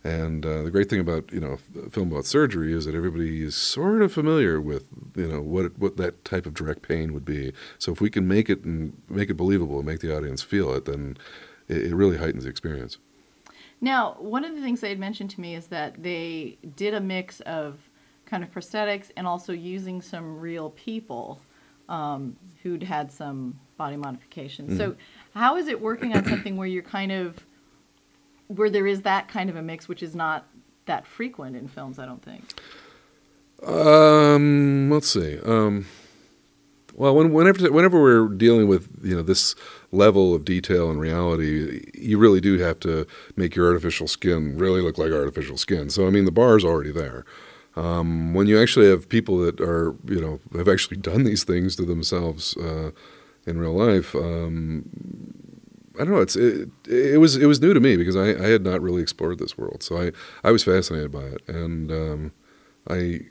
And 0.06 0.46
uh, 0.46 0.62
the 0.62 0.70
great 0.70 0.88
thing 0.88 1.00
about 1.00 1.32
you 1.32 1.40
know 1.40 1.58
a 1.84 1.90
film 1.90 2.12
about 2.12 2.26
surgery 2.26 2.74
is 2.74 2.86
that 2.86 2.94
everybody 2.94 3.42
is 3.44 3.56
sort 3.56 4.04
of 4.04 4.14
familiar 4.14 4.62
with 4.62 4.86
you 5.16 5.28
know 5.28 5.42
what 5.42 5.66
it, 5.66 5.80
what 5.80 5.98
that 5.98 6.24
type 6.24 6.46
of 6.46 6.54
direct 6.54 6.84
pain 6.84 7.12
would 7.12 7.26
be. 7.26 7.54
So 7.80 7.92
if 7.92 8.00
we 8.00 8.12
can 8.12 8.28
make 8.28 8.48
it 8.48 8.64
and 8.64 9.02
make 9.10 9.32
it 9.32 9.34
believable 9.34 9.78
and 9.78 9.88
make 9.88 10.02
the 10.02 10.16
audience 10.16 10.44
feel 10.44 10.72
it, 10.74 10.86
then 10.86 11.18
it, 11.68 11.88
it 11.88 11.96
really 11.96 12.18
heightens 12.18 12.44
the 12.44 12.52
experience. 12.52 13.00
Now, 13.82 14.16
one 14.20 14.46
of 14.46 14.56
the 14.56 14.62
things 14.62 14.82
they 14.82 14.90
had 14.90 15.00
mentioned 15.00 15.30
to 15.32 15.42
me 15.42 15.56
is 15.56 15.68
that 15.68 16.02
they 16.02 16.58
did 16.76 16.94
a 16.94 17.02
mix 17.02 17.40
of 17.42 17.78
kind 18.26 18.44
of 18.44 18.52
prosthetics 18.52 19.12
and 19.16 19.28
also 19.28 19.54
using 19.54 20.02
some 20.02 20.40
real 20.40 20.72
people 20.72 21.40
um, 21.90 22.36
who'd 22.64 22.84
had 22.84 23.12
some 23.12 23.60
body 23.78 23.98
modifications. 23.98 24.74
Mm. 24.74 24.78
So, 24.78 24.96
how 25.34 25.58
is 25.58 25.68
it 25.68 25.82
working 25.82 26.16
on 26.16 26.26
something 26.26 26.58
where 26.58 26.68
you're 26.68 26.84
kind 26.84 27.12
of 27.12 27.46
where 28.48 28.70
there 28.70 28.88
is 28.88 29.02
that 29.04 29.28
kind 29.28 29.50
of 29.50 29.56
a 29.56 29.62
mix, 29.62 29.88
which 29.88 30.02
is 30.02 30.16
not 30.16 30.48
that 30.86 31.06
frequent 31.06 31.56
in 31.56 31.68
films? 31.68 32.00
I 32.00 32.06
don't 32.06 32.24
think. 32.24 32.44
Um, 33.64 34.90
let's 34.90 35.08
see. 35.08 35.40
Um, 35.40 35.86
well, 36.94 37.16
when, 37.16 37.34
whenever 37.34 37.72
whenever 37.72 38.02
we're 38.02 38.28
dealing 38.30 38.68
with 38.68 38.88
you 39.04 39.16
know 39.16 39.22
this 39.22 39.56
level 39.92 40.34
of 40.34 40.46
detail 40.46 40.90
and 40.90 41.00
reality, 41.00 41.90
you 41.94 42.18
really 42.18 42.42
do 42.42 42.58
have 42.60 42.80
to 42.82 43.06
make 43.36 43.56
your 43.56 43.68
artificial 43.68 44.08
skin 44.08 44.58
really 44.58 44.82
look 44.82 44.98
like 44.98 45.12
artificial 45.12 45.58
skin. 45.58 45.90
So 45.90 46.08
I 46.08 46.10
mean, 46.10 46.26
the 46.26 46.32
bar 46.32 46.58
is 46.58 46.66
already 46.66 46.92
there. 46.92 47.26
Um, 47.76 48.34
when 48.34 48.48
you 48.48 48.62
actually 48.62 48.88
have 48.90 49.10
people 49.10 49.38
that 49.40 49.60
are 49.60 49.96
you 50.06 50.22
know 50.22 50.40
have 50.58 50.70
actually 50.70 50.98
done 50.98 51.24
these 51.24 51.44
things 51.44 51.76
to 51.76 51.86
themselves 51.86 52.56
uh, 52.58 52.92
in 53.46 53.60
real 53.60 53.74
life, 53.74 54.16
um, 54.16 54.86
I 55.96 56.00
don't 56.00 56.14
know. 56.14 56.22
It's 56.22 56.36
it, 56.36 56.70
it 56.88 57.20
was 57.20 57.36
it 57.36 57.46
was 57.46 57.62
new 57.62 57.74
to 57.74 57.80
me 57.80 57.98
because 57.98 58.16
I, 58.16 58.30
I 58.30 58.48
had 58.48 58.64
not 58.64 58.82
really 58.82 59.02
explored 59.02 59.40
this 59.40 59.58
world, 59.58 59.84
so 59.84 59.98
I 59.98 60.12
I 60.44 60.52
was 60.52 60.64
fascinated 60.64 61.12
by 61.12 61.24
it, 61.24 61.42
and 61.48 61.92
um, 61.92 62.32
I 62.90 63.22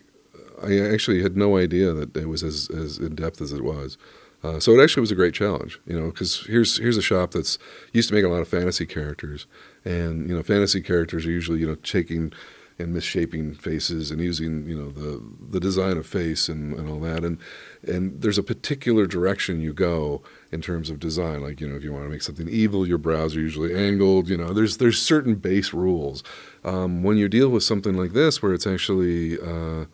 I 0.62 0.78
actually 0.78 1.22
had 1.22 1.36
no 1.36 1.56
idea 1.56 1.92
that 1.92 2.16
it 2.16 2.28
was 2.28 2.42
as 2.42 2.68
as 2.70 2.98
in 2.98 3.14
depth 3.14 3.40
as 3.40 3.52
it 3.52 3.62
was. 3.62 3.96
Uh, 4.44 4.60
so 4.60 4.78
it 4.78 4.82
actually 4.82 5.00
was 5.00 5.10
a 5.10 5.14
great 5.14 5.32
challenge, 5.32 5.80
you 5.86 5.98
know, 5.98 6.10
because 6.10 6.44
here's 6.46 6.76
here's 6.76 6.98
a 6.98 7.02
shop 7.02 7.30
that's 7.30 7.58
used 7.94 8.10
to 8.10 8.14
make 8.14 8.24
a 8.24 8.28
lot 8.28 8.42
of 8.42 8.48
fantasy 8.48 8.84
characters, 8.84 9.46
and 9.86 10.28
you 10.28 10.36
know, 10.36 10.42
fantasy 10.42 10.82
characters 10.82 11.24
are 11.24 11.30
usually 11.30 11.60
you 11.60 11.66
know 11.66 11.76
taking 11.76 12.30
and 12.78 12.92
misshaping 12.92 13.54
faces 13.54 14.10
and 14.10 14.20
using 14.20 14.66
you 14.66 14.76
know 14.76 14.90
the 14.90 15.22
the 15.48 15.60
design 15.60 15.96
of 15.96 16.06
face 16.06 16.50
and, 16.50 16.74
and 16.74 16.90
all 16.90 17.00
that, 17.00 17.24
and 17.24 17.38
and 17.86 18.20
there's 18.20 18.36
a 18.36 18.42
particular 18.42 19.06
direction 19.06 19.62
you 19.62 19.72
go 19.72 20.22
in 20.52 20.60
terms 20.60 20.90
of 20.90 21.00
design. 21.00 21.40
Like 21.40 21.58
you 21.62 21.66
know, 21.66 21.76
if 21.76 21.82
you 21.82 21.94
want 21.94 22.04
to 22.04 22.10
make 22.10 22.20
something 22.20 22.48
evil, 22.50 22.86
your 22.86 22.98
brows 22.98 23.34
are 23.36 23.40
usually 23.40 23.74
angled. 23.74 24.28
You 24.28 24.36
know, 24.36 24.52
there's 24.52 24.76
there's 24.76 25.00
certain 25.00 25.36
base 25.36 25.72
rules. 25.72 26.22
Um, 26.64 27.02
when 27.02 27.16
you 27.16 27.30
deal 27.30 27.48
with 27.48 27.62
something 27.62 27.96
like 27.96 28.12
this, 28.12 28.42
where 28.42 28.52
it's 28.52 28.66
actually 28.66 29.40
uh, 29.40 29.86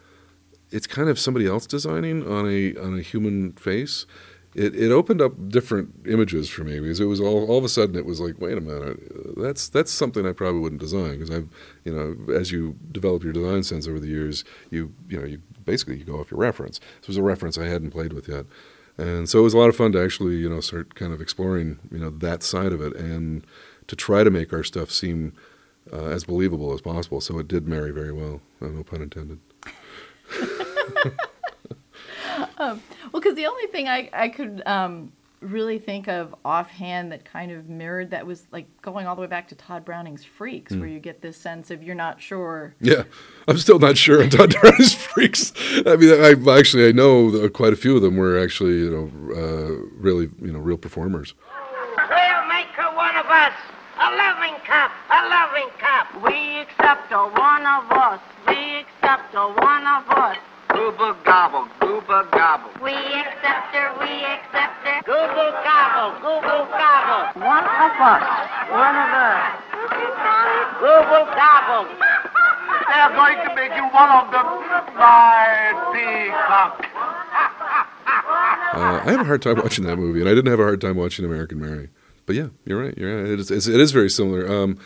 it's 0.72 0.88
kind 0.88 1.08
of 1.08 1.20
somebody 1.20 1.46
else 1.46 1.68
designing 1.68 2.26
on 2.26 2.48
a 2.48 2.74
on 2.76 2.98
a 2.98 3.02
human 3.02 3.52
face 3.52 4.06
it, 4.54 4.74
it 4.74 4.90
opened 4.90 5.20
up 5.20 5.48
different 5.48 5.94
images 6.06 6.48
for 6.48 6.64
me 6.64 6.80
because 6.80 6.98
it 6.98 7.04
was 7.04 7.20
all 7.20 7.46
all 7.46 7.58
of 7.58 7.64
a 7.64 7.68
sudden 7.68 7.94
it 7.94 8.04
was 8.04 8.20
like 8.20 8.40
wait 8.40 8.58
a 8.58 8.60
minute 8.60 8.98
that's 9.36 9.68
that's 9.68 9.92
something 9.92 10.26
I 10.26 10.32
probably 10.32 10.60
wouldn't 10.60 10.80
design 10.80 11.18
because 11.18 11.30
I've 11.30 11.48
you 11.84 11.94
know 11.94 12.34
as 12.34 12.50
you 12.50 12.76
develop 12.90 13.22
your 13.22 13.32
design 13.32 13.62
sense 13.62 13.86
over 13.86 14.00
the 14.00 14.08
years 14.08 14.44
you 14.70 14.92
you 15.08 15.20
know 15.20 15.26
you 15.26 15.40
basically 15.64 15.98
you 15.98 16.04
go 16.04 16.18
off 16.20 16.30
your 16.30 16.40
reference. 16.40 16.80
This 17.00 17.08
was 17.08 17.16
a 17.16 17.22
reference 17.22 17.58
I 17.58 17.66
hadn't 17.66 17.90
played 17.90 18.12
with 18.12 18.28
yet. 18.28 18.46
And 18.98 19.28
so 19.28 19.38
it 19.38 19.42
was 19.42 19.54
a 19.54 19.58
lot 19.58 19.68
of 19.68 19.76
fun 19.76 19.92
to 19.92 20.02
actually 20.02 20.36
you 20.36 20.48
know 20.48 20.60
start 20.60 20.94
kind 20.94 21.12
of 21.12 21.20
exploring 21.20 21.78
you 21.90 21.98
know 21.98 22.10
that 22.10 22.42
side 22.42 22.72
of 22.72 22.80
it 22.80 22.94
and 22.96 23.46
to 23.86 23.96
try 23.96 24.24
to 24.24 24.30
make 24.30 24.52
our 24.52 24.64
stuff 24.64 24.90
seem 24.90 25.32
uh, 25.92 26.06
as 26.06 26.24
believable 26.24 26.72
as 26.72 26.80
possible. 26.80 27.20
So 27.20 27.38
it 27.38 27.46
did 27.46 27.68
marry 27.68 27.92
very 27.92 28.12
well 28.12 28.40
no 28.60 28.82
pun 28.82 29.02
intended. 29.02 29.38
um, 32.60 32.82
well, 33.12 33.20
because 33.20 33.34
the 33.34 33.46
only 33.46 33.66
thing 33.66 33.88
I, 33.88 34.10
I 34.12 34.28
could 34.28 34.62
um, 34.66 35.12
really 35.40 35.78
think 35.78 36.08
of 36.08 36.34
offhand 36.44 37.10
that 37.12 37.24
kind 37.24 37.50
of 37.50 37.68
mirrored 37.68 38.10
that 38.10 38.26
was 38.26 38.44
like 38.52 38.66
going 38.82 39.06
all 39.06 39.14
the 39.14 39.22
way 39.22 39.26
back 39.26 39.48
to 39.48 39.54
Tod 39.54 39.84
Browning's 39.84 40.24
Freaks, 40.24 40.72
mm. 40.72 40.80
where 40.80 40.88
you 40.88 41.00
get 41.00 41.22
this 41.22 41.36
sense 41.36 41.70
of 41.70 41.82
you're 41.82 41.94
not 41.94 42.20
sure. 42.20 42.74
Yeah, 42.80 43.04
I'm 43.48 43.58
still 43.58 43.78
not 43.78 43.96
sure 43.96 44.22
on 44.22 44.30
Tod 44.30 44.54
Browning's 44.60 44.94
Freaks. 44.94 45.52
I 45.86 45.96
mean, 45.96 46.12
I 46.22 46.58
actually 46.58 46.88
I 46.88 46.92
know 46.92 47.48
quite 47.48 47.72
a 47.72 47.76
few 47.76 47.96
of 47.96 48.02
them 48.02 48.16
were 48.16 48.38
actually 48.38 48.78
you 48.78 48.90
know 48.90 49.34
uh, 49.34 49.88
really 49.98 50.28
you 50.40 50.52
know 50.52 50.58
real 50.58 50.78
performers. 50.78 51.34
We'll 51.96 52.48
make 52.48 52.68
her 52.76 52.94
one 52.94 53.16
of 53.16 53.26
us. 53.26 53.54
A 54.02 54.16
loving 54.16 54.58
cup, 54.64 54.92
a 55.10 55.28
loving 55.28 55.68
cup. 55.78 56.06
We 56.24 56.60
accept 56.60 57.12
a 57.12 57.18
one 57.18 57.66
of 57.66 57.90
us. 57.92 58.20
We 58.48 58.78
accept 58.80 59.34
a 59.34 59.48
one 59.48 59.86
of 59.86 60.08
us. 60.08 60.38
Gooba 60.70 61.16
gobble, 61.24 61.66
gooba 61.80 62.30
gobble. 62.30 62.70
We 62.82 62.92
accept 62.92 63.74
her, 63.74 63.90
we 63.98 64.10
accept 64.24 64.86
her. 64.86 65.02
Gooba 65.02 65.46
gobble, 65.66 66.18
gooba 66.22 66.56
gobble. 66.70 67.40
One 67.40 67.64
of 67.64 67.94
us, 67.98 68.22
one 68.70 68.96
of 68.96 69.10
us. 69.10 69.40
Gooba 70.80 71.20
gobble. 71.34 71.86
They're 72.90 73.14
going 73.14 73.38
to 73.46 73.54
make 73.54 73.74
you 73.76 73.84
one 73.90 74.10
of 74.10 74.30
them, 74.32 74.46
my 74.96 75.72
peacock. 75.92 76.86
Uh, 78.72 79.00
I 79.04 79.10
have 79.10 79.20
a 79.20 79.24
hard 79.24 79.42
time 79.42 79.56
watching 79.56 79.84
that 79.84 79.96
movie, 79.96 80.20
and 80.20 80.28
I 80.28 80.34
didn't 80.34 80.50
have 80.50 80.60
a 80.60 80.64
hard 80.64 80.80
time 80.80 80.96
watching 80.96 81.24
American 81.24 81.60
Mary. 81.60 81.88
But 82.26 82.36
yeah, 82.36 82.48
you're 82.64 82.80
right. 82.82 82.96
You're 82.96 83.22
right. 83.22 83.30
It 83.30 83.40
is, 83.40 83.50
it 83.50 83.80
is 83.80 83.90
very 83.92 84.10
similar. 84.10 84.48
Um, 84.50 84.78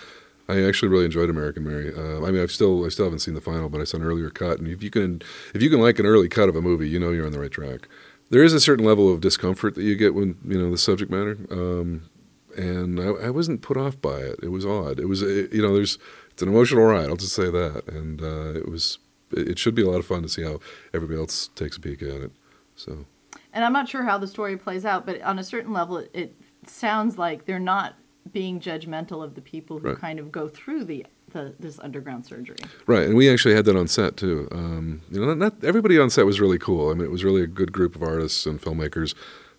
I 0.49 0.62
actually 0.62 0.89
really 0.89 1.07
enjoyed 1.07 1.31
American 1.31 1.65
Mary. 1.65 1.93
Uh, 1.95 2.25
I 2.25 2.31
mean, 2.31 2.43
I've 2.43 2.53
still 2.53 2.85
I 2.85 2.89
still 2.89 3.07
haven't 3.07 3.21
seen 3.21 3.35
the 3.35 3.41
final, 3.41 3.69
but 3.69 3.81
I 3.81 3.85
saw 3.85 3.97
an 3.97 4.03
earlier 4.03 4.31
cut, 4.31 4.59
and 4.59 4.69
if 4.69 4.83
you 4.83 4.91
can 4.91 5.23
if 5.55 5.62
you 5.62 5.71
can 5.71 5.81
like 5.81 5.99
an 5.99 6.07
early 6.07 6.29
cut 6.29 6.49
of 6.49 6.57
a 6.57 6.62
movie, 6.62 6.89
you 6.89 6.99
know 6.99 7.11
you're 7.11 7.27
on 7.27 7.33
the 7.33 7.41
right 7.41 7.51
track. 7.51 7.89
There 8.31 8.43
is 8.43 8.53
a 8.53 8.61
certain 8.61 8.85
level 8.85 9.12
of 9.12 9.21
discomfort 9.21 9.75
that 9.75 9.83
you 9.83 9.97
get 9.97 10.15
when 10.15 10.37
you 10.47 10.59
know 10.59 10.71
the 10.71 10.79
subject 10.79 11.11
matter, 11.11 11.39
um, 11.51 12.09
and 12.57 13.01
I, 13.01 13.27
I, 13.27 13.31
wasn't 13.31 13.62
put 13.62 13.77
off 13.77 14.01
by 14.01 14.19
it. 14.19 14.41
It 14.43 14.49
was 14.49 14.66
odd. 14.66 14.99
It 14.99 15.07
was 15.07 15.23
it, 15.23 15.53
you 15.53 15.62
know 15.62 15.75
there's 15.75 15.99
it's 16.31 16.43
an 16.43 16.49
emotional 16.49 16.85
ride. 16.85 17.09
I'll 17.09 17.16
just 17.16 17.35
say 17.35 17.51
that, 17.51 17.85
and 17.89 18.23
uh, 18.23 18.59
it 18.59 18.69
was 18.69 18.99
it 19.33 19.59
should 19.59 19.75
be 19.75 19.83
a 19.83 19.89
lot 19.89 19.99
of 19.99 20.07
fun 20.07 20.23
to 20.23 20.29
see 20.29 20.43
how 20.43 20.61
everybody 20.93 21.19
else 21.19 21.49
takes 21.55 21.77
a 21.77 21.81
peek 21.81 22.03
at 22.03 22.09
it. 22.09 22.33
So. 22.77 23.07
And 23.53 23.65
I'm 23.65 23.73
not 23.73 23.89
sure 23.89 24.03
how 24.03 24.19
the 24.19 24.27
story 24.27 24.57
plays 24.57 24.85
out, 24.85 25.07
but 25.07 25.23
on 25.23 25.39
a 25.39 25.45
certain 25.45 25.73
level, 25.73 25.99
it, 25.99 26.11
it 26.12 26.35
sounds 26.66 27.19
like 27.19 27.47
they're 27.47 27.61
not 27.61 27.95
being 28.32 28.60
judgmental 28.60 29.22
of 29.22 29.34
the 29.34 29.40
people 29.40 29.78
who 29.78 29.90
right. 29.90 29.98
kind 29.98 30.18
of 30.18 30.32
go 30.32 30.48
through 30.48 30.84
the, 30.84 31.06
the, 31.32 31.55
this 31.60 31.78
underground 31.80 32.24
surgery. 32.26 32.56
Right, 32.86 33.06
and 33.06 33.14
we 33.16 33.30
actually 33.30 33.55
had 33.55 33.64
that 33.66 33.76
on 33.76 33.88
set 33.88 34.16
too. 34.16 34.48
Um, 34.51 35.02
you 35.10 35.20
know, 35.20 35.34
not, 35.34 35.38
not, 35.38 35.64
everybody 35.64 35.98
on 35.98 36.10
set 36.10 36.26
was 36.26 36.40
really 36.40 36.59
cool. 36.59 36.90
I 36.90 36.94
mean, 36.94 37.05
it 37.05 37.10
was 37.10 37.24
really 37.24 37.42
a 37.42 37.46
good 37.46 37.72
group 37.72 37.94
of 37.94 38.02
artists 38.02 38.46
and 38.46 38.60
filmmakers 38.60 39.14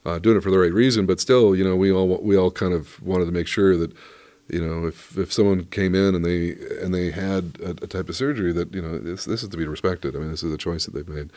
uh, 0.05 0.19
doing 0.19 0.37
it 0.37 0.41
for 0.41 0.51
the 0.51 0.59
right 0.59 0.73
reason. 0.73 1.05
But 1.05 1.19
still, 1.19 1.55
you 1.55 1.63
know, 1.63 1.75
we 1.75 1.91
all 1.91 2.07
we 2.21 2.37
all 2.37 2.51
kind 2.51 2.73
of 2.73 3.01
wanted 3.01 3.25
to 3.25 3.31
make 3.31 3.47
sure 3.47 3.75
that 3.77 3.91
you 4.47 4.65
know 4.65 4.87
if 4.87 5.17
if 5.17 5.33
someone 5.33 5.65
came 5.65 5.95
in 5.95 6.13
and 6.15 6.23
they 6.23 6.51
and 6.81 6.93
they 6.93 7.11
had 7.11 7.57
a, 7.61 7.71
a 7.71 7.87
type 7.87 8.09
of 8.09 8.15
surgery 8.15 8.53
that 8.53 8.73
you 8.73 8.81
know 8.81 8.99
this 8.99 9.25
this 9.25 9.43
is 9.43 9.49
to 9.49 9.57
be 9.57 9.65
respected. 9.65 10.15
I 10.15 10.19
mean, 10.19 10.31
this 10.31 10.43
is 10.43 10.53
a 10.53 10.57
choice 10.57 10.85
that 10.85 10.93
they've 10.93 11.07
made. 11.07 11.31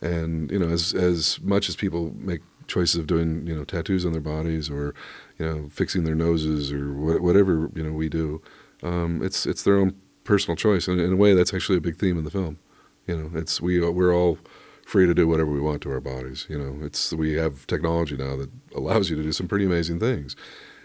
And 0.00 0.50
you 0.50 0.58
know, 0.58 0.68
as 0.68 0.94
as 0.94 1.40
much 1.40 1.68
as 1.68 1.76
people 1.76 2.12
make 2.18 2.42
choices 2.66 2.96
of 2.96 3.06
doing 3.06 3.46
you 3.46 3.54
know 3.54 3.64
tattoos 3.64 4.04
on 4.04 4.12
their 4.12 4.20
bodies 4.20 4.68
or 4.70 4.94
you 5.38 5.46
know 5.46 5.68
fixing 5.68 6.04
their 6.04 6.14
noses 6.14 6.72
or 6.72 6.92
wh- 6.92 7.22
whatever 7.22 7.70
you 7.74 7.82
know 7.82 7.92
we 7.92 8.08
do. 8.08 8.42
Um, 8.82 9.22
it's 9.22 9.46
it's 9.46 9.62
their 9.62 9.76
own 9.78 9.94
personal 10.24 10.56
choice, 10.56 10.88
and 10.88 11.00
in 11.00 11.12
a 11.12 11.16
way, 11.16 11.34
that's 11.34 11.54
actually 11.54 11.78
a 11.78 11.80
big 11.80 11.96
theme 11.96 12.18
in 12.18 12.24
the 12.24 12.30
film. 12.30 12.58
You 13.06 13.16
know, 13.16 13.38
it's 13.38 13.60
we 13.60 13.80
we're 13.80 14.14
all 14.14 14.38
free 14.86 15.06
to 15.06 15.14
do 15.14 15.26
whatever 15.26 15.50
we 15.50 15.60
want 15.60 15.82
to 15.82 15.90
our 15.90 16.00
bodies. 16.00 16.46
You 16.48 16.58
know, 16.58 16.84
it's 16.84 17.12
we 17.12 17.34
have 17.34 17.66
technology 17.66 18.16
now 18.16 18.36
that 18.36 18.50
allows 18.74 19.10
you 19.10 19.16
to 19.16 19.22
do 19.22 19.32
some 19.32 19.48
pretty 19.48 19.64
amazing 19.64 20.00
things, 20.00 20.36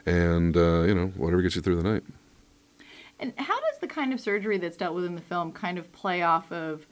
and 0.06 0.56
uh, 0.56 0.84
you 0.84 0.96
know 0.96 1.08
whatever 1.16 1.42
gets 1.42 1.56
you 1.56 1.62
through 1.62 1.82
the 1.82 1.90
night. 1.90 2.04
And 3.20 3.34
how 3.38 3.60
does 3.60 3.80
the 3.80 3.88
kind 3.88 4.14
of 4.14 4.20
surgery 4.20 4.58
that's 4.58 4.76
dealt 4.76 4.96
with 4.96 5.06
in 5.06 5.14
the 5.14 5.22
film 5.22 5.52
kind 5.52 5.78
of 5.78 5.92
play 5.92 6.24
off 6.24 6.52
of 6.52 6.88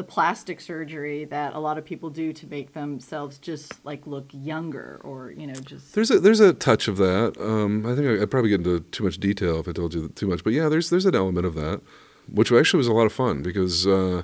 the 0.00 0.04
plastic 0.04 0.62
surgery 0.62 1.26
that 1.26 1.52
a 1.52 1.58
lot 1.58 1.76
of 1.76 1.84
people 1.84 2.08
do 2.08 2.32
to 2.32 2.46
make 2.46 2.72
themselves 2.72 3.36
just 3.36 3.84
like 3.84 4.06
look 4.06 4.24
younger 4.32 4.98
or 5.04 5.30
you 5.32 5.46
know 5.46 5.52
just 5.52 5.94
there's 5.94 6.10
a 6.10 6.18
there's 6.18 6.40
a 6.40 6.54
touch 6.54 6.88
of 6.88 6.96
that. 6.96 7.36
Um, 7.38 7.84
i 7.84 7.94
think 7.94 8.06
I, 8.06 8.12
would 8.20 8.30
probably 8.30 8.48
get 8.48 8.60
into 8.60 8.80
too 8.80 9.04
much 9.04 9.18
detail 9.18 9.60
if 9.60 9.68
i 9.68 9.72
told 9.72 9.92
you 9.92 10.08
too 10.08 10.26
much 10.26 10.42
but 10.42 10.54
yeah 10.54 10.70
there's 10.70 10.88
there's 10.88 11.04
an 11.04 11.14
element 11.14 11.44
of 11.44 11.54
that 11.54 11.82
which 12.32 12.50
actually 12.50 12.78
was 12.78 12.86
a 12.86 12.94
lot 12.94 13.04
of 13.04 13.12
fun 13.12 13.42
because 13.42 13.86
uh, 13.86 14.22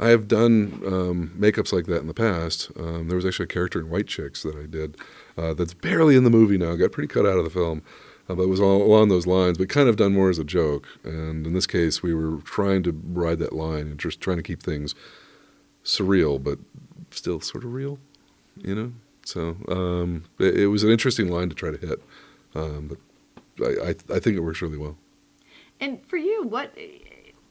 i 0.00 0.08
have 0.08 0.28
done 0.28 0.80
um, 0.86 1.32
makeups 1.38 1.74
like 1.74 1.84
that 1.84 2.00
in 2.00 2.06
the 2.06 2.14
past. 2.14 2.70
Um, 2.78 3.08
there 3.08 3.16
was 3.16 3.26
actually 3.26 3.44
a 3.44 3.48
character 3.48 3.80
in 3.80 3.90
white 3.90 4.06
chicks 4.06 4.42
that 4.44 4.56
i 4.56 4.64
did 4.64 4.96
uh, 5.36 5.52
that's 5.52 5.74
barely 5.74 6.16
in 6.16 6.24
the 6.24 6.30
movie 6.30 6.56
now 6.56 6.74
got 6.74 6.90
pretty 6.90 7.12
cut 7.12 7.26
out 7.26 7.36
of 7.36 7.44
the 7.44 7.50
film 7.50 7.82
uh, 8.28 8.34
but 8.34 8.42
it 8.42 8.48
was 8.48 8.60
all 8.60 8.82
along 8.82 9.08
those 9.08 9.26
lines, 9.26 9.58
but 9.58 9.68
kind 9.68 9.88
of 9.88 9.96
done 9.96 10.14
more 10.14 10.30
as 10.30 10.38
a 10.38 10.44
joke. 10.44 10.86
And 11.04 11.46
in 11.46 11.52
this 11.52 11.66
case, 11.66 12.02
we 12.02 12.14
were 12.14 12.38
trying 12.42 12.82
to 12.84 12.92
ride 12.92 13.38
that 13.40 13.52
line 13.52 13.86
and 13.88 13.98
just 13.98 14.20
trying 14.20 14.36
to 14.36 14.42
keep 14.42 14.62
things 14.62 14.94
surreal, 15.84 16.42
but 16.42 16.58
still 17.10 17.40
sort 17.40 17.64
of 17.64 17.72
real, 17.72 17.98
you 18.56 18.74
know. 18.74 18.92
So 19.24 19.56
um, 19.68 20.24
it, 20.38 20.60
it, 20.60 20.66
was 20.66 20.82
an 20.82 20.90
interesting 20.90 21.28
line 21.28 21.48
to 21.48 21.54
try 21.54 21.70
to 21.70 21.86
hit, 21.86 22.02
um, 22.54 22.88
but 22.88 23.64
I, 23.64 23.90
I, 23.90 24.16
I 24.16 24.18
think 24.18 24.36
it 24.36 24.40
works 24.40 24.62
really 24.62 24.78
well. 24.78 24.96
And 25.80 26.04
for 26.06 26.16
you, 26.16 26.44
what 26.44 26.76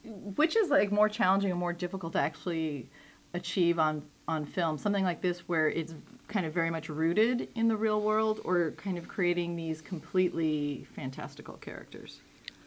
which 0.04 0.56
is 0.56 0.68
like 0.68 0.90
more 0.90 1.08
challenging 1.08 1.50
and 1.50 1.60
more 1.60 1.72
difficult 1.72 2.12
to 2.14 2.18
actually 2.18 2.88
achieve 3.34 3.78
on 3.78 4.02
on 4.28 4.44
film? 4.44 4.78
Something 4.78 5.04
like 5.04 5.22
this 5.22 5.40
where 5.48 5.68
it's 5.68 5.94
kind 6.32 6.46
of 6.46 6.52
very 6.52 6.70
much 6.70 6.88
rooted 6.88 7.48
in 7.54 7.68
the 7.68 7.76
real 7.76 8.00
world 8.00 8.40
or 8.44 8.72
kind 8.72 8.96
of 8.96 9.06
creating 9.06 9.54
these 9.56 9.80
completely 9.80 10.86
fantastical 10.96 11.54
characters? 11.54 12.20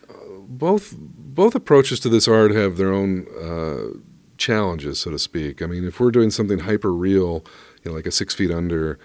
Uh, 0.07 0.13
both 0.47 0.95
both 0.97 1.55
approaches 1.55 1.99
to 1.99 2.09
this 2.09 2.27
art 2.27 2.51
have 2.51 2.77
their 2.77 2.93
own 2.93 3.25
uh, 3.41 3.97
challenges, 4.37 4.99
so 4.99 5.09
to 5.09 5.19
speak. 5.19 5.61
I 5.61 5.65
mean, 5.65 5.83
if 5.83 5.99
we're 5.99 6.11
doing 6.11 6.29
something 6.29 6.59
hyper 6.59 6.93
real, 6.93 7.43
you 7.83 7.89
know, 7.89 7.93
like 7.93 8.05
a 8.05 8.11
Six 8.11 8.35
Feet 8.35 8.51
Under, 8.51 8.99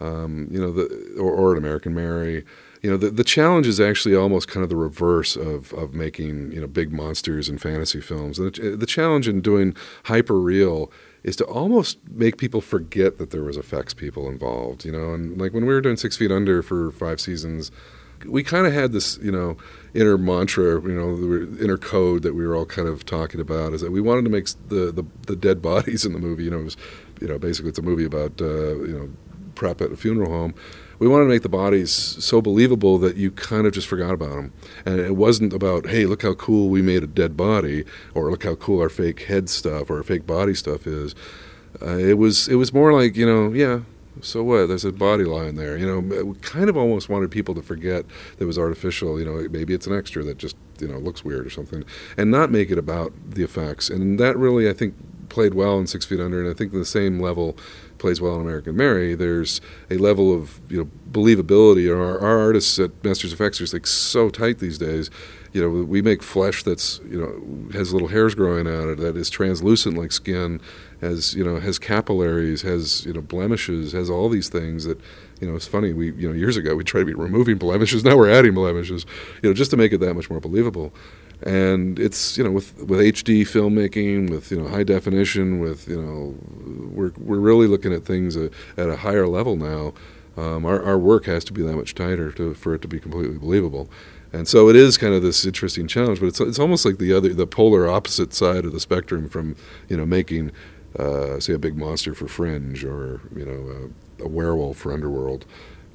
um, 0.00 0.48
you 0.50 0.58
know, 0.58 0.72
the, 0.72 1.16
or, 1.18 1.30
or 1.30 1.52
an 1.52 1.58
American 1.58 1.94
Mary, 1.94 2.44
you 2.82 2.90
know, 2.90 2.96
the, 2.96 3.10
the 3.10 3.24
challenge 3.24 3.66
is 3.66 3.80
actually 3.80 4.14
almost 4.14 4.48
kind 4.48 4.62
of 4.62 4.70
the 4.70 4.76
reverse 4.76 5.36
of, 5.36 5.72
of 5.74 5.92
making, 5.92 6.52
you 6.52 6.60
know, 6.60 6.66
big 6.66 6.92
monsters 6.92 7.48
in 7.48 7.58
fantasy 7.58 8.00
films. 8.00 8.38
The, 8.38 8.76
the 8.78 8.86
challenge 8.86 9.28
in 9.28 9.40
doing 9.40 9.74
hyper 10.04 10.40
real 10.40 10.90
is 11.26 11.34
to 11.34 11.44
almost 11.44 11.98
make 12.08 12.38
people 12.38 12.60
forget 12.60 13.18
that 13.18 13.32
there 13.32 13.42
was 13.42 13.56
effects 13.56 13.92
people 13.92 14.28
involved, 14.28 14.84
you 14.84 14.92
know. 14.92 15.12
And 15.12 15.36
like 15.38 15.52
when 15.52 15.66
we 15.66 15.74
were 15.74 15.80
doing 15.80 15.96
Six 15.96 16.16
Feet 16.16 16.30
Under 16.30 16.62
for 16.62 16.92
five 16.92 17.20
seasons, 17.20 17.72
we 18.24 18.44
kind 18.44 18.64
of 18.64 18.72
had 18.72 18.92
this, 18.92 19.18
you 19.18 19.32
know, 19.32 19.56
inner 19.92 20.16
mantra, 20.16 20.80
you 20.80 20.94
know, 20.94 21.16
the 21.16 21.62
inner 21.62 21.76
code 21.76 22.22
that 22.22 22.34
we 22.34 22.46
were 22.46 22.54
all 22.54 22.64
kind 22.64 22.86
of 22.86 23.04
talking 23.04 23.40
about 23.40 23.74
is 23.74 23.80
that 23.80 23.90
we 23.90 24.00
wanted 24.00 24.24
to 24.24 24.30
make 24.30 24.46
the 24.68 24.92
the, 24.92 25.04
the 25.26 25.34
dead 25.34 25.60
bodies 25.60 26.06
in 26.06 26.12
the 26.12 26.20
movie. 26.20 26.44
You 26.44 26.50
know, 26.52 26.60
it 26.60 26.64
was, 26.64 26.76
you 27.20 27.26
know, 27.26 27.38
basically 27.38 27.70
it's 27.70 27.78
a 27.80 27.82
movie 27.82 28.04
about, 28.04 28.40
uh, 28.40 28.76
you 28.84 28.96
know, 28.96 29.10
prep 29.56 29.80
at 29.80 29.90
a 29.90 29.96
funeral 29.96 30.30
home 30.30 30.54
we 30.98 31.08
wanted 31.08 31.24
to 31.24 31.30
make 31.30 31.42
the 31.42 31.48
bodies 31.48 31.92
so 31.92 32.40
believable 32.40 32.98
that 32.98 33.16
you 33.16 33.30
kind 33.30 33.66
of 33.66 33.72
just 33.72 33.86
forgot 33.86 34.12
about 34.12 34.30
them. 34.30 34.52
And 34.84 35.00
it 35.00 35.16
wasn't 35.16 35.52
about, 35.52 35.86
hey, 35.86 36.06
look 36.06 36.22
how 36.22 36.34
cool 36.34 36.68
we 36.68 36.82
made 36.82 37.02
a 37.02 37.06
dead 37.06 37.36
body, 37.36 37.84
or 38.14 38.30
look 38.30 38.44
how 38.44 38.54
cool 38.54 38.80
our 38.80 38.88
fake 38.88 39.22
head 39.22 39.48
stuff 39.48 39.90
or 39.90 39.98
our 39.98 40.02
fake 40.02 40.26
body 40.26 40.54
stuff 40.54 40.86
is. 40.86 41.14
Uh, 41.82 41.98
it 41.98 42.16
was 42.18 42.48
it 42.48 42.54
was 42.54 42.72
more 42.72 42.92
like 42.92 43.16
you 43.16 43.26
know, 43.26 43.52
yeah. 43.52 43.80
So 44.22 44.42
what? 44.42 44.66
There's 44.66 44.84
a 44.84 44.92
body 44.92 45.24
lying 45.24 45.56
there. 45.56 45.76
You 45.76 45.86
know, 45.86 46.24
we 46.24 46.34
kind 46.38 46.70
of 46.70 46.76
almost 46.76 47.10
wanted 47.10 47.30
people 47.30 47.54
to 47.54 47.62
forget 47.62 48.06
that 48.08 48.44
it 48.44 48.46
was 48.46 48.58
artificial. 48.58 49.18
You 49.18 49.26
know, 49.26 49.48
maybe 49.50 49.74
it's 49.74 49.86
an 49.86 49.94
extra 49.94 50.24
that 50.24 50.38
just 50.38 50.56
you 50.80 50.88
know 50.88 50.98
looks 50.98 51.24
weird 51.24 51.46
or 51.46 51.50
something, 51.50 51.84
and 52.16 52.30
not 52.30 52.50
make 52.50 52.70
it 52.70 52.78
about 52.78 53.12
the 53.28 53.42
effects. 53.42 53.90
And 53.90 54.18
that 54.18 54.38
really, 54.38 54.70
I 54.70 54.72
think, 54.72 54.94
played 55.28 55.54
well 55.54 55.78
in 55.78 55.86
Six 55.86 56.06
Feet 56.06 56.20
Under, 56.20 56.40
and 56.40 56.50
I 56.50 56.54
think 56.54 56.72
the 56.72 56.84
same 56.84 57.20
level 57.20 57.56
plays 58.06 58.20
well 58.20 58.36
in 58.36 58.40
American 58.40 58.76
Mary, 58.76 59.16
there's 59.16 59.60
a 59.90 59.98
level 59.98 60.32
of 60.32 60.60
you 60.70 60.78
know 60.78 60.90
believability. 61.10 61.90
Our, 61.92 62.20
our 62.20 62.38
artists 62.38 62.78
at 62.78 63.02
MastersFX 63.02 63.60
are 63.60 63.76
like 63.76 63.84
so 63.84 64.30
tight 64.30 64.60
these 64.60 64.78
days. 64.78 65.10
You 65.52 65.62
know, 65.62 65.84
we 65.84 66.02
make 66.02 66.22
flesh 66.22 66.62
that's 66.62 67.00
you 67.10 67.20
know 67.20 67.72
has 67.76 67.92
little 67.92 68.06
hairs 68.06 68.36
growing 68.36 68.68
out 68.68 68.84
of 68.84 68.90
it 68.90 68.98
that 68.98 69.16
is 69.16 69.28
translucent 69.28 69.98
like 69.98 70.12
skin, 70.12 70.60
has 71.00 71.34
you 71.34 71.42
know 71.42 71.58
has 71.58 71.80
capillaries, 71.80 72.62
has 72.62 73.04
you 73.04 73.12
know 73.12 73.22
blemishes, 73.22 73.90
has 73.90 74.08
all 74.08 74.28
these 74.28 74.48
things 74.48 74.84
that 74.84 75.00
you 75.40 75.48
know 75.48 75.56
it's 75.56 75.66
funny. 75.66 75.92
We 75.92 76.12
you 76.12 76.28
know 76.28 76.34
years 76.34 76.56
ago 76.56 76.76
we 76.76 76.84
tried 76.84 77.00
to 77.00 77.06
be 77.06 77.14
removing 77.14 77.58
blemishes, 77.58 78.04
now 78.04 78.16
we're 78.16 78.30
adding 78.30 78.54
blemishes. 78.54 79.04
You 79.42 79.50
know, 79.50 79.54
just 79.54 79.72
to 79.72 79.76
make 79.76 79.92
it 79.92 79.98
that 79.98 80.14
much 80.14 80.30
more 80.30 80.38
believable 80.38 80.92
and 81.42 81.98
it's 81.98 82.38
you 82.38 82.44
know 82.44 82.50
with 82.50 82.76
with 82.82 83.00
HD 83.00 83.42
filmmaking, 83.42 84.30
with 84.30 84.50
you 84.50 84.60
know 84.60 84.68
high 84.68 84.84
definition, 84.84 85.60
with 85.60 85.88
you 85.88 86.00
know 86.00 86.34
we're 86.94 87.12
we're 87.18 87.38
really 87.38 87.66
looking 87.66 87.92
at 87.92 88.04
things 88.04 88.36
at, 88.36 88.52
at 88.76 88.88
a 88.88 88.96
higher 88.96 89.26
level 89.26 89.56
now. 89.56 89.92
Um, 90.36 90.64
our 90.66 90.82
our 90.82 90.98
work 90.98 91.26
has 91.26 91.44
to 91.44 91.52
be 91.52 91.62
that 91.62 91.76
much 91.76 91.94
tighter 91.94 92.30
to, 92.32 92.54
for 92.54 92.74
it 92.74 92.82
to 92.82 92.88
be 92.88 93.00
completely 93.00 93.38
believable, 93.38 93.90
and 94.32 94.48
so 94.48 94.68
it 94.68 94.76
is 94.76 94.96
kind 94.98 95.14
of 95.14 95.22
this 95.22 95.44
interesting 95.44 95.86
challenge. 95.86 96.20
But 96.20 96.26
it's 96.26 96.40
it's 96.40 96.58
almost 96.58 96.84
like 96.84 96.98
the 96.98 97.12
other 97.12 97.32
the 97.32 97.46
polar 97.46 97.88
opposite 97.88 98.32
side 98.32 98.64
of 98.64 98.72
the 98.72 98.80
spectrum 98.80 99.28
from 99.28 99.56
you 99.88 99.96
know 99.96 100.06
making 100.06 100.52
uh, 100.98 101.38
say 101.40 101.52
a 101.52 101.58
big 101.58 101.76
monster 101.76 102.14
for 102.14 102.28
Fringe 102.28 102.82
or 102.84 103.20
you 103.34 103.44
know 103.44 103.90
a, 104.20 104.24
a 104.24 104.28
werewolf 104.28 104.78
for 104.78 104.92
Underworld. 104.92 105.44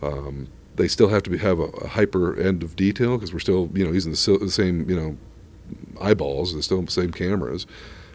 Um, 0.02 0.48
they 0.76 0.88
still 0.88 1.10
have 1.10 1.22
to 1.24 1.30
be, 1.30 1.38
have 1.38 1.60
a, 1.60 1.64
a, 1.64 1.88
hyper 1.90 2.40
end 2.40 2.64
of 2.64 2.76
detail 2.76 3.18
because 3.18 3.34
we're 3.34 3.40
still 3.40 3.70
you 3.74 3.86
know 3.86 3.92
using 3.92 4.12
the, 4.12 4.38
the 4.40 4.52
same 4.52 4.90
you 4.90 4.96
know 4.96 5.18
eyeballs. 6.00 6.54
They're 6.54 6.62
still 6.62 6.82
the 6.82 6.92
same 6.92 7.12
cameras. 7.12 7.66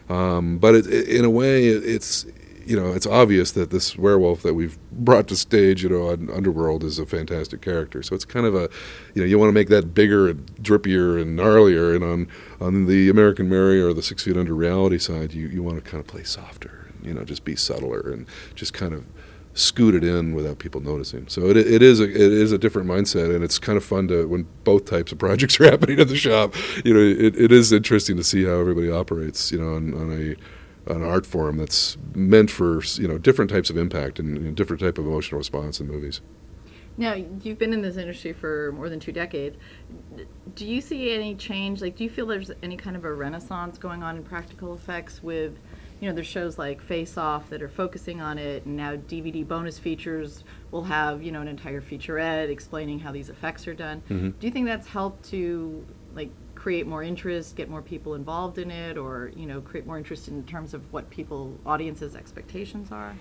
Um, 0.09 0.57
but 0.57 0.75
it, 0.75 0.87
it, 0.87 1.09
in 1.09 1.25
a 1.25 1.29
way, 1.29 1.67
it, 1.67 1.83
it's 1.83 2.25
you 2.65 2.75
know 2.77 2.91
it's 2.91 3.07
obvious 3.07 3.51
that 3.53 3.69
this 3.71 3.97
werewolf 3.97 4.41
that 4.43 4.53
we've 4.53 4.77
brought 4.91 5.27
to 5.27 5.35
stage, 5.35 5.83
you 5.83 5.89
know, 5.89 6.09
on 6.09 6.29
Underworld 6.29 6.83
is 6.83 6.99
a 6.99 7.05
fantastic 7.05 7.61
character. 7.61 8.01
So 8.03 8.15
it's 8.15 8.25
kind 8.25 8.45
of 8.45 8.55
a, 8.55 8.69
you 9.13 9.21
know, 9.21 9.25
you 9.25 9.37
want 9.37 9.49
to 9.49 9.53
make 9.53 9.69
that 9.69 9.93
bigger 9.93 10.27
and 10.27 10.45
drippier 10.55 11.21
and 11.21 11.37
gnarlier. 11.37 11.95
And 11.95 12.03
on 12.03 12.27
on 12.59 12.85
the 12.85 13.09
American 13.09 13.49
Mary 13.49 13.81
or 13.81 13.93
the 13.93 14.03
Six 14.03 14.23
Feet 14.23 14.37
Under 14.37 14.53
reality 14.53 14.97
side, 14.97 15.33
you 15.33 15.47
you 15.47 15.63
want 15.63 15.83
to 15.83 15.89
kind 15.89 16.01
of 16.01 16.07
play 16.07 16.23
softer, 16.23 16.87
and, 16.93 17.05
you 17.05 17.13
know, 17.13 17.23
just 17.23 17.43
be 17.43 17.55
subtler 17.55 18.11
and 18.11 18.27
just 18.55 18.73
kind 18.73 18.93
of 18.93 19.05
scoot 19.57 19.95
it 19.95 20.03
in 20.03 20.33
without 20.33 20.59
people 20.59 20.81
noticing. 20.81 21.27
So 21.27 21.47
it, 21.47 21.57
it 21.57 21.81
is 21.81 21.99
a, 21.99 22.03
it 22.03 22.15
is 22.15 22.51
a 22.51 22.57
different 22.57 22.87
mindset, 22.87 23.33
and 23.33 23.43
it's 23.43 23.57
kind 23.57 23.77
of 23.77 23.83
fun 23.83 24.07
to 24.09 24.27
when 24.27 24.47
both 24.63 24.85
types 24.85 25.11
of 25.11 25.17
projects 25.17 25.59
are 25.59 25.65
happening 25.71 25.99
at 25.99 26.07
the 26.07 26.15
shop. 26.15 26.53
You 26.85 26.93
know, 26.93 26.99
it, 26.99 27.35
it 27.35 27.51
is 27.51 27.71
interesting 27.71 28.17
to 28.17 28.23
see 28.23 28.45
how 28.45 28.59
everybody 28.59 28.91
operates. 28.91 29.51
You 29.51 29.59
know, 29.59 29.75
on, 29.75 29.93
on 29.93 30.11
a 30.11 30.35
an 30.93 31.03
art 31.03 31.25
form 31.25 31.57
that's 31.57 31.97
meant 32.15 32.49
for 32.49 32.81
you 32.95 33.07
know 33.07 33.17
different 33.17 33.51
types 33.51 33.69
of 33.69 33.77
impact 33.77 34.19
and, 34.19 34.37
and 34.37 34.55
different 34.55 34.81
type 34.81 34.97
of 34.97 35.05
emotional 35.05 35.37
response 35.37 35.79
in 35.79 35.87
movies. 35.87 36.21
Now 36.97 37.13
you've 37.13 37.59
been 37.59 37.73
in 37.73 37.81
this 37.81 37.97
industry 37.97 38.33
for 38.33 38.71
more 38.71 38.89
than 38.89 38.99
two 38.99 39.11
decades. 39.11 39.57
Do 40.55 40.65
you 40.65 40.81
see 40.81 41.11
any 41.11 41.35
change? 41.35 41.81
Like, 41.81 41.95
do 41.95 42.03
you 42.03 42.09
feel 42.09 42.25
there's 42.25 42.51
any 42.63 42.77
kind 42.77 42.95
of 42.95 43.05
a 43.05 43.13
renaissance 43.13 43.77
going 43.77 44.01
on 44.01 44.17
in 44.17 44.23
practical 44.23 44.73
effects 44.73 45.21
with 45.21 45.59
you 45.99 46.07
know, 46.07 46.13
there's 46.13 46.27
shows 46.27 46.57
like 46.57 46.81
Face 46.81 47.17
Off 47.17 47.49
that 47.49 47.61
are 47.61 47.69
focusing 47.69 48.21
on 48.21 48.37
it, 48.37 48.65
and 48.65 48.77
now 48.77 48.95
DVD 48.95 49.47
bonus 49.47 49.79
features 49.79 50.43
will 50.71 50.83
have, 50.83 51.23
you 51.23 51.31
know, 51.31 51.41
an 51.41 51.47
entire 51.47 51.81
featurette 51.81 52.49
explaining 52.49 52.99
how 52.99 53.11
these 53.11 53.29
effects 53.29 53.67
are 53.67 53.73
done. 53.73 54.01
Mm-hmm. 54.09 54.29
Do 54.31 54.47
you 54.47 54.51
think 54.51 54.67
that's 54.67 54.87
helped 54.87 55.25
to 55.29 55.85
like 56.13 56.29
create 56.55 56.85
more 56.87 57.03
interest, 57.03 57.55
get 57.55 57.69
more 57.69 57.81
people 57.81 58.13
involved 58.13 58.57
in 58.57 58.69
it, 58.69 58.97
or 58.97 59.31
you 59.35 59.45
know, 59.45 59.61
create 59.61 59.87
more 59.87 59.97
interest 59.97 60.27
in 60.27 60.43
terms 60.43 60.73
of 60.73 60.91
what 60.93 61.09
people, 61.09 61.57
audiences' 61.65 62.15
expectations 62.15 62.91
are? 62.91 63.15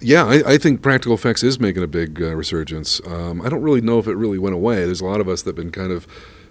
Yeah, 0.00 0.26
I, 0.26 0.52
I, 0.52 0.58
think 0.58 0.82
practical 0.82 1.14
effects 1.14 1.42
is 1.42 1.58
making 1.58 1.82
a 1.82 1.86
big 1.86 2.20
uh, 2.20 2.36
resurgence. 2.36 3.00
Um, 3.06 3.40
I 3.40 3.48
don't 3.48 3.62
really 3.62 3.80
know 3.80 3.98
if 3.98 4.06
it 4.06 4.14
really 4.14 4.38
went 4.38 4.54
away. 4.54 4.84
There's 4.84 5.00
a 5.00 5.06
lot 5.06 5.22
of 5.22 5.28
us 5.28 5.40
that've 5.40 5.56
been 5.56 5.70
kind 5.70 5.90
of 5.90 6.06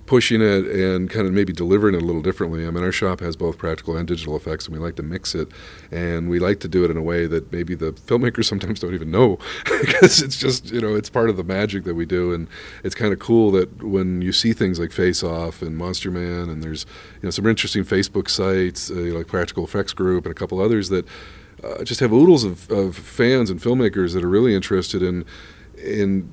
pushing 0.06 0.42
it 0.42 0.66
and 0.68 1.10
kind 1.10 1.26
of 1.26 1.34
maybe 1.34 1.52
delivering 1.52 1.96
it 1.96 2.02
a 2.02 2.06
little 2.06 2.22
differently. 2.22 2.68
I 2.68 2.72
mean, 2.72 2.84
our 2.84 2.92
shop 2.92 3.20
has 3.22 3.36
both 3.36 3.58
practical 3.58 3.98
and 3.98 4.08
digital 4.08 4.36
effects, 4.36 4.68
and 4.68 4.76
we 4.76 4.82
like 4.82 4.96
to 4.98 5.04
mix 5.04 5.34
it, 5.34 5.48
and 5.92 6.30
we 6.30 6.38
like 6.40 6.60
to 6.60 6.68
do 6.68 6.84
it 6.84 6.92
in 6.92 6.98
a 6.98 7.02
way 7.02 7.26
that 7.26 7.52
maybe 7.52 7.74
the 7.76 7.92
filmmakers 7.92 8.46
sometimes 8.56 8.80
don't 8.80 8.94
even 8.94 9.12
know 9.12 9.40
because 9.82 10.22
it's 10.22 10.38
just 10.38 10.72
you 10.72 10.82
know 10.82 10.96
it's 10.96 11.10
part 11.10 11.30
of 11.30 11.38
the 11.38 11.44
magic 11.44 11.84
that 11.86 11.96
we 11.96 12.06
do, 12.06 12.34
and 12.34 12.48
it's 12.84 12.96
kind 12.96 13.14
of 13.14 13.20
cool 13.20 13.52
that 13.52 13.84
when 13.84 14.22
you 14.22 14.32
see 14.32 14.54
things 14.54 14.80
like 14.80 14.92
Face 14.92 15.24
Off 15.24 15.62
and 15.62 15.78
Monster 15.78 16.12
Man, 16.12 16.50
and 16.50 16.64
there's 16.64 16.86
you 17.16 17.24
know 17.24 17.32
some 17.32 17.48
interesting 17.48 17.84
Facebook 17.84 18.30
sites 18.30 18.92
uh, 18.92 18.96
like 18.96 19.28
Practical 19.28 19.64
Effects 19.64 19.94
Group 19.94 20.26
and 20.26 20.32
a 20.32 20.36
couple 20.36 20.60
others 20.60 20.90
that 20.90 21.06
uh, 21.64 21.84
just 21.84 22.00
have 22.00 22.14
oodles 22.14 22.44
of, 22.44 22.70
of 22.70 22.96
fans 22.96 23.50
and 23.50 23.60
filmmakers 23.60 24.14
that 24.14 24.24
are 24.24 24.30
really 24.30 24.54
interested 24.54 25.02
in 25.02 25.26
in 25.78 26.30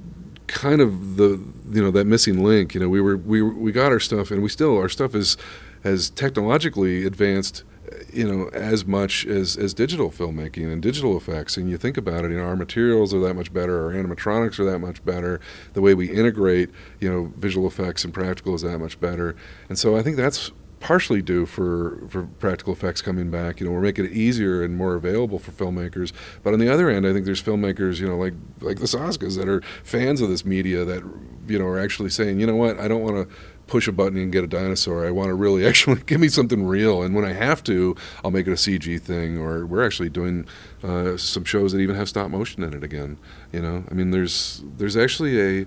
kind 0.52 0.80
of 0.80 1.16
the 1.16 1.40
you 1.70 1.82
know 1.82 1.90
that 1.90 2.06
missing 2.06 2.44
link. 2.44 2.74
You 2.74 2.80
know, 2.80 2.88
we 2.88 3.00
were 3.00 3.16
we 3.16 3.42
we 3.42 3.72
got 3.72 3.90
our 3.92 4.00
stuff, 4.00 4.30
and 4.30 4.42
we 4.42 4.48
still 4.48 4.76
our 4.76 4.88
stuff 4.88 5.14
is 5.14 5.36
has 5.82 6.10
technologically 6.10 7.04
advanced. 7.04 7.64
You 8.10 8.30
know, 8.30 8.48
as 8.48 8.86
much 8.86 9.26
as, 9.26 9.56
as 9.56 9.74
digital 9.74 10.10
filmmaking 10.10 10.72
and 10.72 10.80
digital 10.80 11.16
effects, 11.16 11.58
and 11.58 11.68
you 11.68 11.76
think 11.76 11.98
about 11.98 12.24
it, 12.24 12.30
you 12.30 12.38
know, 12.38 12.44
our 12.44 12.56
materials 12.56 13.12
are 13.12 13.20
that 13.20 13.34
much 13.34 13.52
better, 13.52 13.84
our 13.84 13.92
animatronics 13.92 14.58
are 14.58 14.64
that 14.64 14.78
much 14.78 15.04
better, 15.04 15.40
the 15.74 15.82
way 15.82 15.92
we 15.92 16.10
integrate, 16.10 16.70
you 17.00 17.10
know, 17.10 17.32
visual 17.36 17.66
effects 17.66 18.02
and 18.04 18.14
practical 18.14 18.54
is 18.54 18.62
that 18.62 18.78
much 18.78 18.98
better, 18.98 19.36
and 19.68 19.78
so 19.78 19.94
I 19.96 20.02
think 20.02 20.16
that's 20.16 20.52
partially 20.82 21.22
do 21.22 21.46
for, 21.46 22.02
for 22.08 22.24
practical 22.40 22.72
effects 22.72 23.00
coming 23.00 23.30
back. 23.30 23.60
You 23.60 23.66
know, 23.66 23.72
we're 23.72 23.80
making 23.80 24.04
it 24.04 24.12
easier 24.12 24.64
and 24.64 24.76
more 24.76 24.96
available 24.96 25.38
for 25.38 25.52
filmmakers. 25.52 26.12
But 26.42 26.52
on 26.52 26.58
the 26.58 26.68
other 26.68 26.90
end, 26.90 27.06
I 27.06 27.12
think 27.12 27.24
there's 27.24 27.42
filmmakers, 27.42 28.00
you 28.00 28.08
know, 28.08 28.18
like 28.18 28.34
like 28.60 28.80
the 28.80 28.86
Soskas 28.86 29.36
that 29.38 29.48
are 29.48 29.62
fans 29.84 30.20
of 30.20 30.28
this 30.28 30.44
media 30.44 30.84
that 30.84 31.02
you 31.46 31.58
know 31.58 31.66
are 31.66 31.78
actually 31.78 32.10
saying, 32.10 32.40
you 32.40 32.46
know 32.46 32.56
what, 32.56 32.80
I 32.80 32.88
don't 32.88 33.02
want 33.02 33.28
to 33.28 33.34
push 33.68 33.86
a 33.86 33.92
button 33.92 34.18
and 34.18 34.32
get 34.32 34.42
a 34.42 34.48
dinosaur. 34.48 35.06
I 35.06 35.12
want 35.12 35.28
to 35.28 35.34
really 35.34 35.64
actually 35.68 36.02
give 36.04 36.20
me 36.20 36.28
something 36.28 36.66
real. 36.66 37.02
And 37.02 37.14
when 37.14 37.24
I 37.24 37.32
have 37.32 37.62
to, 37.64 37.96
I'll 38.24 38.32
make 38.32 38.48
it 38.48 38.52
a 38.52 38.56
CG 38.56 39.00
thing. 39.00 39.38
Or 39.38 39.64
we're 39.64 39.86
actually 39.86 40.10
doing 40.10 40.46
uh, 40.82 41.16
some 41.16 41.44
shows 41.44 41.72
that 41.72 41.78
even 41.78 41.94
have 41.94 42.08
stop 42.08 42.28
motion 42.28 42.64
in 42.64 42.74
it 42.74 42.82
again. 42.82 43.18
You 43.52 43.62
know, 43.62 43.84
I 43.88 43.94
mean, 43.94 44.10
there's 44.10 44.64
there's 44.78 44.96
actually 44.96 45.40
a 45.40 45.66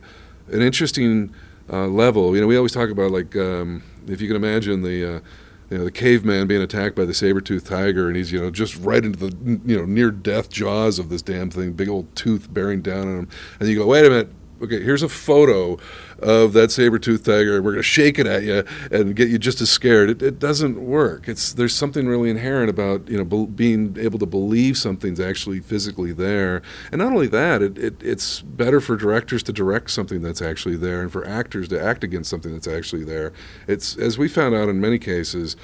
an 0.51 0.61
interesting 0.61 1.33
uh, 1.71 1.87
level. 1.87 2.35
You 2.35 2.41
know, 2.41 2.47
we 2.47 2.57
always 2.57 2.71
talk 2.71 2.89
about 2.89 3.11
like 3.11 3.35
um, 3.35 3.83
if 4.07 4.21
you 4.21 4.27
can 4.27 4.35
imagine 4.35 4.81
the. 4.81 5.17
Uh, 5.17 5.19
you 5.67 5.79
know, 5.79 5.83
the 5.83 5.91
caveman 5.91 6.45
being 6.45 6.61
attacked 6.61 6.95
by 6.95 7.05
the 7.05 7.13
saber-toothed 7.13 7.65
tiger, 7.65 8.07
and 8.07 8.15
he's 8.15 8.31
you 8.31 8.39
know 8.39 8.51
just 8.51 8.77
right 8.77 9.03
into 9.03 9.17
the 9.17 9.59
you 9.65 9.75
know 9.75 9.83
near-death 9.83 10.47
jaws 10.47 10.99
of 10.99 11.09
this 11.09 11.23
damn 11.23 11.49
thing, 11.49 11.73
big 11.73 11.89
old 11.89 12.15
tooth 12.15 12.53
bearing 12.53 12.83
down 12.83 13.07
on 13.07 13.19
him, 13.19 13.29
and 13.59 13.67
you 13.67 13.75
go, 13.75 13.87
wait 13.87 14.05
a 14.05 14.09
minute, 14.09 14.29
okay, 14.61 14.81
here's 14.81 15.03
a 15.03 15.09
photo 15.09 15.77
of 16.19 16.53
that 16.53 16.71
saber-toothed 16.71 17.25
tiger. 17.25 17.61
We're 17.61 17.71
going 17.71 17.77
to 17.77 17.83
shake 17.83 18.17
it 18.19 18.25
at 18.25 18.43
you 18.43 18.63
and 18.91 19.15
get 19.15 19.29
you 19.29 19.37
just 19.37 19.61
as 19.61 19.69
scared. 19.69 20.09
It, 20.09 20.21
it, 20.21 20.39
doesn't 20.39 20.79
work. 20.79 21.27
It's 21.27 21.53
there's 21.53 21.73
something 21.73 22.07
really 22.07 22.29
inherent 22.29 22.69
about 22.69 23.07
you 23.09 23.17
know 23.17 23.23
be, 23.23 23.45
being 23.45 23.97
able 23.99 24.19
to 24.19 24.25
believe 24.25 24.77
something's 24.77 25.19
actually 25.19 25.59
physically 25.59 26.13
there. 26.13 26.61
And 26.91 26.99
not 26.99 27.11
only 27.11 27.27
that, 27.27 27.61
it, 27.61 27.77
it, 27.77 28.03
it's 28.03 28.41
better 28.41 28.79
for 28.79 28.95
directors 28.95 29.43
to 29.43 29.53
direct 29.53 29.91
something 29.91 30.21
that's 30.21 30.41
actually 30.41 30.77
there, 30.77 31.01
and 31.01 31.11
for 31.11 31.25
actors 31.27 31.67
to 31.69 31.81
act 31.81 32.03
against 32.03 32.29
something 32.29 32.53
that's 32.53 32.67
actually 32.67 33.03
there. 33.03 33.33
It's 33.67 33.97
as 33.97 34.17
we 34.17 34.27
found 34.27 34.55
out 34.55 34.69
in 34.69 34.79
many 34.79 34.99
cases, 34.99 35.55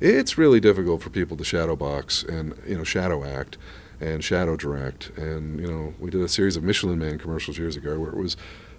it's 0.00 0.38
really 0.38 0.60
difficult 0.60 1.02
for 1.02 1.10
people 1.10 1.36
to 1.36 1.44
shadow 1.44 1.76
box 1.76 2.22
and 2.22 2.54
you 2.66 2.76
know 2.76 2.84
shadow 2.84 3.24
act 3.24 3.58
and 4.00 4.24
shadow 4.24 4.56
direct. 4.56 5.10
And 5.16 5.60
you 5.60 5.66
know, 5.66 5.94
we 5.98 6.10
did 6.10 6.20
a 6.20 6.28
series 6.28 6.56
of 6.56 6.62
Michelin 6.62 6.98
Man 6.98 7.18
commercials 7.18 7.58
years 7.58 7.76
ago 7.76 7.98
where 7.98 8.10
it 8.10 8.16
was, 8.16 8.36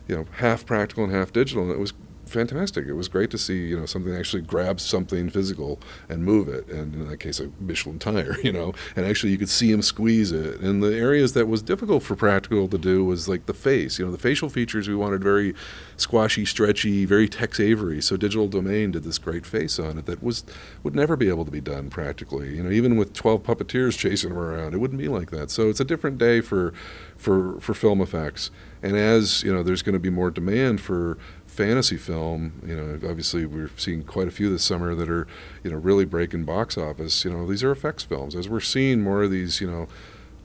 you 0.07 0.15
know, 0.15 0.25
half 0.37 0.65
practical 0.65 1.03
and 1.03 1.13
half 1.13 1.31
digital, 1.31 1.63
and 1.63 1.71
it 1.71 1.79
was 1.79 1.93
fantastic. 2.31 2.87
It 2.87 2.93
was 2.93 3.07
great 3.07 3.29
to 3.31 3.37
see 3.37 3.67
you 3.67 3.79
know 3.79 3.85
something 3.85 4.15
actually 4.15 4.41
grab 4.41 4.79
something 4.79 5.29
physical 5.29 5.79
and 6.09 6.23
move 6.23 6.47
it, 6.47 6.67
and 6.67 6.93
in 6.95 7.09
that 7.09 7.19
case 7.19 7.39
a 7.39 7.51
Michelin 7.59 7.99
tire, 7.99 8.37
you 8.43 8.51
know, 8.51 8.73
and 8.95 9.05
actually 9.05 9.31
you 9.31 9.37
could 9.37 9.49
see 9.49 9.71
him 9.71 9.81
squeeze 9.81 10.31
it. 10.31 10.59
And 10.61 10.81
the 10.81 10.95
areas 10.95 11.33
that 11.33 11.47
was 11.47 11.61
difficult 11.61 12.03
for 12.03 12.15
practical 12.15 12.67
to 12.67 12.77
do 12.77 13.03
was 13.03 13.27
like 13.27 13.45
the 13.45 13.53
face, 13.53 13.99
you 13.99 14.05
know, 14.05 14.11
the 14.11 14.17
facial 14.17 14.49
features 14.49 14.87
we 14.87 14.95
wanted 14.95 15.23
very 15.23 15.53
squashy, 15.97 16.45
stretchy, 16.45 17.05
very 17.05 17.27
Tex 17.27 17.59
Avery. 17.59 18.01
So 18.01 18.17
Digital 18.17 18.47
Domain 18.47 18.91
did 18.91 19.03
this 19.03 19.17
great 19.17 19.45
face 19.45 19.77
on 19.79 19.97
it 19.97 20.05
that 20.05 20.23
was 20.23 20.43
would 20.83 20.95
never 20.95 21.15
be 21.15 21.29
able 21.29 21.45
to 21.45 21.51
be 21.51 21.61
done 21.61 21.89
practically. 21.89 22.55
You 22.55 22.63
know, 22.63 22.71
even 22.71 22.97
with 22.97 23.13
12 23.13 23.43
puppeteers 23.43 23.97
chasing 23.97 24.31
him 24.31 24.37
around, 24.37 24.73
it 24.73 24.77
wouldn't 24.77 24.99
be 24.99 25.07
like 25.07 25.31
that. 25.31 25.51
So 25.51 25.69
it's 25.69 25.79
a 25.79 25.85
different 25.85 26.17
day 26.17 26.41
for 26.41 26.73
for 27.17 27.59
for 27.59 27.73
film 27.73 28.01
effects. 28.01 28.51
And 28.83 28.97
as 28.97 29.43
you 29.43 29.53
know, 29.53 29.63
there's 29.63 29.83
going 29.83 29.93
to 29.93 29.99
be 29.99 30.09
more 30.09 30.31
demand 30.31 30.81
for 30.81 31.17
fantasy 31.51 31.97
film, 31.97 32.53
you 32.65 32.75
know, 32.75 32.93
obviously 33.09 33.45
we're 33.45 33.69
seeing 33.75 34.03
quite 34.03 34.27
a 34.27 34.31
few 34.31 34.49
this 34.49 34.63
summer 34.63 34.95
that 34.95 35.09
are, 35.09 35.27
you 35.63 35.69
know, 35.69 35.77
really 35.77 36.05
breaking 36.05 36.45
box 36.45 36.77
office. 36.77 37.25
You 37.25 37.31
know, 37.31 37.45
these 37.45 37.61
are 37.61 37.71
effects 37.71 38.03
films. 38.03 38.35
As 38.35 38.47
we're 38.47 38.61
seeing 38.61 39.01
more 39.01 39.23
of 39.23 39.31
these, 39.31 39.59
you 39.59 39.69
know, 39.69 39.87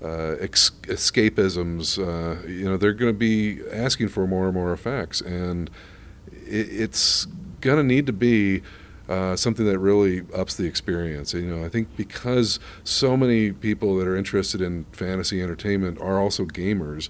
uh, 0.02 0.36
ex- 0.40 0.72
escapisms, 0.82 1.96
uh, 1.96 2.46
you 2.46 2.64
know, 2.64 2.76
they're 2.76 2.92
going 2.92 3.12
to 3.12 3.18
be 3.18 3.60
asking 3.72 4.08
for 4.08 4.26
more 4.26 4.46
and 4.46 4.54
more 4.54 4.72
effects, 4.72 5.20
and 5.20 5.70
it, 6.32 6.68
it's 6.70 7.26
going 7.60 7.78
to 7.78 7.84
need 7.84 8.06
to 8.06 8.12
be. 8.12 8.62
Uh, 9.08 9.36
something 9.36 9.66
that 9.66 9.78
really 9.78 10.24
ups 10.34 10.56
the 10.56 10.64
experience. 10.64 11.32
You 11.32 11.42
know, 11.42 11.64
I 11.64 11.68
think 11.68 11.96
because 11.96 12.58
so 12.82 13.16
many 13.16 13.52
people 13.52 13.96
that 13.98 14.08
are 14.08 14.16
interested 14.16 14.60
in 14.60 14.84
fantasy 14.90 15.40
entertainment 15.40 16.00
are 16.00 16.18
also 16.18 16.44
gamers, 16.44 17.08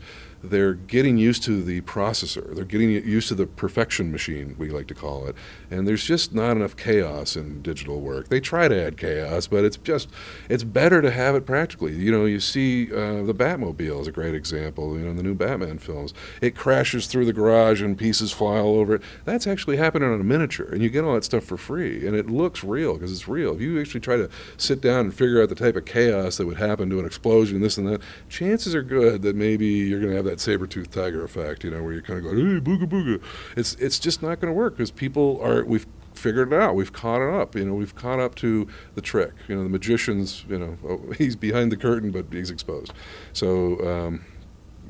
they're 0.50 0.74
getting 0.74 1.16
used 1.16 1.42
to 1.44 1.62
the 1.62 1.80
processor. 1.82 2.54
They're 2.54 2.64
getting 2.64 2.90
used 2.90 3.28
to 3.28 3.34
the 3.34 3.46
perfection 3.46 4.12
machine, 4.12 4.56
we 4.58 4.70
like 4.70 4.86
to 4.88 4.94
call 4.94 5.26
it. 5.26 5.36
And 5.70 5.86
there's 5.86 6.04
just 6.04 6.34
not 6.34 6.56
enough 6.56 6.76
chaos 6.76 7.36
in 7.36 7.62
digital 7.62 8.00
work. 8.00 8.28
They 8.28 8.40
try 8.40 8.68
to 8.68 8.86
add 8.86 8.96
chaos, 8.96 9.46
but 9.46 9.64
it's 9.64 9.76
just, 9.76 10.08
it's 10.48 10.64
better 10.64 11.02
to 11.02 11.10
have 11.10 11.34
it 11.34 11.46
practically. 11.46 11.94
You 11.94 12.12
know, 12.12 12.24
you 12.24 12.40
see 12.40 12.92
uh, 12.92 13.22
the 13.22 13.34
Batmobile 13.34 14.00
is 14.00 14.06
a 14.06 14.12
great 14.12 14.34
example, 14.34 14.96
you 14.96 15.04
know, 15.04 15.10
in 15.10 15.16
the 15.16 15.22
new 15.22 15.34
Batman 15.34 15.78
films. 15.78 16.14
It 16.40 16.56
crashes 16.56 17.06
through 17.06 17.26
the 17.26 17.32
garage 17.32 17.82
and 17.82 17.98
pieces 17.98 18.32
fly 18.32 18.58
all 18.58 18.76
over 18.76 18.96
it. 18.96 19.02
That's 19.24 19.46
actually 19.46 19.76
happening 19.76 20.12
on 20.12 20.20
a 20.20 20.24
miniature, 20.24 20.68
and 20.70 20.82
you 20.82 20.90
get 20.90 21.04
all 21.04 21.14
that 21.14 21.24
stuff 21.24 21.44
for 21.44 21.56
free. 21.56 22.06
And 22.06 22.16
it 22.16 22.28
looks 22.28 22.64
real 22.64 22.94
because 22.94 23.12
it's 23.12 23.28
real. 23.28 23.54
If 23.54 23.60
you 23.60 23.80
actually 23.80 24.00
try 24.00 24.16
to 24.16 24.28
sit 24.56 24.80
down 24.80 25.00
and 25.00 25.14
figure 25.14 25.42
out 25.42 25.48
the 25.48 25.54
type 25.54 25.76
of 25.76 25.84
chaos 25.84 26.36
that 26.36 26.46
would 26.46 26.56
happen 26.58 26.90
to 26.90 27.00
an 27.00 27.06
explosion, 27.06 27.60
this 27.60 27.78
and 27.78 27.86
that, 27.88 28.00
chances 28.28 28.74
are 28.74 28.82
good 28.82 29.22
that 29.22 29.36
maybe 29.36 29.66
you're 29.66 30.00
going 30.00 30.10
to 30.10 30.16
have 30.16 30.24
that 30.24 30.35
saber-toothed 30.40 30.92
tiger 30.92 31.24
effect, 31.24 31.64
you 31.64 31.70
know, 31.70 31.82
where 31.82 31.92
you're 31.92 32.02
kind 32.02 32.18
of 32.18 32.24
going, 32.24 32.36
hey, 32.36 32.60
booga 32.60 32.86
booga. 32.86 33.22
It's, 33.56 33.74
it's 33.74 33.98
just 33.98 34.22
not 34.22 34.40
going 34.40 34.52
to 34.52 34.56
work 34.56 34.76
because 34.76 34.90
people 34.90 35.40
are, 35.42 35.64
we've 35.64 35.86
figured 36.14 36.52
it 36.52 36.60
out. 36.60 36.74
We've 36.74 36.92
caught 36.92 37.20
it 37.20 37.32
up. 37.32 37.54
You 37.54 37.64
know, 37.64 37.74
we've 37.74 37.94
caught 37.94 38.18
up 38.18 38.34
to 38.36 38.66
the 38.94 39.00
trick. 39.00 39.32
You 39.48 39.56
know, 39.56 39.62
the 39.62 39.68
magician's, 39.68 40.44
you 40.48 40.58
know, 40.58 40.78
oh, 40.88 41.12
he's 41.18 41.36
behind 41.36 41.72
the 41.72 41.76
curtain, 41.76 42.10
but 42.10 42.26
he's 42.30 42.50
exposed. 42.50 42.92
So, 43.32 43.80
um, 43.86 44.24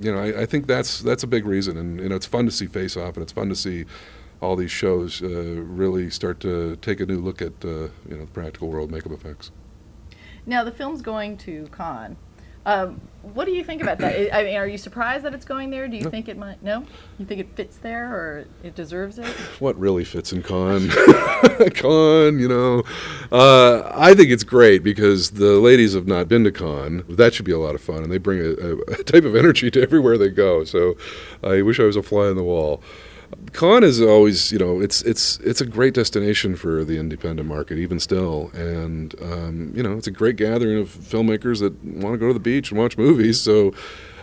you 0.00 0.12
know, 0.12 0.20
I, 0.20 0.42
I, 0.42 0.46
think 0.46 0.66
that's 0.66 1.00
that's 1.00 1.22
a 1.22 1.26
big 1.26 1.46
reason, 1.46 1.78
and 1.78 1.98
you 2.00 2.08
know, 2.10 2.16
it's 2.16 2.26
fun 2.26 2.44
to 2.44 2.50
see 2.50 2.66
Face 2.66 2.98
Off, 2.98 3.14
and 3.14 3.22
it's 3.22 3.32
fun 3.32 3.48
to 3.48 3.56
see 3.56 3.86
all 4.42 4.54
these 4.54 4.70
shows 4.70 5.22
uh, 5.22 5.26
really 5.26 6.10
start 6.10 6.38
to 6.40 6.76
take 6.76 7.00
a 7.00 7.06
new 7.06 7.18
look 7.18 7.40
at 7.40 7.64
uh, 7.64 7.88
you 8.08 8.16
know 8.16 8.26
the 8.26 8.30
practical 8.32 8.68
world 8.68 8.90
makeup 8.90 9.12
effects. 9.12 9.50
Now, 10.44 10.62
the 10.64 10.70
film's 10.70 11.02
going 11.02 11.38
to 11.38 11.66
Cannes. 11.72 12.16
Um, 12.66 13.00
what 13.22 13.44
do 13.44 13.52
you 13.52 13.64
think 13.64 13.80
about 13.80 13.98
that? 13.98 14.34
I 14.34 14.42
mean, 14.42 14.56
are 14.56 14.66
you 14.66 14.76
surprised 14.76 15.24
that 15.24 15.32
it's 15.32 15.44
going 15.44 15.70
there? 15.70 15.88
Do 15.88 15.96
you 15.96 16.02
no. 16.02 16.10
think 16.10 16.28
it 16.28 16.36
might? 16.36 16.62
No, 16.62 16.84
you 17.18 17.24
think 17.24 17.40
it 17.40 17.48
fits 17.54 17.78
there 17.78 18.12
or 18.12 18.44
it 18.62 18.74
deserves 18.74 19.18
it? 19.18 19.26
What 19.58 19.78
really 19.78 20.04
fits 20.04 20.32
in 20.32 20.42
Cannes? 20.42 20.94
Cannes, 21.74 22.38
you 22.38 22.48
know. 22.48 22.82
Uh, 23.32 23.90
I 23.94 24.12
think 24.14 24.30
it's 24.30 24.44
great 24.44 24.82
because 24.82 25.30
the 25.30 25.58
ladies 25.58 25.94
have 25.94 26.06
not 26.06 26.28
been 26.28 26.44
to 26.44 26.52
Cannes. 26.52 27.04
That 27.08 27.32
should 27.32 27.46
be 27.46 27.52
a 27.52 27.58
lot 27.58 27.74
of 27.74 27.80
fun, 27.80 28.02
and 28.02 28.12
they 28.12 28.18
bring 28.18 28.40
a, 28.40 28.50
a, 28.50 28.76
a 29.00 29.02
type 29.02 29.24
of 29.24 29.34
energy 29.34 29.70
to 29.70 29.80
everywhere 29.80 30.18
they 30.18 30.28
go. 30.28 30.64
So, 30.64 30.96
I 31.42 31.62
wish 31.62 31.80
I 31.80 31.84
was 31.84 31.96
a 31.96 32.02
fly 32.02 32.26
on 32.26 32.36
the 32.36 32.42
wall. 32.42 32.82
Cannes 33.52 33.84
is 33.84 34.00
always, 34.00 34.52
you 34.52 34.58
know, 34.58 34.80
it's 34.80 35.02
it's 35.02 35.38
it's 35.38 35.60
a 35.60 35.66
great 35.66 35.94
destination 35.94 36.56
for 36.56 36.84
the 36.84 36.98
independent 36.98 37.48
market, 37.48 37.78
even 37.78 38.00
still, 38.00 38.50
and 38.54 39.14
um, 39.22 39.72
you 39.74 39.82
know, 39.82 39.96
it's 39.96 40.06
a 40.06 40.10
great 40.10 40.36
gathering 40.36 40.78
of 40.78 40.88
filmmakers 40.88 41.60
that 41.60 41.72
want 41.84 42.14
to 42.14 42.18
go 42.18 42.28
to 42.28 42.34
the 42.34 42.40
beach 42.40 42.70
and 42.70 42.78
watch 42.78 42.96
movies. 42.98 43.40
So, 43.40 43.68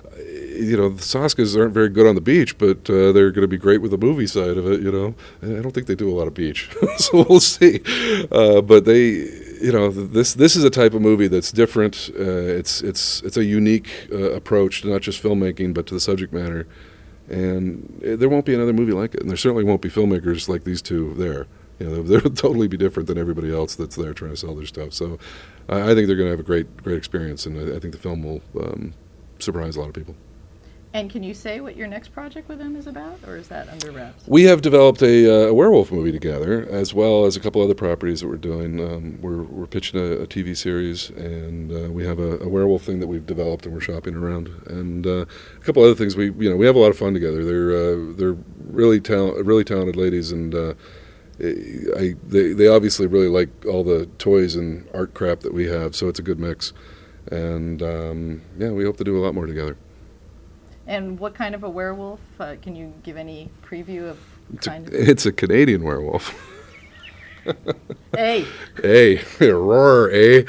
uh, 0.06 0.18
you 0.20 0.78
know, 0.78 0.90
the 0.90 1.02
Soskas 1.02 1.58
aren't 1.58 1.74
very 1.74 1.90
good 1.90 2.08
on 2.08 2.16
the 2.16 2.22
beach, 2.22 2.58
but 2.58 2.90
uh, 2.90 3.12
they're 3.12 3.32
going 3.32 3.44
to 3.44 3.48
be 3.48 3.58
great 3.58 3.82
with 3.82 3.92
the 3.92 3.98
movie 3.98 4.28
side 4.28 4.58
of 4.58 4.66
it. 4.72 4.82
You 4.82 4.92
know, 4.92 5.16
I 5.42 5.62
don't 5.62 5.72
think 5.72 5.88
they 5.88 5.96
do 5.96 6.10
a 6.10 6.16
lot 6.18 6.28
of 6.28 6.34
beach, 6.34 6.70
so 6.98 7.26
we'll 7.28 7.40
see. 7.40 7.82
Uh, 8.32 8.62
but 8.62 8.86
they, 8.86 9.10
you 9.62 9.72
know, 9.72 9.90
this 9.90 10.34
this 10.34 10.56
is 10.56 10.64
a 10.64 10.70
type 10.70 10.94
of 10.94 11.02
movie 11.02 11.28
that's 11.28 11.52
different. 11.52 12.10
Uh, 12.18 12.24
it's 12.60 12.82
it's 12.82 13.22
it's 13.22 13.38
a 13.38 13.46
unique 13.46 14.08
uh, 14.12 14.32
approach 14.32 14.82
to 14.82 14.90
not 14.90 15.02
just 15.02 15.22
filmmaking, 15.22 15.74
but 15.74 15.88
to 15.88 15.94
the 15.94 16.00
subject 16.00 16.34
matter 16.34 16.68
and 17.30 18.00
there 18.02 18.30
won't 18.30 18.46
be 18.46 18.54
another 18.54 18.74
movie 18.74 18.92
like 18.92 19.16
it, 19.16 19.22
and 19.22 19.30
there 19.30 19.38
certainly 19.38 19.64
won't 19.64 19.82
be 19.82 19.90
filmmakers 19.90 20.48
like 20.48 20.64
these 20.64 20.82
two 20.82 21.14
there. 21.16 21.48
You 21.80 21.90
know, 21.90 22.04
they'll 22.20 22.22
totally 22.22 22.68
be 22.68 22.78
different 22.78 23.08
than 23.08 23.18
everybody 23.18 23.54
else 23.54 23.76
that's 23.76 23.96
there 23.96 24.14
trying 24.14 24.32
to 24.32 24.38
sell 24.38 24.56
their 24.56 24.66
stuff. 24.66 24.94
So, 24.94 25.20
I 25.70 25.94
think 25.94 26.08
they're 26.08 26.16
going 26.16 26.28
to 26.28 26.32
have 26.32 26.40
a 26.40 26.44
great, 26.44 26.78
great 26.78 26.98
experience, 26.98 27.46
and 27.46 27.58
I, 27.58 27.78
I 27.78 27.80
think 27.80 27.94
the 27.94 28.00
film 28.00 28.24
will 28.24 28.42
um, 28.60 28.94
surprise 29.40 29.76
a 29.76 29.80
lot 29.82 29.90
of 29.90 29.96
people. 29.96 30.16
And 30.96 31.10
can 31.10 31.24
you 31.24 31.34
say 31.34 31.60
what 31.60 31.76
your 31.76 31.88
next 31.88 32.10
project 32.10 32.48
with 32.48 32.60
them 32.60 32.76
is 32.76 32.86
about, 32.86 33.18
or 33.28 33.36
is 33.36 33.48
that 33.48 33.68
under 33.68 33.92
wraps? 33.92 34.28
We 34.28 34.44
have 34.44 34.62
developed 34.62 35.02
a, 35.02 35.28
uh, 35.28 35.48
a 35.48 35.54
werewolf 35.54 35.92
movie 35.92 36.12
together, 36.12 36.68
as 36.70 36.94
well 36.94 37.26
as 37.26 37.36
a 37.36 37.40
couple 37.40 37.64
other 37.64 37.74
properties 37.74 38.22
that 38.22 38.28
we're 38.28 38.38
doing. 38.38 38.80
Um, 38.80 39.20
we're, 39.20 39.42
we're 39.42 39.66
pitching 39.66 40.00
a, 40.00 40.22
a 40.22 40.28
TV 40.28 40.56
series, 40.56 41.10
and 41.10 41.72
uh, 41.72 41.92
we 41.92 42.06
have 42.06 42.20
a, 42.20 42.38
a, 42.42 42.48
werewolf 42.48 42.84
thing 42.84 43.00
that 43.00 43.08
we've 43.08 43.26
developed, 43.26 43.66
and 43.66 43.74
we're 43.74 43.82
shopping 43.82 44.14
around, 44.14 44.50
and 44.68 45.08
uh, 45.08 45.26
a 45.26 45.60
couple 45.62 45.84
other 45.84 45.96
things. 45.96 46.16
We 46.16 46.26
you 46.26 46.48
know 46.48 46.56
we 46.56 46.68
have 46.68 46.76
a 46.76 46.80
lot 46.80 46.92
of 46.92 46.98
fun 46.98 47.16
together. 47.16 47.44
They're 47.44 47.72
uh, 47.72 48.14
they're 48.16 48.38
really 48.64 49.02
talent, 49.02 49.44
really 49.44 49.64
talented 49.64 49.96
ladies, 49.96 50.32
and 50.32 50.54
uh, 50.54 50.74
I 51.40 52.14
they 52.28 52.54
they 52.54 52.68
obviously 52.68 53.08
really 53.08 53.30
like 53.30 53.50
all 53.66 53.84
the 53.84 54.06
toys 54.20 54.56
and 54.56 54.88
art 54.94 55.16
crap 55.16 55.40
that 55.40 55.56
we 55.56 55.66
have, 55.70 55.96
so 55.96 56.08
it's 56.08 56.20
a 56.20 56.24
good 56.24 56.40
mix 56.40 56.72
And 57.32 57.82
um, 57.82 58.44
yeah, 58.60 58.70
we 58.70 58.84
hope 58.84 58.98
to 58.98 59.04
do 59.04 59.18
a 59.18 59.24
lot 59.26 59.34
more 59.34 59.48
together. 59.48 59.76
And 60.86 61.20
what 61.20 61.34
kind 61.34 61.56
of 61.56 61.64
a 61.64 61.70
werewolf? 61.70 62.20
Uh, 62.40 62.56
can 62.62 62.76
you 62.76 62.94
give 63.04 63.18
any 63.18 63.50
preview 63.66 64.10
of 64.10 64.20
It's 64.54 64.68
a, 64.68 64.76
of? 64.78 64.88
it's 64.94 65.26
a 65.26 65.32
Canadian 65.32 65.84
werewolf. 65.84 66.50
Hey. 68.16 68.46
Hey, 68.82 69.22
roar, 69.42 70.10
eh? 70.12 70.44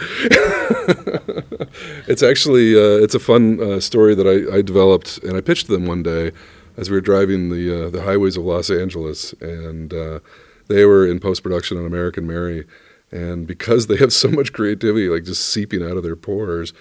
it's 2.07 2.23
actually 2.23 2.77
uh, 2.77 3.03
it's 3.03 3.15
a 3.15 3.19
fun 3.19 3.59
uh, 3.61 3.81
story 3.81 4.15
that 4.15 4.27
I, 4.27 4.59
I 4.59 4.63
developed 4.63 5.19
and 5.19 5.37
I 5.37 5.41
pitched 5.41 5.67
to 5.67 5.73
them 5.73 5.87
one 5.87 6.03
day 6.03 6.31
as 6.77 6.91
we 6.91 6.97
were 6.97 7.01
driving 7.01 7.49
the 7.49 7.87
uh, 7.87 7.91
the 7.91 8.03
highways 8.03 8.37
of 8.37 8.45
Los 8.45 8.71
Angeles, 8.71 9.33
and 9.41 9.95
uh, 9.95 10.21
they 10.69 10.85
were 10.85 11.07
in 11.07 11.21
post 11.21 11.43
production 11.43 11.79
on 11.79 11.87
American 11.87 12.27
Mary, 12.27 12.67
and 13.11 13.47
because 13.47 13.87
they 13.87 13.97
have 13.97 14.13
so 14.13 14.29
much 14.29 14.53
creativity, 14.53 15.09
like 15.09 15.25
just 15.25 15.47
seeping 15.47 15.83
out 15.83 15.97
of 15.97 16.03
their 16.03 16.17
pores 16.17 16.73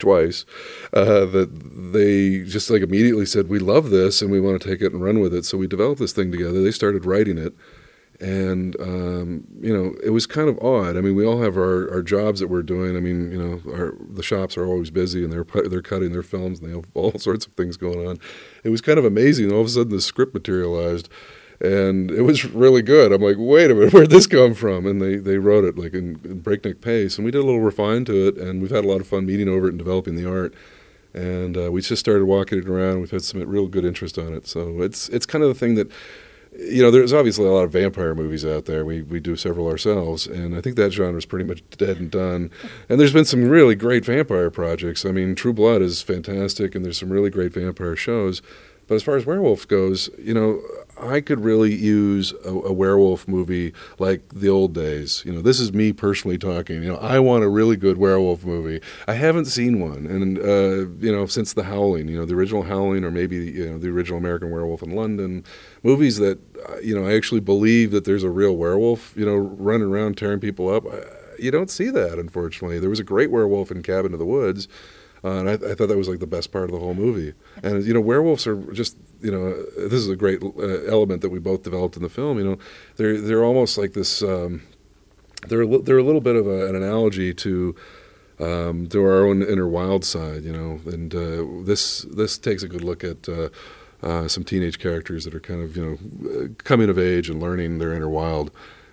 twice, 0.00 0.44
uh, 0.92 1.26
that 1.26 1.92
they 1.92 2.40
just 2.40 2.70
like 2.70 2.82
immediately 2.82 3.26
said, 3.26 3.48
"We 3.48 3.58
love 3.58 3.90
this 3.90 4.22
and 4.22 4.30
we 4.30 4.40
want 4.40 4.60
to 4.60 4.68
take 4.68 4.82
it 4.82 4.92
and 4.92 5.02
run 5.02 5.20
with 5.20 5.32
it." 5.34 5.44
So 5.44 5.58
we 5.58 5.66
developed 5.66 6.00
this 6.00 6.12
thing 6.12 6.32
together. 6.32 6.62
They 6.62 6.72
started 6.72 7.04
writing 7.04 7.38
it 7.38 7.54
and 8.20 8.78
um, 8.80 9.44
you 9.60 9.72
know 9.72 9.94
it 10.04 10.10
was 10.10 10.26
kind 10.26 10.48
of 10.48 10.58
odd. 10.62 10.96
I 10.96 11.00
mean, 11.00 11.14
we 11.14 11.24
all 11.24 11.40
have 11.40 11.56
our, 11.56 11.90
our 11.90 12.02
jobs 12.02 12.40
that 12.40 12.48
we're 12.48 12.62
doing. 12.62 12.96
I 12.96 13.00
mean, 13.00 13.32
you 13.32 13.38
know, 13.38 13.72
our, 13.72 13.94
the 14.10 14.22
shops 14.22 14.56
are 14.56 14.66
always 14.66 14.90
busy, 14.90 15.24
and 15.24 15.32
they're 15.32 15.46
they're 15.68 15.82
cutting 15.82 16.12
their 16.12 16.22
films, 16.22 16.60
and 16.60 16.68
they 16.68 16.74
have 16.74 16.86
all 16.94 17.18
sorts 17.18 17.46
of 17.46 17.52
things 17.54 17.76
going 17.76 18.06
on. 18.06 18.18
It 18.62 18.68
was 18.68 18.80
kind 18.80 18.98
of 18.98 19.04
amazing. 19.04 19.50
All 19.50 19.60
of 19.60 19.66
a 19.66 19.70
sudden, 19.70 19.90
the 19.90 20.00
script 20.00 20.34
materialized, 20.34 21.08
and 21.60 22.10
it 22.10 22.22
was 22.22 22.44
really 22.44 22.82
good. 22.82 23.12
I'm 23.12 23.22
like, 23.22 23.36
wait 23.38 23.70
a 23.70 23.74
minute, 23.74 23.92
where'd 23.92 24.10
this 24.10 24.26
come 24.26 24.54
from? 24.54 24.86
And 24.86 25.00
they 25.00 25.16
they 25.16 25.38
wrote 25.38 25.64
it 25.64 25.78
like 25.78 25.94
in, 25.94 26.20
in 26.24 26.40
breakneck 26.40 26.80
pace, 26.80 27.16
and 27.16 27.24
we 27.24 27.30
did 27.30 27.38
a 27.38 27.44
little 27.44 27.60
refine 27.60 28.04
to 28.06 28.28
it, 28.28 28.36
and 28.36 28.60
we've 28.62 28.70
had 28.70 28.84
a 28.84 28.88
lot 28.88 29.00
of 29.00 29.06
fun 29.06 29.26
meeting 29.26 29.48
over 29.48 29.66
it 29.66 29.70
and 29.70 29.78
developing 29.78 30.16
the 30.16 30.28
art. 30.28 30.54
And 31.12 31.56
uh, 31.56 31.72
we 31.72 31.80
just 31.80 31.98
started 31.98 32.24
walking 32.26 32.58
it 32.58 32.68
around. 32.68 33.00
We've 33.00 33.10
had 33.10 33.22
some 33.24 33.40
real 33.40 33.66
good 33.66 33.84
interest 33.84 34.16
on 34.16 34.32
it. 34.32 34.46
So 34.46 34.80
it's 34.80 35.08
it's 35.08 35.26
kind 35.26 35.42
of 35.42 35.48
the 35.48 35.58
thing 35.58 35.74
that 35.74 35.90
you 36.58 36.82
know, 36.82 36.90
there's 36.90 37.12
obviously 37.12 37.46
a 37.46 37.50
lot 37.50 37.62
of 37.62 37.70
vampire 37.70 38.14
movies 38.14 38.44
out 38.44 38.64
there. 38.64 38.84
We 38.84 39.02
we 39.02 39.20
do 39.20 39.36
several 39.36 39.68
ourselves, 39.68 40.26
and 40.26 40.56
I 40.56 40.60
think 40.60 40.76
that 40.76 40.92
genre 40.92 41.18
is 41.18 41.26
pretty 41.26 41.44
much 41.44 41.62
dead 41.70 41.98
and 41.98 42.10
done. 42.10 42.50
And 42.88 42.98
there's 42.98 43.12
been 43.12 43.24
some 43.24 43.48
really 43.48 43.74
great 43.74 44.04
vampire 44.04 44.50
projects. 44.50 45.04
I 45.04 45.12
mean, 45.12 45.34
True 45.34 45.52
Blood 45.52 45.80
is 45.82 46.02
fantastic, 46.02 46.74
and 46.74 46.84
there's 46.84 46.98
some 46.98 47.10
really 47.10 47.30
great 47.30 47.52
vampire 47.52 47.96
shows. 47.96 48.42
But 48.88 48.96
as 48.96 49.04
far 49.04 49.16
as 49.16 49.24
werewolf 49.24 49.68
goes, 49.68 50.10
you 50.18 50.34
know, 50.34 50.60
I 51.00 51.20
could 51.20 51.40
really 51.40 51.74
use 51.74 52.32
a, 52.44 52.48
a 52.48 52.72
werewolf 52.72 53.26
movie 53.26 53.72
like 53.98 54.28
the 54.28 54.48
old 54.48 54.74
days. 54.74 55.22
You 55.24 55.32
know, 55.32 55.42
this 55.42 55.60
is 55.60 55.72
me 55.72 55.92
personally 55.92 56.38
talking. 56.38 56.82
You 56.82 56.92
know, 56.92 56.98
I 56.98 57.18
want 57.18 57.44
a 57.44 57.48
really 57.48 57.76
good 57.76 57.98
werewolf 57.98 58.44
movie. 58.44 58.80
I 59.08 59.14
haven't 59.14 59.46
seen 59.46 59.80
one, 59.80 60.06
and 60.06 60.38
uh, 60.38 60.90
you 61.04 61.12
know, 61.12 61.26
since 61.26 61.52
The 61.52 61.64
Howling, 61.64 62.08
you 62.08 62.18
know, 62.18 62.26
the 62.26 62.34
original 62.34 62.62
Howling, 62.62 63.04
or 63.04 63.10
maybe 63.10 63.36
you 63.36 63.70
know, 63.70 63.78
the 63.78 63.88
original 63.88 64.18
American 64.18 64.50
Werewolf 64.50 64.82
in 64.82 64.94
London, 64.94 65.44
movies 65.82 66.18
that 66.18 66.38
uh, 66.68 66.78
you 66.78 66.98
know, 66.98 67.06
I 67.06 67.14
actually 67.14 67.40
believe 67.40 67.90
that 67.92 68.04
there's 68.04 68.24
a 68.24 68.30
real 68.30 68.56
werewolf, 68.56 69.16
you 69.16 69.24
know, 69.24 69.36
running 69.36 69.88
around 69.88 70.16
tearing 70.16 70.40
people 70.40 70.68
up. 70.68 70.84
You 71.38 71.50
don't 71.50 71.70
see 71.70 71.90
that, 71.90 72.18
unfortunately. 72.18 72.78
There 72.78 72.90
was 72.90 73.00
a 73.00 73.04
great 73.04 73.30
werewolf 73.30 73.70
in 73.70 73.82
Cabin 73.82 74.12
to 74.12 74.18
the 74.18 74.26
Woods. 74.26 74.68
Uh, 75.22 75.32
and 75.32 75.50
I, 75.50 75.52
I, 75.52 75.74
thought 75.74 75.88
that 75.88 75.98
was 75.98 76.08
like 76.08 76.18
the 76.18 76.26
best 76.26 76.50
part 76.50 76.64
of 76.64 76.70
the 76.70 76.78
whole 76.78 76.94
movie. 76.94 77.34
And 77.62 77.84
you 77.84 77.92
know, 77.92 78.00
werewolves 78.00 78.46
are 78.46 78.56
just 78.72 78.96
you 79.22 79.30
know, 79.30 79.62
this 79.76 79.94
is 79.94 80.08
a 80.08 80.16
great 80.16 80.42
uh, 80.42 80.84
element 80.84 81.22
that 81.22 81.30
we 81.30 81.38
both 81.38 81.62
developed 81.62 81.96
in 81.96 82.02
the 82.02 82.08
film. 82.08 82.38
You 82.38 82.44
know, 82.44 82.58
they're 82.96 83.20
they're 83.20 83.44
almost 83.44 83.78
like 83.78 83.92
this. 83.92 84.22
Um, 84.22 84.62
they're 85.48 85.66
they're 85.66 85.98
a 85.98 86.02
little 86.02 86.20
bit 86.20 86.36
of 86.36 86.46
a, 86.46 86.66
an 86.66 86.76
analogy 86.76 87.34
to. 87.34 87.74
Um, 88.38 88.86
to 88.86 89.04
our 89.04 89.26
own 89.26 89.42
inner 89.42 89.68
wild 89.68 90.02
side, 90.02 90.44
you 90.44 90.52
know, 90.52 90.80
and 90.90 91.14
uh, 91.14 91.44
this 91.66 92.06
this 92.10 92.38
takes 92.38 92.62
a 92.62 92.68
good 92.68 92.82
look 92.82 93.04
at 93.04 93.28
uh, 93.28 93.50
uh, 94.02 94.28
some 94.28 94.44
teenage 94.44 94.78
characters 94.78 95.26
that 95.26 95.34
are 95.34 95.40
kind 95.40 95.62
of 95.62 95.76
you 95.76 95.84
know 95.84 96.48
coming 96.64 96.88
of 96.88 96.98
age 96.98 97.28
and 97.28 97.38
learning 97.38 97.76
their 97.76 97.92
inner 97.92 98.08
wild 98.08 98.50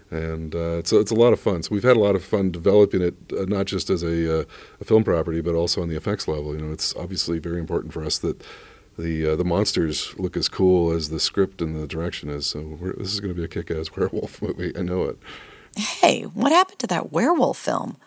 and 0.10 0.56
uh, 0.56 0.78
it's, 0.78 0.94
it's 0.94 1.12
a 1.12 1.16
lot 1.16 1.34
of 1.34 1.40
fun. 1.40 1.64
So 1.64 1.70
we've 1.72 1.84
had 1.84 1.98
a 1.98 1.99
lot 1.99 2.16
of 2.16 2.24
fun 2.24 2.52
developing 2.52 3.02
it, 3.02 3.16
uh, 3.34 3.45
not 3.45 3.66
just 3.66 3.90
as 3.90 4.04
a, 4.04 4.41
uh, 4.41 4.44
a, 4.80 4.86
film 4.86 5.04
property, 5.04 5.41
but 5.41 5.56
also 5.56 5.82
on 5.82 5.90
the 5.90 5.98
effects 5.98 6.28
level. 6.28 6.56
You 6.56 6.62
know, 6.62 6.72
it's 6.72 6.95
obviously 6.95 7.40
very 7.40 7.60
important 7.60 7.94
for 7.94 8.04
us 8.04 8.18
that 8.20 8.41
the 8.98 9.28
uh, 9.32 9.36
the 9.36 9.45
monsters 9.45 10.18
look 10.18 10.36
as 10.36 10.49
cool 10.49 10.91
as 10.91 11.10
the 11.10 11.19
script 11.19 11.61
and 11.61 11.76
the 11.76 11.88
direction 11.88 12.30
is. 12.30 12.48
So 12.48 12.78
this 12.98 13.14
is 13.14 13.19
going 13.19 13.34
to 13.34 13.38
be 13.40 13.45
a 13.45 13.48
kick-ass 13.48 13.91
werewolf 13.95 14.41
movie. 14.41 14.74
I 14.78 14.82
know 14.82 15.03
it. 15.03 15.18
Hey, 15.76 16.24
what 16.24 16.52
happened 16.52 16.80
to 16.80 16.88
that 16.88 17.11
werewolf 17.11 17.57
film? 17.57 17.98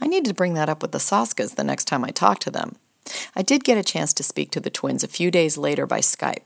I 0.00 0.06
need 0.06 0.24
to 0.24 0.34
bring 0.34 0.54
that 0.54 0.70
up 0.70 0.80
with 0.80 0.92
the 0.92 0.98
Soskas 0.98 1.54
the 1.56 1.64
next 1.64 1.84
time 1.84 2.04
I 2.04 2.10
talk 2.10 2.38
to 2.40 2.50
them. 2.50 2.76
I 3.36 3.42
did 3.42 3.64
get 3.64 3.76
a 3.76 3.82
chance 3.82 4.14
to 4.14 4.22
speak 4.22 4.50
to 4.52 4.60
the 4.60 4.70
twins 4.70 5.04
a 5.04 5.08
few 5.08 5.30
days 5.30 5.58
later 5.58 5.86
by 5.86 6.00
Skype. 6.00 6.44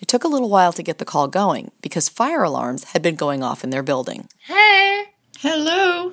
It 0.00 0.08
took 0.08 0.24
a 0.24 0.28
little 0.28 0.48
while 0.48 0.72
to 0.72 0.82
get 0.82 0.98
the 0.98 1.04
call 1.04 1.28
going 1.28 1.70
because 1.82 2.08
fire 2.08 2.42
alarms 2.42 2.84
had 2.84 3.02
been 3.02 3.16
going 3.16 3.42
off 3.42 3.62
in 3.62 3.70
their 3.70 3.82
building. 3.82 4.28
Hey! 4.38 5.04
Hello! 5.38 6.12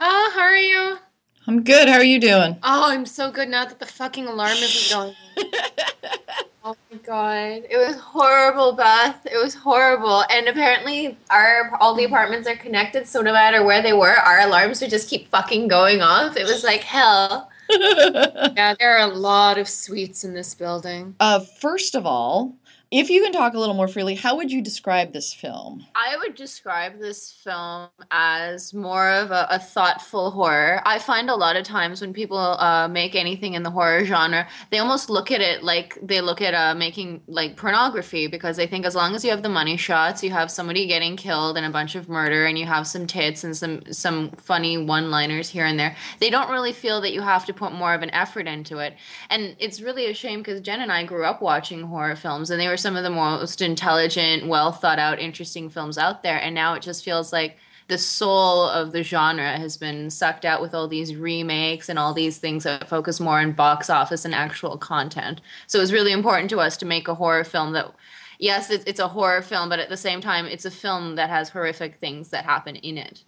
Oh, 0.00 0.32
how 0.34 0.40
are 0.40 0.56
you? 0.56 0.98
I'm 1.46 1.62
good. 1.62 1.88
How 1.88 1.96
are 1.96 2.04
you 2.04 2.20
doing? 2.20 2.56
Oh, 2.62 2.90
I'm 2.90 3.06
so 3.06 3.30
good 3.30 3.48
now 3.48 3.64
that 3.64 3.78
the 3.78 3.86
fucking 3.86 4.26
alarm 4.26 4.56
isn't 4.56 5.14
going. 5.36 5.50
Oh 6.64 6.76
my 6.90 6.98
god. 6.98 7.62
It 7.70 7.76
was 7.76 7.96
horrible, 7.96 8.72
Beth. 8.72 9.26
It 9.26 9.36
was 9.36 9.54
horrible. 9.54 10.24
And 10.30 10.48
apparently 10.48 11.16
our 11.30 11.76
all 11.80 11.94
the 11.94 12.04
apartments 12.04 12.48
are 12.48 12.56
connected, 12.56 13.06
so 13.06 13.20
no 13.20 13.32
matter 13.32 13.64
where 13.64 13.82
they 13.82 13.92
were, 13.92 14.14
our 14.14 14.40
alarms 14.40 14.80
would 14.80 14.90
just 14.90 15.08
keep 15.08 15.28
fucking 15.28 15.68
going 15.68 16.02
off. 16.02 16.36
It 16.36 16.44
was 16.44 16.64
like 16.64 16.82
hell. 16.82 17.50
yeah, 17.70 18.74
there 18.78 18.96
are 18.96 19.10
a 19.10 19.14
lot 19.14 19.58
of 19.58 19.68
suites 19.68 20.24
in 20.24 20.34
this 20.34 20.54
building. 20.54 21.14
Uh, 21.20 21.40
first 21.40 21.94
of 21.94 22.04
all, 22.04 22.56
if 22.90 23.08
you 23.08 23.22
can 23.22 23.30
talk 23.30 23.54
a 23.54 23.58
little 23.58 23.76
more 23.76 23.86
freely, 23.86 24.16
how 24.16 24.34
would 24.36 24.50
you 24.50 24.60
describe 24.60 25.12
this 25.12 25.32
film? 25.32 25.86
I 25.94 26.16
would 26.16 26.34
describe 26.34 26.98
this 26.98 27.30
film 27.30 27.88
as 28.10 28.74
more 28.74 29.08
of 29.08 29.30
a, 29.30 29.46
a 29.48 29.60
thoughtful 29.60 30.32
horror. 30.32 30.82
I 30.84 30.98
find 30.98 31.30
a 31.30 31.36
lot 31.36 31.54
of 31.54 31.62
times 31.62 32.00
when 32.00 32.12
people 32.12 32.36
uh, 32.36 32.88
make 32.88 33.14
anything 33.14 33.54
in 33.54 33.62
the 33.62 33.70
horror 33.70 34.04
genre, 34.04 34.48
they 34.70 34.78
almost 34.78 35.08
look 35.08 35.30
at 35.30 35.40
it 35.40 35.62
like 35.62 35.98
they 36.02 36.20
look 36.20 36.42
at 36.42 36.52
uh, 36.52 36.74
making 36.74 37.22
like 37.28 37.56
pornography 37.56 38.26
because 38.26 38.56
they 38.56 38.66
think 38.66 38.84
as 38.84 38.96
long 38.96 39.14
as 39.14 39.24
you 39.24 39.30
have 39.30 39.44
the 39.44 39.48
money 39.48 39.76
shots, 39.76 40.24
you 40.24 40.30
have 40.30 40.50
somebody 40.50 40.88
getting 40.88 41.16
killed 41.16 41.56
and 41.56 41.64
a 41.64 41.70
bunch 41.70 41.94
of 41.94 42.08
murder, 42.08 42.46
and 42.46 42.58
you 42.58 42.66
have 42.66 42.88
some 42.88 43.06
tits 43.06 43.44
and 43.44 43.56
some 43.56 43.82
some 43.92 44.30
funny 44.32 44.76
one-liners 44.76 45.48
here 45.48 45.64
and 45.64 45.78
there. 45.78 45.94
They 46.18 46.30
don't 46.30 46.50
really 46.50 46.72
feel 46.72 47.00
that 47.02 47.12
you 47.12 47.20
have 47.20 47.46
to 47.46 47.54
put 47.54 47.72
more 47.72 47.94
of 47.94 48.02
an 48.02 48.10
effort 48.10 48.48
into 48.48 48.78
it, 48.78 48.96
and 49.28 49.54
it's 49.60 49.80
really 49.80 50.06
a 50.06 50.14
shame 50.14 50.40
because 50.40 50.60
Jen 50.60 50.80
and 50.80 50.90
I 50.90 51.04
grew 51.04 51.24
up 51.24 51.40
watching 51.40 51.82
horror 51.82 52.16
films, 52.16 52.50
and 52.50 52.60
they 52.60 52.66
were 52.66 52.79
some 52.80 52.96
of 52.96 53.04
the 53.04 53.10
most 53.10 53.62
intelligent, 53.62 54.46
well 54.46 54.72
thought 54.72 54.98
out, 54.98 55.18
interesting 55.18 55.68
films 55.68 55.98
out 55.98 56.22
there. 56.22 56.40
And 56.40 56.54
now 56.54 56.74
it 56.74 56.82
just 56.82 57.04
feels 57.04 57.32
like 57.32 57.58
the 57.88 57.98
soul 57.98 58.68
of 58.68 58.92
the 58.92 59.02
genre 59.02 59.58
has 59.58 59.76
been 59.76 60.10
sucked 60.10 60.44
out 60.44 60.62
with 60.62 60.74
all 60.74 60.86
these 60.86 61.16
remakes 61.16 61.88
and 61.88 61.98
all 61.98 62.14
these 62.14 62.38
things 62.38 62.62
that 62.64 62.88
focus 62.88 63.18
more 63.18 63.40
on 63.40 63.52
box 63.52 63.90
office 63.90 64.24
and 64.24 64.34
actual 64.34 64.78
content. 64.78 65.40
So 65.66 65.78
it 65.78 65.82
was 65.82 65.92
really 65.92 66.12
important 66.12 66.50
to 66.50 66.60
us 66.60 66.76
to 66.78 66.86
make 66.86 67.08
a 67.08 67.14
horror 67.14 67.42
film 67.42 67.72
that, 67.72 67.92
yes, 68.38 68.70
it's 68.70 69.00
a 69.00 69.08
horror 69.08 69.42
film, 69.42 69.68
but 69.68 69.80
at 69.80 69.88
the 69.88 69.96
same 69.96 70.20
time, 70.20 70.46
it's 70.46 70.64
a 70.64 70.70
film 70.70 71.16
that 71.16 71.30
has 71.30 71.48
horrific 71.48 71.96
things 71.96 72.30
that 72.30 72.44
happen 72.44 72.76
in 72.76 72.96
it. 72.96 73.24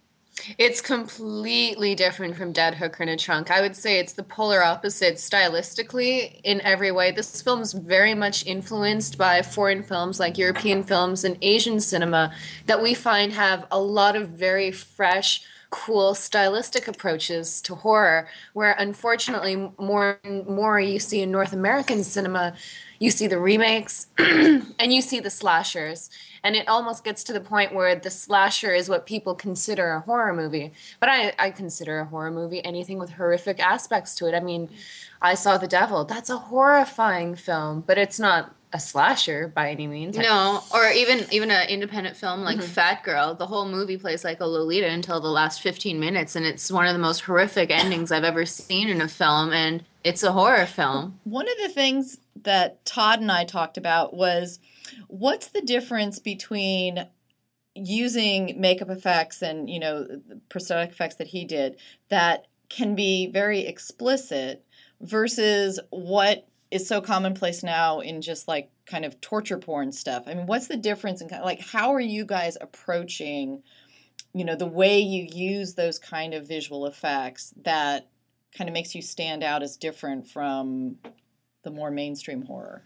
It's 0.57 0.81
completely 0.81 1.93
different 1.95 2.35
from 2.35 2.51
Dead 2.51 2.75
Hooker 2.75 3.03
in 3.03 3.09
a 3.09 3.17
Trunk. 3.17 3.51
I 3.51 3.61
would 3.61 3.75
say 3.75 3.99
it's 3.99 4.13
the 4.13 4.23
polar 4.23 4.63
opposite 4.63 5.15
stylistically 5.15 6.41
in 6.43 6.59
every 6.61 6.91
way. 6.91 7.11
This 7.11 7.41
film 7.41 7.61
is 7.61 7.73
very 7.73 8.15
much 8.15 8.45
influenced 8.45 9.17
by 9.17 9.41
foreign 9.41 9.83
films 9.83 10.19
like 10.19 10.37
European 10.37 10.83
films 10.83 11.23
and 11.23 11.37
Asian 11.41 11.79
cinema 11.79 12.33
that 12.65 12.81
we 12.81 12.93
find 12.93 13.31
have 13.33 13.67
a 13.71 13.79
lot 13.79 14.15
of 14.15 14.29
very 14.29 14.71
fresh, 14.71 15.43
cool 15.69 16.13
stylistic 16.13 16.87
approaches 16.87 17.61
to 17.61 17.75
horror 17.75 18.27
where 18.53 18.75
unfortunately 18.77 19.71
more 19.79 20.19
and 20.23 20.45
more 20.45 20.79
you 20.79 20.99
see 20.99 21.21
in 21.21 21.31
North 21.31 21.53
American 21.53 22.03
cinema 22.03 22.55
you 22.99 23.09
see 23.09 23.25
the 23.25 23.39
remakes 23.39 24.05
and 24.19 24.93
you 24.93 25.01
see 25.01 25.19
the 25.19 25.31
slashers 25.31 26.11
and 26.43 26.55
it 26.55 26.67
almost 26.67 27.03
gets 27.03 27.23
to 27.23 27.33
the 27.33 27.39
point 27.39 27.73
where 27.73 27.95
the 27.95 28.09
slasher 28.09 28.73
is 28.73 28.89
what 28.89 29.05
people 29.05 29.35
consider 29.35 29.91
a 29.91 30.01
horror 30.01 30.33
movie 30.33 30.71
but 30.99 31.09
i, 31.09 31.33
I 31.39 31.51
consider 31.51 31.99
a 31.99 32.05
horror 32.05 32.31
movie 32.31 32.63
anything 32.63 32.99
with 32.99 33.11
horrific 33.11 33.59
aspects 33.59 34.15
to 34.15 34.27
it 34.27 34.35
i 34.35 34.39
mean 34.39 34.69
i 35.21 35.33
saw 35.33 35.57
the 35.57 35.67
devil 35.67 36.05
that's 36.05 36.29
a 36.29 36.37
horrifying 36.37 37.35
film 37.35 37.81
but 37.81 37.97
it's 37.97 38.19
not 38.19 38.53
a 38.73 38.79
slasher 38.79 39.47
by 39.47 39.69
any 39.69 39.85
means. 39.85 40.17
No, 40.17 40.63
or 40.73 40.89
even 40.89 41.25
even 41.31 41.51
an 41.51 41.69
independent 41.69 42.17
film 42.17 42.41
like 42.41 42.57
mm-hmm. 42.57 42.65
Fat 42.65 43.03
Girl. 43.03 43.35
The 43.35 43.45
whole 43.45 43.69
movie 43.69 43.97
plays 43.97 44.23
like 44.23 44.39
a 44.39 44.45
Lolita 44.45 44.89
until 44.89 45.21
the 45.21 45.29
last 45.29 45.61
15 45.61 45.99
minutes 45.99 46.35
and 46.35 46.45
it's 46.45 46.71
one 46.71 46.87
of 46.87 46.93
the 46.93 46.99
most 46.99 47.21
horrific 47.21 47.69
endings 47.69 48.11
I've 48.11 48.23
ever 48.23 48.45
seen 48.45 48.89
in 48.89 48.99
a 48.99 49.07
film 49.07 49.53
and 49.53 49.83
it's 50.03 50.23
a 50.23 50.31
horror 50.31 50.65
film. 50.65 51.19
One 51.23 51.47
of 51.47 51.55
the 51.61 51.69
things 51.69 52.17
that 52.41 52.83
Todd 52.83 53.21
and 53.21 53.31
I 53.31 53.45
talked 53.45 53.77
about 53.77 54.15
was 54.15 54.59
what's 55.07 55.47
the 55.47 55.61
difference 55.61 56.19
between 56.19 57.07
using 57.75 58.59
makeup 58.59 58.89
effects 58.89 59.41
and 59.41 59.69
you 59.69 59.79
know 59.79 60.07
prosthetic 60.49 60.91
effects 60.91 61.15
that 61.15 61.27
he 61.27 61.43
did 61.43 61.77
that 62.09 62.45
can 62.69 62.95
be 62.95 63.27
very 63.27 63.61
explicit 63.61 64.63
versus 65.01 65.79
what 65.89 66.47
is 66.71 66.87
so 66.87 67.01
commonplace 67.01 67.61
now 67.61 67.99
in 67.99 68.21
just 68.21 68.47
like 68.47 68.69
kind 68.85 69.05
of 69.05 69.21
torture 69.21 69.59
porn 69.59 69.91
stuff. 69.91 70.23
I 70.25 70.33
mean, 70.33 70.47
what's 70.47 70.67
the 70.67 70.77
difference 70.77 71.21
in 71.21 71.29
kind 71.29 71.41
of 71.41 71.45
like 71.45 71.61
how 71.61 71.93
are 71.93 71.99
you 71.99 72.25
guys 72.25 72.57
approaching 72.59 73.61
you 74.33 74.43
know 74.43 74.55
the 74.55 74.65
way 74.67 74.99
you 74.99 75.27
use 75.31 75.75
those 75.75 75.99
kind 75.99 76.33
of 76.33 76.47
visual 76.47 76.87
effects 76.87 77.53
that 77.63 78.07
kind 78.57 78.69
of 78.69 78.73
makes 78.73 78.95
you 78.95 79.01
stand 79.01 79.43
out 79.43 79.63
as 79.63 79.77
different 79.77 80.27
from 80.27 80.97
the 81.63 81.71
more 81.71 81.91
mainstream 81.91 82.43
horror? 82.43 82.83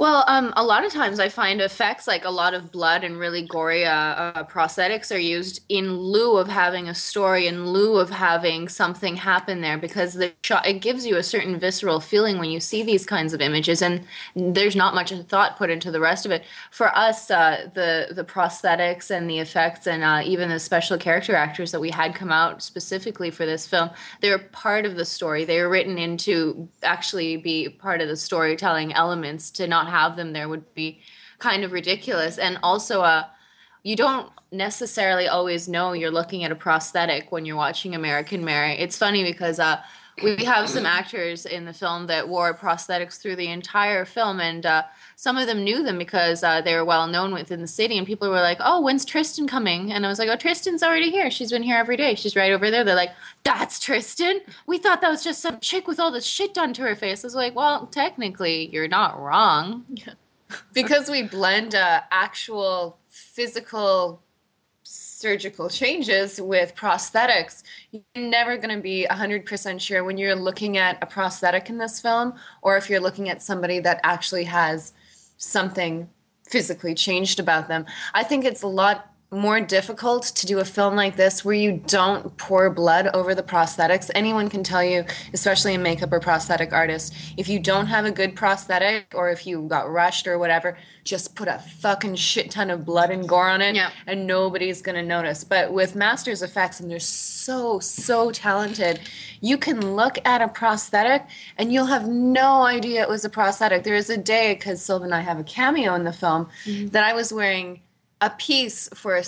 Well, 0.00 0.24
um, 0.28 0.54
a 0.56 0.64
lot 0.64 0.86
of 0.86 0.94
times 0.94 1.20
I 1.20 1.28
find 1.28 1.60
effects 1.60 2.06
like 2.06 2.24
a 2.24 2.30
lot 2.30 2.54
of 2.54 2.72
blood 2.72 3.04
and 3.04 3.18
really 3.18 3.42
gory 3.42 3.84
uh, 3.84 3.92
uh, 3.92 4.44
prosthetics 4.44 5.14
are 5.14 5.18
used 5.18 5.60
in 5.68 5.92
lieu 5.92 6.38
of 6.38 6.48
having 6.48 6.88
a 6.88 6.94
story, 6.94 7.46
in 7.46 7.66
lieu 7.66 7.98
of 7.98 8.08
having 8.08 8.66
something 8.70 9.14
happen 9.14 9.60
there, 9.60 9.76
because 9.76 10.14
the 10.14 10.32
shot 10.42 10.66
it 10.66 10.80
gives 10.80 11.04
you 11.04 11.18
a 11.18 11.22
certain 11.22 11.58
visceral 11.60 12.00
feeling 12.00 12.38
when 12.38 12.48
you 12.48 12.60
see 12.60 12.82
these 12.82 13.04
kinds 13.04 13.34
of 13.34 13.42
images, 13.42 13.82
and 13.82 14.06
there's 14.34 14.74
not 14.74 14.94
much 14.94 15.12
thought 15.28 15.58
put 15.58 15.68
into 15.68 15.90
the 15.90 16.00
rest 16.00 16.24
of 16.24 16.32
it. 16.32 16.44
For 16.70 16.88
us, 16.96 17.30
uh, 17.30 17.68
the 17.74 18.06
the 18.10 18.24
prosthetics 18.24 19.10
and 19.10 19.28
the 19.28 19.38
effects, 19.38 19.86
and 19.86 20.02
uh, 20.02 20.22
even 20.24 20.48
the 20.48 20.60
special 20.60 20.96
character 20.96 21.36
actors 21.36 21.72
that 21.72 21.80
we 21.80 21.90
had 21.90 22.14
come 22.14 22.32
out 22.32 22.62
specifically 22.62 23.30
for 23.30 23.44
this 23.44 23.66
film, 23.66 23.90
they're 24.22 24.38
part 24.38 24.86
of 24.86 24.96
the 24.96 25.04
story. 25.04 25.44
They 25.44 25.60
were 25.60 25.68
written 25.68 25.98
in 25.98 26.16
to 26.18 26.70
actually 26.82 27.36
be 27.36 27.68
part 27.68 28.00
of 28.00 28.08
the 28.08 28.16
storytelling 28.16 28.94
elements 28.94 29.50
to 29.50 29.68
not 29.68 29.89
have 29.90 30.16
them 30.16 30.32
there 30.32 30.48
would 30.48 30.74
be 30.74 31.00
kind 31.38 31.64
of 31.64 31.72
ridiculous. 31.72 32.38
And 32.38 32.58
also, 32.62 33.02
uh, 33.02 33.24
you 33.82 33.96
don't 33.96 34.30
necessarily 34.52 35.28
always 35.28 35.68
know 35.68 35.92
you're 35.92 36.10
looking 36.10 36.44
at 36.44 36.52
a 36.52 36.56
prosthetic 36.56 37.32
when 37.32 37.44
you're 37.44 37.56
watching 37.56 37.94
American 37.94 38.44
Mary. 38.44 38.72
It's 38.72 38.98
funny 38.98 39.24
because 39.24 39.58
uh, 39.58 39.80
we 40.22 40.44
have 40.44 40.68
some 40.68 40.86
actors 40.86 41.46
in 41.46 41.64
the 41.64 41.72
film 41.72 42.06
that 42.08 42.28
wore 42.28 42.52
prosthetics 42.54 43.20
through 43.20 43.36
the 43.36 43.48
entire 43.48 44.04
film, 44.04 44.40
and 44.40 44.66
uh, 44.66 44.82
some 45.20 45.36
of 45.36 45.46
them 45.46 45.64
knew 45.64 45.82
them 45.82 45.98
because 45.98 46.42
uh, 46.42 46.62
they 46.62 46.74
were 46.74 46.84
well 46.84 47.06
known 47.06 47.34
within 47.34 47.60
the 47.60 47.66
city. 47.66 47.98
And 47.98 48.06
people 48.06 48.30
were 48.30 48.40
like, 48.40 48.56
"Oh, 48.58 48.80
when's 48.80 49.04
Tristan 49.04 49.46
coming?" 49.46 49.92
And 49.92 50.06
I 50.06 50.08
was 50.08 50.18
like, 50.18 50.30
"Oh, 50.30 50.36
Tristan's 50.36 50.82
already 50.82 51.10
here. 51.10 51.30
She's 51.30 51.50
been 51.50 51.62
here 51.62 51.76
every 51.76 51.98
day. 51.98 52.14
She's 52.14 52.34
right 52.34 52.52
over 52.52 52.70
there." 52.70 52.84
They're 52.84 52.94
like, 52.94 53.12
"That's 53.44 53.78
Tristan. 53.78 54.40
We 54.66 54.78
thought 54.78 55.02
that 55.02 55.10
was 55.10 55.22
just 55.22 55.42
some 55.42 55.60
chick 55.60 55.86
with 55.86 56.00
all 56.00 56.10
this 56.10 56.24
shit 56.24 56.54
done 56.54 56.72
to 56.72 56.82
her 56.84 56.96
face." 56.96 57.22
I 57.22 57.26
was 57.26 57.34
like, 57.34 57.54
"Well, 57.54 57.86
technically, 57.88 58.70
you're 58.72 58.88
not 58.88 59.20
wrong." 59.20 59.84
because 60.72 61.10
we 61.10 61.24
blend 61.24 61.74
uh, 61.74 62.00
actual 62.10 62.96
physical 63.10 64.22
surgical 64.82 65.68
changes 65.68 66.40
with 66.40 66.74
prosthetics, 66.74 67.62
you're 67.90 68.02
never 68.16 68.56
going 68.56 68.74
to 68.74 68.82
be 68.82 69.06
100% 69.10 69.78
sure 69.78 70.02
when 70.02 70.16
you're 70.16 70.34
looking 70.34 70.78
at 70.78 70.96
a 71.02 71.06
prosthetic 71.06 71.68
in 71.68 71.76
this 71.76 72.00
film 72.00 72.32
or 72.62 72.78
if 72.78 72.88
you're 72.88 73.00
looking 73.00 73.28
at 73.28 73.42
somebody 73.42 73.80
that 73.80 74.00
actually 74.02 74.44
has 74.44 74.94
something 75.40 76.08
physically 76.48 76.94
changed 76.94 77.40
about 77.40 77.68
them. 77.68 77.86
I 78.14 78.22
think 78.22 78.44
it's 78.44 78.62
a 78.62 78.68
lot 78.68 79.09
more 79.32 79.60
difficult 79.60 80.24
to 80.24 80.46
do 80.46 80.58
a 80.58 80.64
film 80.64 80.96
like 80.96 81.14
this 81.14 81.44
where 81.44 81.54
you 81.54 81.80
don't 81.86 82.36
pour 82.36 82.68
blood 82.68 83.08
over 83.14 83.32
the 83.32 83.42
prosthetics. 83.42 84.10
Anyone 84.14 84.48
can 84.48 84.64
tell 84.64 84.82
you, 84.82 85.04
especially 85.32 85.74
a 85.74 85.78
makeup 85.78 86.12
or 86.12 86.18
prosthetic 86.18 86.72
artist, 86.72 87.14
if 87.36 87.48
you 87.48 87.60
don't 87.60 87.86
have 87.86 88.04
a 88.04 88.10
good 88.10 88.34
prosthetic 88.34 89.06
or 89.14 89.30
if 89.30 89.46
you 89.46 89.62
got 89.68 89.88
rushed 89.88 90.26
or 90.26 90.36
whatever, 90.36 90.76
just 91.04 91.36
put 91.36 91.46
a 91.46 91.58
fucking 91.58 92.16
shit 92.16 92.50
ton 92.50 92.70
of 92.70 92.84
blood 92.84 93.10
and 93.10 93.28
gore 93.28 93.48
on 93.48 93.62
it 93.62 93.76
Yeah. 93.76 93.90
and 94.06 94.26
nobody's 94.26 94.82
gonna 94.82 95.02
notice. 95.02 95.44
But 95.44 95.72
with 95.72 95.94
MastersFX, 95.94 96.80
and 96.80 96.90
they're 96.90 96.98
so, 96.98 97.78
so 97.78 98.32
talented, 98.32 98.98
you 99.40 99.56
can 99.56 99.94
look 99.94 100.18
at 100.24 100.42
a 100.42 100.48
prosthetic 100.48 101.24
and 101.56 101.72
you'll 101.72 101.86
have 101.86 102.08
no 102.08 102.62
idea 102.62 103.02
it 103.02 103.08
was 103.08 103.24
a 103.24 103.30
prosthetic. 103.30 103.84
There 103.84 103.94
was 103.94 104.10
a 104.10 104.16
day, 104.16 104.54
because 104.54 104.82
Sylvia 104.82 105.06
and 105.06 105.14
I 105.14 105.20
have 105.20 105.38
a 105.38 105.44
cameo 105.44 105.94
in 105.94 106.02
the 106.02 106.12
film, 106.12 106.48
mm-hmm. 106.64 106.88
that 106.88 107.04
I 107.04 107.12
was 107.14 107.32
wearing 107.32 107.80
a 108.20 108.30
piece 108.30 108.88
for 108.94 109.16
a 109.16 109.24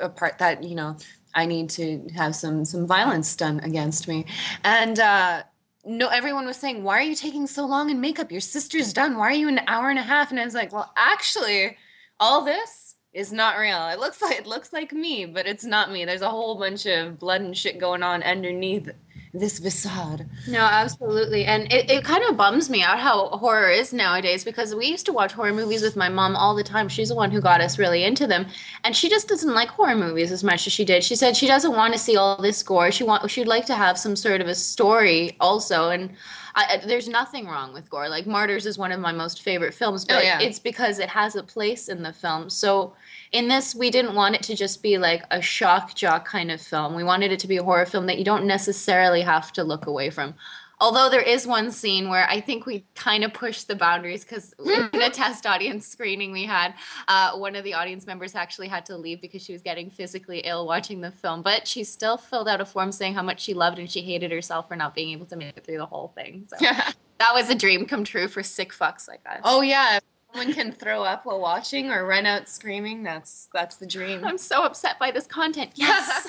a 0.00 0.08
part 0.08 0.38
that 0.38 0.64
you 0.64 0.74
know 0.74 0.96
I 1.34 1.46
need 1.46 1.70
to 1.70 2.08
have 2.14 2.34
some 2.34 2.64
some 2.64 2.86
violence 2.86 3.34
done 3.36 3.60
against 3.60 4.08
me, 4.08 4.26
and 4.64 4.98
uh, 4.98 5.42
no, 5.84 6.08
everyone 6.08 6.46
was 6.46 6.56
saying, 6.56 6.82
"Why 6.82 6.98
are 6.98 7.02
you 7.02 7.14
taking 7.14 7.46
so 7.46 7.66
long 7.66 7.90
in 7.90 8.00
makeup? 8.00 8.30
Your 8.30 8.40
sister's 8.40 8.92
done. 8.92 9.16
Why 9.16 9.28
are 9.28 9.40
you 9.42 9.48
an 9.48 9.60
hour 9.66 9.90
and 9.90 9.98
a 9.98 10.02
half?" 10.02 10.30
And 10.30 10.40
I 10.40 10.44
was 10.44 10.54
like, 10.54 10.72
"Well, 10.72 10.92
actually, 10.96 11.76
all 12.18 12.44
this 12.44 12.96
is 13.12 13.32
not 13.32 13.58
real. 13.58 13.88
It 13.88 13.98
looks 13.98 14.22
like 14.22 14.38
it 14.38 14.46
looks 14.46 14.72
like 14.72 14.92
me, 14.92 15.26
but 15.26 15.46
it's 15.46 15.64
not 15.64 15.90
me. 15.90 16.04
There's 16.04 16.22
a 16.22 16.28
whole 16.28 16.58
bunch 16.58 16.86
of 16.86 17.18
blood 17.18 17.40
and 17.40 17.56
shit 17.56 17.78
going 17.78 18.02
on 18.02 18.22
underneath 18.22 18.90
this 19.32 19.58
facade." 19.58 20.26
No, 20.48 20.60
absolutely. 20.60 21.44
And 21.44 21.72
it, 21.72 21.90
it 21.90 22.04
kind 22.04 22.24
of 22.24 22.36
bums 22.36 22.68
me 22.70 22.82
out 22.82 22.98
how 22.98 23.28
horror 23.28 23.70
is 23.70 23.92
nowadays 23.92 24.44
because 24.44 24.74
we 24.74 24.86
used 24.86 25.06
to 25.06 25.12
watch 25.12 25.32
horror 25.32 25.52
movies 25.52 25.82
with 25.82 25.96
my 25.96 26.08
mom 26.08 26.36
all 26.36 26.54
the 26.54 26.64
time. 26.64 26.88
She's 26.88 27.08
the 27.10 27.14
one 27.14 27.30
who 27.30 27.40
got 27.40 27.60
us 27.60 27.78
really 27.78 28.04
into 28.04 28.26
them. 28.26 28.46
And 28.84 28.94
she 28.96 29.08
just 29.08 29.28
doesn't 29.28 29.54
like 29.54 29.68
horror 29.68 29.94
movies 29.96 30.32
as 30.32 30.42
much 30.44 30.66
as 30.66 30.72
she 30.72 30.84
did. 30.84 31.04
She 31.04 31.16
said 31.16 31.36
she 31.36 31.46
doesn't 31.46 31.72
want 31.72 31.92
to 31.94 31.98
see 31.98 32.16
all 32.16 32.40
this 32.40 32.62
gore. 32.62 32.90
She 32.90 33.04
want 33.04 33.30
she'd 33.30 33.46
like 33.46 33.66
to 33.66 33.74
have 33.74 33.98
some 33.98 34.16
sort 34.16 34.40
of 34.40 34.48
a 34.48 34.54
story 34.54 35.36
also. 35.40 35.90
And 35.90 36.10
I, 36.56 36.80
I- 36.82 36.86
there's 36.86 37.08
nothing 37.08 37.46
wrong 37.46 37.72
with 37.72 37.88
gore. 37.88 38.08
Like 38.08 38.26
Martyrs 38.26 38.66
is 38.66 38.76
one 38.78 38.90
of 38.92 39.00
my 39.00 39.12
most 39.12 39.42
favorite 39.42 39.74
films, 39.74 40.04
oh, 40.04 40.14
but 40.14 40.18
Oh, 40.18 40.22
yeah. 40.22 40.40
it's 40.40 40.58
because 40.58 40.98
it 40.98 41.08
has 41.08 41.36
a 41.36 41.42
place 41.42 41.88
in 41.88 42.02
the 42.02 42.12
film. 42.12 42.50
So 42.50 42.94
in 43.32 43.48
this, 43.48 43.74
we 43.74 43.90
didn't 43.90 44.14
want 44.14 44.34
it 44.34 44.42
to 44.44 44.56
just 44.56 44.82
be 44.82 44.98
like 44.98 45.22
a 45.30 45.40
shock 45.40 45.94
jock 45.94 46.26
kind 46.26 46.50
of 46.50 46.60
film. 46.60 46.94
We 46.94 47.04
wanted 47.04 47.30
it 47.30 47.38
to 47.40 47.48
be 47.48 47.58
a 47.58 47.62
horror 47.62 47.86
film 47.86 48.06
that 48.06 48.18
you 48.18 48.24
don't 48.24 48.44
necessarily 48.44 49.20
have 49.22 49.52
to 49.52 49.64
look 49.64 49.86
away 49.86 50.10
from. 50.10 50.34
Although 50.82 51.10
there 51.10 51.20
is 51.20 51.46
one 51.46 51.70
scene 51.70 52.08
where 52.08 52.26
I 52.28 52.40
think 52.40 52.64
we 52.64 52.86
kind 52.94 53.22
of 53.22 53.34
pushed 53.34 53.68
the 53.68 53.76
boundaries 53.76 54.24
because 54.24 54.54
in 54.58 55.02
a 55.02 55.10
test 55.10 55.44
audience 55.44 55.86
screening 55.86 56.32
we 56.32 56.44
had, 56.44 56.72
uh, 57.06 57.36
one 57.36 57.54
of 57.54 57.64
the 57.64 57.74
audience 57.74 58.06
members 58.06 58.34
actually 58.34 58.68
had 58.68 58.86
to 58.86 58.96
leave 58.96 59.20
because 59.20 59.44
she 59.44 59.52
was 59.52 59.60
getting 59.60 59.90
physically 59.90 60.38
ill 60.38 60.66
watching 60.66 61.02
the 61.02 61.10
film. 61.10 61.42
But 61.42 61.68
she 61.68 61.84
still 61.84 62.16
filled 62.16 62.48
out 62.48 62.62
a 62.62 62.64
form 62.64 62.92
saying 62.92 63.12
how 63.12 63.22
much 63.22 63.42
she 63.42 63.52
loved 63.52 63.78
and 63.78 63.90
she 63.90 64.00
hated 64.00 64.32
herself 64.32 64.68
for 64.68 64.76
not 64.76 64.94
being 64.94 65.10
able 65.10 65.26
to 65.26 65.36
make 65.36 65.54
it 65.54 65.66
through 65.66 65.76
the 65.76 65.86
whole 65.86 66.12
thing. 66.14 66.46
So 66.48 66.56
that 67.18 67.34
was 67.34 67.50
a 67.50 67.54
dream 67.54 67.84
come 67.84 68.02
true 68.02 68.26
for 68.26 68.42
sick 68.42 68.72
fucks 68.72 69.06
like 69.06 69.20
us. 69.26 69.40
Oh 69.44 69.60
yeah, 69.60 70.00
if 70.32 70.38
someone 70.38 70.54
can 70.54 70.72
throw 70.72 71.02
up 71.02 71.26
while 71.26 71.40
watching 71.40 71.90
or 71.90 72.06
run 72.06 72.26
out 72.26 72.48
screaming. 72.48 73.02
That's 73.02 73.48
that's 73.52 73.76
the 73.76 73.86
dream. 73.86 74.24
I'm 74.24 74.38
so 74.38 74.64
upset 74.64 74.98
by 74.98 75.10
this 75.10 75.26
content. 75.26 75.72
Yes. 75.74 76.26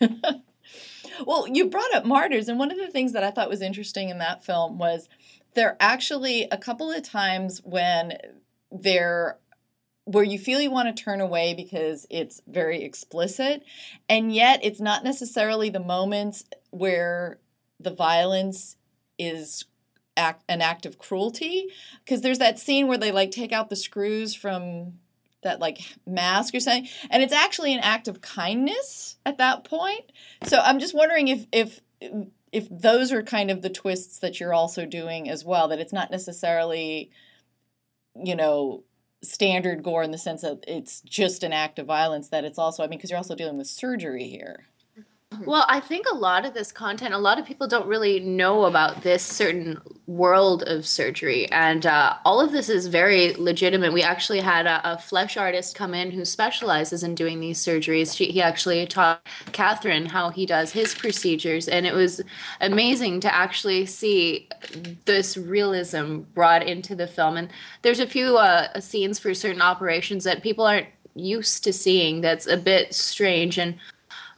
Well, 1.26 1.46
you 1.48 1.66
brought 1.66 1.94
up 1.94 2.04
Martyrs, 2.04 2.48
and 2.48 2.58
one 2.58 2.70
of 2.70 2.78
the 2.78 2.88
things 2.88 3.12
that 3.12 3.24
I 3.24 3.30
thought 3.30 3.48
was 3.48 3.62
interesting 3.62 4.08
in 4.08 4.18
that 4.18 4.44
film 4.44 4.78
was 4.78 5.08
there 5.54 5.76
actually 5.80 6.48
a 6.50 6.58
couple 6.58 6.90
of 6.90 7.02
times 7.02 7.60
when 7.64 8.16
there 8.70 9.38
where 10.04 10.24
you 10.24 10.36
feel 10.36 10.60
you 10.60 10.70
want 10.70 10.94
to 10.94 11.02
turn 11.02 11.20
away 11.20 11.54
because 11.54 12.06
it's 12.10 12.42
very 12.48 12.82
explicit, 12.82 13.62
and 14.08 14.34
yet 14.34 14.60
it's 14.62 14.80
not 14.80 15.04
necessarily 15.04 15.70
the 15.70 15.80
moments 15.80 16.44
where 16.70 17.38
the 17.78 17.92
violence 17.92 18.76
is 19.18 19.64
act, 20.16 20.44
an 20.48 20.60
act 20.60 20.86
of 20.86 20.98
cruelty? 20.98 21.68
Because 22.04 22.20
there's 22.20 22.38
that 22.38 22.58
scene 22.58 22.88
where 22.88 22.98
they 22.98 23.12
like 23.12 23.30
take 23.30 23.52
out 23.52 23.70
the 23.70 23.76
screws 23.76 24.34
from 24.34 24.94
that 25.42 25.60
like 25.60 25.80
mask 26.06 26.54
or 26.54 26.60
something 26.60 26.88
and 27.10 27.20
it's 27.20 27.32
actually 27.32 27.74
an 27.74 27.80
act 27.80 28.06
of 28.06 28.20
kindness 28.20 29.16
at 29.26 29.38
that 29.38 29.64
point. 29.64 30.12
So 30.44 30.58
i'm 30.58 30.78
just 30.78 30.94
wondering 30.94 31.28
if 31.28 31.46
if 31.52 31.80
if 32.52 32.68
those 32.70 33.12
are 33.12 33.22
kind 33.22 33.50
of 33.50 33.62
the 33.62 33.70
twists 33.70 34.18
that 34.18 34.38
you're 34.38 34.54
also 34.54 34.86
doing 34.86 35.28
as 35.28 35.44
well 35.44 35.68
that 35.68 35.80
it's 35.80 35.92
not 35.92 36.10
necessarily 36.10 37.10
you 38.14 38.36
know 38.36 38.84
standard 39.22 39.82
gore 39.82 40.02
in 40.02 40.10
the 40.10 40.18
sense 40.18 40.42
that 40.42 40.64
it's 40.66 41.00
just 41.02 41.42
an 41.42 41.52
act 41.52 41.78
of 41.78 41.86
violence 41.86 42.28
that 42.28 42.44
it's 42.44 42.58
also 42.58 42.82
i 42.82 42.86
mean 42.86 42.98
because 42.98 43.10
you're 43.10 43.16
also 43.16 43.34
dealing 43.34 43.56
with 43.56 43.66
surgery 43.66 44.24
here 44.24 44.66
Well, 45.44 45.64
I 45.68 45.80
think 45.80 46.06
a 46.10 46.14
lot 46.14 46.44
of 46.44 46.54
this 46.54 46.72
content, 46.72 47.14
a 47.14 47.18
lot 47.18 47.38
of 47.38 47.46
people 47.46 47.66
don't 47.66 47.86
really 47.86 48.20
know 48.20 48.64
about 48.64 49.02
this 49.02 49.22
certain 49.22 49.80
world 50.06 50.62
of 50.64 50.86
surgery. 50.86 51.50
And 51.50 51.86
uh, 51.86 52.16
all 52.24 52.40
of 52.40 52.52
this 52.52 52.68
is 52.68 52.86
very 52.86 53.34
legitimate. 53.34 53.92
We 53.92 54.02
actually 54.02 54.40
had 54.40 54.66
a, 54.66 54.92
a 54.92 54.98
flesh 54.98 55.36
artist 55.36 55.74
come 55.74 55.94
in 55.94 56.10
who 56.10 56.24
specializes 56.24 57.02
in 57.02 57.14
doing 57.14 57.40
these 57.40 57.64
surgeries. 57.64 58.16
She, 58.16 58.26
he 58.26 58.42
actually 58.42 58.86
taught 58.86 59.26
Catherine 59.52 60.06
how 60.06 60.30
he 60.30 60.46
does 60.46 60.72
his 60.72 60.94
procedures. 60.94 61.68
And 61.68 61.86
it 61.86 61.94
was 61.94 62.20
amazing 62.60 63.20
to 63.20 63.34
actually 63.34 63.86
see 63.86 64.48
this 65.04 65.36
realism 65.36 66.20
brought 66.34 66.66
into 66.66 66.94
the 66.94 67.06
film. 67.06 67.36
And 67.36 67.48
there's 67.82 68.00
a 68.00 68.06
few 68.06 68.38
uh, 68.38 68.80
scenes 68.80 69.18
for 69.18 69.34
certain 69.34 69.62
operations 69.62 70.24
that 70.24 70.42
people 70.42 70.66
aren't 70.66 70.88
used 71.14 71.62
to 71.64 71.72
seeing 71.72 72.20
that's 72.22 72.46
a 72.46 72.56
bit 72.56 72.94
strange. 72.94 73.58
And 73.58 73.76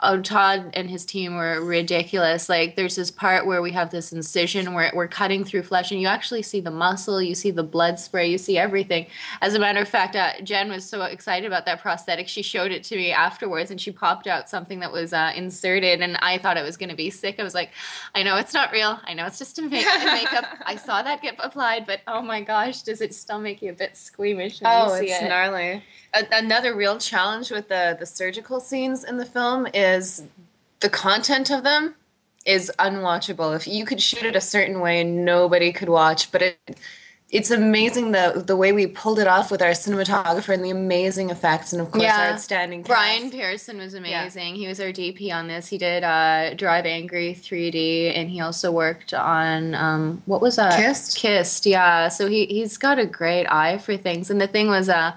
oh, 0.05 0.21
Todd 0.21 0.71
and 0.75 0.89
his 0.89 1.05
team 1.05 1.37
were 1.37 1.61
ridiculous. 1.65 2.49
Like, 2.49 2.77
there's 2.77 2.97
this 2.97 3.11
part 3.11 3.47
where 3.47 3.63
we 3.63 3.73
have 3.73 3.91
this 3.91 4.13
incision 4.13 4.75
where 4.75 4.93
we're 4.95 5.09
cutting 5.09 5.45
through 5.45 5.63
flesh, 5.63 5.91
and 5.91 6.01
you 6.01 6.07
actually 6.07 6.43
see 6.43 6.61
the 6.61 6.71
muscle, 6.71 7.21
you 7.21 7.35
see 7.35 7.51
the 7.51 7.63
blood 7.65 7.99
spray, 7.99 8.31
you 8.31 8.39
see 8.39 8.59
everything. 8.59 9.07
As 9.41 9.55
a 9.55 9.59
matter 9.59 9.81
of 9.81 9.89
fact, 9.89 10.15
uh, 10.15 10.33
Jen 10.43 10.71
was 10.71 10.89
so 10.89 11.03
excited 11.03 11.47
about 11.47 11.67
that 11.67 11.81
prosthetic, 11.81 12.29
she 12.29 12.43
showed 12.43 12.71
it 12.71 12.85
to 12.85 12.97
me 12.97 13.13
afterwards, 13.13 13.71
and 13.71 13.81
she 13.81 13.91
popped 13.91 14.27
out 14.27 14.49
something 14.49 14.81
that 14.81 14.93
was 14.93 15.13
uh, 15.13 15.33
inserted, 15.35 16.01
and 16.01 16.17
I 16.19 16.39
thought 16.39 16.57
it 16.57 16.65
was 16.65 16.77
going 16.77 16.91
to 16.91 16.97
be 16.97 17.11
sick. 17.11 17.41
I 17.41 17.43
was 17.43 17.55
like, 17.55 17.71
I 18.15 18.23
know 18.23 18.37
it's 18.37 18.55
not 18.55 18.71
real. 18.73 19.01
I 19.05 19.15
know 19.15 19.27
it's 19.27 19.39
just 19.39 19.59
a 19.59 19.63
make- 19.63 19.87
makeup. 20.05 20.45
I 20.67 20.77
saw 20.77 21.03
that 21.03 21.23
get 21.23 21.37
applied, 21.39 21.87
but 21.87 22.01
oh 22.07 22.23
my 22.23 22.43
gosh, 22.43 22.83
does 22.83 23.01
it 23.01 23.15
still 23.15 23.41
make 23.41 23.63
you 23.63 23.71
a 23.71 23.75
bit 23.75 23.97
squeamish? 23.97 24.61
Oh, 24.65 24.95
it's 24.95 25.13
it? 25.13 25.29
gnarly. 25.29 25.83
A- 26.15 26.27
another 26.33 26.75
real 26.75 26.99
challenge 26.99 27.51
with 27.51 27.69
the 27.69 27.97
the 27.99 28.07
surgical 28.07 28.61
scenes 28.61 29.05
in 29.05 29.17
the 29.17 29.27
film 29.27 29.67
is 29.75 30.25
the 30.81 30.89
content 30.89 31.51
of 31.51 31.63
them 31.65 31.95
is 32.47 32.71
unwatchable. 32.79 33.57
If 33.57 33.67
you 33.67 33.85
could 33.85 34.03
shoot 34.03 34.23
it 34.23 34.37
a 34.37 34.41
certain 34.41 34.81
way, 34.81 35.03
nobody 35.03 35.73
could 35.73 35.89
watch. 35.89 36.31
But 36.31 36.43
it 36.43 36.79
it's 37.35 37.51
amazing 37.51 38.13
the 38.13 38.45
the 38.47 38.57
way 38.57 38.73
we 38.73 38.87
pulled 38.87 39.19
it 39.19 39.27
off 39.27 39.51
with 39.51 39.61
our 39.61 39.71
cinematographer 39.71 40.55
and 40.55 40.65
the 40.65 40.71
amazing 40.71 41.31
effects, 41.31 41.73
and 41.73 41.83
of 41.83 41.91
course 41.91 42.05
our 42.05 42.33
outstanding 42.33 42.83
Brian. 42.83 43.29
Pearson 43.29 43.79
was 43.79 43.95
amazing. 43.95 44.55
He 44.55 44.69
was 44.69 44.79
our 44.79 44.93
DP 44.93 45.35
on 45.35 45.49
this. 45.49 45.67
He 45.67 45.77
did 45.77 46.05
uh, 46.05 46.55
Drive 46.55 46.87
Angry 46.87 47.35
3D, 47.35 48.17
and 48.17 48.31
he 48.31 48.41
also 48.41 48.71
worked 48.71 49.13
on 49.13 49.75
um, 49.75 50.23
what 50.27 50.41
was 50.41 50.55
that? 50.57 50.79
Kissed? 50.79 51.17
Kissed, 51.17 51.67
yeah. 51.67 52.07
So 52.07 52.29
he 52.29 52.47
he's 52.47 52.77
got 52.77 53.01
a 53.01 53.07
great 53.07 53.47
eye 53.47 53.79
for 53.79 53.97
things. 53.97 54.31
And 54.31 54.41
the 54.41 54.47
thing 54.47 54.69
was, 54.69 54.89
uh, 54.89 55.17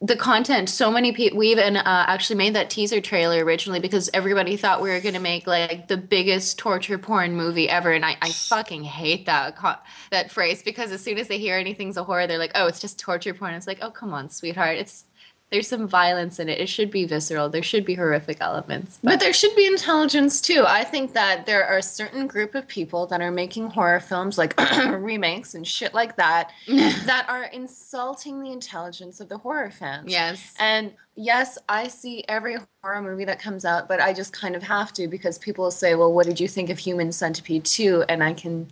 the 0.00 0.16
content. 0.16 0.68
So 0.68 0.90
many 0.90 1.12
people. 1.12 1.38
We 1.38 1.50
even 1.50 1.76
uh, 1.76 1.82
actually 2.06 2.36
made 2.36 2.54
that 2.54 2.70
teaser 2.70 3.00
trailer 3.00 3.44
originally 3.44 3.80
because 3.80 4.08
everybody 4.14 4.56
thought 4.56 4.80
we 4.80 4.90
were 4.90 5.00
going 5.00 5.14
to 5.14 5.20
make 5.20 5.46
like 5.46 5.88
the 5.88 5.96
biggest 5.96 6.58
torture 6.58 6.98
porn 6.98 7.34
movie 7.34 7.68
ever, 7.68 7.92
and 7.92 8.04
I, 8.04 8.16
I 8.22 8.30
fucking 8.30 8.84
hate 8.84 9.26
that 9.26 9.56
co- 9.56 9.74
that 10.10 10.30
phrase 10.30 10.62
because 10.62 10.92
as 10.92 11.02
soon 11.02 11.18
as 11.18 11.26
they 11.26 11.38
hear 11.38 11.56
anything's 11.56 11.96
a 11.96 12.04
horror, 12.04 12.26
they're 12.26 12.38
like, 12.38 12.52
oh, 12.54 12.66
it's 12.66 12.80
just 12.80 12.98
torture 12.98 13.34
porn. 13.34 13.54
It's 13.54 13.66
like, 13.66 13.78
oh, 13.82 13.90
come 13.90 14.14
on, 14.14 14.28
sweetheart. 14.28 14.78
It's 14.78 15.04
there's 15.50 15.68
some 15.68 15.88
violence 15.88 16.38
in 16.38 16.48
it. 16.48 16.60
It 16.60 16.68
should 16.68 16.90
be 16.90 17.06
visceral. 17.06 17.48
There 17.48 17.62
should 17.62 17.84
be 17.84 17.94
horrific 17.94 18.38
elements. 18.40 18.98
But 19.02 19.18
there 19.18 19.32
should 19.32 19.56
be 19.56 19.66
intelligence 19.66 20.40
too. 20.42 20.64
I 20.66 20.84
think 20.84 21.14
that 21.14 21.46
there 21.46 21.64
are 21.64 21.78
a 21.78 21.82
certain 21.82 22.26
group 22.26 22.54
of 22.54 22.68
people 22.68 23.06
that 23.06 23.22
are 23.22 23.30
making 23.30 23.70
horror 23.70 24.00
films 24.00 24.36
like 24.36 24.54
remakes 24.86 25.54
and 25.54 25.66
shit 25.66 25.94
like 25.94 26.16
that 26.16 26.52
that 26.68 27.26
are 27.28 27.44
insulting 27.44 28.42
the 28.42 28.52
intelligence 28.52 29.20
of 29.20 29.28
the 29.30 29.38
horror 29.38 29.70
fans. 29.70 30.10
Yes. 30.10 30.54
And 30.58 30.92
yes, 31.14 31.56
I 31.68 31.88
see 31.88 32.24
every 32.28 32.56
horror 32.82 33.00
movie 33.00 33.24
that 33.24 33.40
comes 33.40 33.64
out, 33.64 33.88
but 33.88 34.00
I 34.00 34.12
just 34.12 34.34
kind 34.34 34.54
of 34.54 34.62
have 34.62 34.92
to 34.94 35.08
because 35.08 35.38
people 35.38 35.64
will 35.64 35.70
say, 35.70 35.94
"Well, 35.94 36.12
what 36.12 36.26
did 36.26 36.38
you 36.38 36.48
think 36.48 36.68
of 36.68 36.78
Human 36.78 37.10
Centipede 37.10 37.64
2?" 37.64 38.04
and 38.08 38.22
I 38.22 38.34
can 38.34 38.68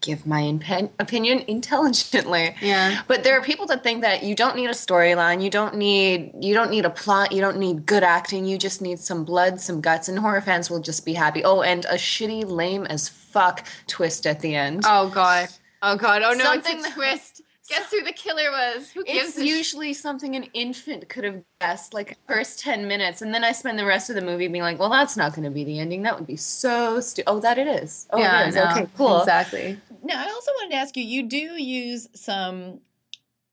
give 0.00 0.26
my 0.26 0.42
impen- 0.42 0.90
opinion 0.98 1.44
intelligently. 1.48 2.54
Yeah. 2.60 3.02
But 3.06 3.24
there 3.24 3.38
are 3.38 3.42
people 3.42 3.66
that 3.66 3.82
think 3.82 4.02
that 4.02 4.22
you 4.22 4.34
don't 4.34 4.56
need 4.56 4.66
a 4.66 4.74
storyline, 4.74 5.42
you 5.42 5.50
don't 5.50 5.76
need 5.76 6.32
you 6.40 6.54
don't 6.54 6.70
need 6.70 6.84
a 6.84 6.90
plot, 6.90 7.32
you 7.32 7.40
don't 7.40 7.58
need 7.58 7.86
good 7.86 8.02
acting, 8.02 8.44
you 8.44 8.58
just 8.58 8.80
need 8.82 8.98
some 8.98 9.24
blood, 9.24 9.60
some 9.60 9.80
guts, 9.80 10.08
and 10.08 10.18
horror 10.18 10.40
fans 10.40 10.70
will 10.70 10.80
just 10.80 11.04
be 11.04 11.12
happy. 11.14 11.44
Oh, 11.44 11.62
and 11.62 11.84
a 11.86 11.94
shitty, 11.94 12.48
lame 12.48 12.86
as 12.86 13.08
fuck 13.08 13.66
twist 13.86 14.26
at 14.26 14.40
the 14.40 14.54
end. 14.54 14.82
Oh 14.86 15.08
god. 15.08 15.48
Oh 15.82 15.96
god. 15.96 16.22
Oh 16.22 16.32
no, 16.32 16.44
Something 16.44 16.78
it's 16.78 16.88
a 16.88 16.92
twist. 16.92 17.42
Guess 17.70 17.90
who 17.90 18.02
the 18.02 18.12
killer 18.12 18.50
was? 18.50 18.90
Who 18.90 19.04
gives 19.04 19.30
It's 19.30 19.38
a 19.38 19.40
sh- 19.42 19.48
usually 19.48 19.92
something 19.94 20.36
an 20.36 20.44
infant 20.54 21.08
could 21.08 21.24
have 21.24 21.42
guessed, 21.60 21.94
like 21.94 22.18
first 22.26 22.58
ten 22.58 22.86
minutes, 22.88 23.22
and 23.22 23.32
then 23.32 23.44
I 23.44 23.52
spend 23.52 23.78
the 23.78 23.86
rest 23.86 24.10
of 24.10 24.16
the 24.16 24.22
movie 24.22 24.48
being 24.48 24.62
like, 24.62 24.78
"Well, 24.78 24.90
that's 24.90 25.16
not 25.16 25.34
going 25.34 25.44
to 25.44 25.50
be 25.50 25.64
the 25.64 25.78
ending. 25.78 26.02
That 26.02 26.16
would 26.18 26.26
be 26.26 26.36
so 26.36 27.00
stupid." 27.00 27.30
Oh, 27.30 27.40
that 27.40 27.58
it 27.58 27.66
is. 27.66 28.06
Oh, 28.10 28.18
Yeah, 28.18 28.44
it 28.44 28.48
is. 28.48 28.56
I. 28.56 28.72
Okay, 28.72 28.90
cool. 28.96 29.20
Exactly. 29.20 29.78
Now, 30.02 30.20
I 30.22 30.30
also 30.30 30.50
wanted 30.58 30.70
to 30.72 30.76
ask 30.76 30.96
you 30.96 31.04
you 31.04 31.22
do 31.22 31.36
use 31.62 32.08
some 32.14 32.80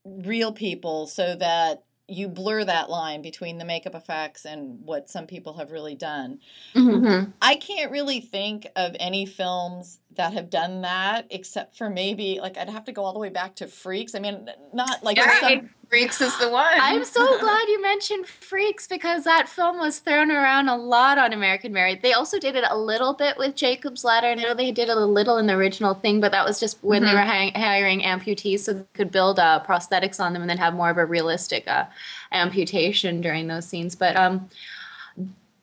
real 0.06 0.52
people 0.52 1.08
so 1.08 1.36
that 1.36 1.84
you 2.08 2.30
blur 2.30 2.64
that 2.64 2.90
line 2.90 3.22
between 3.22 3.58
the 3.58 3.66
makeup 3.66 3.94
effects 3.94 4.46
and 4.46 4.80
what 4.86 5.10
some 5.10 5.28
people 5.28 5.56
have 5.56 5.72
really 5.72 5.96
done. 5.96 6.40
Mm-hmm. 6.74 7.32
I 7.42 7.56
can't 7.56 7.92
really 7.92 8.22
think 8.22 8.66
of 8.78 8.96
any 9.00 9.26
films 9.26 10.00
that 10.18 10.34
have 10.34 10.50
done 10.50 10.82
that 10.82 11.26
except 11.30 11.78
for 11.78 11.90
maybe 11.90 12.40
like 12.42 12.58
I'd 12.58 12.70
have 12.70 12.86
to 12.86 12.92
go 12.92 13.04
all 13.04 13.14
the 13.14 13.20
way 13.20 13.30
back 13.30 13.56
to 13.56 13.68
Freaks. 13.68 14.14
I 14.14 14.20
mean, 14.20 14.50
not 14.74 15.04
like 15.04 15.18
Yeah, 15.18 15.40
some 15.40 15.70
Freaks 15.90 16.20
is 16.20 16.38
the 16.40 16.50
one. 16.50 16.68
I'm 16.76 17.06
so 17.06 17.26
glad 17.40 17.68
you 17.70 17.82
mentioned 17.82 18.28
Freaks 18.28 18.88
because 18.88 19.24
that 19.24 19.48
film 19.48 19.78
was 19.80 20.00
thrown 20.00 20.30
around 20.32 20.68
a 20.68 20.76
lot 20.76 21.18
on 21.18 21.32
American 21.34 21.72
Mary. 21.72 21.96
They 21.96 22.14
also 22.14 22.38
did 22.40 22.56
it 22.56 22.66
a 22.70 22.78
little 22.78 23.14
bit 23.14 23.38
with 23.38 23.56
Jacob's 23.56 24.04
Ladder. 24.04 24.28
I 24.28 24.34
know 24.36 24.54
they 24.54 24.72
did 24.72 24.90
it 24.90 24.98
a 24.98 25.06
little 25.06 25.38
in 25.38 25.48
the 25.48 25.54
original 25.54 25.94
thing, 25.94 26.20
but 26.20 26.32
that 26.34 26.46
was 26.46 26.60
just 26.60 26.78
when 26.84 27.04
they 27.04 27.10
Mhm. 27.12 27.14
were 27.14 27.20
hi- 27.22 27.52
hiring 27.56 28.02
amputees 28.02 28.60
so 28.60 28.74
they 28.74 28.84
could 28.94 29.12
build 29.12 29.40
uh, 29.40 29.64
prosthetics 29.66 30.20
on 30.20 30.34
them 30.34 30.42
and 30.42 30.50
then 30.50 30.58
have 30.58 30.74
more 30.74 30.90
of 30.90 30.98
a 30.98 31.06
realistic 31.06 31.66
uh, 31.68 31.86
amputation 32.34 33.22
during 33.22 33.48
those 33.48 33.66
scenes. 33.68 33.96
But 33.96 34.16
um, 34.18 34.50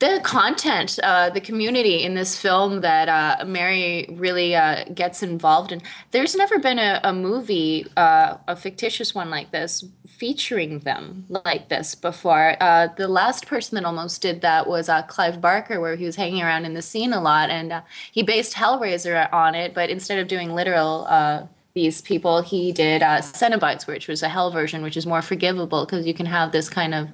the 0.05 0.20
content, 0.20 0.98
uh, 1.02 1.31
the 1.31 1.40
community 1.40 2.02
in 2.02 2.14
this 2.14 2.39
film 2.39 2.82
that 2.82 3.09
uh, 3.09 3.44
Mary 3.47 4.06
really 4.12 4.55
uh, 4.55 4.85
gets 4.93 5.22
involved 5.22 5.72
in. 5.72 5.81
There's 6.10 6.36
never 6.36 6.59
been 6.59 6.78
a, 6.78 7.01
a 7.02 7.12
movie, 7.14 7.86
uh, 7.97 8.36
a 8.47 8.55
fictitious 8.55 9.14
one 9.14 9.31
like 9.31 9.51
this, 9.51 9.82
featuring 10.06 10.81
them 10.81 11.24
like 11.28 11.70
this 11.70 11.94
before. 11.94 12.56
Uh, 12.60 12.89
the 12.98 13.09
last 13.09 13.47
person 13.47 13.76
that 13.76 13.86
almost 13.86 14.20
did 14.20 14.43
that 14.43 14.66
was 14.66 14.90
uh, 14.90 15.02
Clive 15.05 15.40
Barker, 15.40 15.81
where 15.81 15.97
he 15.97 16.05
was 16.05 16.16
hanging 16.16 16.43
around 16.43 16.66
in 16.66 16.74
the 16.74 16.82
scene 16.82 17.14
a 17.14 17.20
lot, 17.20 17.48
and 17.48 17.82
he 18.12 18.22
based 18.22 18.52
Hellraiser 18.55 19.32
on 19.32 19.55
it, 19.55 19.72
but 19.72 19.89
instead 19.89 20.18
of 20.18 20.28
doing 20.28 20.55
literal. 20.55 21.06
These 21.75 22.03
people, 22.03 22.41
he 22.41 22.71
did 22.71 23.03
uh, 23.03 23.19
Cenobites, 23.19 23.89
which 23.89 24.07
was 24.07 24.23
a 24.23 24.29
hell 24.29 24.53
version, 24.53 24.81
which 24.81 24.97
is 24.97 25.07
more 25.07 25.23
forgivable 25.23 25.85
because 25.85 26.07
you 26.07 26.15
can 26.15 26.27
have 26.27 26.53
this 26.53 26.69
kind 26.69 26.95
of 26.95 27.09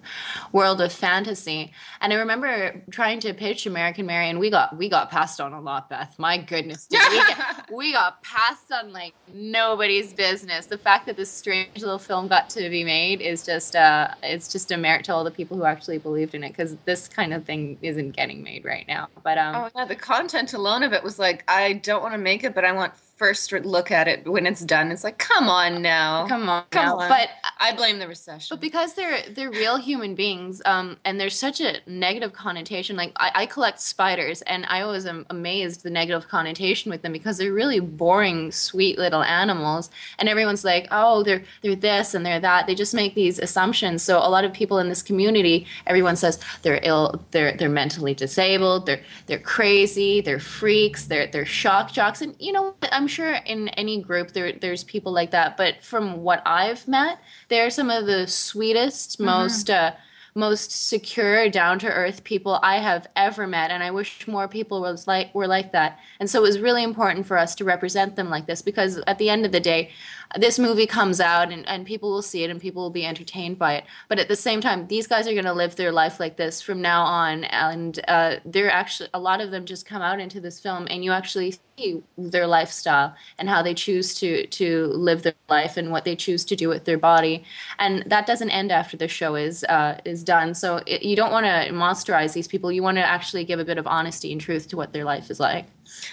world 0.52 0.82
of 0.82 0.92
fantasy. 0.92 1.72
And 2.02 2.12
I 2.12 2.16
remember 2.16 2.82
trying 2.90 3.20
to 3.20 3.32
pitch 3.32 3.64
American 3.64 4.04
Mary, 4.04 4.28
and 4.28 4.38
we 4.38 4.50
got 4.50 4.76
we 4.76 4.90
got 4.90 5.10
passed 5.10 5.40
on 5.40 5.54
a 5.54 5.60
lot, 5.62 5.88
Beth. 5.88 6.14
My 6.18 6.36
goodness, 6.36 6.88
we, 6.90 6.98
get, 6.98 7.70
we 7.72 7.92
got 7.92 8.22
passed 8.22 8.70
on 8.70 8.92
like 8.92 9.14
nobody's 9.32 10.12
business. 10.12 10.66
The 10.66 10.76
fact 10.76 11.06
that 11.06 11.16
this 11.16 11.30
strange 11.30 11.78
little 11.78 11.98
film 11.98 12.28
got 12.28 12.50
to 12.50 12.68
be 12.68 12.84
made 12.84 13.22
is 13.22 13.46
just 13.46 13.74
uh, 13.74 14.08
it's 14.22 14.52
just 14.52 14.70
a 14.72 14.76
merit 14.76 15.06
to 15.06 15.14
all 15.14 15.24
the 15.24 15.30
people 15.30 15.56
who 15.56 15.64
actually 15.64 15.96
believed 15.96 16.34
in 16.34 16.44
it 16.44 16.50
because 16.50 16.76
this 16.84 17.08
kind 17.08 17.32
of 17.32 17.46
thing 17.46 17.78
isn't 17.80 18.14
getting 18.14 18.42
made 18.42 18.66
right 18.66 18.86
now. 18.86 19.08
But 19.24 19.38
um, 19.38 19.54
Oh 19.54 19.70
yeah, 19.74 19.86
the 19.86 19.96
content 19.96 20.52
alone 20.52 20.82
of 20.82 20.92
it 20.92 21.02
was 21.02 21.18
like, 21.18 21.44
I 21.48 21.72
don't 21.72 22.02
want 22.02 22.12
to 22.12 22.18
make 22.18 22.44
it, 22.44 22.54
but 22.54 22.66
I 22.66 22.72
want 22.72 22.92
first 23.20 23.52
look 23.52 23.90
at 23.90 24.08
it 24.08 24.26
when 24.26 24.46
it's 24.46 24.62
done. 24.62 24.90
It's 24.90 25.04
like, 25.04 25.18
come 25.18 25.50
on 25.50 25.82
now, 25.82 26.26
come 26.26 26.48
on, 26.48 26.64
come 26.70 26.86
now. 26.86 26.98
on. 27.00 27.08
But 27.10 27.28
I 27.58 27.74
blame 27.74 27.98
the 27.98 28.08
recession. 28.08 28.54
But 28.54 28.62
because 28.62 28.94
they're 28.94 29.20
they're 29.28 29.50
real 29.50 29.76
human 29.76 30.14
beings, 30.14 30.62
um, 30.64 30.96
and 31.04 31.20
there's 31.20 31.38
such 31.38 31.60
a 31.60 31.80
negative 31.86 32.32
connotation. 32.32 32.96
Like 32.96 33.12
I, 33.16 33.30
I 33.34 33.46
collect 33.46 33.78
spiders, 33.78 34.40
and 34.42 34.64
I 34.68 34.80
always 34.80 35.04
am 35.04 35.26
amazed 35.28 35.82
the 35.82 35.90
negative 35.90 36.28
connotation 36.28 36.90
with 36.90 37.02
them 37.02 37.12
because 37.12 37.36
they're 37.36 37.52
really 37.52 37.78
boring, 37.78 38.52
sweet 38.52 38.98
little 38.98 39.22
animals. 39.22 39.90
And 40.18 40.26
everyone's 40.26 40.64
like, 40.64 40.88
oh, 40.90 41.22
they're 41.22 41.44
they're 41.60 41.76
this 41.76 42.14
and 42.14 42.24
they're 42.24 42.40
that. 42.40 42.66
They 42.66 42.74
just 42.74 42.94
make 42.94 43.14
these 43.14 43.38
assumptions. 43.38 44.02
So 44.02 44.16
a 44.16 44.30
lot 44.30 44.46
of 44.46 44.54
people 44.54 44.78
in 44.78 44.88
this 44.88 45.02
community, 45.02 45.66
everyone 45.86 46.16
says 46.16 46.40
they're 46.62 46.80
ill, 46.82 47.22
they're 47.32 47.54
they're 47.54 47.68
mentally 47.68 48.14
disabled, 48.14 48.86
they're 48.86 49.02
they're 49.26 49.38
crazy, 49.38 50.22
they're 50.22 50.40
freaks, 50.40 51.04
they're 51.04 51.26
they're 51.26 51.44
shock 51.44 51.92
jocks. 51.92 52.22
And 52.22 52.34
you 52.38 52.52
know, 52.52 52.62
what? 52.62 52.88
I'm 52.90 53.09
sure 53.10 53.34
in 53.34 53.68
any 53.70 54.00
group 54.02 54.32
there 54.32 54.52
there's 54.52 54.84
people 54.84 55.12
like 55.12 55.30
that. 55.32 55.56
But 55.56 55.82
from 55.82 56.22
what 56.22 56.42
I've 56.46 56.86
met, 56.88 57.18
they're 57.48 57.70
some 57.70 57.90
of 57.90 58.06
the 58.06 58.26
sweetest, 58.26 59.18
Mhm. 59.18 59.24
most 59.26 59.70
uh, 59.70 59.92
most 60.36 60.70
secure, 60.88 61.48
down 61.48 61.76
to 61.80 61.88
earth 61.88 62.22
people 62.22 62.60
I 62.62 62.76
have 62.76 63.08
ever 63.16 63.48
met, 63.48 63.72
and 63.72 63.82
I 63.82 63.90
wish 63.90 64.28
more 64.28 64.46
people 64.46 64.80
was 64.80 65.08
like 65.08 65.34
were 65.34 65.48
like 65.48 65.72
that. 65.72 65.98
And 66.20 66.30
so 66.30 66.38
it 66.38 66.42
was 66.42 66.60
really 66.60 66.84
important 66.84 67.26
for 67.26 67.36
us 67.36 67.56
to 67.56 67.64
represent 67.64 68.14
them 68.14 68.30
like 68.30 68.46
this 68.46 68.62
because 68.62 69.02
at 69.08 69.18
the 69.18 69.28
end 69.28 69.44
of 69.44 69.50
the 69.50 69.58
day, 69.60 69.90
this 70.36 70.58
movie 70.58 70.86
comes 70.86 71.20
out 71.20 71.50
and, 71.50 71.66
and 71.68 71.84
people 71.84 72.10
will 72.10 72.22
see 72.22 72.44
it 72.44 72.50
and 72.50 72.60
people 72.60 72.82
will 72.82 72.90
be 72.90 73.04
entertained 73.04 73.58
by 73.58 73.74
it. 73.74 73.84
But 74.08 74.18
at 74.18 74.28
the 74.28 74.36
same 74.36 74.60
time, 74.60 74.86
these 74.86 75.06
guys 75.06 75.26
are 75.26 75.32
going 75.32 75.44
to 75.44 75.52
live 75.52 75.76
their 75.76 75.92
life 75.92 76.20
like 76.20 76.36
this 76.36 76.60
from 76.60 76.80
now 76.80 77.02
on, 77.02 77.44
and 77.44 77.98
uh, 78.06 78.36
they're 78.44 78.70
actually 78.70 79.08
a 79.12 79.18
lot 79.18 79.40
of 79.40 79.50
them 79.50 79.64
just 79.64 79.86
come 79.86 80.02
out 80.02 80.20
into 80.20 80.40
this 80.40 80.60
film, 80.60 80.86
and 80.90 81.04
you 81.04 81.12
actually 81.12 81.56
see 81.76 82.02
their 82.16 82.46
lifestyle 82.46 83.14
and 83.38 83.48
how 83.48 83.62
they 83.62 83.74
choose 83.74 84.14
to 84.14 84.46
to 84.46 84.86
live 84.88 85.22
their 85.22 85.34
life 85.48 85.76
and 85.76 85.90
what 85.90 86.04
they 86.04 86.14
choose 86.14 86.44
to 86.44 86.56
do 86.56 86.68
with 86.68 86.84
their 86.84 86.98
body, 86.98 87.44
and 87.78 88.04
that 88.06 88.26
doesn't 88.26 88.50
end 88.50 88.70
after 88.70 88.96
the 88.96 89.08
show 89.08 89.34
is 89.34 89.64
uh, 89.64 89.98
is 90.04 90.22
done. 90.22 90.54
So 90.54 90.80
it, 90.86 91.02
you 91.02 91.16
don't 91.16 91.32
want 91.32 91.46
to 91.46 91.72
monsterize 91.72 92.34
these 92.34 92.48
people. 92.48 92.70
You 92.70 92.82
want 92.82 92.98
to 92.98 93.04
actually 93.04 93.44
give 93.44 93.58
a 93.58 93.64
bit 93.64 93.78
of 93.78 93.86
honesty 93.86 94.30
and 94.32 94.40
truth 94.40 94.68
to 94.68 94.76
what 94.76 94.92
their 94.92 95.04
life 95.04 95.30
is 95.30 95.40
like. 95.40 95.66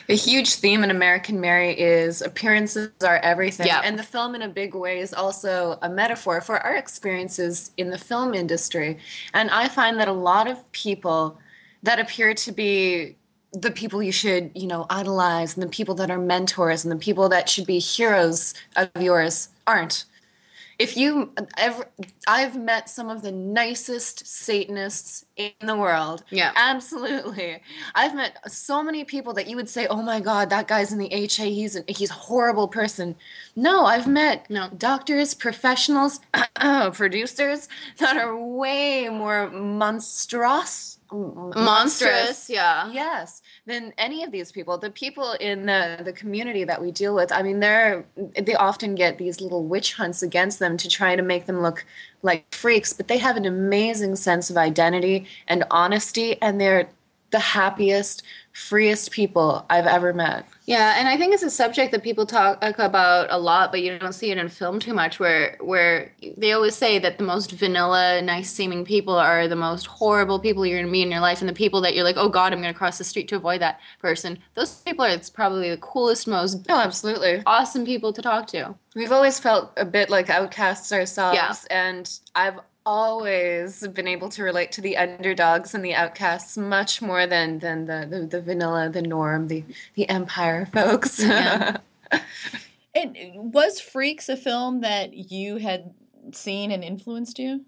A 0.09 0.15
huge 0.15 0.55
theme 0.55 0.83
in 0.83 0.91
American 0.91 1.39
Mary 1.39 1.77
is 1.77 2.21
appearances 2.21 2.91
are 3.03 3.17
everything. 3.17 3.67
Yeah. 3.67 3.81
And 3.83 3.97
the 3.97 4.03
film, 4.03 4.35
in 4.35 4.41
a 4.41 4.49
big 4.49 4.73
way, 4.73 4.99
is 4.99 5.13
also 5.13 5.77
a 5.81 5.89
metaphor 5.89 6.41
for 6.41 6.59
our 6.59 6.75
experiences 6.75 7.71
in 7.77 7.89
the 7.89 7.97
film 7.97 8.33
industry. 8.33 8.97
And 9.33 9.49
I 9.49 9.67
find 9.67 9.99
that 9.99 10.07
a 10.07 10.13
lot 10.13 10.47
of 10.47 10.71
people 10.71 11.39
that 11.83 11.99
appear 11.99 12.33
to 12.33 12.51
be 12.51 13.15
the 13.53 13.71
people 13.71 14.03
you 14.03 14.11
should, 14.11 14.51
you 14.55 14.67
know, 14.67 14.85
idolize 14.89 15.55
and 15.55 15.63
the 15.63 15.69
people 15.69 15.95
that 15.95 16.11
are 16.11 16.19
mentors 16.19 16.83
and 16.83 16.91
the 16.91 16.97
people 16.97 17.29
that 17.29 17.49
should 17.49 17.65
be 17.65 17.79
heroes 17.79 18.53
of 18.75 18.89
yours 18.99 19.49
aren't. 19.65 20.05
If 20.79 20.95
you 20.95 21.33
ever, 21.57 21.89
I've 22.27 22.55
met 22.55 22.89
some 22.89 23.09
of 23.09 23.23
the 23.23 23.31
nicest 23.31 24.27
Satanists 24.27 25.25
in 25.37 25.67
the 25.67 25.75
world. 25.75 26.23
Yeah. 26.29 26.51
Absolutely. 26.55 27.61
I've 27.95 28.15
met 28.15 28.37
so 28.51 28.83
many 28.83 29.03
people 29.03 29.33
that 29.33 29.47
you 29.47 29.55
would 29.55 29.69
say, 29.69 29.87
oh 29.87 30.01
my 30.01 30.19
God, 30.19 30.49
that 30.49 30.67
guy's 30.67 30.91
in 30.91 30.97
the 30.97 31.11
HA, 31.13 31.53
he's, 31.53 31.75
an, 31.75 31.83
he's 31.87 32.09
a 32.09 32.15
horrible 32.15 32.67
person. 32.67 33.15
No, 33.55 33.85
I've 33.85 34.07
met 34.07 34.49
no. 34.49 34.69
doctors, 34.77 35.33
professionals, 35.33 36.19
producers 36.93 37.69
that 37.99 38.17
are 38.17 38.35
way 38.35 39.09
more 39.09 39.49
monstrous 39.49 40.97
monstrous, 41.11 42.49
yeah 42.49 42.91
yes 42.91 43.41
than 43.65 43.93
any 43.97 44.23
of 44.23 44.31
these 44.31 44.51
people 44.51 44.77
the 44.77 44.89
people 44.89 45.33
in 45.39 45.65
the 45.65 46.01
the 46.03 46.11
community 46.11 46.65
that 46.65 46.81
we 46.81 46.91
deal 46.91 47.15
with 47.15 47.31
i 47.31 47.41
mean 47.41 47.61
they're 47.61 48.05
they 48.41 48.55
often 48.55 48.93
get 48.93 49.17
these 49.17 49.39
little 49.39 49.63
witch 49.63 49.93
hunts 49.93 50.21
against 50.21 50.59
them 50.59 50.75
to 50.75 50.89
try 50.89 51.15
to 51.15 51.21
make 51.21 51.45
them 51.45 51.61
look 51.61 51.85
like 52.21 52.45
freaks 52.53 52.93
but 52.93 53.07
they 53.07 53.17
have 53.17 53.37
an 53.37 53.45
amazing 53.45 54.15
sense 54.15 54.49
of 54.49 54.57
identity 54.57 55.25
and 55.47 55.63
honesty 55.69 56.41
and 56.41 56.59
they're 56.59 56.87
the 57.31 57.39
happiest 57.39 58.23
freest 58.57 59.11
people 59.11 59.65
I've 59.69 59.85
ever 59.85 60.13
met. 60.13 60.47
Yeah, 60.65 60.95
and 60.97 61.07
I 61.07 61.15
think 61.15 61.33
it's 61.33 61.43
a 61.43 61.49
subject 61.49 61.91
that 61.91 62.01
people 62.03 62.25
talk 62.25 62.57
about 62.79 63.27
a 63.29 63.37
lot, 63.37 63.71
but 63.71 63.83
you 63.83 63.97
don't 63.99 64.13
see 64.13 64.31
it 64.31 64.37
in 64.37 64.49
film 64.49 64.79
too 64.79 64.95
much. 64.95 65.19
Where 65.19 65.57
where 65.61 66.11
they 66.35 66.53
always 66.53 66.75
say 66.75 66.97
that 66.99 67.19
the 67.19 67.23
most 67.23 67.51
vanilla, 67.51 68.19
nice 68.21 68.49
seeming 68.49 68.83
people 68.83 69.13
are 69.13 69.47
the 69.47 69.55
most 69.55 69.85
horrible 69.85 70.39
people 70.39 70.65
you're 70.65 70.79
gonna 70.79 70.91
meet 70.91 71.03
in 71.03 71.11
your 71.11 71.21
life, 71.21 71.39
and 71.39 71.47
the 71.47 71.53
people 71.53 71.81
that 71.81 71.93
you're 71.93 72.03
like, 72.03 72.17
oh 72.17 72.29
god, 72.29 72.51
I'm 72.51 72.59
gonna 72.59 72.73
cross 72.73 72.97
the 72.97 73.03
street 73.03 73.27
to 73.29 73.35
avoid 73.35 73.61
that 73.61 73.79
person. 74.01 74.39
Those 74.55 74.81
people 74.81 75.05
are 75.05 75.19
probably 75.33 75.69
the 75.69 75.77
coolest, 75.77 76.27
most 76.27 76.65
oh, 76.67 76.79
absolutely 76.79 77.43
awesome 77.45 77.85
people 77.85 78.11
to 78.11 78.21
talk 78.23 78.47
to. 78.47 78.73
We've 78.95 79.11
always 79.11 79.39
felt 79.39 79.71
a 79.77 79.85
bit 79.85 80.09
like 80.09 80.31
outcasts 80.31 80.91
ourselves, 80.91 81.37
yeah. 81.37 81.53
and 81.69 82.19
I've 82.33 82.59
always 82.87 83.85
been 83.89 84.07
able 84.07 84.29
to 84.29 84.43
relate 84.43 84.71
to 84.71 84.81
the 84.81 84.95
underdogs 84.95 85.75
and 85.75 85.83
the 85.83 85.93
outcasts 85.93 86.57
much 86.57 87.01
more 87.01 87.27
than 87.27 87.59
than 87.59 87.85
the 87.85 88.07
the, 88.09 88.25
the 88.25 88.41
vanilla, 88.41 88.89
the 88.89 89.01
norm, 89.01 89.49
the 89.49 89.65
the 89.95 90.07
empire 90.09 90.65
folks. 90.65 91.19
Yeah. 91.19 91.77
and 92.95 93.53
was 93.53 93.81
Freaks 93.81 94.29
a 94.29 94.37
film 94.37 94.79
that 94.81 95.13
you 95.13 95.57
had 95.57 95.93
seen 96.31 96.71
and 96.71 96.81
influenced 96.81 97.37
you? 97.37 97.65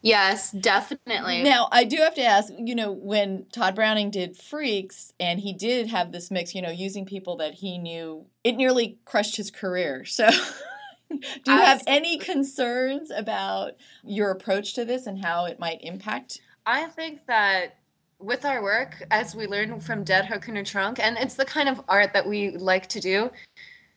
Yes, 0.00 0.50
definitely. 0.50 1.44
Now, 1.44 1.68
I 1.70 1.84
do 1.84 1.96
have 1.98 2.14
to 2.16 2.24
ask, 2.24 2.52
you 2.58 2.74
know, 2.74 2.90
when 2.90 3.46
Tod 3.52 3.76
Browning 3.76 4.10
did 4.10 4.36
Freaks 4.36 5.12
and 5.20 5.38
he 5.38 5.52
did 5.52 5.88
have 5.88 6.10
this 6.10 6.28
mix, 6.28 6.56
you 6.56 6.62
know, 6.62 6.70
using 6.70 7.06
people 7.06 7.36
that 7.36 7.54
he 7.54 7.78
knew, 7.78 8.26
it 8.42 8.52
nearly 8.52 8.98
crushed 9.04 9.36
his 9.36 9.52
career. 9.52 10.04
So 10.04 10.28
Do 11.44 11.52
you 11.52 11.58
have 11.58 11.82
any 11.86 12.18
concerns 12.18 13.10
about 13.10 13.72
your 14.04 14.30
approach 14.30 14.74
to 14.74 14.84
this 14.84 15.06
and 15.06 15.24
how 15.24 15.46
it 15.46 15.58
might 15.58 15.80
impact? 15.82 16.40
I 16.66 16.86
think 16.86 17.26
that 17.26 17.78
with 18.18 18.44
our 18.44 18.62
work, 18.62 19.02
as 19.10 19.34
we 19.34 19.46
learn 19.46 19.80
from 19.80 20.04
Dead 20.04 20.26
Hook 20.26 20.48
in 20.48 20.56
a 20.56 20.64
Trunk, 20.64 21.00
and 21.00 21.16
it's 21.18 21.34
the 21.34 21.44
kind 21.44 21.68
of 21.68 21.82
art 21.88 22.12
that 22.12 22.26
we 22.26 22.56
like 22.56 22.88
to 22.90 23.00
do, 23.00 23.30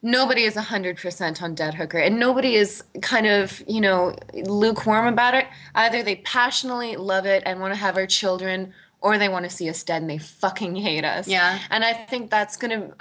nobody 0.01 0.43
is 0.43 0.55
100% 0.55 1.41
on 1.41 1.55
Dead 1.55 1.73
Hooker 1.73 1.97
and 1.97 2.19
nobody 2.19 2.55
is 2.55 2.83
kind 3.01 3.25
of, 3.27 3.63
you 3.67 3.81
know, 3.81 4.15
lukewarm 4.33 5.07
about 5.07 5.33
it. 5.33 5.47
Either 5.73 6.03
they 6.03 6.17
passionately 6.17 6.95
love 6.95 7.25
it 7.25 7.43
and 7.45 7.59
want 7.59 7.73
to 7.73 7.79
have 7.79 7.97
our 7.97 8.05
children 8.05 8.73
or 9.01 9.17
they 9.17 9.29
want 9.29 9.45
to 9.45 9.49
see 9.49 9.69
us 9.69 9.83
dead 9.83 10.01
and 10.01 10.09
they 10.09 10.17
fucking 10.17 10.75
hate 10.75 11.05
us. 11.05 11.27
Yeah. 11.27 11.59
And 11.69 11.83
I 11.83 11.93
think 11.93 12.29
that's 12.29 12.55
going 12.57 12.71
to 12.71 12.95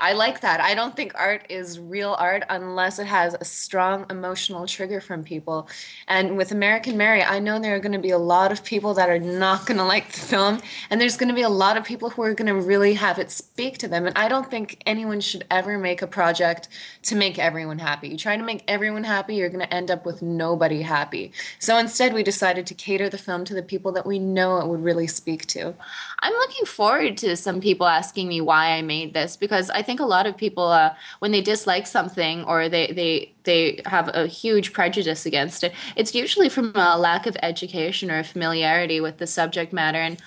I 0.00 0.12
like 0.12 0.40
that. 0.40 0.60
I 0.60 0.74
don't 0.74 0.94
think 0.96 1.12
art 1.14 1.46
is 1.48 1.78
real 1.78 2.16
art 2.18 2.44
unless 2.48 2.98
it 2.98 3.06
has 3.06 3.34
a 3.40 3.44
strong 3.44 4.06
emotional 4.10 4.66
trigger 4.66 5.00
from 5.00 5.24
people. 5.24 5.68
And 6.08 6.36
with 6.36 6.52
American 6.52 6.96
Mary, 6.96 7.22
I 7.22 7.38
know 7.38 7.58
there 7.58 7.74
are 7.74 7.80
going 7.80 7.92
to 7.92 7.98
be 7.98 8.10
a 8.10 8.18
lot 8.18 8.52
of 8.52 8.64
people 8.64 8.94
that 8.94 9.08
are 9.08 9.18
not 9.18 9.66
going 9.66 9.78
to 9.78 9.84
like 9.84 10.12
the 10.12 10.20
film, 10.20 10.60
and 10.90 11.00
there's 11.00 11.16
going 11.16 11.28
to 11.28 11.34
be 11.34 11.42
a 11.42 11.48
lot 11.48 11.76
of 11.76 11.84
people 11.84 12.10
who 12.10 12.22
are 12.22 12.34
going 12.34 12.46
to 12.46 12.60
really 12.60 12.94
have 12.94 13.18
it 13.18 13.30
speak 13.30 13.78
to 13.78 13.88
them. 13.88 14.06
And 14.06 14.16
I 14.16 14.28
don't 14.28 14.50
think 14.50 14.82
anyone 14.86 15.20
should 15.20 15.44
ever 15.50 15.78
make 15.78 16.02
a 16.02 16.06
project 16.06 16.68
to 17.02 17.14
make 17.14 17.38
everyone 17.38 17.78
happy. 17.78 18.08
You 18.08 18.16
try 18.16 18.36
to 18.36 18.42
make 18.42 18.64
everyone 18.68 19.04
happy, 19.04 19.36
you're 19.36 19.48
going 19.48 19.66
to 19.66 19.74
end 19.74 19.90
up 19.90 20.06
with 20.06 20.22
nobody 20.22 20.82
happy. 20.82 21.32
So 21.58 21.78
instead, 21.78 22.12
we 22.12 22.22
decided 22.22 22.66
to 22.66 22.74
cater 22.74 23.08
the 23.08 23.18
film 23.18 23.44
to 23.44 23.54
the 23.54 23.62
people 23.62 23.92
that 23.92 24.06
we 24.06 24.18
know 24.18 24.58
it 24.58 24.66
would 24.66 24.82
really 24.82 25.06
speak 25.06 25.46
to. 25.46 25.74
I'm 26.20 26.32
looking 26.32 26.64
forward 26.64 27.16
to 27.18 27.36
some 27.36 27.60
people 27.60 27.86
asking 27.86 28.28
me 28.28 28.40
why 28.40 28.72
I 28.72 28.82
made 28.82 29.12
this 29.12 29.36
because 29.36 29.68
I 29.70 29.82
think 29.82 30.00
a 30.00 30.04
lot 30.04 30.26
of 30.26 30.36
people, 30.36 30.68
uh, 30.68 30.94
when 31.18 31.30
they 31.30 31.42
dislike 31.42 31.86
something 31.86 32.42
or 32.44 32.68
they, 32.68 32.86
they, 32.88 33.32
they 33.44 33.82
have 33.84 34.10
a 34.14 34.26
huge 34.26 34.72
prejudice 34.72 35.26
against 35.26 35.62
it, 35.62 35.74
it's 35.94 36.14
usually 36.14 36.48
from 36.48 36.72
a 36.74 36.98
lack 36.98 37.26
of 37.26 37.36
education 37.42 38.10
or 38.10 38.24
familiarity 38.24 39.00
with 39.00 39.18
the 39.18 39.26
subject 39.26 39.72
matter. 39.72 39.98
And 39.98 40.20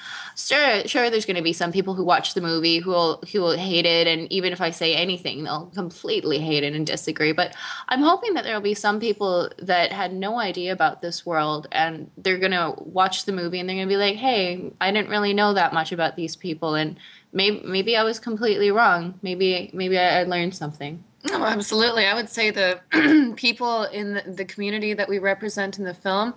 sure, 0.48 0.88
sure, 0.88 1.10
there's 1.10 1.26
going 1.26 1.36
to 1.36 1.41
be 1.41 1.53
some 1.53 1.72
people 1.72 1.94
who 1.94 2.03
watch 2.03 2.34
the 2.34 2.41
movie 2.41 2.80
who 2.80 2.91
will 2.91 3.24
who 3.32 3.41
will 3.41 3.57
hate 3.57 3.86
it, 3.86 4.07
and 4.07 4.32
even 4.32 4.53
if 4.53 4.61
I 4.61 4.72
say 4.72 4.95
anything, 4.95 5.44
they'll 5.44 5.72
completely 5.74 6.40
hate 6.40 6.64
it 6.64 6.74
and 6.74 6.86
disagree. 6.86 7.32
But 7.32 7.56
I'm 7.88 8.02
hoping 8.02 8.34
that 8.34 8.44
there 8.44 8.53
will 8.53 8.61
be 8.61 8.74
some 8.74 8.99
people 8.99 9.49
that 9.60 9.91
had 9.91 10.14
no 10.14 10.40
idea 10.40 10.72
about 10.72 11.02
this 11.02 11.26
world, 11.26 11.68
and 11.72 12.10
they're 12.18 12.38
going 12.38 12.52
to 12.52 12.74
watch 12.78 13.26
the 13.26 13.32
movie 13.32 13.60
and 13.60 13.68
they're 13.68 13.76
going 13.76 13.88
to 13.88 13.94
be 13.94 13.98
like, 13.98 14.16
"Hey, 14.16 14.72
I 14.80 14.91
didn't 14.91 15.10
really 15.10 15.34
know 15.34 15.53
that 15.53 15.74
much 15.74 15.91
about 15.91 16.16
these 16.16 16.36
people," 16.36 16.76
and 16.76 16.98
maybe 17.34 17.61
maybe 17.66 17.98
I 17.98 18.03
was 18.03 18.20
completely 18.20 18.72
wrong. 18.72 19.20
Maybe 19.22 19.70
maybe 19.74 19.98
I, 19.98 20.22
I 20.22 20.24
learned 20.24 20.56
something. 20.56 21.03
Absolutely. 21.32 22.06
I 22.06 22.14
would 22.14 22.30
say 22.30 22.52
the 22.52 22.80
people 23.36 23.84
in 23.84 24.14
the, 24.14 24.24
the, 24.26 24.45
community 24.45 24.94
that 24.94 25.10
we 25.10 25.20
represent 25.20 25.78
in 25.78 25.84
the 25.84 25.94
film, 25.94 26.34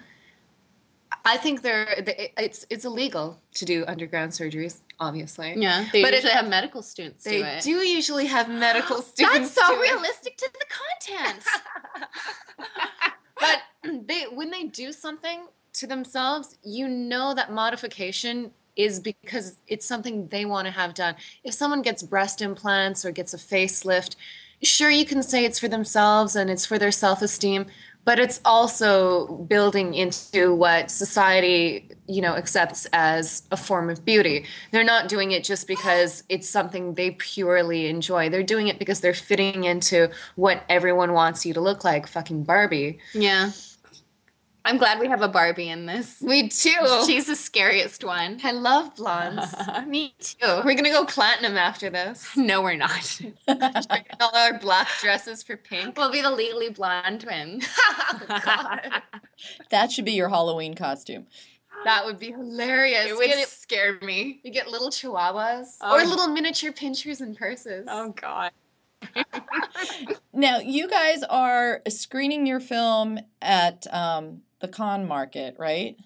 I 1.24 1.36
think 1.36 1.62
they're 1.62 1.86
it's 2.36 2.66
it's 2.69 2.85
illegal 2.85 3.40
to 3.55 3.65
do 3.65 3.85
underground 3.86 4.32
surgeries. 4.32 4.78
Obviously, 4.99 5.55
yeah. 5.57 5.86
They 5.93 6.03
but 6.03 6.15
usually 6.15 6.32
have 6.32 6.49
medical 6.49 6.82
students. 6.82 7.24
They 7.24 7.39
do, 7.39 7.44
it. 7.44 7.62
do 7.62 7.70
usually 7.70 8.27
have 8.27 8.49
medical 8.49 9.03
students. 9.03 9.55
That's 9.55 9.69
so 9.69 9.78
realistic 9.78 10.35
it. 10.35 10.39
to 10.39 10.51
the 10.53 10.66
content. 11.07 11.44
but 13.40 13.62
they 14.07 14.24
when 14.32 14.51
they 14.51 14.65
do 14.65 14.93
something 14.93 15.47
to 15.74 15.86
themselves, 15.86 16.59
you 16.62 16.89
know 16.89 17.35
that 17.35 17.53
modification 17.53 18.51
is 18.77 19.01
because 19.01 19.59
it's 19.66 19.86
something 19.86 20.28
they 20.28 20.44
want 20.44 20.66
to 20.66 20.73
have 20.73 20.94
done. 20.94 21.15
If 21.44 21.55
someone 21.55 21.82
gets 21.82 22.03
breast 22.03 22.40
implants 22.40 23.05
or 23.05 23.11
gets 23.11 23.35
a 23.35 23.36
facelift, 23.36 24.16
sure 24.62 24.90
you 24.90 25.05
can 25.05 25.23
say 25.23 25.44
it's 25.44 25.59
for 25.59 25.69
themselves 25.69 26.36
and 26.36 26.51
it's 26.51 26.65
for 26.65 26.78
their 26.78 26.93
self-esteem, 26.93 27.66
but 28.05 28.19
it's 28.19 28.41
also 28.45 29.29
building 29.49 29.95
into 29.95 30.55
what 30.55 30.91
society, 30.91 31.89
you 32.09 32.20
know, 32.20 32.35
accepts 32.35 32.87
as 32.93 33.45
a 33.51 33.57
form 33.57 33.89
of 33.91 34.05
beauty. 34.05 34.47
They're 34.73 34.85
not 34.85 35.09
doing 35.09 35.31
it 35.31 35.45
just 35.45 35.69
because 35.69 36.24
it's 36.29 36.49
something 36.49 36.95
they 36.95 37.12
purely 37.12 37.87
enjoy. 37.87 38.29
They're 38.29 38.43
doing 38.43 38.69
it 38.69 38.79
because 38.79 39.01
they're 39.01 39.15
fitting 39.15 39.65
into 39.65 40.11
what 40.35 40.65
everyone 40.69 41.12
wants 41.12 41.47
you 41.47 41.55
to 41.55 41.61
look 41.61 41.85
like, 41.85 42.07
fucking 42.07 42.45
Barbie. 42.45 42.99
Yeah. 43.15 43.53
I'm 44.64 44.78
glad 44.78 45.01
we 45.01 45.09
have 45.09 45.22
a 45.22 45.28
Barbie 45.28 45.68
in 45.68 45.86
this. 45.86 46.18
We 46.20 46.43
do. 46.44 47.02
She's 47.06 47.26
the 47.26 47.34
scariest 47.34 48.05
one. 48.05 48.40
I 48.44 48.52
love 48.52 48.94
blondes. 48.94 49.55
Me 49.86 50.14
too. 50.20 50.62
We're 50.64 50.74
gonna 50.74 50.90
go 50.90 51.05
platinum 51.05 51.56
after 51.56 51.90
this. 51.90 52.28
No, 52.43 52.60
we're 52.60 52.76
not. 52.76 53.20
all 53.48 54.36
our 54.36 54.59
black 54.59 54.89
dresses 55.01 55.43
for 55.43 55.56
pink. 55.56 55.97
We'll 55.97 56.10
be 56.10 56.20
the 56.20 56.30
legally 56.30 56.70
blonde 56.70 57.20
twins. 57.20 57.66
oh, 57.89 58.78
that 59.70 59.93
should 59.93 60.05
be 60.05 60.12
your 60.12 60.28
Halloween 60.28 60.74
costume. 60.74 61.26
That 61.84 62.05
would 62.05 62.18
be 62.18 62.32
hilarious. 62.32 63.06
It 63.06 63.16
would 63.16 63.26
get, 63.26 63.48
scare 63.48 63.98
me. 64.02 64.40
You 64.43 64.51
get 64.51 64.68
little 64.68 64.90
chihuahuas 64.90 65.76
oh. 65.80 65.94
or 65.94 66.05
little 66.05 66.28
miniature 66.28 66.72
pinschers 66.72 67.20
and 67.20 67.36
purses. 67.36 67.86
Oh 67.89 68.10
God. 68.10 68.51
now 70.32 70.59
you 70.59 70.89
guys 70.89 71.22
are 71.24 71.80
screening 71.89 72.47
your 72.47 72.60
film 72.60 73.18
at 73.40 73.86
um, 73.94 74.43
the 74.62 74.68
Cannes 74.68 75.06
market, 75.06 75.56
right? 75.59 75.97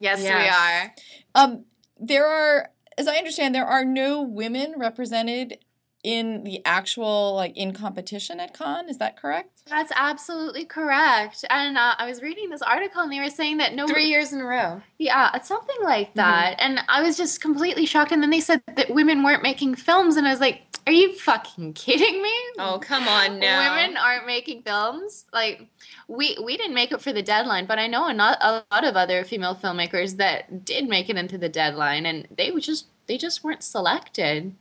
Yes, 0.00 0.22
yes, 0.22 0.94
we 1.34 1.42
are. 1.42 1.44
Um, 1.44 1.64
there 1.98 2.26
are, 2.26 2.70
as 2.96 3.06
I 3.06 3.16
understand, 3.16 3.54
there 3.54 3.66
are 3.66 3.84
no 3.84 4.22
women 4.22 4.74
represented 4.78 5.58
in 6.02 6.44
the 6.44 6.60
actual 6.66 7.34
like 7.34 7.56
in 7.56 7.72
competition 7.72 8.38
at 8.38 8.56
Cannes 8.56 8.90
is 8.90 8.98
that 8.98 9.16
correct 9.16 9.62
that's 9.66 9.90
absolutely 9.96 10.66
correct 10.66 11.46
and 11.48 11.78
uh, 11.78 11.94
i 11.96 12.06
was 12.06 12.20
reading 12.20 12.50
this 12.50 12.60
article 12.60 13.00
and 13.00 13.10
they 13.10 13.18
were 13.18 13.30
saying 13.30 13.56
that 13.56 13.74
no 13.74 13.86
three 13.88 14.04
years 14.04 14.30
in 14.30 14.40
a 14.42 14.44
row 14.44 14.82
yeah 14.98 15.30
it's 15.32 15.48
something 15.48 15.76
like 15.82 16.08
mm-hmm. 16.08 16.18
that 16.18 16.58
mm-hmm. 16.58 16.72
and 16.72 16.80
i 16.88 17.02
was 17.02 17.16
just 17.16 17.40
completely 17.40 17.86
shocked 17.86 18.12
and 18.12 18.22
then 18.22 18.28
they 18.28 18.40
said 18.40 18.62
that 18.76 18.90
women 18.90 19.22
weren't 19.22 19.42
making 19.42 19.74
films 19.74 20.18
and 20.18 20.28
i 20.28 20.30
was 20.30 20.40
like 20.40 20.60
Are 20.86 20.92
you 20.92 21.14
fucking 21.18 21.72
kidding 21.72 22.22
me? 22.22 22.34
Oh, 22.58 22.78
come 22.80 23.08
on 23.08 23.38
now. 23.38 23.74
Women 23.74 23.96
aren't 23.96 24.26
making 24.26 24.62
films. 24.62 25.24
Like 25.32 25.66
we 26.08 26.36
we 26.42 26.56
didn't 26.56 26.74
make 26.74 26.92
it 26.92 27.00
for 27.00 27.12
the 27.12 27.22
deadline, 27.22 27.66
but 27.66 27.78
I 27.78 27.86
know 27.86 28.06
a, 28.06 28.12
not, 28.12 28.38
a 28.40 28.64
lot 28.70 28.84
of 28.84 28.94
other 28.94 29.24
female 29.24 29.54
filmmakers 29.54 30.16
that 30.18 30.64
did 30.64 30.88
make 30.88 31.08
it 31.08 31.16
into 31.16 31.38
the 31.38 31.48
deadline, 31.48 32.06
and 32.06 32.28
they 32.36 32.50
just 32.52 32.86
they 33.06 33.16
just 33.16 33.42
weren't 33.42 33.62
selected. 33.62 34.54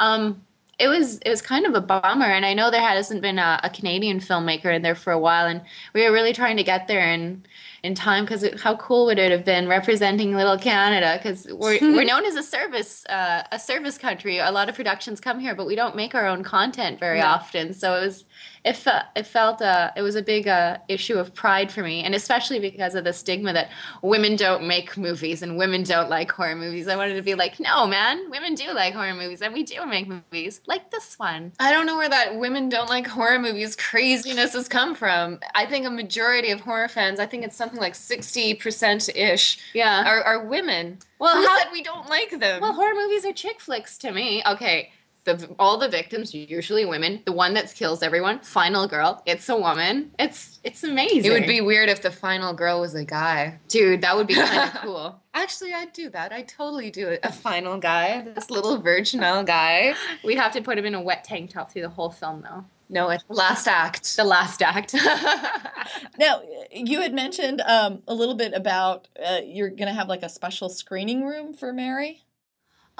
Um, 0.00 0.44
it 0.78 0.88
was 0.88 1.18
it 1.18 1.30
was 1.30 1.42
kind 1.42 1.66
of 1.66 1.74
a 1.74 1.80
bummer, 1.80 2.26
and 2.26 2.46
I 2.46 2.54
know 2.54 2.70
there 2.70 2.80
hasn't 2.80 3.20
been 3.20 3.38
a, 3.38 3.60
a 3.64 3.70
Canadian 3.70 4.20
filmmaker 4.20 4.74
in 4.74 4.82
there 4.82 4.94
for 4.94 5.12
a 5.12 5.18
while, 5.18 5.46
and 5.46 5.60
we 5.92 6.04
were 6.04 6.12
really 6.12 6.32
trying 6.32 6.56
to 6.56 6.62
get 6.62 6.86
there 6.86 7.00
and 7.00 7.46
in 7.82 7.94
time 7.94 8.24
because 8.24 8.44
how 8.60 8.76
cool 8.76 9.06
would 9.06 9.18
it 9.18 9.30
have 9.30 9.44
been 9.44 9.68
representing 9.68 10.34
little 10.34 10.58
Canada 10.58 11.18
because 11.20 11.46
we're, 11.50 11.78
we're 11.80 12.04
known 12.04 12.24
as 12.24 12.34
a 12.34 12.42
service 12.42 13.06
uh, 13.06 13.44
a 13.52 13.58
service 13.58 13.96
country 13.96 14.38
a 14.38 14.50
lot 14.50 14.68
of 14.68 14.74
productions 14.74 15.20
come 15.20 15.38
here 15.38 15.54
but 15.54 15.66
we 15.66 15.76
don't 15.76 15.94
make 15.94 16.14
our 16.14 16.26
own 16.26 16.42
content 16.42 16.98
very 16.98 17.20
no. 17.20 17.26
often 17.26 17.72
so 17.72 17.94
it 17.94 18.04
was 18.04 18.24
it, 18.64 18.76
fe- 18.76 19.02
it 19.16 19.26
felt 19.26 19.62
uh, 19.62 19.90
it 19.96 20.02
was 20.02 20.16
a 20.16 20.22
big 20.22 20.48
uh, 20.48 20.78
issue 20.88 21.18
of 21.18 21.34
pride 21.34 21.70
for 21.70 21.82
me 21.82 22.02
and 22.02 22.14
especially 22.14 22.58
because 22.58 22.94
of 22.94 23.04
the 23.04 23.12
stigma 23.12 23.52
that 23.52 23.70
women 24.02 24.36
don't 24.36 24.66
make 24.66 24.96
movies 24.96 25.42
and 25.42 25.56
women 25.56 25.82
don't 25.82 26.10
like 26.10 26.30
horror 26.30 26.56
movies 26.56 26.88
i 26.88 26.96
wanted 26.96 27.14
to 27.14 27.22
be 27.22 27.34
like 27.34 27.58
no 27.60 27.86
man 27.86 28.30
women 28.30 28.54
do 28.54 28.72
like 28.72 28.94
horror 28.94 29.14
movies 29.14 29.42
and 29.42 29.54
we 29.54 29.62
do 29.62 29.84
make 29.86 30.08
movies 30.08 30.60
like 30.66 30.90
this 30.90 31.18
one 31.18 31.52
i 31.60 31.72
don't 31.72 31.86
know 31.86 31.96
where 31.96 32.08
that 32.08 32.38
women 32.38 32.68
don't 32.68 32.88
like 32.88 33.06
horror 33.06 33.38
movies 33.38 33.76
craziness 33.76 34.52
has 34.52 34.68
come 34.68 34.94
from 34.94 35.38
i 35.54 35.64
think 35.64 35.86
a 35.86 35.90
majority 35.90 36.50
of 36.50 36.60
horror 36.60 36.88
fans 36.88 37.20
i 37.20 37.26
think 37.26 37.44
it's 37.44 37.56
something 37.56 37.80
like 37.80 37.94
60% 37.94 39.16
ish 39.16 39.58
yeah. 39.74 40.04
are, 40.06 40.22
are 40.22 40.44
women. 40.44 40.98
Well, 41.18 41.36
Who 41.36 41.46
how, 41.46 41.58
said 41.58 41.68
we 41.72 41.82
don't 41.82 42.08
like 42.08 42.38
them? 42.38 42.60
Well, 42.60 42.72
horror 42.72 42.94
movies 42.94 43.24
are 43.24 43.32
chick 43.32 43.60
flicks 43.60 43.98
to 43.98 44.12
me. 44.12 44.42
Okay, 44.46 44.92
the, 45.34 45.54
all 45.58 45.78
the 45.78 45.88
victims 45.88 46.34
usually 46.34 46.84
women. 46.84 47.22
The 47.24 47.32
one 47.32 47.54
that 47.54 47.74
kills 47.74 48.02
everyone, 48.02 48.40
final 48.40 48.86
girl, 48.86 49.22
it's 49.26 49.48
a 49.48 49.56
woman. 49.56 50.10
It's 50.18 50.60
it's 50.64 50.84
amazing. 50.84 51.24
It 51.24 51.30
would 51.30 51.46
be 51.46 51.60
weird 51.60 51.88
if 51.88 52.02
the 52.02 52.10
final 52.10 52.52
girl 52.52 52.80
was 52.80 52.94
a 52.94 53.04
guy, 53.04 53.58
dude. 53.68 54.00
That 54.00 54.16
would 54.16 54.26
be 54.26 54.34
kind 54.34 54.70
of 54.70 54.74
cool. 54.82 55.22
Actually, 55.34 55.72
I'd 55.72 55.92
do 55.92 56.10
that. 56.10 56.32
I'd 56.32 56.48
totally 56.48 56.90
do 56.90 57.08
it. 57.08 57.20
A 57.22 57.32
final 57.32 57.78
guy, 57.78 58.26
this 58.34 58.50
little 58.50 58.78
virginal 58.78 59.42
guy. 59.44 59.94
We'd 60.24 60.38
have 60.38 60.52
to 60.52 60.62
put 60.62 60.78
him 60.78 60.84
in 60.84 60.94
a 60.94 61.00
wet 61.00 61.24
tank 61.24 61.50
top 61.50 61.70
through 61.70 61.82
the 61.82 61.88
whole 61.88 62.10
film, 62.10 62.42
though. 62.42 62.64
No, 62.90 63.10
it's 63.10 63.24
last 63.28 63.68
act. 63.68 64.16
The 64.16 64.24
last 64.24 64.62
act. 64.62 64.94
now, 66.18 66.40
you 66.72 67.02
had 67.02 67.12
mentioned 67.12 67.60
um, 67.60 68.02
a 68.08 68.14
little 68.14 68.34
bit 68.34 68.54
about 68.54 69.08
uh, 69.24 69.40
you're 69.44 69.68
going 69.68 69.88
to 69.88 69.92
have 69.92 70.08
like 70.08 70.22
a 70.22 70.28
special 70.28 70.70
screening 70.70 71.24
room 71.24 71.52
for 71.52 71.72
Mary. 71.72 72.24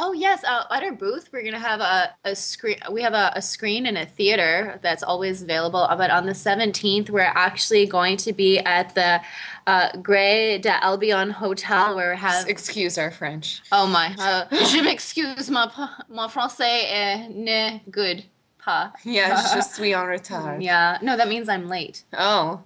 Oh 0.00 0.12
yes, 0.12 0.44
uh, 0.44 0.64
at 0.70 0.84
our 0.84 0.92
booth 0.92 1.28
we're 1.32 1.42
gonna 1.42 1.58
have 1.58 1.80
a, 1.80 2.14
a 2.24 2.36
screen. 2.36 2.76
We 2.90 3.02
have 3.02 3.14
a, 3.14 3.32
a, 3.34 3.42
screen 3.42 3.84
in 3.84 3.96
a 3.96 4.06
theater 4.06 4.78
that's 4.80 5.02
always 5.02 5.42
available. 5.42 5.86
But 5.96 6.10
on 6.10 6.24
the 6.24 6.34
seventeenth, 6.34 7.10
we're 7.10 7.32
actually 7.34 7.86
going 7.86 8.16
to 8.18 8.32
be 8.32 8.60
at 8.60 8.94
the 8.94 9.20
uh, 9.66 9.96
Gray 10.00 10.58
d'Albion 10.58 11.30
Hotel, 11.30 11.96
where 11.96 12.12
we 12.12 12.16
have. 12.16 12.48
Excuse 12.48 12.96
our 12.96 13.10
French. 13.10 13.60
Oh 13.72 13.88
my! 13.88 14.14
Uh, 14.18 14.46
je 14.66 14.80
m'excuse, 14.82 15.50
mon 15.50 15.68
mon 16.08 16.28
français 16.28 16.84
est 16.90 17.28
ne 17.30 17.80
good 17.90 18.24
pas. 18.68 18.92
Yeah, 19.04 19.42
je 19.54 19.62
suis 19.62 19.94
en 19.94 20.06
retard. 20.06 20.62
Yeah, 20.62 20.98
no, 21.02 21.16
that 21.16 21.28
means 21.28 21.48
I'm 21.48 21.68
late. 21.68 22.04
Oh. 22.16 22.62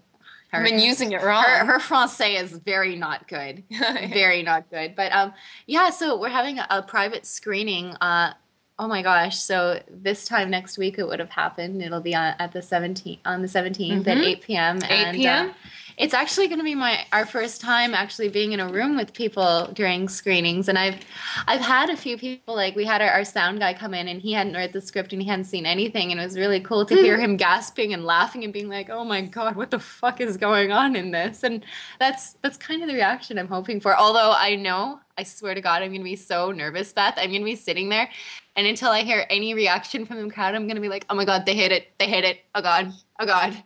Her, 0.52 0.58
I've 0.58 0.64
been 0.64 0.78
using 0.78 1.12
it 1.12 1.22
wrong. 1.22 1.44
Her, 1.44 1.64
her 1.64 1.78
français 1.78 2.40
is 2.40 2.52
very 2.52 2.94
not 2.94 3.26
good. 3.26 3.64
very 3.70 4.42
not 4.42 4.68
good. 4.70 4.94
But 4.94 5.10
um, 5.12 5.32
yeah, 5.66 5.88
so 5.90 6.20
we're 6.20 6.28
having 6.28 6.58
a, 6.58 6.66
a 6.68 6.82
private 6.82 7.24
screening. 7.24 7.96
Uh, 8.02 8.34
oh 8.78 8.86
my 8.86 9.00
gosh! 9.00 9.38
So 9.38 9.82
this 9.88 10.26
time 10.26 10.50
next 10.50 10.76
week 10.76 10.98
it 10.98 11.06
would 11.06 11.20
have 11.20 11.30
happened. 11.30 11.82
It'll 11.82 12.02
be 12.02 12.14
on, 12.14 12.34
at 12.38 12.52
the 12.52 12.60
17th 12.60 13.20
on 13.24 13.40
the 13.40 13.48
17th 13.48 14.04
mm-hmm. 14.04 14.08
at 14.08 14.18
8 14.18 14.40
p.m. 14.42 14.78
8 14.88 15.14
p.m. 15.14 15.50
Uh, 15.50 15.52
it's 15.96 16.14
actually 16.14 16.46
going 16.46 16.58
to 16.58 16.64
be 16.64 16.74
my 16.74 17.04
our 17.12 17.26
first 17.26 17.60
time 17.60 17.94
actually 17.94 18.28
being 18.28 18.52
in 18.52 18.60
a 18.60 18.68
room 18.68 18.96
with 18.96 19.12
people 19.12 19.68
during 19.74 20.08
screenings 20.08 20.68
and 20.68 20.78
i've 20.78 20.96
i've 21.46 21.60
had 21.60 21.90
a 21.90 21.96
few 21.96 22.16
people 22.16 22.54
like 22.54 22.74
we 22.76 22.84
had 22.84 23.02
our, 23.02 23.10
our 23.10 23.24
sound 23.24 23.58
guy 23.58 23.74
come 23.74 23.94
in 23.94 24.08
and 24.08 24.20
he 24.20 24.32
hadn't 24.32 24.54
read 24.54 24.72
the 24.72 24.80
script 24.80 25.12
and 25.12 25.22
he 25.22 25.28
hadn't 25.28 25.44
seen 25.44 25.66
anything 25.66 26.10
and 26.10 26.20
it 26.20 26.24
was 26.24 26.38
really 26.38 26.60
cool 26.60 26.84
to 26.84 26.94
hear 26.94 27.18
him 27.20 27.36
gasping 27.36 27.92
and 27.92 28.04
laughing 28.04 28.44
and 28.44 28.52
being 28.52 28.68
like 28.68 28.90
oh 28.90 29.04
my 29.04 29.20
god 29.20 29.56
what 29.56 29.70
the 29.70 29.78
fuck 29.78 30.20
is 30.20 30.36
going 30.36 30.72
on 30.72 30.96
in 30.96 31.10
this? 31.10 31.42
And 31.42 31.64
that's 31.98 32.34
that's 32.42 32.56
kind 32.56 32.82
of 32.82 32.88
the 32.88 32.94
reaction 32.94 33.38
i'm 33.38 33.48
hoping 33.48 33.80
for 33.80 33.96
although 33.96 34.32
i 34.32 34.54
know 34.56 35.00
i 35.18 35.22
swear 35.22 35.54
to 35.54 35.60
god 35.60 35.82
i'm 35.82 35.90
going 35.90 36.00
to 36.00 36.04
be 36.04 36.16
so 36.16 36.50
nervous 36.50 36.92
beth. 36.92 37.14
I'm 37.16 37.30
going 37.30 37.42
to 37.42 37.44
be 37.44 37.56
sitting 37.56 37.88
there 37.88 38.08
and 38.56 38.66
until 38.66 38.90
i 38.90 39.02
hear 39.02 39.26
any 39.30 39.54
reaction 39.54 40.06
from 40.06 40.22
the 40.22 40.32
crowd 40.32 40.54
i'm 40.54 40.66
going 40.66 40.76
to 40.76 40.82
be 40.82 40.88
like 40.88 41.06
oh 41.10 41.14
my 41.14 41.24
god 41.24 41.46
they 41.46 41.54
hit 41.54 41.72
it 41.72 41.88
they 41.98 42.06
hit 42.06 42.24
it 42.24 42.40
oh 42.54 42.62
god 42.62 42.92
oh 43.20 43.26
god 43.26 43.62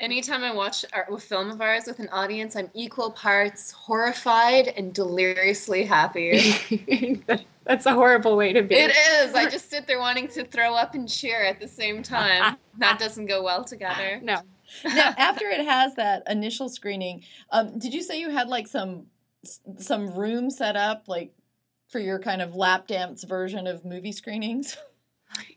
Anytime 0.00 0.42
I 0.42 0.52
watch 0.52 0.84
a 0.92 1.18
film 1.18 1.50
of 1.50 1.60
ours 1.60 1.84
with 1.86 1.98
an 1.98 2.08
audience, 2.08 2.56
I'm 2.56 2.70
equal 2.74 3.10
parts 3.10 3.70
horrified 3.70 4.68
and 4.68 4.92
deliriously 4.92 5.84
happy. 5.84 7.24
That's 7.64 7.86
a 7.86 7.94
horrible 7.94 8.36
way 8.36 8.52
to 8.52 8.62
be. 8.62 8.74
It 8.74 8.90
is. 8.90 9.34
I 9.34 9.48
just 9.48 9.70
sit 9.70 9.86
there 9.86 9.98
wanting 9.98 10.28
to 10.28 10.44
throw 10.44 10.74
up 10.74 10.94
and 10.94 11.08
cheer 11.08 11.44
at 11.44 11.60
the 11.60 11.68
same 11.68 12.02
time. 12.02 12.56
that 12.78 12.98
doesn't 12.98 13.26
go 13.26 13.42
well 13.42 13.64
together. 13.64 14.20
No. 14.22 14.36
now, 14.84 15.14
after 15.18 15.46
it 15.48 15.64
has 15.64 15.94
that 15.96 16.22
initial 16.28 16.68
screening, 16.68 17.22
um, 17.50 17.78
did 17.78 17.92
you 17.92 18.02
say 18.02 18.20
you 18.20 18.30
had 18.30 18.48
like 18.48 18.66
some 18.66 19.06
some 19.78 20.14
room 20.14 20.50
set 20.50 20.76
up, 20.76 21.04
like 21.06 21.32
for 21.88 21.98
your 21.98 22.18
kind 22.18 22.42
of 22.42 22.54
lap 22.54 22.86
dance 22.86 23.24
version 23.24 23.66
of 23.66 23.84
movie 23.84 24.12
screenings? 24.12 24.76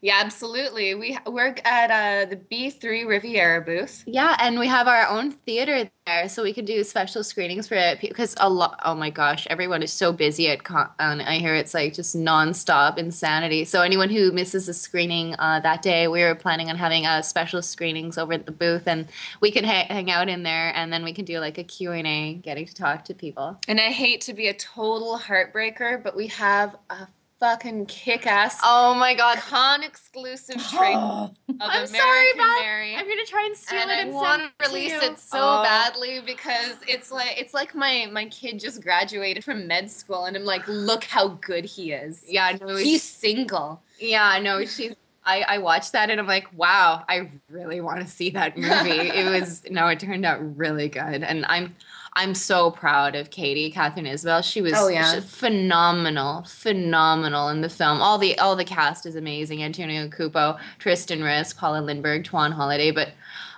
Yeah, 0.02 0.22
absolutely. 0.24 0.96
We 0.96 1.18
work 1.26 1.66
at 1.68 1.92
uh, 1.92 2.30
the 2.30 2.38
B3 2.38 3.06
Riviera 3.06 3.62
booth. 3.62 4.04
Yeah, 4.08 4.36
and 4.40 4.58
we 4.58 4.68
have 4.68 4.88
our 4.88 5.06
own 5.08 5.32
theater 5.32 5.90
there, 6.06 6.30
so 6.30 6.44
we 6.44 6.54
can 6.54 6.66
do 6.66 6.84
special 6.84 7.24
screenings 7.24 7.68
for 7.68 7.76
it 7.76 8.00
because 8.00 8.34
a 8.40 8.50
lot. 8.50 8.80
Oh 8.86 8.96
my 8.96 9.10
gosh, 9.10 9.46
everyone 9.50 9.84
is 9.84 9.92
so 9.92 10.14
busy 10.14 10.50
at 10.50 10.64
Cannes. 10.64 10.90
And 11.00 11.22
I 11.22 11.38
hear 11.40 11.54
it's 11.54 11.74
like 11.74 11.94
just 11.94 12.16
nonstop 12.16 12.98
insanity. 12.98 13.66
So 13.66 13.82
anyone 13.82 14.10
who 14.10 14.32
misses 14.32 14.70
a 14.70 14.74
screening 14.74 15.36
uh, 15.38 15.60
that 15.62 15.82
day, 15.82 16.08
we 16.08 16.24
were 16.24 16.36
planning 16.36 16.70
on 16.70 16.78
having 16.78 17.06
uh, 17.06 17.22
special 17.22 17.62
screenings 17.62 18.18
over 18.18 18.34
at 18.34 18.46
the 18.46 18.52
booth, 18.54 18.88
and 18.88 19.08
we 19.42 19.52
can 19.52 19.66
ha- 19.66 19.88
hang 19.90 20.10
out 20.10 20.30
in 20.30 20.44
there, 20.44 20.74
and 20.76 20.94
then 20.94 21.04
we 21.04 21.14
can 21.14 21.26
do 21.26 21.40
like 21.40 21.58
a 21.58 21.64
Q 21.64 21.92
and 21.92 22.08
A, 22.08 22.34
getting 22.36 22.66
to 22.66 22.74
talk 22.74 23.04
to 23.06 23.14
people. 23.14 23.60
And 23.68 23.80
I 23.80 23.90
hate 23.92 24.22
to 24.22 24.34
be 24.34 24.48
a 24.48 24.54
total 24.54 25.20
heartbreaker, 25.20 26.02
but 26.02 26.16
we 26.16 26.28
have 26.28 26.76
a 26.90 27.08
fucking 27.40 27.86
kick 27.86 28.28
ass. 28.28 28.60
Oh 28.64 28.94
my 28.94 29.16
god. 29.16 29.38
Cannes 29.38 29.84
exclusive 29.84 30.58
trick 30.70 30.96
of 30.96 31.36
I'm 31.60 31.60
American 31.60 31.88
sorry, 31.88 32.28
Beth. 32.36 32.62
Mary. 32.62 32.96
I'm 32.96 33.08
gonna 33.08 33.26
try 33.26 33.46
and 33.46 33.56
steal 33.56 33.80
and 33.80 33.92
it 33.92 33.94
I 33.94 34.02
and 34.02 34.14
want 34.14 34.42
send 34.42 34.52
to 34.60 34.68
release 34.68 34.94
it, 34.94 35.04
it 35.04 35.20
so 35.20 35.40
oh. 35.40 35.64
badly 35.64 36.22
because 36.26 36.76
it's 36.88 37.12
like 37.12 37.40
it's 37.40 37.54
like 37.54 37.74
my 37.74 38.08
my 38.12 38.26
kid 38.26 38.60
just 38.60 38.84
graduated 38.84 39.44
from 39.44 39.68
med 39.68 39.90
school 39.90 40.26
and 40.26 40.36
I'm 40.36 40.46
like, 40.46 40.68
look 40.68 41.04
how 41.04 41.30
good 41.30 41.66
he 41.66 41.94
is. 41.94 42.24
Yeah, 42.28 42.58
no, 42.60 42.76
he's 42.76 43.04
single. 43.04 43.82
Yeah, 44.00 44.26
I 44.26 44.40
know 44.40 44.66
she's 44.66 44.96
I, 45.26 45.42
I 45.42 45.58
watched 45.60 45.92
that 45.92 46.10
and 46.10 46.20
I'm 46.20 46.28
like, 46.28 46.48
wow, 46.58 47.04
I 47.08 47.30
really 47.50 47.82
want 47.82 48.02
to 48.02 48.08
see 48.08 48.32
that 48.32 48.58
movie. 48.58 48.90
it 48.90 49.30
was 49.30 49.64
no, 49.70 49.88
it 49.88 50.00
turned 50.00 50.26
out 50.26 50.58
really 50.58 50.90
good, 50.90 51.24
and 51.24 51.46
I'm 51.46 51.76
I'm 52.14 52.34
so 52.34 52.72
proud 52.72 53.16
of 53.16 53.30
Katie, 53.30 53.72
Katharine 53.72 54.08
Isabelle. 54.08 54.42
She 54.42 54.62
was 54.62 54.74
oh, 54.76 54.88
yeah. 54.88 55.20
phenomenal, 55.20 56.44
phenomenal 56.44 57.50
in 57.50 57.62
the 57.62 57.70
film. 57.70 58.02
All 58.02 58.18
the 58.18 58.38
all 58.40 58.56
the 58.56 58.66
cast 58.66 59.06
is 59.06 59.16
amazing. 59.16 59.64
Antonio 59.64 60.08
Cupo, 60.10 60.58
Tristan 60.80 61.24
Risk, 61.24 61.58
Paula 61.58 61.82
Lindberg, 61.82 62.26
Twan 62.26 62.52
Holliday. 62.52 62.92
But 62.92 63.10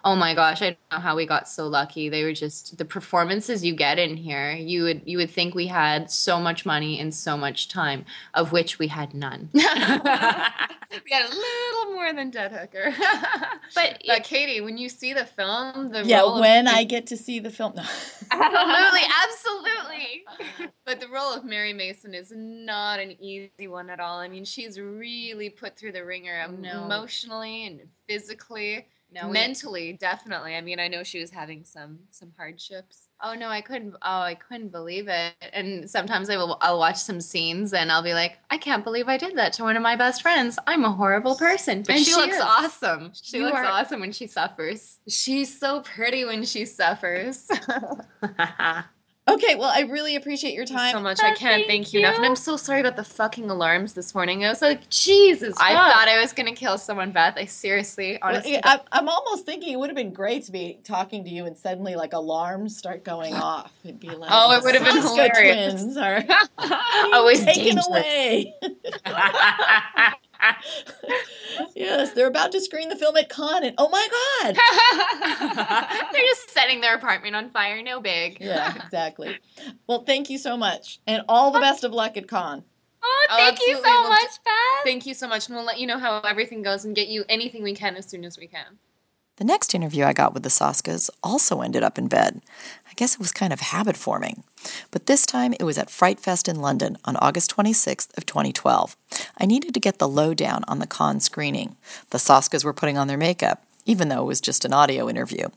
oh 0.03 0.15
my 0.15 0.33
gosh, 0.33 0.61
I 0.61 0.71
don't 0.71 0.91
know 0.91 0.99
how 0.99 1.15
we 1.15 1.25
got 1.25 1.47
so 1.47 1.67
lucky. 1.67 2.09
They 2.09 2.23
were 2.23 2.33
just 2.33 2.77
the 2.77 2.85
performances 2.85 3.63
you 3.63 3.75
get 3.75 3.99
in 3.99 4.17
here. 4.17 4.51
You 4.51 4.83
would 4.83 5.01
you 5.05 5.17
would 5.17 5.29
think 5.29 5.55
we 5.55 5.67
had 5.67 6.11
so 6.11 6.39
much 6.39 6.65
money 6.65 6.99
and 6.99 7.13
so 7.13 7.37
much 7.37 7.69
time, 7.69 8.05
of 8.33 8.51
which 8.51 8.79
we 8.79 8.87
had 8.87 9.13
none. 9.13 9.49
we 9.53 9.61
had 11.11 11.25
a 11.25 11.29
little 11.29 11.93
more 11.93 12.13
than 12.13 12.29
Dead 12.29 12.51
Hooker. 12.51 12.93
but, 13.75 14.01
but 14.05 14.23
Katie, 14.23 14.61
when 14.61 14.77
you 14.77 14.89
see 14.89 15.13
the 15.13 15.25
film, 15.25 15.91
the 15.91 16.03
yeah, 16.03 16.39
when 16.39 16.67
of- 16.67 16.73
I 16.73 16.83
get 16.83 17.07
to 17.07 17.17
see 17.17 17.39
the 17.39 17.49
film, 17.49 17.73
no. 17.75 17.83
absolutely, 18.31 19.01
absolutely. 19.23 20.71
but 20.85 20.99
the 20.99 21.07
role 21.07 21.33
of 21.33 21.45
Mary 21.45 21.73
Mason 21.73 22.13
is 22.13 22.33
not 22.35 22.99
an 22.99 23.11
easy 23.21 23.67
one 23.67 23.89
at 23.89 23.99
all. 23.99 24.19
I 24.19 24.27
mean, 24.27 24.45
she's 24.45 24.79
really 24.79 25.49
put 25.49 25.77
through 25.77 25.93
the 25.93 26.05
ringer 26.05 26.47
no. 26.49 26.85
emotionally 26.85 27.67
and 27.67 27.81
physically. 28.07 28.87
No, 29.13 29.27
mentally, 29.27 29.93
definitely. 29.93 30.55
I 30.55 30.61
mean, 30.61 30.79
I 30.79 30.87
know 30.87 31.03
she 31.03 31.19
was 31.19 31.29
having 31.31 31.65
some 31.65 31.99
some 32.09 32.31
hardships. 32.37 33.09
Oh 33.21 33.33
no, 33.33 33.49
I 33.49 33.59
couldn't. 33.59 33.93
Oh, 34.01 34.21
I 34.21 34.35
couldn't 34.35 34.69
believe 34.69 35.09
it. 35.09 35.33
And 35.51 35.89
sometimes 35.89 36.29
I 36.29 36.37
will. 36.37 36.57
I'll 36.61 36.79
watch 36.79 36.95
some 36.95 37.19
scenes 37.19 37.73
and 37.73 37.91
I'll 37.91 38.03
be 38.03 38.13
like, 38.13 38.37
I 38.49 38.57
can't 38.57 38.83
believe 38.85 39.09
I 39.09 39.17
did 39.17 39.35
that 39.37 39.51
to 39.53 39.63
one 39.63 39.75
of 39.75 39.83
my 39.83 39.97
best 39.97 40.21
friends. 40.21 40.57
I'm 40.65 40.85
a 40.85 40.91
horrible 40.91 41.35
person. 41.35 41.81
But 41.85 41.95
and 41.97 42.05
she, 42.05 42.11
she 42.11 42.15
looks 42.15 42.35
is. 42.37 42.41
awesome. 42.41 43.11
She 43.21 43.37
You 43.37 43.43
looks 43.45 43.57
are- 43.57 43.65
awesome 43.65 43.99
when 43.99 44.13
she 44.13 44.27
suffers. 44.27 44.99
She's 45.09 45.59
so 45.59 45.81
pretty 45.81 46.23
when 46.23 46.45
she 46.45 46.63
suffers. 46.65 47.49
Okay, 49.29 49.53
well, 49.53 49.71
I 49.73 49.81
really 49.81 50.15
appreciate 50.15 50.55
your 50.55 50.65
time. 50.65 50.93
so 50.93 50.99
much. 50.99 51.19
I 51.21 51.35
can't 51.35 51.65
thank, 51.67 51.93
you 51.93 51.99
enough. 51.99 52.15
And 52.17 52.25
I'm 52.25 52.35
so 52.35 52.57
sorry 52.57 52.79
about 52.81 52.95
the 52.95 53.03
fucking 53.03 53.51
alarms 53.51 53.93
this 53.93 54.15
morning. 54.15 54.43
I 54.43 54.49
was 54.49 54.63
like, 54.63 54.89
Jesus. 54.89 55.53
I 55.59 55.73
fuck. 55.75 55.93
thought 55.93 56.07
I 56.07 56.19
was 56.19 56.33
gonna 56.33 56.53
kill 56.55 56.77
someone, 56.79 57.11
Beth. 57.11 57.35
I 57.37 57.45
seriously, 57.45 58.17
Well, 58.21 58.31
honestly. 58.31 58.53
yeah, 58.53 58.61
I'm, 58.63 58.79
I'm 58.91 59.07
almost 59.07 59.45
thinking 59.45 59.73
it 59.73 59.79
would 59.79 59.89
have 59.89 59.95
been 59.95 60.11
great 60.11 60.43
to 60.45 60.51
be 60.51 60.79
talking 60.83 61.23
to 61.23 61.29
you 61.29 61.45
and 61.45 61.55
suddenly 61.55 61.95
like 61.95 62.13
alarms 62.13 62.75
start 62.75 63.03
going 63.03 63.33
off. 63.35 63.71
It'd 63.83 63.99
be 63.99 64.09
like, 64.09 64.31
Oh, 64.33 64.53
it 64.57 64.63
would 64.63 64.73
have 64.73 64.83
been 64.83 65.03
Soska 65.03 65.35
hilarious. 65.35 65.73
twins 65.83 65.97
are 65.97 66.23
Always 67.13 67.45
taken 67.45 67.63
dangerous. 67.75 67.87
away. 67.87 68.55
yes, 71.75 72.11
they're 72.13 72.27
about 72.27 72.51
to 72.53 72.61
screen 72.61 72.89
the 72.89 72.95
film 72.95 73.15
at 73.17 73.29
Cannes, 73.29 73.63
and 73.63 73.75
oh 73.77 73.89
my 73.89 74.07
god! 74.43 74.55
They're 76.13 76.21
just 76.21 76.49
setting 76.51 76.81
their 76.81 76.95
apartment 76.95 77.35
on 77.35 77.49
fire. 77.49 77.81
No 77.81 77.99
big. 77.99 78.39
yeah, 78.39 78.73
exactly. 78.83 79.37
Well, 79.87 80.03
thank 80.03 80.29
you 80.29 80.37
so 80.37 80.57
much, 80.57 80.99
and 81.07 81.23
all 81.27 81.51
the 81.51 81.59
best 81.59 81.83
of 81.83 81.93
luck 81.93 82.17
at 82.17 82.27
Cannes. 82.27 82.63
Oh, 83.03 83.27
oh, 83.29 83.35
thank 83.37 83.59
you 83.61 83.75
so 83.75 83.81
We'll 83.83 84.09
much, 84.09 84.19
ju- 84.21 84.51
Thank 84.83 85.05
you 85.05 85.13
so 85.13 85.27
much, 85.27 85.47
and 85.47 85.55
we'll 85.55 85.65
let 85.65 85.79
you 85.79 85.87
know 85.87 85.97
how 85.97 86.19
everything 86.21 86.61
goes 86.61 86.85
and 86.85 86.95
get 86.95 87.07
you 87.07 87.25
anything 87.29 87.63
we 87.63 87.73
can 87.73 87.95
as 87.95 88.07
soon 88.07 88.23
as 88.23 88.37
we 88.37 88.47
can. 88.47 88.77
The 89.41 89.47
next 89.47 89.73
interview 89.73 90.03
I 90.03 90.13
got 90.13 90.35
with 90.35 90.43
the 90.43 90.49
Soskas 90.49 91.09
also 91.23 91.61
ended 91.61 91.81
up 91.81 91.97
in 91.97 92.07
bed. 92.07 92.43
I 92.87 92.93
guess 92.95 93.15
it 93.15 93.19
was 93.19 93.31
kind 93.31 93.51
of 93.51 93.59
habit 93.59 93.97
forming. 93.97 94.43
But 94.91 95.07
this 95.07 95.25
time 95.25 95.55
it 95.59 95.63
was 95.63 95.79
at 95.79 95.89
Fright 95.89 96.19
Fest 96.19 96.47
in 96.47 96.61
London 96.61 96.95
on 97.05 97.15
August 97.15 97.55
26th 97.55 98.15
of 98.15 98.27
2012. 98.27 98.95
I 99.39 99.47
needed 99.47 99.73
to 99.73 99.79
get 99.79 99.97
the 99.97 100.07
lowdown 100.07 100.63
on 100.67 100.77
the 100.77 100.85
Cannes 100.85 101.21
screening. 101.21 101.75
The 102.11 102.19
Soskas 102.19 102.63
were 102.63 102.71
putting 102.71 102.99
on 102.99 103.07
their 103.07 103.17
makeup, 103.17 103.63
even 103.83 104.09
though 104.09 104.21
it 104.21 104.27
was 104.27 104.41
just 104.41 104.63
an 104.63 104.73
audio 104.73 105.09
interview. 105.09 105.47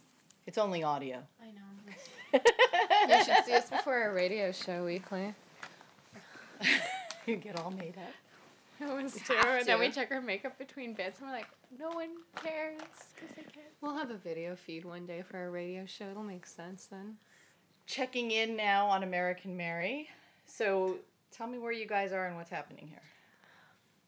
It's 0.46 0.56
only 0.56 0.82
audio. 0.82 1.18
I 1.38 1.48
know. 1.48 2.40
you 3.18 3.22
should 3.22 3.44
see 3.44 3.52
us 3.52 3.68
before 3.68 3.98
our 3.98 4.14
radio 4.14 4.50
show 4.50 4.86
weekly. 4.86 5.34
you 7.26 7.36
get 7.36 7.60
all 7.60 7.70
made 7.70 7.98
up. 7.98 8.14
It 8.80 9.02
was 9.02 9.14
have 9.18 9.24
true. 9.26 9.36
And 9.36 9.66
then 9.66 9.78
we 9.78 9.90
check 9.90 10.10
our 10.10 10.20
makeup 10.20 10.58
between 10.58 10.94
bits, 10.94 11.20
and 11.20 11.28
we're 11.28 11.36
like, 11.36 11.46
no 11.78 11.90
one 11.90 12.10
cares 12.36 12.80
because 13.14 13.34
they 13.36 13.42
can't. 13.42 13.66
We'll 13.80 13.96
have 13.96 14.10
a 14.10 14.16
video 14.16 14.56
feed 14.56 14.84
one 14.84 15.06
day 15.06 15.22
for 15.22 15.38
our 15.38 15.50
radio 15.50 15.86
show. 15.86 16.06
It'll 16.10 16.22
make 16.22 16.46
sense 16.46 16.86
then. 16.86 17.16
Checking 17.86 18.30
in 18.30 18.56
now 18.56 18.86
on 18.86 19.02
American 19.02 19.56
Mary. 19.56 20.08
So 20.46 20.96
tell 21.30 21.46
me 21.46 21.58
where 21.58 21.72
you 21.72 21.86
guys 21.86 22.12
are 22.12 22.26
and 22.26 22.36
what's 22.36 22.50
happening 22.50 22.86
here. 22.88 23.02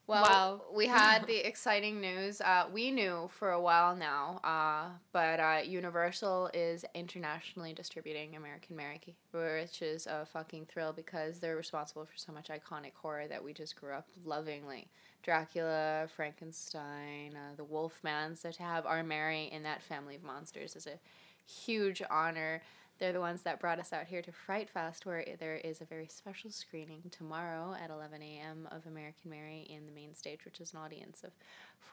Well, 0.09 0.65
we 0.73 0.87
had 0.87 1.27
the 1.27 1.37
exciting 1.37 2.01
news. 2.01 2.41
Uh, 2.41 2.67
we 2.73 2.93
knew 2.93 3.29
for 3.33 3.51
a 3.51 3.61
while 3.61 3.97
now, 3.97 4.41
uh, 4.45 4.97
but 5.13 5.41
uh, 5.41 5.59
Universal 5.65 6.51
is 6.55 6.85
internationally 6.95 7.73
distributing 7.73 8.37
American 8.37 8.77
Mary, 8.77 9.01
which 9.33 9.83
is 9.83 10.07
a 10.07 10.25
fucking 10.25 10.67
thrill 10.67 10.93
because 10.93 11.41
they're 11.41 11.57
responsible 11.57 12.05
for 12.05 12.17
so 12.17 12.31
much 12.31 12.51
iconic 12.51 12.95
horror 12.95 13.27
that 13.27 13.43
we 13.43 13.53
just 13.53 13.75
grew 13.75 13.95
up 13.95 14.07
loving, 14.25 14.65
like 14.65 14.87
Dracula, 15.27 16.07
Frankenstein, 16.15 17.35
uh, 17.35 17.57
the 17.57 17.65
Wolfman. 17.65 18.37
So 18.37 18.53
to 18.53 18.63
have 18.63 18.87
our 18.87 19.03
Mary 19.03 19.51
in 19.53 19.65
that 19.65 19.83
family 19.83 20.15
of 20.15 20.23
monsters 20.23 20.77
is 20.77 20.87
a 20.87 21.01
huge 21.45 22.01
honor. 22.09 22.63
They're 23.01 23.13
the 23.13 23.21
ones 23.21 23.43
that 23.43 23.59
brought 23.59 23.81
us 23.81 23.93
out 23.93 24.07
here 24.07 24.23
to 24.23 24.31
Fright 24.31 24.71
Fest, 24.71 25.05
where 25.05 25.25
there 25.41 25.57
is 25.57 25.81
a 25.81 25.85
very 25.85 26.07
special 26.07 26.53
screening 26.53 27.03
tomorrow 27.11 27.75
at 27.83 27.91
11 27.91 28.23
a.m. 28.23 28.69
of 28.71 28.87
American 28.87 29.31
Mary 29.31 29.67
in 29.69 29.85
the 29.85 29.93
main 29.93 30.15
stage, 30.15 30.45
which 30.45 30.61
is 30.61 30.73
an 30.73 30.79
audience 30.79 31.25
of 31.25 31.33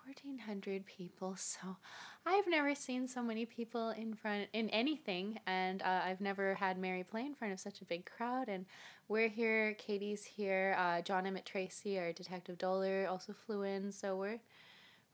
1,400 0.06 0.86
people. 0.86 1.36
So 1.36 1.78
I've 2.26 2.48
never 2.48 2.76
seen 2.76 3.08
so 3.08 3.24
many 3.24 3.46
people 3.46 3.90
in 3.90 4.14
front 4.14 4.48
in 4.54 4.70
anything, 4.70 5.40
and 5.48 5.82
uh, 5.82 6.02
I've 6.06 6.22
never 6.22 6.54
had 6.54 6.78
Mary 6.78 7.04
play 7.04 7.22
in 7.22 7.34
front 7.34 7.52
of 7.52 7.60
such 7.60 7.82
a 7.82 7.86
big 7.86 8.06
crowd. 8.06 8.48
And 8.48 8.66
we're 9.08 9.30
here, 9.30 9.74
Katie's 9.76 10.24
here, 10.24 10.76
uh, 10.78 11.02
John 11.02 11.26
Emmett 11.26 11.46
Tracy, 11.46 12.00
our 12.00 12.12
Detective 12.14 12.58
Dolor, 12.58 13.08
also 13.08 13.34
flew 13.34 13.64
in. 13.64 13.92
So 13.92 14.16
we're 14.16 14.40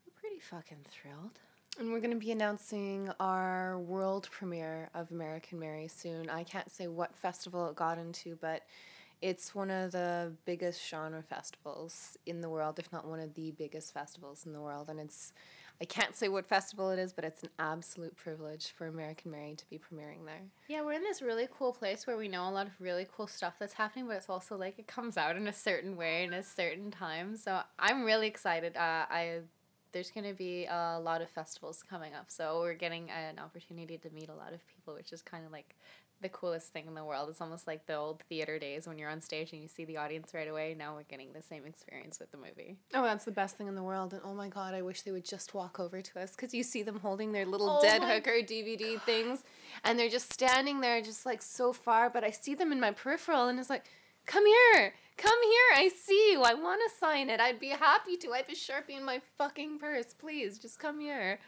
we're 0.06 0.20
pretty 0.20 0.40
fucking 0.40 0.86
thrilled. 0.90 1.40
And 1.80 1.92
we're 1.92 2.00
going 2.00 2.12
to 2.12 2.18
be 2.18 2.32
announcing 2.32 3.10
our 3.20 3.80
world 3.80 4.28
premiere 4.32 4.90
of 4.94 5.12
American 5.12 5.60
Mary 5.60 5.88
soon. 5.88 6.30
I 6.30 6.44
can't 6.44 6.70
say 6.70 6.88
what 6.88 7.16
festival 7.16 7.70
it 7.70 7.76
got 7.76 7.98
into, 7.98 8.38
but 8.42 8.64
it's 9.22 9.54
one 9.54 9.70
of 9.70 9.92
the 9.92 10.34
biggest 10.46 10.88
genre 10.88 11.22
festivals 11.22 12.18
in 12.26 12.42
the 12.42 12.50
world, 12.50 12.80
if 12.80 12.92
not 12.92 13.08
one 13.08 13.20
of 13.20 13.34
the 13.34 13.52
biggest 13.52 13.94
festivals 13.94 14.46
in 14.46 14.54
the 14.54 14.62
world. 14.62 14.90
And 14.90 15.00
it's, 15.00 15.32
I 15.82 15.86
can't 15.86 16.14
say 16.14 16.28
what 16.28 16.46
festival 16.46 16.90
it 16.92 17.00
is, 17.00 17.14
but 17.14 17.24
it's 17.24 17.44
an 17.44 17.50
absolute 17.58 18.16
privilege 18.18 18.74
for 18.78 18.88
American 18.88 19.32
Mary 19.32 19.56
to 19.56 19.70
be 19.70 19.78
premiering 19.78 20.26
there. 20.26 20.42
Yeah, 20.68 20.82
we're 20.82 20.94
in 20.94 21.04
this 21.04 21.22
really 21.22 21.48
cool 21.58 21.72
place 21.72 22.06
where 22.06 22.18
we 22.18 22.28
know 22.28 22.50
a 22.50 22.52
lot 22.52 22.68
of 22.68 22.74
really 22.80 23.08
cool 23.16 23.28
stuff 23.28 23.54
that's 23.58 23.74
happening, 23.74 24.06
but 24.06 24.18
it's 24.18 24.30
also 24.30 24.58
like 24.58 24.78
it 24.78 24.88
comes 24.88 25.16
out 25.16 25.38
in 25.38 25.48
a 25.48 25.54
certain 25.54 25.96
way 25.96 26.24
in 26.26 26.34
a 26.34 26.44
certain 26.44 26.92
time. 26.92 27.38
So 27.38 27.62
I'm 27.78 28.04
really 28.04 28.28
excited. 28.28 28.76
Uh, 28.76 29.06
I 29.10 29.40
there's 29.92 30.12
going 30.12 30.28
to 30.28 30.36
be 30.36 30.66
a 30.66 31.00
lot 31.00 31.22
of 31.22 31.30
festivals 31.30 31.82
coming 31.82 32.14
up, 32.14 32.26
so 32.28 32.60
we're 32.60 32.76
getting 32.76 33.10
an 33.10 33.40
opportunity 33.40 33.98
to 33.98 34.10
meet 34.12 34.30
a 34.30 34.36
lot 34.36 34.54
of 34.54 34.60
people, 34.68 34.94
which 34.94 35.12
is 35.12 35.22
kind 35.22 35.46
of 35.46 35.52
like 35.52 35.76
the 36.22 36.30
coolest 36.30 36.74
thing 36.74 36.88
in 36.88 36.94
the 36.94 37.04
world. 37.04 37.30
It's 37.30 37.42
almost 37.42 37.68
like 37.68 37.86
the 37.86 37.96
old 37.96 38.22
theater 38.30 38.60
days 38.60 38.88
when 38.88 38.98
you're 38.98 39.10
on 39.10 39.22
stage 39.22 39.54
and 39.54 39.62
you 39.62 39.68
see 39.68 39.86
the 39.86 39.98
audience 39.98 40.32
right 40.34 40.50
away. 40.50 40.76
Now 40.78 40.96
we're 40.96 41.04
getting 41.04 41.32
the 41.34 41.42
same 41.42 41.66
experience 41.66 42.20
with 42.20 42.32
the 42.32 42.38
movie. 42.38 42.78
Oh, 42.94 43.04
that's 43.04 43.26
the 43.26 43.32
best 43.32 43.58
thing 43.58 43.68
in 43.68 43.76
the 43.76 43.84
world. 43.84 44.14
And 44.14 44.22
oh 44.26 44.34
my 44.34 44.48
God, 44.48 44.74
I 44.74 44.82
wish 44.82 45.02
they 45.04 45.12
would 45.12 45.26
just 45.26 45.54
walk 45.54 45.80
over 45.80 46.02
to 46.02 46.20
us 46.20 46.32
because 46.32 46.54
you 46.54 46.64
see 46.64 46.84
them 46.84 47.00
holding 47.00 47.32
their 47.32 47.46
little 47.46 47.80
Oh 47.80 47.82
dead 47.82 48.04
hooker 48.04 48.40
DVD 48.42 49.02
things 49.02 49.44
and 49.84 49.98
they're 49.98 50.10
just 50.10 50.34
standing 50.34 50.82
there, 50.82 51.02
just 51.02 51.26
like 51.26 51.42
so 51.42 51.74
far. 51.74 52.10
But 52.10 52.24
I 52.24 52.32
see 52.32 52.56
them 52.56 52.72
in 52.72 52.80
my 52.80 52.92
peripheral 52.92 53.48
and 53.48 53.60
it's 53.60 53.70
like, 53.70 53.86
come 54.26 54.46
here, 54.46 54.94
come 55.18 55.40
here. 55.44 55.84
I 55.84 55.90
see 55.90 56.32
you. 56.32 56.42
I 56.44 56.54
want 56.54 56.82
to 56.88 56.98
sign 57.00 57.30
it. 57.30 57.40
I'd 57.40 57.60
be 57.60 57.70
happy 57.70 58.18
to. 58.18 58.32
I 58.34 58.38
have 58.38 58.50
a 58.50 58.54
Sharpie 58.54 58.98
in 58.98 59.04
my 59.04 59.22
fucking 59.38 59.80
purse. 59.80 60.14
Please, 60.14 60.60
just 60.60 60.80
come 60.80 61.00
here. 61.00 61.40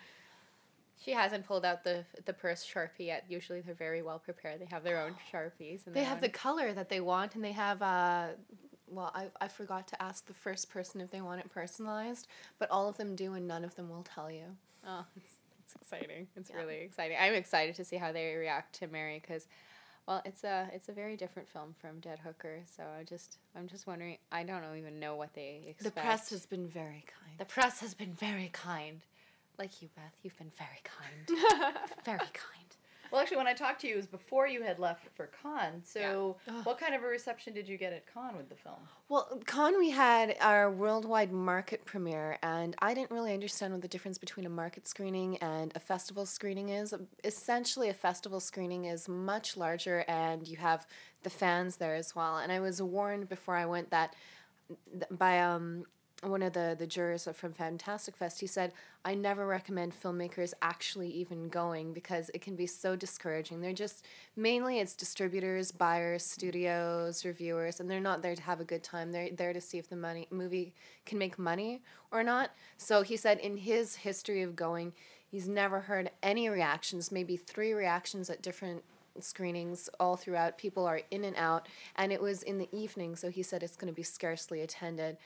She 1.03 1.11
hasn't 1.11 1.45
pulled 1.45 1.65
out 1.65 1.83
the 1.83 2.05
the 2.25 2.33
purse 2.33 2.63
sharpie 2.65 3.07
yet. 3.07 3.25
Usually 3.27 3.61
they're 3.61 3.73
very 3.73 4.01
well 4.01 4.19
prepared. 4.19 4.61
They 4.61 4.65
have 4.65 4.83
their 4.83 4.99
own 5.01 5.15
sharpies 5.33 5.85
and 5.87 5.95
They 5.95 6.03
have 6.03 6.17
own- 6.17 6.21
the 6.21 6.29
color 6.29 6.73
that 6.73 6.89
they 6.89 6.99
want 7.01 7.35
and 7.35 7.43
they 7.43 7.51
have, 7.53 7.81
uh, 7.81 8.27
well, 8.87 9.11
I, 9.15 9.27
I 9.39 9.47
forgot 9.47 9.87
to 9.89 10.01
ask 10.01 10.25
the 10.27 10.33
first 10.33 10.69
person 10.69 11.01
if 11.01 11.09
they 11.09 11.21
want 11.21 11.39
it 11.39 11.49
personalized, 11.51 12.27
but 12.59 12.69
all 12.69 12.87
of 12.89 12.97
them 12.97 13.15
do 13.15 13.33
and 13.33 13.47
none 13.47 13.63
of 13.63 13.73
them 13.75 13.89
will 13.89 14.03
tell 14.03 14.29
you. 14.29 14.43
Oh, 14.85 15.05
it's, 15.15 15.33
it's 15.63 15.75
exciting. 15.75 16.27
It's 16.35 16.51
really 16.53 16.81
exciting. 16.81 17.17
I'm 17.19 17.33
excited 17.33 17.75
to 17.75 17.85
see 17.85 17.95
how 17.95 18.11
they 18.11 18.35
react 18.35 18.75
to 18.79 18.87
Mary 18.87 19.19
because, 19.19 19.47
well, 20.07 20.21
it's 20.25 20.43
a 20.43 20.69
it's 20.73 20.89
a 20.89 20.91
very 20.93 21.15
different 21.15 21.47
film 21.47 21.73
from 21.79 21.99
Dead 21.99 22.19
Hooker. 22.19 22.59
So 22.75 22.83
I 22.99 23.03
just 23.03 23.37
I'm 23.55 23.67
just 23.67 23.87
wondering. 23.87 24.17
I 24.31 24.43
don't 24.43 24.63
even 24.77 24.99
know 24.99 25.15
what 25.15 25.33
they 25.33 25.61
expect. 25.67 25.95
The 25.95 26.01
press 26.01 26.29
has 26.31 26.45
been 26.45 26.67
very 26.67 27.05
kind. 27.07 27.37
The 27.39 27.45
press 27.45 27.79
has 27.79 27.93
been 27.93 28.13
very 28.13 28.49
kind, 28.51 29.01
like 29.61 29.79
you, 29.79 29.89
Beth. 29.95 30.15
You've 30.23 30.37
been 30.39 30.51
very 30.57 30.81
kind, 30.83 31.75
very 32.03 32.17
kind. 32.17 32.71
Well, 33.11 33.21
actually, 33.21 33.37
when 33.37 33.47
I 33.47 33.53
talked 33.53 33.81
to 33.81 33.87
you, 33.87 33.93
it 33.93 33.97
was 33.97 34.07
before 34.07 34.47
you 34.47 34.63
had 34.63 34.79
left 34.79 35.05
for 35.15 35.29
Cannes. 35.43 35.83
So, 35.83 36.37
what 36.63 36.79
kind 36.79 36.95
of 36.95 37.03
a 37.03 37.05
reception 37.05 37.53
did 37.53 37.67
you 37.67 37.77
get 37.77 37.93
at 37.93 38.11
Cannes 38.11 38.37
with 38.37 38.49
the 38.49 38.55
film? 38.55 38.77
Well, 39.07 39.39
Cannes, 39.45 39.77
we 39.77 39.91
had 39.91 40.35
our 40.39 40.71
worldwide 40.71 41.31
market 41.31 41.85
premiere, 41.85 42.39
and 42.41 42.75
I 42.81 42.95
didn't 42.95 43.11
really 43.11 43.33
understand 43.33 43.73
what 43.73 43.83
the 43.83 43.87
difference 43.87 44.17
between 44.17 44.47
a 44.47 44.49
market 44.49 44.87
screening 44.87 45.37
and 45.37 45.71
a 45.75 45.79
festival 45.79 46.25
screening 46.25 46.69
is. 46.69 46.95
Essentially, 47.23 47.89
a 47.89 47.93
festival 47.93 48.39
screening 48.39 48.85
is 48.85 49.07
much 49.07 49.57
larger, 49.57 50.05
and 50.07 50.47
you 50.47 50.57
have 50.57 50.87
the 51.21 51.29
fans 51.29 51.75
there 51.75 51.93
as 51.93 52.15
well. 52.15 52.37
And 52.37 52.51
I 52.51 52.61
was 52.61 52.81
warned 52.81 53.29
before 53.29 53.57
I 53.57 53.65
went 53.67 53.91
that 53.91 54.15
by 55.11 55.39
um, 55.41 55.83
one 56.23 56.43
of 56.43 56.53
the, 56.53 56.75
the 56.77 56.85
jurors 56.85 57.27
from 57.33 57.51
Fantastic 57.51 58.15
Fest, 58.15 58.39
he 58.39 58.47
said, 58.47 58.73
I 59.03 59.15
never 59.15 59.47
recommend 59.47 59.99
filmmakers 59.99 60.53
actually 60.61 61.09
even 61.09 61.49
going 61.49 61.93
because 61.93 62.29
it 62.33 62.41
can 62.41 62.55
be 62.55 62.67
so 62.67 62.95
discouraging. 62.95 63.59
They're 63.59 63.73
just 63.73 64.05
mainly 64.35 64.79
it's 64.79 64.95
distributors, 64.95 65.71
buyers, 65.71 66.23
studios, 66.23 67.25
reviewers, 67.25 67.79
and 67.79 67.89
they're 67.89 67.99
not 67.99 68.21
there 68.21 68.35
to 68.35 68.41
have 68.43 68.59
a 68.61 68.65
good 68.65 68.83
time. 68.83 69.11
They're 69.11 69.31
there 69.31 69.53
to 69.53 69.61
see 69.61 69.79
if 69.79 69.89
the 69.89 69.95
money 69.95 70.27
movie 70.29 70.75
can 71.05 71.17
make 71.17 71.39
money 71.39 71.81
or 72.11 72.23
not. 72.23 72.51
So 72.77 73.01
he 73.01 73.17
said 73.17 73.39
in 73.39 73.57
his 73.57 73.95
history 73.95 74.43
of 74.43 74.55
going, 74.55 74.93
he's 75.27 75.47
never 75.47 75.79
heard 75.79 76.11
any 76.21 76.49
reactions, 76.49 77.11
maybe 77.11 77.35
three 77.35 77.73
reactions 77.73 78.29
at 78.29 78.43
different 78.43 78.83
screenings 79.19 79.89
all 79.99 80.15
throughout. 80.15 80.59
People 80.59 80.85
are 80.85 81.01
in 81.09 81.23
and 81.23 81.35
out, 81.35 81.67
and 81.95 82.11
it 82.11 82.21
was 82.21 82.43
in 82.43 82.59
the 82.59 82.69
evening, 82.71 83.15
so 83.15 83.29
he 83.29 83.41
said 83.41 83.63
it's 83.63 83.75
going 83.75 83.91
to 83.91 83.95
be 83.95 84.03
scarcely 84.03 84.61
attended. 84.61 85.17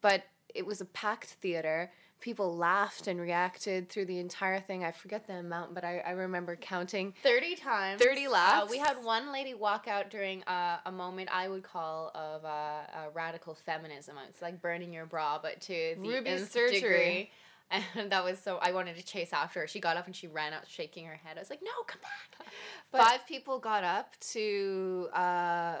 But 0.00 0.24
it 0.54 0.64
was 0.64 0.80
a 0.80 0.84
packed 0.84 1.30
theater. 1.30 1.90
People 2.20 2.56
laughed 2.56 3.06
and 3.06 3.20
reacted 3.20 3.90
through 3.90 4.06
the 4.06 4.18
entire 4.18 4.58
thing. 4.58 4.82
I 4.82 4.92
forget 4.92 5.26
the 5.26 5.34
amount, 5.34 5.74
but 5.74 5.84
I, 5.84 5.98
I 5.98 6.12
remember 6.12 6.56
counting 6.56 7.12
30 7.22 7.56
times. 7.56 8.02
30 8.02 8.28
laughs. 8.28 8.64
Uh, 8.64 8.66
we 8.70 8.78
had 8.78 8.96
one 9.04 9.30
lady 9.30 9.52
walk 9.52 9.88
out 9.88 10.08
during 10.10 10.42
uh, 10.44 10.78
a 10.86 10.92
moment 10.92 11.28
I 11.30 11.48
would 11.48 11.62
call 11.62 12.10
of 12.14 12.44
uh, 12.44 12.48
uh, 12.48 12.82
radical 13.12 13.54
feminism. 13.54 14.16
It's 14.28 14.40
like 14.40 14.62
burning 14.62 14.92
your 14.92 15.04
bra, 15.04 15.38
but 15.42 15.60
to 15.62 15.96
the 16.00 16.08
Ruby's 16.08 16.42
nth 16.42 16.52
surgery. 16.52 16.80
degree. 16.80 17.30
And 17.70 17.84
that 18.10 18.24
was 18.24 18.38
so 18.38 18.58
I 18.60 18.72
wanted 18.72 18.96
to 18.96 19.04
chase 19.04 19.32
after 19.32 19.60
her. 19.60 19.66
She 19.66 19.80
got 19.80 19.96
up 19.96 20.06
and 20.06 20.14
she 20.14 20.26
ran 20.26 20.52
out 20.52 20.68
shaking 20.68 21.06
her 21.06 21.18
head. 21.24 21.36
I 21.36 21.40
was 21.40 21.50
like, 21.50 21.62
"No, 21.62 21.70
come 21.86 22.00
back." 22.02 22.48
But 22.92 23.02
Five 23.02 23.26
people 23.26 23.58
got 23.58 23.82
up 23.82 24.14
to 24.32 25.08
uh, 25.12 25.78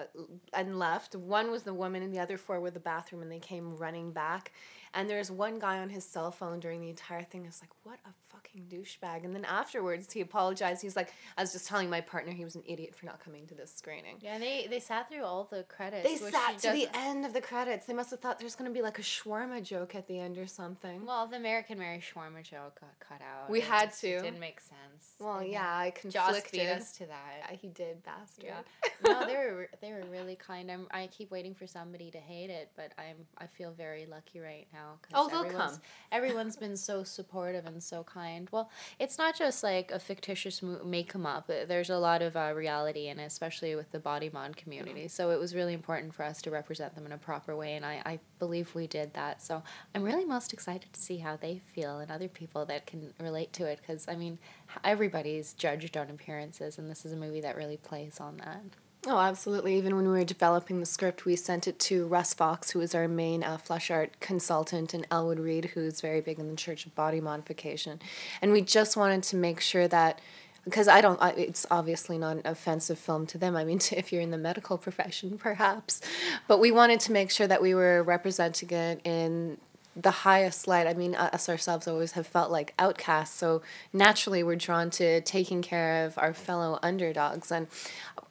and 0.52 0.80
left. 0.80 1.14
One 1.14 1.52
was 1.52 1.62
the 1.62 1.72
woman, 1.72 2.02
and 2.02 2.12
the 2.12 2.18
other 2.18 2.36
four 2.36 2.58
were 2.58 2.72
the 2.72 2.80
bathroom, 2.80 3.22
and 3.22 3.30
they 3.30 3.38
came 3.38 3.76
running 3.76 4.10
back. 4.10 4.50
And 4.94 5.10
there's 5.10 5.30
one 5.30 5.58
guy 5.58 5.78
on 5.80 5.90
his 5.90 6.04
cell 6.04 6.30
phone 6.30 6.60
during 6.60 6.80
the 6.80 6.88
entire 6.88 7.22
thing. 7.22 7.42
I 7.42 7.46
was 7.46 7.60
like, 7.60 7.70
what 7.82 7.98
a 8.06 8.10
fucking 8.28 8.66
douchebag. 8.68 9.24
And 9.24 9.34
then 9.34 9.44
afterwards, 9.44 10.12
he 10.12 10.20
apologized. 10.20 10.82
He's 10.82 10.94
like, 10.94 11.12
I 11.36 11.42
was 11.42 11.52
just 11.52 11.66
telling 11.66 11.90
my 11.90 12.00
partner 12.00 12.32
he 12.32 12.44
was 12.44 12.54
an 12.54 12.62
idiot 12.64 12.94
for 12.94 13.06
not 13.06 13.18
coming 13.18 13.44
to 13.48 13.54
this 13.54 13.74
screening. 13.74 14.16
Yeah, 14.20 14.38
they, 14.38 14.68
they 14.70 14.78
sat 14.78 15.08
through 15.08 15.24
all 15.24 15.48
the 15.50 15.64
credits. 15.64 16.08
They 16.08 16.30
sat 16.30 16.58
to 16.60 16.70
the 16.70 16.86
end 16.94 17.26
of 17.26 17.32
the 17.32 17.40
credits. 17.40 17.86
They 17.86 17.92
must 17.92 18.12
have 18.12 18.20
thought 18.20 18.38
there's 18.38 18.54
going 18.54 18.70
to 18.70 18.74
be 18.74 18.82
like 18.82 19.00
a 19.00 19.02
shawarma 19.02 19.64
joke 19.64 19.96
at 19.96 20.06
the 20.06 20.20
end 20.20 20.38
or 20.38 20.46
something. 20.46 21.04
Well, 21.04 21.26
the 21.26 21.36
American 21.36 21.73
Mary 21.76 22.00
shawarma 22.00 22.42
joke 22.42 22.80
got 22.80 22.98
cut 23.00 23.20
out. 23.20 23.50
We 23.50 23.60
had 23.60 23.92
to. 23.94 24.08
It 24.08 24.22
didn't 24.22 24.40
make 24.40 24.60
sense. 24.60 25.14
Well, 25.18 25.42
yeah, 25.42 25.76
I 25.76 25.90
conflicted. 25.90 26.12
Joss 26.12 26.50
beat 26.50 26.68
us 26.68 26.92
to 26.92 27.06
that. 27.06 27.50
Yeah, 27.50 27.56
he 27.56 27.68
did, 27.68 28.02
bastard. 28.04 28.44
Yeah. 28.46 28.62
no, 29.04 29.26
they 29.26 29.36
were 29.36 29.68
they 29.80 29.92
were 29.92 30.04
really 30.10 30.36
kind. 30.36 30.70
I'm 30.70 30.86
I 30.90 31.08
keep 31.08 31.30
waiting 31.30 31.54
for 31.54 31.66
somebody 31.66 32.10
to 32.10 32.18
hate 32.18 32.50
it, 32.50 32.70
but 32.76 32.92
I'm 32.98 33.26
I 33.38 33.46
feel 33.46 33.72
very 33.72 34.06
lucky 34.06 34.40
right 34.40 34.66
now. 34.72 34.98
oh, 35.14 35.28
they'll 35.28 35.50
come 35.50 35.80
everyone's, 36.12 36.56
been 36.56 36.76
so 36.76 37.02
supportive 37.02 37.66
and 37.66 37.82
so 37.82 38.04
kind. 38.04 38.48
Well, 38.52 38.70
it's 38.98 39.18
not 39.18 39.36
just 39.36 39.62
like 39.62 39.90
a 39.90 39.98
fictitious 39.98 40.62
make 40.62 41.14
'em 41.14 41.26
up. 41.26 41.48
There's 41.48 41.90
a 41.90 41.98
lot 41.98 42.22
of 42.22 42.36
uh, 42.36 42.52
reality 42.54 43.08
in 43.08 43.18
it, 43.18 43.26
especially 43.26 43.74
with 43.74 43.90
the 43.90 43.98
body 43.98 44.30
mod 44.32 44.56
community. 44.56 45.08
So 45.08 45.30
it 45.30 45.38
was 45.38 45.54
really 45.54 45.74
important 45.74 46.14
for 46.14 46.24
us 46.24 46.40
to 46.42 46.50
represent 46.50 46.94
them 46.94 47.06
in 47.06 47.12
a 47.12 47.18
proper 47.18 47.56
way, 47.56 47.74
and 47.74 47.84
I, 47.84 48.02
I 48.04 48.20
believe 48.38 48.74
we 48.74 48.86
did 48.86 49.12
that. 49.14 49.42
So 49.42 49.62
I'm 49.94 50.02
really 50.02 50.24
most 50.24 50.52
excited 50.52 50.92
to 50.92 51.00
see 51.00 51.18
how 51.18 51.36
they 51.36 51.62
feel 51.74 51.98
and 51.98 52.10
other 52.10 52.28
people 52.28 52.64
that 52.66 52.86
can 52.86 53.12
relate 53.20 53.52
to 53.54 53.66
it, 53.66 53.80
because 53.80 54.06
I 54.08 54.16
mean, 54.16 54.38
everybody's 54.82 55.52
judged 55.54 55.96
on 55.96 56.10
appearances, 56.10 56.78
and 56.78 56.90
this 56.90 57.04
is 57.04 57.12
a 57.12 57.16
movie 57.16 57.40
that 57.40 57.56
really 57.56 57.76
plays 57.76 58.20
on 58.20 58.36
that. 58.38 58.62
Oh, 59.06 59.18
absolutely. 59.18 59.76
Even 59.76 59.96
when 59.96 60.06
we 60.06 60.12
were 60.12 60.24
developing 60.24 60.80
the 60.80 60.86
script, 60.86 61.26
we 61.26 61.36
sent 61.36 61.68
it 61.68 61.78
to 61.80 62.06
Russ 62.06 62.32
Foxx, 62.32 62.70
who 62.70 62.80
is 62.80 62.94
our 62.94 63.06
main 63.06 63.44
uh, 63.44 63.58
flesh 63.58 63.90
art 63.90 64.18
consultant, 64.20 64.94
and 64.94 65.06
Elwood 65.10 65.38
Reed, 65.38 65.66
who's 65.66 66.00
very 66.00 66.22
big 66.22 66.38
in 66.38 66.48
the 66.48 66.56
Church 66.56 66.86
of 66.86 66.94
Body 66.94 67.20
Modification. 67.20 68.00
And 68.40 68.52
we 68.52 68.62
just 68.62 68.96
wanted 68.96 69.22
to 69.24 69.36
make 69.36 69.60
sure 69.60 69.86
that, 69.88 70.20
because 70.64 70.88
I 70.88 71.02
don't, 71.02 71.20
it's 71.36 71.66
obviously 71.70 72.16
not 72.16 72.36
an 72.36 72.42
offensive 72.46 72.98
film 72.98 73.26
to 73.26 73.38
them. 73.38 73.56
I 73.56 73.64
mean, 73.64 73.78
if 73.92 74.10
you're 74.10 74.22
in 74.22 74.30
the 74.30 74.38
medical 74.38 74.78
profession, 74.78 75.36
perhaps. 75.36 76.00
But 76.48 76.58
we 76.58 76.70
wanted 76.70 77.00
to 77.00 77.12
make 77.12 77.30
sure 77.30 77.46
that 77.46 77.60
we 77.60 77.74
were 77.74 78.02
representing 78.02 78.70
it 78.70 79.00
in 79.04 79.58
the 79.96 80.10
highest 80.10 80.66
light. 80.66 80.86
I 80.86 80.94
mean, 80.94 81.14
us 81.14 81.48
ourselves 81.48 81.86
always 81.86 82.12
have 82.12 82.26
felt 82.26 82.50
like 82.50 82.74
outcasts, 82.78 83.36
so 83.36 83.62
naturally 83.92 84.42
we're 84.42 84.56
drawn 84.56 84.90
to 84.90 85.20
taking 85.20 85.62
care 85.62 86.04
of 86.04 86.18
our 86.18 86.34
fellow 86.34 86.78
underdogs. 86.82 87.52
And 87.52 87.68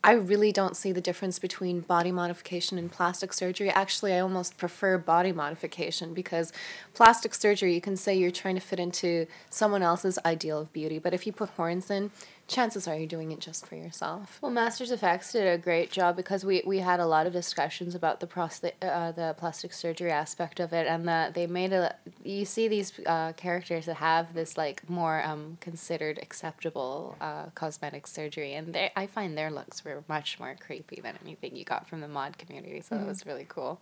I 0.04 0.12
really 0.14 0.52
don't 0.52 0.76
see 0.76 0.92
the 0.92 1.00
difference 1.00 1.40
between 1.40 1.80
body 1.80 2.12
modification 2.12 2.78
and 2.78 2.92
plastic 2.92 3.32
surgery. 3.32 3.70
Actually, 3.70 4.14
I 4.14 4.20
almost 4.20 4.58
prefer 4.58 4.98
body 4.98 5.32
modification 5.32 6.14
because 6.14 6.52
plastic 6.94 7.34
surgery, 7.34 7.74
you 7.74 7.82
can 7.82 7.96
say 7.96 8.14
you're 8.14 8.32
trying 8.32 8.56
to 8.56 8.62
fit 8.62 8.80
into 8.80 9.28
someone 9.50 9.82
else's 9.82 10.20
ideal 10.26 10.60
of 10.60 10.74
beauty, 10.74 11.00
but 11.00 11.14
if 11.14 11.26
you 11.26 11.32
put 11.32 11.50
horns 11.52 11.90
in, 11.90 12.12
chances 12.54 12.88
are 12.88 12.96
you're 12.96 13.08
doing 13.08 13.32
it 13.32 13.40
just 13.40 13.66
for 13.66 13.76
yourself. 13.76 14.38
Well, 14.42 14.52
MastersFX 14.52 15.32
did 15.32 15.48
a 15.48 15.58
great 15.58 15.92
job 15.92 16.16
because 16.16 16.46
we, 16.46 16.62
we 16.66 16.80
had 16.80 17.00
a 17.00 17.06
lot 17.06 17.26
of 17.26 17.34
discussions 17.34 17.96
about 17.96 18.20
the 18.20 18.28
prostate, 18.28 18.76
uh, 18.82 19.12
the 19.12 19.36
plastic 19.38 19.74
surgery 19.74 20.12
aspect 20.12 20.60
of 20.60 20.72
it, 20.72 20.88
and 20.88 21.08
that 21.08 21.34
they 21.34 21.48
made 21.48 21.74
a. 21.74 21.96
You 22.24 22.46
see 22.46 22.68
these 22.68 22.94
uh, 23.06 23.34
characters 23.34 23.88
that 23.88 23.96
have 23.96 24.34
this 24.34 24.58
like 24.58 24.88
more 24.90 25.24
um, 25.24 25.58
considered 25.60 26.20
acceptable 26.20 27.18
uh, 27.20 27.46
cosmetic 27.56 28.08
surgery, 28.08 28.54
and 28.54 28.74
they 28.74 28.92
I 28.96 29.08
find 29.08 29.38
their 29.38 29.52
looks 29.52 29.84
were 29.84 30.04
much 30.08 30.40
more 30.40 30.56
creepy 30.60 31.02
than 31.02 31.18
anything 31.24 31.56
you 31.56 31.66
got 31.66 31.90
from 31.90 32.02
the 32.02 32.08
mod 32.08 32.38
community. 32.38 32.82
So 32.82 32.96
mm-hmm. 32.96 33.06
it 33.06 33.08
was 33.08 33.26
really 33.26 33.46
cool. 33.50 33.82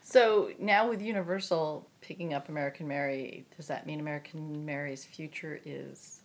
So 0.00 0.50
now 0.58 0.88
with 0.88 1.02
Universal 1.02 1.86
picking 2.00 2.32
up 2.32 2.48
American 2.48 2.88
Mary, 2.88 3.44
does 3.56 3.66
that 3.66 3.86
mean 3.86 4.00
American 4.00 4.64
Mary's 4.64 5.04
future 5.04 5.60
is 5.64 6.17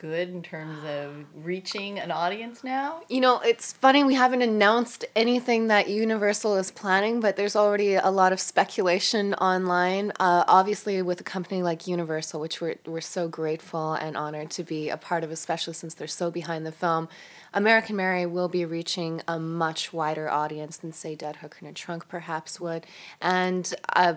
good 0.00 0.30
in 0.30 0.42
terms 0.42 0.78
of 0.84 1.26
reaching 1.34 1.98
an 1.98 2.10
audience 2.10 2.64
now? 2.64 3.02
You 3.08 3.20
know, 3.20 3.40
it's 3.40 3.74
funny 3.74 4.02
we 4.02 4.14
haven't 4.14 4.40
announced 4.40 5.04
anything 5.14 5.68
that 5.68 5.88
Universal 5.88 6.56
is 6.56 6.70
planning, 6.70 7.20
but 7.20 7.36
there's 7.36 7.54
already 7.54 7.94
a 7.96 8.10
lot 8.10 8.32
of 8.32 8.40
speculation 8.40 9.34
online. 9.34 10.10
Uh, 10.18 10.44
obviously, 10.48 11.02
with 11.02 11.20
a 11.20 11.24
company 11.24 11.62
like 11.62 11.86
Universal, 11.86 12.40
which 12.40 12.60
we're 12.60 12.76
we're 12.86 13.02
so 13.02 13.28
grateful 13.28 13.92
and 13.92 14.16
honored 14.16 14.50
to 14.52 14.64
be 14.64 14.88
a 14.88 14.96
part 14.96 15.22
of, 15.22 15.30
especially 15.30 15.74
since 15.74 15.92
they're 15.94 16.08
so 16.08 16.30
behind 16.30 16.64
the 16.64 16.72
film. 16.72 17.08
American 17.52 17.96
Mary 17.96 18.26
will 18.26 18.48
be 18.48 18.64
reaching 18.64 19.22
a 19.26 19.38
much 19.38 19.92
wider 19.92 20.30
audience 20.30 20.76
than, 20.76 20.92
say, 20.92 21.14
Dead 21.16 21.36
Hooker 21.36 21.58
in 21.62 21.66
a 21.66 21.72
Trunk 21.72 22.08
perhaps 22.08 22.60
would. 22.60 22.86
And 23.20 23.74
uh, 23.94 24.14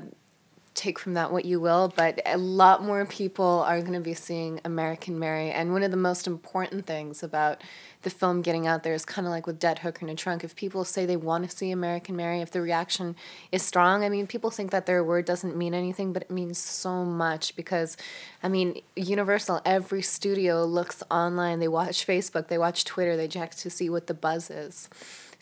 take 0.73 0.97
from 0.97 1.13
that 1.13 1.31
what 1.31 1.45
you 1.45 1.59
will, 1.59 1.93
but 1.95 2.19
a 2.25 2.37
lot 2.37 2.83
more 2.83 3.05
people 3.05 3.63
are 3.67 3.79
going 3.81 3.93
to 3.93 3.99
be 3.99 4.13
seeing 4.13 4.59
American 4.65 5.19
Mary. 5.19 5.51
And 5.51 5.71
one 5.71 5.83
of 5.83 5.91
the 5.91 5.97
most 5.97 6.27
important 6.27 6.85
things 6.85 7.21
about 7.21 7.61
the 8.01 8.09
film 8.09 8.41
getting 8.41 8.67
out 8.67 8.83
there 8.83 8.93
is 8.93 9.05
kind 9.05 9.25
of 9.25 9.31
like 9.31 9.47
with 9.47 9.59
Dead 9.59 9.79
Hooker 9.79 10.05
in 10.05 10.09
a 10.09 10.15
Trunk. 10.15 10.43
If 10.43 10.55
people 10.55 10.83
say 10.83 11.05
they 11.05 11.15
want 11.15 11.49
to 11.49 11.55
see 11.55 11.71
American 11.71 12.15
Mary, 12.15 12.41
if 12.41 12.51
the 12.51 12.61
reaction 12.61 13.15
is 13.51 13.63
strong, 13.63 14.03
I 14.03 14.09
mean, 14.09 14.27
people 14.27 14.51
think 14.51 14.71
that 14.71 14.85
their 14.85 15.03
word 15.03 15.25
doesn't 15.25 15.55
mean 15.55 15.73
anything, 15.73 16.11
but 16.11 16.23
it 16.23 16.31
means 16.31 16.57
so 16.57 17.05
much 17.05 17.55
because, 17.55 17.95
I 18.41 18.49
mean, 18.49 18.81
Universal, 18.95 19.61
every 19.65 20.01
studio 20.01 20.65
looks 20.65 21.01
online, 21.09 21.59
they 21.59 21.67
watch 21.67 22.05
Facebook, 22.05 22.47
they 22.47 22.57
watch 22.57 22.83
Twitter, 22.83 23.15
they 23.15 23.27
check 23.27 23.55
to 23.55 23.69
see 23.69 23.89
what 23.89 24.07
the 24.07 24.13
buzz 24.13 24.49
is. 24.49 24.89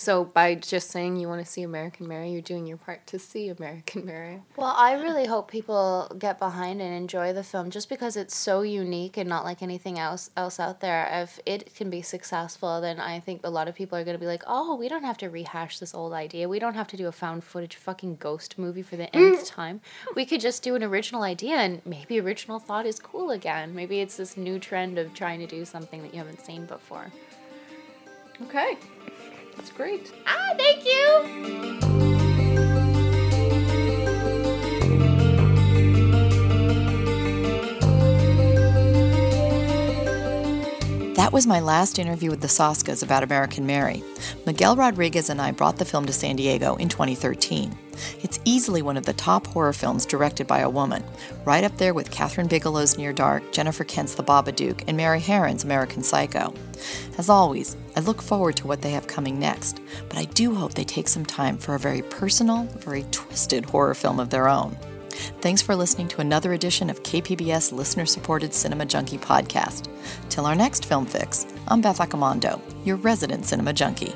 So 0.01 0.25
by 0.25 0.55
just 0.55 0.89
saying 0.89 1.17
you 1.17 1.27
want 1.27 1.45
to 1.45 1.51
see 1.51 1.61
American 1.61 2.07
Mary, 2.07 2.31
you're 2.31 2.41
doing 2.41 2.65
your 2.65 2.77
part 2.77 3.05
to 3.05 3.19
see 3.19 3.49
American 3.49 4.03
Mary. 4.03 4.41
Well, 4.55 4.73
I 4.75 4.93
really 4.93 5.27
hope 5.27 5.51
people 5.51 6.11
get 6.17 6.39
behind 6.39 6.81
and 6.81 6.91
enjoy 6.91 7.33
the 7.33 7.43
film 7.43 7.69
just 7.69 7.87
because 7.87 8.17
it's 8.17 8.35
so 8.35 8.63
unique 8.63 9.15
and 9.17 9.29
not 9.29 9.45
like 9.45 9.61
anything 9.61 9.99
else 9.99 10.31
else 10.35 10.59
out 10.59 10.79
there. 10.79 11.07
If 11.11 11.39
it 11.45 11.75
can 11.75 11.91
be 11.91 12.01
successful, 12.01 12.81
then 12.81 12.99
I 12.99 13.19
think 13.19 13.41
a 13.43 13.51
lot 13.51 13.67
of 13.67 13.75
people 13.75 13.95
are 13.95 14.03
going 14.03 14.15
to 14.15 14.19
be 14.19 14.25
like, 14.25 14.41
"Oh, 14.47 14.75
we 14.75 14.89
don't 14.89 15.03
have 15.03 15.19
to 15.19 15.29
rehash 15.29 15.77
this 15.77 15.93
old 15.93 16.13
idea. 16.13 16.49
We 16.49 16.57
don't 16.57 16.73
have 16.73 16.87
to 16.87 16.97
do 16.97 17.05
a 17.05 17.11
found 17.11 17.43
footage 17.43 17.75
fucking 17.75 18.15
ghost 18.15 18.57
movie 18.57 18.81
for 18.81 18.95
the 18.95 19.15
nth 19.15 19.45
time. 19.45 19.81
We 20.15 20.25
could 20.25 20.41
just 20.41 20.63
do 20.63 20.73
an 20.73 20.83
original 20.83 21.21
idea 21.21 21.57
and 21.57 21.79
maybe 21.85 22.19
original 22.19 22.57
thought 22.57 22.87
is 22.87 22.99
cool 22.99 23.29
again. 23.29 23.75
Maybe 23.75 23.99
it's 23.99 24.17
this 24.17 24.35
new 24.35 24.57
trend 24.57 24.97
of 24.97 25.13
trying 25.13 25.41
to 25.41 25.45
do 25.45 25.63
something 25.63 26.01
that 26.01 26.11
you 26.11 26.17
haven't 26.17 26.43
seen 26.43 26.65
before." 26.65 27.11
Okay. 28.47 28.77
That's 29.55 29.71
great. 29.71 30.11
Ah, 30.25 30.53
thank 30.57 30.85
you. 30.85 31.91
That 41.15 41.33
was 41.33 41.45
my 41.45 41.59
last 41.59 41.99
interview 41.99 42.29
with 42.31 42.41
the 42.41 42.47
Soskas 42.47 43.03
about 43.03 43.23
American 43.23 43.65
Mary. 43.65 44.03
Miguel 44.45 44.75
Rodriguez 44.75 45.29
and 45.29 45.41
I 45.41 45.51
brought 45.51 45.77
the 45.77 45.85
film 45.85 46.05
to 46.07 46.13
San 46.13 46.35
Diego 46.35 46.75
in 46.77 46.89
2013. 46.89 47.77
It's 48.21 48.39
easily 48.45 48.81
one 48.81 48.97
of 48.97 49.05
the 49.05 49.13
top 49.13 49.47
horror 49.47 49.73
films 49.73 50.05
directed 50.05 50.47
by 50.47 50.59
a 50.59 50.69
woman, 50.69 51.03
right 51.45 51.63
up 51.63 51.77
there 51.77 51.93
with 51.93 52.11
Kathryn 52.11 52.49
Bigelow's 52.49 52.97
Near 52.97 53.13
Dark, 53.13 53.51
Jennifer 53.51 53.83
Kent's 53.83 54.15
The 54.15 54.23
Babadook, 54.23 54.83
and 54.87 54.97
Mary 54.97 55.19
Harron's 55.19 55.63
American 55.63 56.03
Psycho. 56.03 56.53
As 57.17 57.29
always, 57.29 57.75
I 57.95 57.99
look 57.99 58.21
forward 58.21 58.55
to 58.57 58.67
what 58.67 58.81
they 58.81 58.91
have 58.91 59.07
coming 59.07 59.39
next, 59.39 59.81
but 60.07 60.17
I 60.17 60.25
do 60.25 60.55
hope 60.55 60.73
they 60.73 60.83
take 60.83 61.07
some 61.07 61.25
time 61.25 61.57
for 61.57 61.75
a 61.75 61.79
very 61.79 62.01
personal, 62.01 62.63
very 62.63 63.05
twisted 63.11 63.65
horror 63.65 63.93
film 63.93 64.19
of 64.19 64.29
their 64.29 64.47
own. 64.47 64.77
Thanks 65.41 65.61
for 65.61 65.75
listening 65.75 66.07
to 66.09 66.21
another 66.21 66.53
edition 66.53 66.89
of 66.89 67.03
KPBS 67.03 67.71
listener 67.71 68.05
supported 68.05 68.53
Cinema 68.53 68.85
Junkie 68.85 69.17
podcast. 69.17 69.87
Till 70.29 70.45
our 70.45 70.55
next 70.55 70.85
film 70.85 71.05
fix, 71.05 71.45
I'm 71.67 71.81
Beth 71.81 71.99
Accomando, 71.99 72.61
your 72.85 72.95
resident 72.97 73.45
cinema 73.45 73.73
junkie. 73.73 74.15